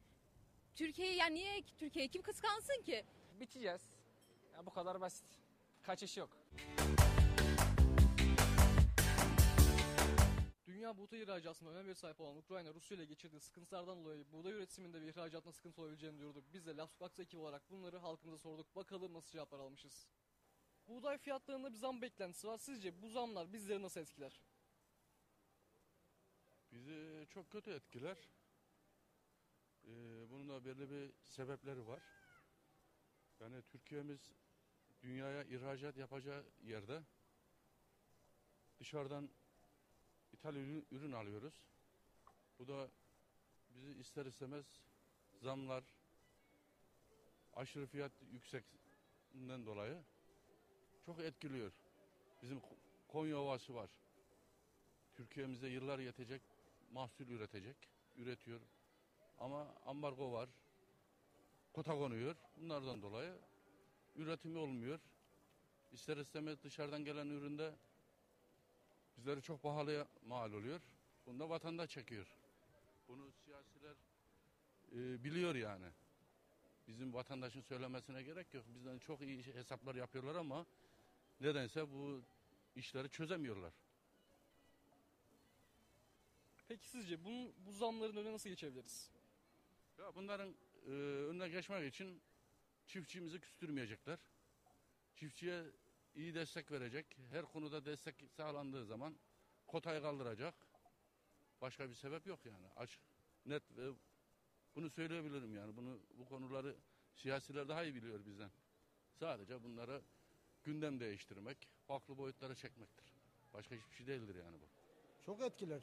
Türkiye'yi 0.74 1.16
yani 1.16 1.34
niye 1.34 1.64
Türkiye 1.76 2.08
kim 2.08 2.22
kıskansın 2.22 2.82
ki? 2.82 3.04
Biçeceğiz. 3.40 3.82
Ya 4.54 4.66
bu 4.66 4.70
kadar 4.70 5.00
basit. 5.00 5.26
Kaçış 5.82 6.16
yok. 6.16 6.30
Dünya 10.80 10.96
buğday 10.96 11.22
ihracatında 11.22 11.70
önem 11.70 11.94
sahip 11.94 12.20
olan 12.20 12.36
Ukrayna, 12.36 12.74
Rusya 12.74 12.96
ile 12.96 13.04
geçirdiği 13.04 13.40
sıkıntılardan 13.40 14.04
dolayı 14.04 14.32
buğday 14.32 14.52
üretiminde 14.52 15.02
ve 15.02 15.08
ihracatında 15.08 15.52
sıkıntı 15.52 15.82
olabileceğini 15.82 16.18
duyurduk. 16.18 16.44
Biz 16.52 16.66
de 16.66 16.76
Laf 16.76 16.90
Sokak'ta 16.90 17.22
ekibi 17.22 17.40
olarak 17.40 17.70
bunları 17.70 17.98
halkımıza 17.98 18.38
sorduk. 18.38 18.76
Bakalım 18.76 19.14
nasıl 19.14 19.30
cevaplar 19.30 19.58
almışız. 19.58 20.08
Buğday 20.88 21.18
fiyatlarında 21.18 21.72
bir 21.72 21.76
zam 21.76 22.02
beklentisi 22.02 22.48
var. 22.48 22.58
Sizce 22.58 23.02
bu 23.02 23.08
zamlar 23.08 23.52
bizleri 23.52 23.82
nasıl 23.82 24.00
etkiler? 24.00 24.40
Bizi 26.72 27.26
çok 27.30 27.50
kötü 27.50 27.70
etkiler. 27.70 28.16
Ee, 29.84 30.30
bunun 30.30 30.48
da 30.48 30.64
belli 30.64 30.90
bir 30.90 31.12
sebepleri 31.28 31.86
var. 31.86 32.02
Yani 33.40 33.62
Türkiye'miz 33.62 34.32
dünyaya 35.02 35.44
ihracat 35.44 35.96
yapacağı 35.96 36.44
yerde 36.62 37.02
dışarıdan 38.78 39.30
ithal 40.40 40.54
ürün, 40.54 40.86
ürün 40.90 41.12
alıyoruz. 41.12 41.54
Bu 42.58 42.68
da 42.68 42.88
bizi 43.74 44.00
ister 44.00 44.26
istemez 44.26 44.64
zamlar, 45.42 45.84
aşırı 47.54 47.86
fiyat 47.86 48.12
yüksekinden 48.32 49.66
dolayı 49.66 50.02
çok 51.06 51.20
etkiliyor. 51.20 51.72
Bizim 52.42 52.58
Ko- 52.58 52.76
Konya 53.08 53.38
Ovası 53.38 53.74
var. 53.74 53.90
Türkiye'mize 55.14 55.68
yıllar 55.68 55.98
yetecek 55.98 56.42
mahsul 56.92 57.28
üretecek, 57.28 57.76
üretiyor. 58.16 58.60
Ama 59.38 59.74
ambargo 59.86 60.32
var, 60.32 60.48
kota 61.72 61.92
konuyor. 61.92 62.36
Bunlardan 62.56 63.02
dolayı 63.02 63.38
üretimi 64.16 64.58
olmuyor. 64.58 65.00
İster 65.92 66.16
istemez 66.16 66.62
dışarıdan 66.62 67.04
gelen 67.04 67.26
üründe 67.26 67.74
bizleri 69.20 69.42
çok 69.42 69.62
pahalıya 69.62 70.08
mal 70.26 70.52
oluyor. 70.52 70.80
Bunu 71.26 71.40
da 71.40 71.50
vatandaş 71.50 71.90
çekiyor. 71.90 72.26
Bunu 73.08 73.32
siyasiler 73.32 73.96
e, 74.92 75.24
biliyor 75.24 75.54
yani. 75.54 75.86
Bizim 76.88 77.14
vatandaşın 77.14 77.60
söylemesine 77.60 78.22
gerek 78.22 78.54
yok. 78.54 78.64
Bizden 78.74 78.98
çok 78.98 79.20
iyi 79.20 79.42
hesaplar 79.42 79.94
yapıyorlar 79.94 80.34
ama 80.34 80.66
nedense 81.40 81.90
bu 81.90 82.22
işleri 82.76 83.10
çözemiyorlar. 83.10 83.72
Peki 86.68 86.88
sizce 86.88 87.24
bunun, 87.24 87.52
bu 87.66 87.72
zamların 87.72 88.16
önüne 88.16 88.32
nasıl 88.32 88.48
geçebiliriz? 88.48 89.10
Ya 89.98 90.14
bunların 90.14 90.54
e, 90.86 90.90
önüne 90.90 91.48
geçmek 91.48 91.94
için 91.94 92.20
çiftçimizi 92.86 93.40
küstürmeyecekler. 93.40 94.18
Çiftçiye 95.16 95.64
iyi 96.14 96.34
destek 96.34 96.72
verecek. 96.72 97.18
Her 97.30 97.42
konuda 97.44 97.84
destek 97.84 98.14
sağlandığı 98.30 98.84
zaman 98.84 99.16
kotayı 99.66 100.02
kaldıracak. 100.02 100.54
Başka 101.60 101.90
bir 101.90 101.94
sebep 101.94 102.26
yok 102.26 102.46
yani. 102.46 102.66
Açık, 102.76 103.00
net 103.46 103.62
ve 103.76 103.90
bunu 104.74 104.90
söyleyebilirim 104.90 105.54
yani. 105.54 105.76
Bunu 105.76 105.98
bu 106.18 106.24
konuları 106.24 106.76
siyasiler 107.14 107.68
daha 107.68 107.84
iyi 107.84 107.94
biliyor 107.94 108.26
bizden. 108.26 108.50
Sadece 109.14 109.62
bunlara 109.62 110.02
gündem 110.64 111.00
değiştirmek, 111.00 111.68
farklı 111.86 112.18
boyutlara 112.18 112.54
çekmektir. 112.54 113.14
Başka 113.52 113.74
hiçbir 113.74 113.94
şey 113.94 114.06
değildir 114.06 114.34
yani 114.34 114.56
bu. 114.60 114.66
Çok 115.26 115.40
etkiler. 115.40 115.80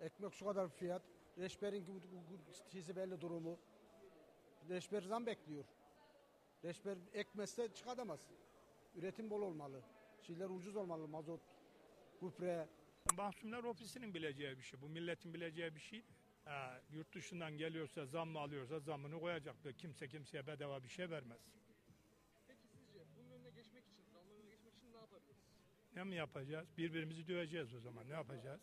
Ekmek 0.00 0.34
şu 0.34 0.44
kadar 0.44 0.68
fiyat. 0.68 1.02
Bu 1.36 1.40
şeysi 2.72 2.96
belli 2.96 3.20
durumu. 3.20 3.58
Reçber 4.68 5.02
zam 5.02 5.26
bekliyor. 5.26 5.64
Reçber 6.64 6.98
ekmezse 7.12 7.74
çıkartamaz. 7.74 8.20
Üretim 8.96 9.30
bol 9.30 9.42
olmalı. 9.42 9.82
Şeyler 10.22 10.50
ucuz 10.50 10.76
olmalı. 10.76 11.08
Mazot, 11.08 11.40
gübre. 12.20 12.68
Mahsumlar 13.16 13.64
ofisinin 13.64 14.14
bileceği 14.14 14.58
bir 14.58 14.62
şey. 14.62 14.80
Bu 14.80 14.88
milletin 14.88 15.34
bileceği 15.34 15.74
bir 15.74 15.80
şey. 15.80 16.02
Ha, 16.44 16.80
yurt 16.90 17.14
dışından 17.14 17.58
geliyorsa 17.58 18.06
zam 18.06 18.28
mı 18.28 18.38
alıyorsa 18.38 18.78
zamını 18.78 19.20
koyacaktır. 19.20 19.72
Kimse 19.72 20.08
kimseye 20.08 20.46
bedava 20.46 20.82
bir 20.82 20.88
şey 20.88 21.10
vermez. 21.10 21.40
Peki 22.48 22.68
sizce 22.68 23.04
bunun 23.16 23.30
önüne 23.30 23.50
geçmek 23.50 23.84
için, 23.86 24.04
zamların 24.12 24.40
önüne 24.40 24.50
geçmek 24.50 24.74
için 24.74 24.92
ne 24.92 24.96
yapabiliriz? 24.96 25.42
Ne 25.96 26.04
mi 26.04 26.14
yapacağız? 26.14 26.68
Birbirimizi 26.78 27.28
döveceğiz 27.28 27.74
o 27.74 27.80
zaman. 27.80 28.08
Ne 28.08 28.12
yapacağız? 28.12 28.60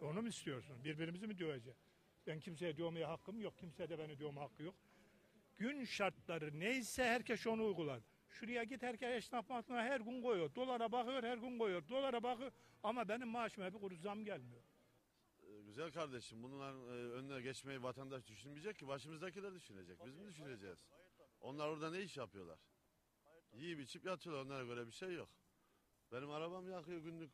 Onu 0.00 0.22
mu 0.22 0.28
istiyorsun? 0.28 0.84
Birbirimizi 0.84 1.26
mi 1.26 1.38
döveceğiz? 1.38 1.78
Ben 2.26 2.40
kimseye 2.40 2.76
dövmeye 2.76 3.06
hakkım 3.06 3.40
yok. 3.40 3.58
Kimseye 3.58 3.88
de 3.88 3.98
beni 3.98 4.18
dövme 4.18 4.40
hakkı 4.40 4.62
yok. 4.62 4.74
Gün 5.56 5.84
şartları 5.84 6.60
neyse 6.60 7.04
herkes 7.04 7.46
onu 7.46 7.64
uygular. 7.66 8.00
Şuraya 8.34 8.64
git 8.64 8.82
herkes 8.82 9.08
esnaf 9.10 9.50
maaşına 9.50 9.82
her 9.82 10.00
gün 10.00 10.22
koyuyor. 10.22 10.54
Dolara 10.54 10.92
bakıyor 10.92 11.22
her 11.22 11.38
gün 11.38 11.58
koyuyor. 11.58 11.88
Dolara 11.88 12.22
bakıyor 12.22 12.52
ama 12.82 13.08
benim 13.08 13.28
maaşıma 13.28 13.74
bir 13.74 13.78
kuruş 13.78 13.98
zam 14.00 14.24
gelmiyor. 14.24 14.62
Ee, 15.42 15.60
Güzel 15.62 15.92
kardeşim 15.92 16.42
bunların 16.42 16.80
e, 16.80 16.90
önüne 16.90 17.40
geçmeyi 17.40 17.82
vatandaş 17.82 18.26
düşünmeyecek 18.26 18.76
ki 18.78 18.88
başımızdakiler 18.88 19.54
düşünecek. 19.54 19.98
Biz 20.06 20.16
mi 20.16 20.26
düşüneceğiz? 20.26 20.78
Onlar 21.40 21.68
orada 21.68 21.90
ne 21.90 22.00
iş 22.02 22.16
yapıyorlar? 22.16 22.58
Yiyip 23.52 23.80
içip 23.80 24.04
yatıyorlar 24.04 24.44
onlara 24.44 24.64
göre 24.64 24.86
bir 24.86 24.92
şey 24.92 25.14
yok. 25.14 25.28
Benim 26.12 26.30
arabam 26.30 26.70
yakıyor 26.70 27.00
günlük 27.00 27.32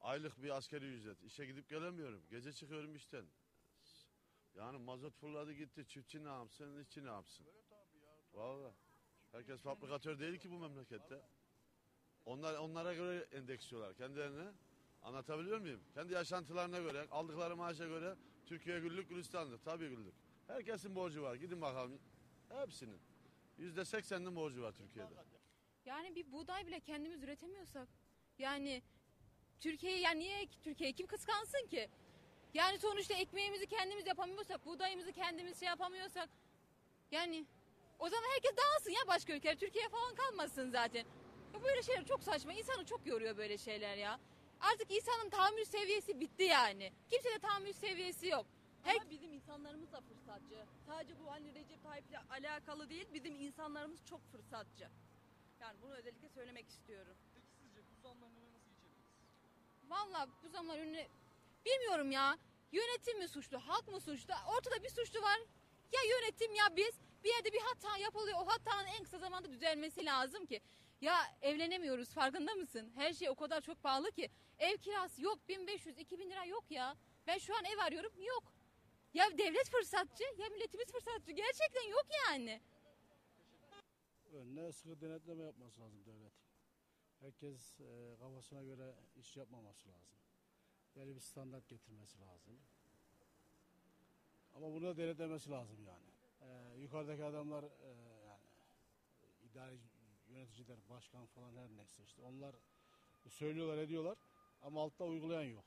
aylık 0.00 0.42
bir 0.42 0.56
askeri 0.56 0.84
ücret. 0.84 1.22
İşe 1.22 1.46
gidip 1.46 1.68
gelemiyorum. 1.68 2.26
Gece 2.30 2.52
çıkıyorum 2.52 2.94
işten. 2.94 3.26
Yani 4.54 4.78
mazot 4.78 5.14
fırladı 5.14 5.52
gitti. 5.52 5.86
Çiftçi 5.86 6.24
ne 6.24 6.28
yapsın, 6.28 6.80
işçi 6.80 7.04
ne 7.04 7.08
yapsın? 7.10 7.46
Vallahi. 8.32 8.74
Herkes 9.34 9.60
fabrikatör 9.60 10.18
değil 10.18 10.38
ki 10.38 10.50
bu 10.50 10.58
memlekette. 10.58 11.20
Onlar 12.26 12.54
onlara 12.54 12.94
göre 12.94 13.26
endeksliyorlar 13.32 13.94
kendilerine. 13.94 14.52
Anlatabiliyor 15.02 15.58
muyum? 15.58 15.80
Kendi 15.94 16.12
yaşantılarına 16.12 16.78
göre, 16.78 17.06
aldıkları 17.10 17.56
maaşa 17.56 17.86
göre 17.86 18.14
Türkiye 18.46 18.80
güllük 18.80 19.08
gülistanlık. 19.08 19.64
Tabii 19.64 19.88
güllük. 19.88 20.14
Herkesin 20.46 20.94
borcu 20.94 21.22
var. 21.22 21.34
Gidin 21.34 21.60
bakalım. 21.60 22.00
Hepsinin. 22.48 23.00
Yüzde 23.58 23.84
seksenin 23.84 24.36
borcu 24.36 24.62
var 24.62 24.72
Türkiye'de. 24.72 25.14
Yani 25.84 26.14
bir 26.14 26.32
buğday 26.32 26.66
bile 26.66 26.80
kendimiz 26.80 27.22
üretemiyorsak. 27.22 27.88
Yani 28.38 28.82
Türkiye'yi 29.60 30.00
yani 30.00 30.20
niye 30.20 30.48
Türkiye'yi 30.62 30.94
kim 30.94 31.06
kıskansın 31.06 31.66
ki? 31.66 31.90
Yani 32.54 32.78
sonuçta 32.78 33.14
ekmeğimizi 33.14 33.66
kendimiz 33.66 34.06
yapamıyorsak, 34.06 34.66
buğdayımızı 34.66 35.12
kendimiz 35.12 35.60
şey 35.60 35.68
yapamıyorsak. 35.68 36.28
Yani 37.10 37.46
o 37.98 38.08
zaman 38.08 38.28
herkes 38.34 38.56
dağılsın 38.56 38.90
ya 38.90 39.08
başka 39.08 39.32
ülkelere. 39.32 39.58
Türkiye 39.58 39.88
falan 39.88 40.14
kalmasın 40.14 40.70
zaten. 40.70 41.06
Ya 41.54 41.62
böyle 41.62 41.82
şeyler 41.82 42.06
çok 42.06 42.22
saçma. 42.22 42.52
İnsanı 42.52 42.84
çok 42.84 43.06
yoruyor 43.06 43.36
böyle 43.36 43.58
şeyler 43.58 43.96
ya. 43.96 44.20
Artık 44.60 44.90
insanın 44.90 45.30
tahammül 45.30 45.64
seviyesi 45.64 46.20
bitti 46.20 46.42
yani. 46.42 46.92
Kimsede 47.10 47.38
tahammül 47.38 47.72
seviyesi 47.72 48.26
yok. 48.28 48.46
Ama 48.84 49.10
bizim 49.10 49.32
insanlarımız 49.32 49.92
da 49.92 50.00
fırsatçı. 50.00 50.66
Sadece 50.86 51.18
bu 51.20 51.30
hani 51.30 51.54
Recep 51.54 51.82
Tayyip'le 51.82 52.30
alakalı 52.30 52.90
değil, 52.90 53.06
bizim 53.14 53.34
insanlarımız 53.34 54.04
çok 54.04 54.32
fırsatçı. 54.32 54.88
Yani 55.60 55.76
bunu 55.82 55.94
özellikle 55.94 56.28
söylemek 56.28 56.68
istiyorum. 56.68 57.16
Peki 57.34 57.46
sizce 57.62 57.80
bu 57.90 58.00
zamların 58.02 58.34
önüne 58.34 58.52
nasıl 58.54 58.70
geçebiliriz? 58.70 59.90
Valla 59.90 60.28
bu 60.42 60.48
zamlar 60.48 60.78
önüne 60.78 61.08
bilmiyorum 61.66 62.10
ya. 62.10 62.38
Yönetim 62.72 63.18
mi 63.18 63.28
suçlu, 63.28 63.58
halk 63.58 63.88
mı 63.88 64.00
suçlu? 64.00 64.34
Ortada 64.56 64.82
bir 64.82 64.90
suçlu 64.90 65.22
var. 65.22 65.38
Ya 65.92 66.00
yönetim 66.10 66.54
ya 66.54 66.76
biz. 66.76 66.94
Bir 67.24 67.28
yerde 67.28 67.52
bir 67.52 67.60
hata 67.60 67.96
yapılıyor. 67.96 68.38
O 68.38 68.46
hatanın 68.46 68.86
en 68.86 69.02
kısa 69.02 69.18
zamanda 69.18 69.52
düzelmesi 69.52 70.04
lazım 70.04 70.46
ki. 70.46 70.60
Ya 71.00 71.16
evlenemiyoruz 71.42 72.08
farkında 72.08 72.54
mısın? 72.54 72.92
Her 72.94 73.12
şey 73.12 73.30
o 73.30 73.34
kadar 73.34 73.60
çok 73.60 73.82
pahalı 73.82 74.12
ki. 74.12 74.30
Ev 74.58 74.76
kirası 74.76 75.22
yok 75.22 75.48
1500 75.48 75.98
2000 75.98 76.30
lira 76.30 76.44
yok 76.44 76.64
ya. 76.70 76.96
Ben 77.26 77.38
şu 77.38 77.56
an 77.56 77.64
ev 77.64 77.78
arıyorum 77.78 78.22
yok. 78.22 78.52
Ya 79.14 79.38
devlet 79.38 79.70
fırsatçı 79.70 80.24
ya 80.38 80.48
milletimiz 80.48 80.92
fırsatçı. 80.92 81.32
Gerçekten 81.32 81.88
yok 81.90 82.06
yani. 82.28 82.60
Önüne 84.32 84.72
sıkı 84.72 85.00
denetleme 85.00 85.44
yapması 85.44 85.80
lazım 85.80 86.04
devlet. 86.06 86.32
Herkes 87.20 87.80
e, 87.80 88.16
kafasına 88.18 88.62
göre 88.62 88.94
iş 89.16 89.36
yapmaması 89.36 89.88
lazım. 89.88 90.18
Belli 90.96 91.14
bir 91.14 91.20
standart 91.20 91.68
getirmesi 91.68 92.20
lazım. 92.20 92.60
Ama 94.54 94.72
bunu 94.72 94.86
da 94.86 94.96
denetlemesi 94.96 95.50
lazım 95.50 95.84
yani. 95.86 96.13
E, 96.44 96.78
yukarıdaki 96.78 97.24
adamlar 97.24 97.64
e, 97.64 97.88
yani 98.26 98.42
idare 99.42 99.78
yöneticiler, 100.28 100.78
başkan 100.88 101.26
falan 101.26 101.56
her 101.56 101.68
neyse 101.70 102.02
işte 102.02 102.22
onlar 102.22 102.56
söylüyorlar 103.28 103.78
ediyorlar 103.78 104.18
ama 104.60 104.82
altta 104.82 105.04
uygulayan 105.04 105.50
yok. 105.50 105.64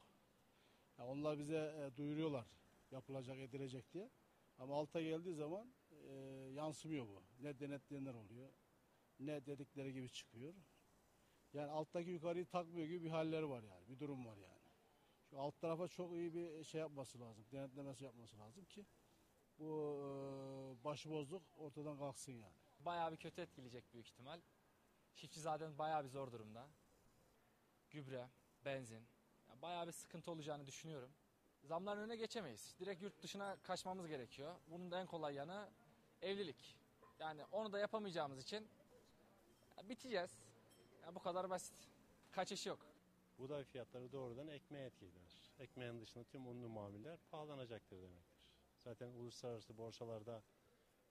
Yani 0.97 1.09
onlar 1.09 1.39
bize 1.39 1.57
e, 1.57 1.97
duyuruyorlar 1.97 2.45
yapılacak 2.91 3.37
edilecek 3.37 3.93
diye. 3.93 4.09
Ama 4.57 4.75
alta 4.75 5.01
geldiği 5.01 5.35
zaman 5.35 5.73
e, 5.91 6.13
yansımıyor 6.53 7.07
bu. 7.07 7.23
Ne 7.39 7.59
denetleyenler 7.59 8.13
oluyor 8.13 8.49
ne 9.19 9.45
dedikleri 9.45 9.93
gibi 9.93 10.09
çıkıyor. 10.09 10.53
Yani 11.53 11.71
alttaki 11.71 12.09
yukarıyı 12.09 12.45
takmıyor 12.45 12.87
gibi 12.87 13.03
bir 13.03 13.09
halleri 13.09 13.49
var 13.49 13.63
yani. 13.63 13.89
Bir 13.89 13.99
durum 13.99 14.25
var 14.25 14.37
yani. 14.37 14.61
Şu 15.29 15.39
alt 15.39 15.59
tarafa 15.59 15.87
çok 15.87 16.13
iyi 16.13 16.33
bir 16.33 16.63
şey 16.63 16.81
yapması 16.81 17.19
lazım. 17.19 17.45
Denetlemesi 17.51 18.03
yapması 18.03 18.39
lazım 18.39 18.65
ki 18.65 18.85
bu 19.59 19.97
e, 19.99 20.83
başıbozluk 20.83 21.43
ortadan 21.57 21.97
kalksın 21.97 22.31
yani. 22.31 22.55
Bayağı 22.79 23.11
bir 23.11 23.17
kötü 23.17 23.41
etkileyecek 23.41 23.93
büyük 23.93 24.07
ihtimal. 24.07 24.39
Çiftçi 25.15 25.39
zaten 25.39 25.77
bayağı 25.77 26.03
bir 26.03 26.09
zor 26.09 26.31
durumda. 26.31 26.67
Gübre, 27.89 28.29
benzin. 28.65 29.07
Ya 29.49 29.61
bayağı 29.61 29.87
bir 29.87 29.91
sıkıntı 29.91 30.31
olacağını 30.31 30.67
düşünüyorum. 30.67 31.11
Zamların 31.63 32.01
önüne 32.01 32.15
geçemeyiz. 32.15 32.75
Direkt 32.79 33.01
yurt 33.01 33.23
dışına 33.23 33.57
kaçmamız 33.63 34.07
gerekiyor. 34.07 34.55
Bunun 34.67 34.91
da 34.91 35.01
en 35.01 35.07
kolay 35.07 35.35
yanı 35.35 35.69
evlilik. 36.21 36.77
Yani 37.19 37.45
onu 37.45 37.73
da 37.73 37.79
yapamayacağımız 37.79 38.39
için 38.39 38.67
ya 39.77 39.89
biteceğiz. 39.89 40.31
Ya 41.03 41.15
bu 41.15 41.19
kadar 41.19 41.49
basit. 41.49 41.75
Kaçış 42.31 42.65
yok. 42.65 42.79
Buğday 43.37 43.63
fiyatları 43.63 44.11
doğrudan 44.11 44.47
ekmeğe 44.47 44.85
etkiler. 44.85 45.51
Ekmeğin 45.59 46.01
dışında 46.01 46.23
tüm 46.23 46.47
unlu 46.47 46.69
mamuller 46.69 47.19
pahalanacaktır 47.31 48.01
demektir. 48.01 48.26
Zaten 48.87 49.09
uluslararası 49.09 49.77
borsalarda 49.77 50.43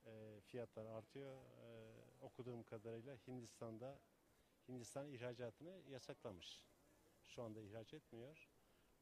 e, 0.06 0.40
fiyatlar 0.40 0.86
artıyor. 0.86 1.36
E, 1.36 1.94
okuduğum 2.20 2.62
kadarıyla 2.62 3.16
Hindistan'da 3.26 3.98
Hindistan 4.68 5.08
ihracatını 5.08 5.82
yasaklamış. 5.88 6.62
Şu 7.26 7.42
anda 7.42 7.60
ihraç 7.60 7.94
etmiyor. 7.94 8.50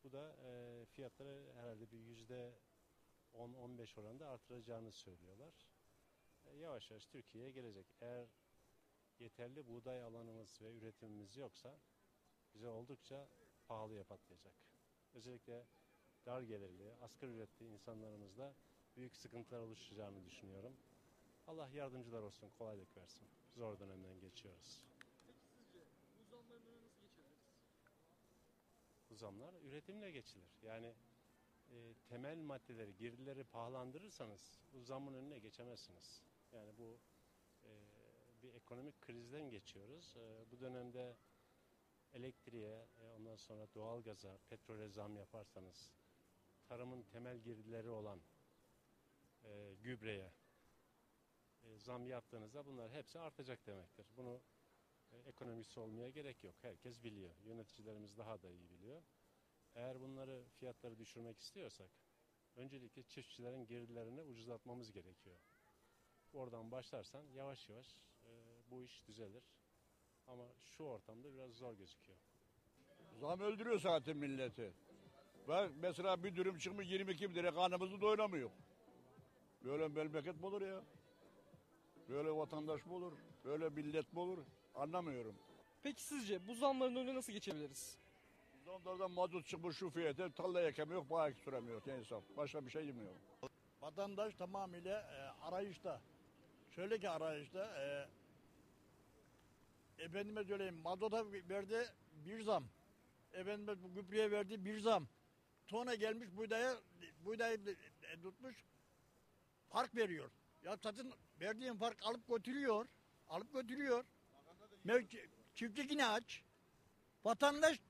Bu 0.05 0.13
da 0.13 0.37
e, 0.45 0.85
fiyatları 0.85 1.53
herhalde 1.55 1.91
bir 1.91 1.99
yüzde 1.99 2.53
10-15 3.35 4.01
oranında 4.01 4.29
artıracağını 4.29 4.93
söylüyorlar. 4.93 5.67
E, 6.47 6.57
yavaş 6.57 6.91
yavaş 6.91 7.07
Türkiye'ye 7.07 7.51
gelecek. 7.51 7.87
Eğer 8.01 8.29
yeterli 9.19 9.67
buğday 9.67 10.03
alanımız 10.03 10.61
ve 10.63 10.73
üretimimiz 10.73 11.37
yoksa 11.37 11.79
bize 12.55 12.69
oldukça 12.69 13.29
pahalıya 13.69 14.05
patlayacak. 14.05 14.55
Özellikle 15.15 15.67
dar 16.27 16.43
gelirli, 16.43 16.95
asgari 17.03 17.33
ücretli 17.33 17.67
insanlarımızda 17.67 18.55
büyük 18.97 19.17
sıkıntılar 19.17 19.61
oluşacağını 19.61 20.25
düşünüyorum. 20.25 20.77
Allah 21.47 21.69
yardımcılar 21.75 22.23
olsun, 22.23 22.51
kolaylık 22.59 22.97
versin. 22.97 23.29
Zor 23.57 23.79
dönemden 23.79 24.21
geçiyoruz. 24.21 24.81
Bu 26.19 26.25
zamların 26.31 26.67
önüne 26.67 26.85
nasıl 26.85 27.03
geçebiliriz? 27.03 27.45
Bu 29.11 29.15
zamlar 29.15 29.55
üretimle 29.63 30.11
geçilir. 30.11 30.49
Yani 30.63 30.95
e, 31.71 31.95
temel 32.09 32.39
maddeleri, 32.39 32.97
girdileri 32.97 33.45
pahalandırırsanız 33.45 34.61
bu 34.73 34.83
zamın 34.83 35.15
önüne 35.15 35.39
geçemezsiniz. 35.39 36.23
Yani 36.53 36.73
bu 36.79 36.99
e, 37.65 37.71
bir 38.43 38.55
ekonomik 38.55 39.01
krizden 39.01 39.51
geçiyoruz. 39.51 40.17
E, 40.17 40.51
bu 40.51 40.61
dönemde 40.61 41.17
elektriğe, 42.13 42.87
e, 43.01 43.11
ondan 43.19 43.37
sonra 43.37 43.67
doğalgaza, 43.75 44.39
petrole 44.51 44.89
zam 44.89 45.17
yaparsanız, 45.17 45.93
tarımın 46.65 47.03
temel 47.03 47.39
girdileri 47.39 47.91
olan 47.91 48.21
e, 49.45 49.75
gübreye 49.83 50.33
e, 51.63 51.79
zam 51.79 52.07
yaptığınızda 52.07 52.67
bunlar 52.67 52.93
hepsi 52.93 53.19
artacak 53.19 53.67
demektir. 53.67 54.07
Bunu 54.17 54.41
e, 55.13 55.17
ekonomisi 55.17 55.81
olmaya 55.81 56.11
gerek 56.11 56.45
yok. 56.45 56.55
Herkes 56.63 57.05
biliyor. 57.05 57.35
Yöneticilerimiz 57.45 58.17
daha 58.17 58.43
da 58.43 58.51
iyi 58.51 58.71
biliyor. 58.71 59.03
Eğer 59.75 60.01
bunları 60.01 60.45
fiyatları 60.59 60.99
düşürmek 60.99 61.39
istiyorsak 61.41 61.91
öncelikle 62.57 63.03
çiftçilerin 63.03 63.67
girdilerini 63.67 64.23
ucuzlatmamız 64.23 64.93
gerekiyor. 64.93 65.37
Oradan 66.33 66.71
başlarsan 66.71 67.23
yavaş 67.23 67.69
yavaş 67.69 67.97
e, 68.25 68.31
bu 68.71 68.83
iş 68.83 69.07
düzelir. 69.07 69.45
Ama 70.27 70.49
şu 70.59 70.85
ortamda 70.85 71.35
biraz 71.35 71.51
zor 71.51 71.75
gözüküyor. 71.75 72.19
Zam 73.21 73.41
öldürüyor 73.41 73.79
zaten 73.79 74.17
milleti. 74.17 74.75
Ve 75.49 75.69
mesela 75.83 76.25
bir 76.25 76.37
dürüm 76.37 76.59
çıkmış 76.59 76.91
22 76.91 77.31
bin 77.31 77.35
lira 77.35 77.55
karnımızı 77.55 78.01
doyuramıyor. 78.01 78.51
Böyle 79.65 79.89
memleket 79.89 80.41
mi 80.41 80.47
olur 80.47 80.63
ya? 80.63 80.83
Böyle 82.09 82.31
vatandaş 82.31 82.87
mı 82.87 82.95
olur? 82.95 83.13
Böyle 83.45 83.69
millet 83.69 84.13
mi 84.13 84.19
olur? 84.19 84.39
Anlamıyorum. 84.75 85.35
Peki 85.83 86.03
sizce 86.03 86.49
bu 86.49 86.55
zamların 86.55 86.97
önüne 86.97 87.15
nasıl 87.15 87.33
geçebiliriz? 87.33 87.99
Onlardan 88.69 89.11
mazot 89.11 89.47
çıkmış 89.47 89.77
şu 89.77 89.91
fiyata 89.91 90.31
tarla 90.31 90.63
ekemiyor, 90.63 91.11
bağ 91.11 91.33
süremiyor 91.33 91.99
insan. 91.99 92.23
Başka 92.37 92.67
bir 92.67 92.71
şey 92.71 92.87
yemiyor. 92.87 93.13
Vatandaş 93.81 94.35
tamamıyla 94.35 95.01
e, 95.01 95.45
arayışta. 95.45 96.01
Şöyle 96.71 96.99
ki 96.99 97.09
arayışta 97.09 97.81
e, 97.81 98.09
efendime 100.05 100.45
söyleyeyim 100.45 100.81
mazota 100.85 101.27
verdi 101.33 101.87
bir 102.27 102.43
zam. 102.43 102.65
Efendime 103.33 103.83
bu 103.83 103.95
gübreye 103.95 104.31
verdi 104.31 104.65
bir 104.65 104.79
zam. 104.81 105.07
Sonra 105.67 105.95
gelmiş 105.95 106.29
buğdaya 106.37 106.77
buğdayı 107.25 107.77
e, 108.03 108.21
tutmuş 108.23 108.65
fark 109.69 109.97
veriyor. 109.97 110.31
Ya 110.63 110.79
zaten 110.83 111.13
verdiğin 111.41 111.77
fark 111.77 112.03
alıp 112.03 112.29
götürüyor. 112.29 112.87
Alıp 113.29 113.53
götürüyor. 113.53 114.05
Mev- 114.87 115.29
Çiftçi 115.55 115.87
yine 115.91 116.07
aç. 116.07 116.43
Vatandaş 117.25 117.81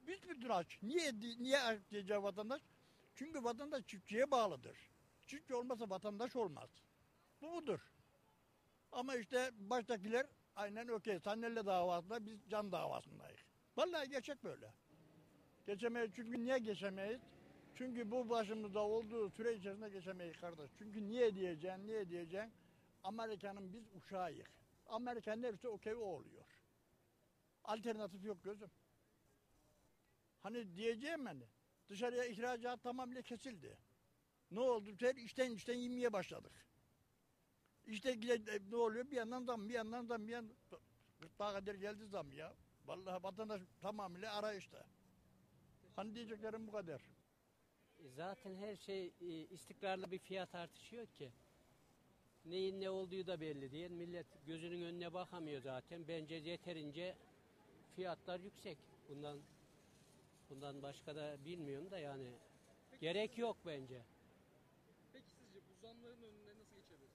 biz 0.00 0.28
bütün 0.28 0.48
aç. 0.48 0.78
Niye 0.82 1.12
niye 1.38 1.60
aç 1.60 1.78
diyecek 1.90 2.22
vatandaş? 2.22 2.62
Çünkü 3.14 3.44
vatandaş 3.44 3.86
çiftçiye 3.86 4.30
bağlıdır. 4.30 4.78
Çiftçi 5.26 5.54
olmasa 5.54 5.90
vatandaş 5.90 6.36
olmaz. 6.36 6.70
Bu 7.42 7.52
budur. 7.52 7.80
Ama 8.92 9.16
işte 9.16 9.50
baştakiler 9.58 10.26
aynen 10.56 10.88
okey. 10.88 11.20
Sannelle 11.20 11.66
davasında 11.66 12.26
biz 12.26 12.38
can 12.48 12.72
davasındayız. 12.72 13.40
Vallahi 13.76 14.08
gerçek 14.10 14.44
böyle. 14.44 14.72
Geçemeyiz. 15.66 16.10
Çünkü 16.16 16.44
niye 16.44 16.58
geçemeyiz? 16.58 17.20
Çünkü 17.74 18.10
bu 18.10 18.28
başımızda 18.30 18.80
olduğu 18.80 19.30
süre 19.30 19.54
içerisinde 19.54 19.88
geçemeyiz 19.88 20.36
kardeş. 20.36 20.70
Çünkü 20.78 21.08
niye 21.08 21.34
diyeceksin, 21.34 21.86
niye 21.86 22.08
diyeceksin? 22.08 22.52
Amerika'nın 23.04 23.72
biz 23.72 23.82
uşağıyız. 23.96 24.46
Amerika 24.86 25.32
neresi 25.36 25.68
okey 25.68 25.94
o 25.94 25.98
oluyor. 25.98 26.44
Alternatif 27.64 28.24
yok 28.24 28.44
gözüm. 28.44 28.70
Hani 30.42 30.76
diyeceğim 30.76 31.26
ben 31.26 31.40
de, 31.40 31.44
dışarıya 31.88 32.24
ihracat 32.24 32.82
tamamıyla 32.82 33.22
kesildi. 33.22 33.78
Ne 34.50 34.60
oldu? 34.60 34.90
Her 35.00 35.14
işten 35.14 35.50
işten 35.50 35.74
yemeye 35.74 36.12
başladık. 36.12 36.52
İşte 37.86 38.12
gide- 38.12 38.70
ne 38.70 38.76
oluyor? 38.76 39.10
Bir 39.10 39.16
yandan 39.16 39.44
zam, 39.44 39.68
bir 39.68 39.74
yandan 39.74 40.04
zam, 40.04 40.28
bir 40.28 40.32
yandan... 40.32 40.56
Gırtlağa 41.18 41.52
kadar 41.52 41.74
geldi 41.74 42.06
zam 42.06 42.32
ya. 42.32 42.54
Vallahi 42.86 43.22
vatandaş 43.22 43.62
tamamıyla 43.80 44.34
arayışta. 44.34 44.86
Hani 45.96 46.14
diyeceklerim 46.14 46.66
bu 46.66 46.72
kadar. 46.72 47.00
Zaten 48.16 48.54
her 48.54 48.76
şey 48.76 49.12
e, 49.20 49.26
istikrarlı 49.26 50.10
bir 50.10 50.18
fiyat 50.18 50.54
artışı 50.54 50.96
yok 50.96 51.16
ki. 51.16 51.32
Neyin 52.44 52.80
ne 52.80 52.90
olduğu 52.90 53.26
da 53.26 53.40
belli 53.40 53.72
değil. 53.72 53.90
Millet 53.90 54.26
gözünün 54.46 54.82
önüne 54.82 55.12
bakamıyor 55.12 55.60
zaten. 55.62 56.08
Bence 56.08 56.34
yeterince 56.34 57.16
fiyatlar 57.96 58.40
yüksek. 58.40 58.78
Bundan 59.08 59.38
bundan 60.50 60.82
başka 60.82 61.16
da 61.16 61.44
bilmiyorum 61.44 61.90
da 61.90 61.98
yani 61.98 62.32
gerek 63.00 63.38
yok 63.38 63.56
bence. 63.66 64.02
Peki 65.12 65.30
sizce 65.30 65.60
bu 65.68 65.74
zamların 65.86 66.22
önüne 66.22 66.58
nasıl 66.58 66.74
geçebiliriz? 66.74 67.10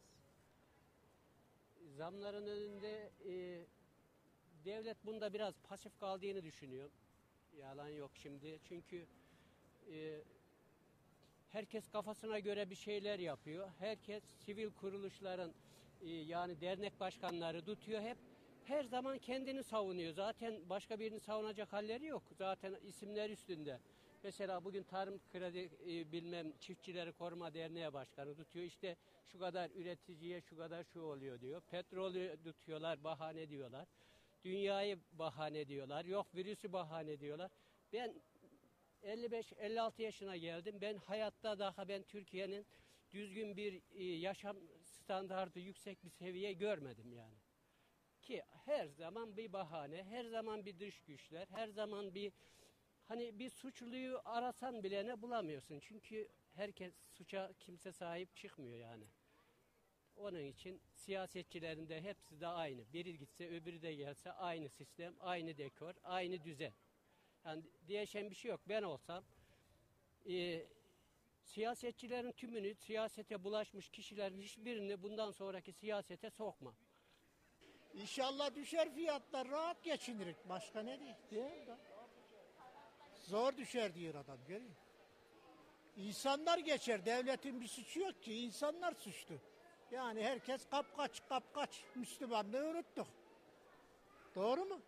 Zamların 1.97 2.47
önünde 2.47 3.11
e, 3.25 3.65
devlet 4.65 5.05
bunda 5.05 5.33
biraz 5.33 5.53
pasif 5.63 5.99
kaldığını 5.99 6.43
düşünüyorum. 6.43 6.91
Yalan 7.59 7.89
yok 7.89 8.11
şimdi. 8.13 8.59
Çünkü 8.69 9.05
e, 9.91 10.21
herkes 11.51 11.89
kafasına 11.89 12.39
göre 12.39 12.69
bir 12.69 12.75
şeyler 12.75 13.19
yapıyor. 13.19 13.69
Herkes 13.79 14.23
sivil 14.23 14.69
kuruluşların 14.69 15.51
e, 16.01 16.09
yani 16.09 16.61
dernek 16.61 16.99
başkanları 16.99 17.65
tutuyor 17.65 18.01
hep 18.01 18.17
her 18.63 18.83
zaman 18.83 19.17
kendini 19.17 19.63
savunuyor. 19.63 20.13
Zaten 20.13 20.69
başka 20.69 20.99
birini 20.99 21.19
savunacak 21.19 21.73
halleri 21.73 22.05
yok. 22.05 22.23
Zaten 22.37 22.75
isimler 22.83 23.29
üstünde. 23.29 23.79
Mesela 24.23 24.65
bugün 24.65 24.83
Tarım 24.83 25.19
Kredi 25.31 25.69
e, 25.87 26.11
bilmem 26.11 26.51
Çiftçileri 26.59 27.11
Koruma 27.11 27.53
Derneği 27.53 27.93
Başkanı 27.93 28.35
tutuyor. 28.35 28.65
İşte 28.65 28.95
şu 29.31 29.39
kadar 29.39 29.69
üreticiye 29.69 30.41
şu 30.41 30.57
kadar 30.57 30.83
şu 30.83 31.01
oluyor 31.01 31.41
diyor. 31.41 31.61
Petrolü 31.71 32.37
tutuyorlar, 32.43 33.03
bahane 33.03 33.49
diyorlar. 33.49 33.87
Dünyayı 34.43 34.99
bahane 35.11 35.67
diyorlar. 35.67 36.05
Yok 36.05 36.35
virüsü 36.35 36.73
bahane 36.73 37.19
diyorlar. 37.19 37.51
Ben 37.93 38.21
55-56 39.03 40.01
yaşına 40.01 40.37
geldim. 40.37 40.77
Ben 40.81 40.97
hayatta 40.97 41.59
daha 41.59 41.87
ben 41.87 42.03
Türkiye'nin 42.03 42.65
düzgün 43.11 43.57
bir 43.57 43.81
e, 43.91 44.03
yaşam 44.03 44.57
standartı 44.83 45.59
yüksek 45.59 46.03
bir 46.03 46.09
seviye 46.09 46.53
görmedim 46.53 47.13
yani. 47.13 47.37
Ki 48.21 48.43
her 48.65 48.87
zaman 48.87 49.37
bir 49.37 49.53
bahane, 49.53 50.03
her 50.03 50.25
zaman 50.25 50.65
bir 50.65 50.79
dış 50.79 51.01
güçler, 51.01 51.47
her 51.47 51.67
zaman 51.67 52.15
bir 52.15 52.33
hani 53.03 53.39
bir 53.39 53.49
suçluyu 53.49 54.21
arasan 54.25 54.83
bile 54.83 55.07
ne 55.07 55.21
bulamıyorsun. 55.21 55.79
Çünkü 55.79 56.27
herkes 56.53 56.93
suça 57.11 57.51
kimse 57.59 57.91
sahip 57.91 58.35
çıkmıyor 58.35 58.77
yani. 58.77 59.05
Onun 60.21 60.43
için 60.43 60.81
siyasetçilerin 60.95 61.89
de 61.89 62.01
hepsi 62.01 62.41
de 62.41 62.47
aynı. 62.47 62.93
Biri 62.93 63.17
gitse 63.17 63.49
öbürü 63.49 63.81
de 63.81 63.93
gelse 63.93 64.31
aynı 64.31 64.69
sistem, 64.69 65.13
aynı 65.19 65.57
dekor, 65.57 65.93
aynı 66.03 66.43
düzen. 66.43 66.73
Yani 67.45 67.63
değişen 67.87 68.29
bir 68.29 68.35
şey 68.35 68.51
yok. 68.51 68.61
Ben 68.69 68.83
olsam 68.83 69.23
e, 70.29 70.65
siyasetçilerin 71.43 72.31
tümünü 72.31 72.75
siyasete 72.75 73.43
bulaşmış 73.43 73.89
kişilerin 73.89 74.41
hiçbirini 74.41 75.03
bundan 75.03 75.31
sonraki 75.31 75.73
siyasete 75.73 76.29
sokma. 76.29 76.75
İnşallah 77.93 78.55
düşer 78.55 78.93
fiyatlar 78.93 79.49
rahat 79.49 79.83
geçinirik. 79.83 80.49
Başka 80.49 80.81
ne 80.81 80.99
diyeyim? 80.99 81.17
Zor 83.13 83.57
düşer 83.57 83.95
diyor 83.95 84.15
adam 84.15 84.37
görüyor? 84.47 84.75
İnsanlar 85.95 86.57
geçer. 86.57 87.05
Devletin 87.05 87.61
bir 87.61 87.67
suçu 87.67 87.99
yok 87.99 88.23
ki. 88.23 88.33
İnsanlar 88.33 88.93
suçlu. 88.93 89.50
Yani 89.91 90.23
herkes 90.23 90.65
kapkaç 90.69 91.27
kapkaç. 91.29 91.83
Müslümanlığı 91.95 92.67
unuttuk. 92.69 93.07
Doğru 94.35 94.65
mu? 94.65 94.81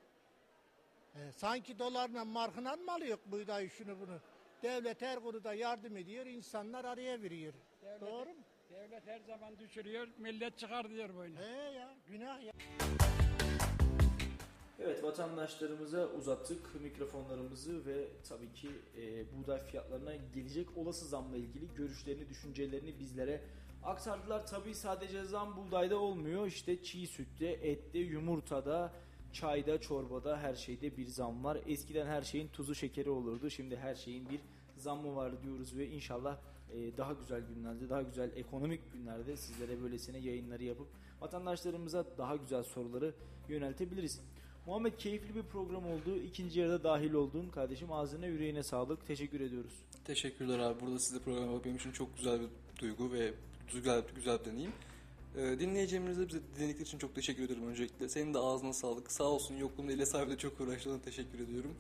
E, 1.16 1.32
sanki 1.32 1.80
dolarla 1.80 2.26
markına 2.26 2.76
mı 2.76 2.94
alıyor 2.94 3.18
buğdayı 3.26 3.70
şunu 3.70 4.00
bunu? 4.00 4.20
Devlet 4.64 5.02
her 5.02 5.20
konuda 5.20 5.54
yardım 5.54 5.98
ediyor, 5.98 6.26
insanlar 6.26 6.86
araya 6.86 7.22
veriyor. 7.22 7.54
Devlet, 7.82 8.02
Doğru 8.02 8.30
mu? 8.30 8.44
Devlet 8.70 9.08
her 9.08 9.20
zaman 9.20 9.60
düşürüyor, 9.60 10.08
millet 10.18 10.58
çıkar 10.58 10.90
diyor 10.90 11.16
böyle. 11.16 11.40
He 11.40 11.72
ya, 11.72 11.96
günah 12.08 12.44
ya. 12.44 12.54
Evet 14.80 15.04
vatandaşlarımıza 15.04 16.08
uzattık 16.08 16.82
mikrofonlarımızı 16.82 17.86
ve 17.86 18.08
tabii 18.30 18.54
ki 18.54 18.70
e, 18.98 19.26
buğday 19.34 19.66
fiyatlarına 19.66 20.16
gelecek 20.16 20.78
olası 20.78 21.06
zamla 21.06 21.38
ilgili 21.38 21.74
görüşlerini, 21.76 22.30
düşüncelerini 22.30 23.00
bizlere 23.00 23.42
aktardılar. 23.86 24.48
Tabii 24.48 24.76
sadece 24.76 25.24
zam 25.24 25.58
buğdayda 25.58 26.00
olmuyor. 26.00 26.48
İşte 26.48 26.84
çiğ 26.84 27.08
sütte, 27.08 27.48
ette, 27.48 28.00
yumurtada, 28.00 28.94
çayda, 29.34 29.82
çorbada 29.82 30.38
her 30.38 30.56
şeyde 30.56 30.98
bir 30.98 31.08
zam 31.08 31.44
var. 31.44 31.58
Eskiden 31.68 32.06
her 32.06 32.22
şeyin 32.22 32.48
tuzu 32.48 32.76
şekeri 32.76 33.10
olurdu. 33.10 33.50
Şimdi 33.50 33.78
her 33.78 33.96
şeyin 33.96 34.30
bir 34.30 34.40
zammı 34.78 35.16
var 35.16 35.44
diyoruz 35.44 35.78
ve 35.78 35.88
inşallah 35.88 36.38
e, 36.74 36.98
daha 36.98 37.14
güzel 37.14 37.42
günlerde, 37.42 37.90
daha 37.90 38.02
güzel 38.02 38.32
ekonomik 38.36 38.94
günlerde 38.94 39.38
sizlere 39.38 39.82
böylesine 39.82 40.18
yayınları 40.18 40.64
yapıp 40.64 40.88
vatandaşlarımıza 41.22 42.06
daha 42.18 42.36
güzel 42.36 42.64
soruları 42.64 43.14
yöneltebiliriz. 43.50 44.22
Muhammed 44.66 44.94
keyifli 44.98 45.36
bir 45.36 45.44
program 45.44 45.86
oldu. 45.86 46.16
İkinci 46.16 46.60
yarıda 46.60 46.84
dahil 46.84 47.14
oldun. 47.14 47.50
Kardeşim 47.50 47.92
ağzına 47.92 48.26
yüreğine 48.26 48.64
sağlık. 48.64 49.08
Teşekkür 49.08 49.42
ediyoruz. 49.42 49.74
Teşekkürler 50.06 50.60
abi. 50.60 50.82
Burada 50.82 51.00
sizle 51.00 51.20
program 51.20 51.44
yapmak 51.44 51.66
benim 51.66 51.76
için 51.76 51.92
çok 51.92 52.18
güzel 52.18 52.42
bir 52.42 52.48
duygu 52.82 53.12
ve 53.12 53.34
güzel, 53.72 54.04
güzel 54.16 54.40
bir 54.40 54.46
deneyim. 54.46 54.72
Ee, 55.38 55.60
dinleyicilerimize 55.60 56.28
bize 56.28 56.40
dinledikleri 56.56 56.84
için 56.84 56.98
çok 56.98 57.16
teşekkür 57.16 57.44
ederim 57.44 57.68
öncelikle. 57.68 58.10
Senin 58.10 58.34
de 58.34 58.40
ağzına 58.40 58.74
sağlık. 58.74 59.12
Sağ 59.12 59.24
olsun 59.24 59.56
yokluğumda 59.56 59.92
ile 59.92 60.06
sahibi 60.06 60.38
çok 60.38 60.62
uğraştı. 60.62 60.92
Ona 60.92 61.02
teşekkür 61.02 61.40
ediyorum. 61.40 61.76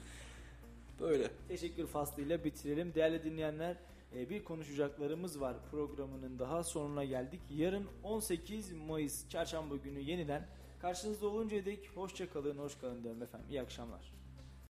Böyle. 1.00 1.32
Teşekkür 1.48 1.88
faslıyla 1.88 2.44
bitirelim. 2.44 2.94
Değerli 2.94 3.24
dinleyenler 3.24 3.78
e, 4.16 4.30
bir 4.30 4.44
konuşacaklarımız 4.44 5.42
var 5.42 5.56
programının 5.72 6.40
daha 6.40 6.64
sonuna 6.64 7.04
geldik. 7.04 7.42
Yarın 7.50 7.88
18 8.04 8.72
Mayıs 8.72 9.30
çarşamba 9.30 9.76
günü 9.76 10.00
yeniden 10.00 10.48
karşınızda 10.82 11.28
oluncaya 11.28 11.66
dek 11.66 11.92
hoşça 11.96 12.30
kalın, 12.30 12.58
hoş 12.58 12.78
kalın 12.78 13.04
diyorum 13.04 13.24
efendim. 13.24 13.48
İyi 13.50 13.62
akşamlar. 13.62 14.14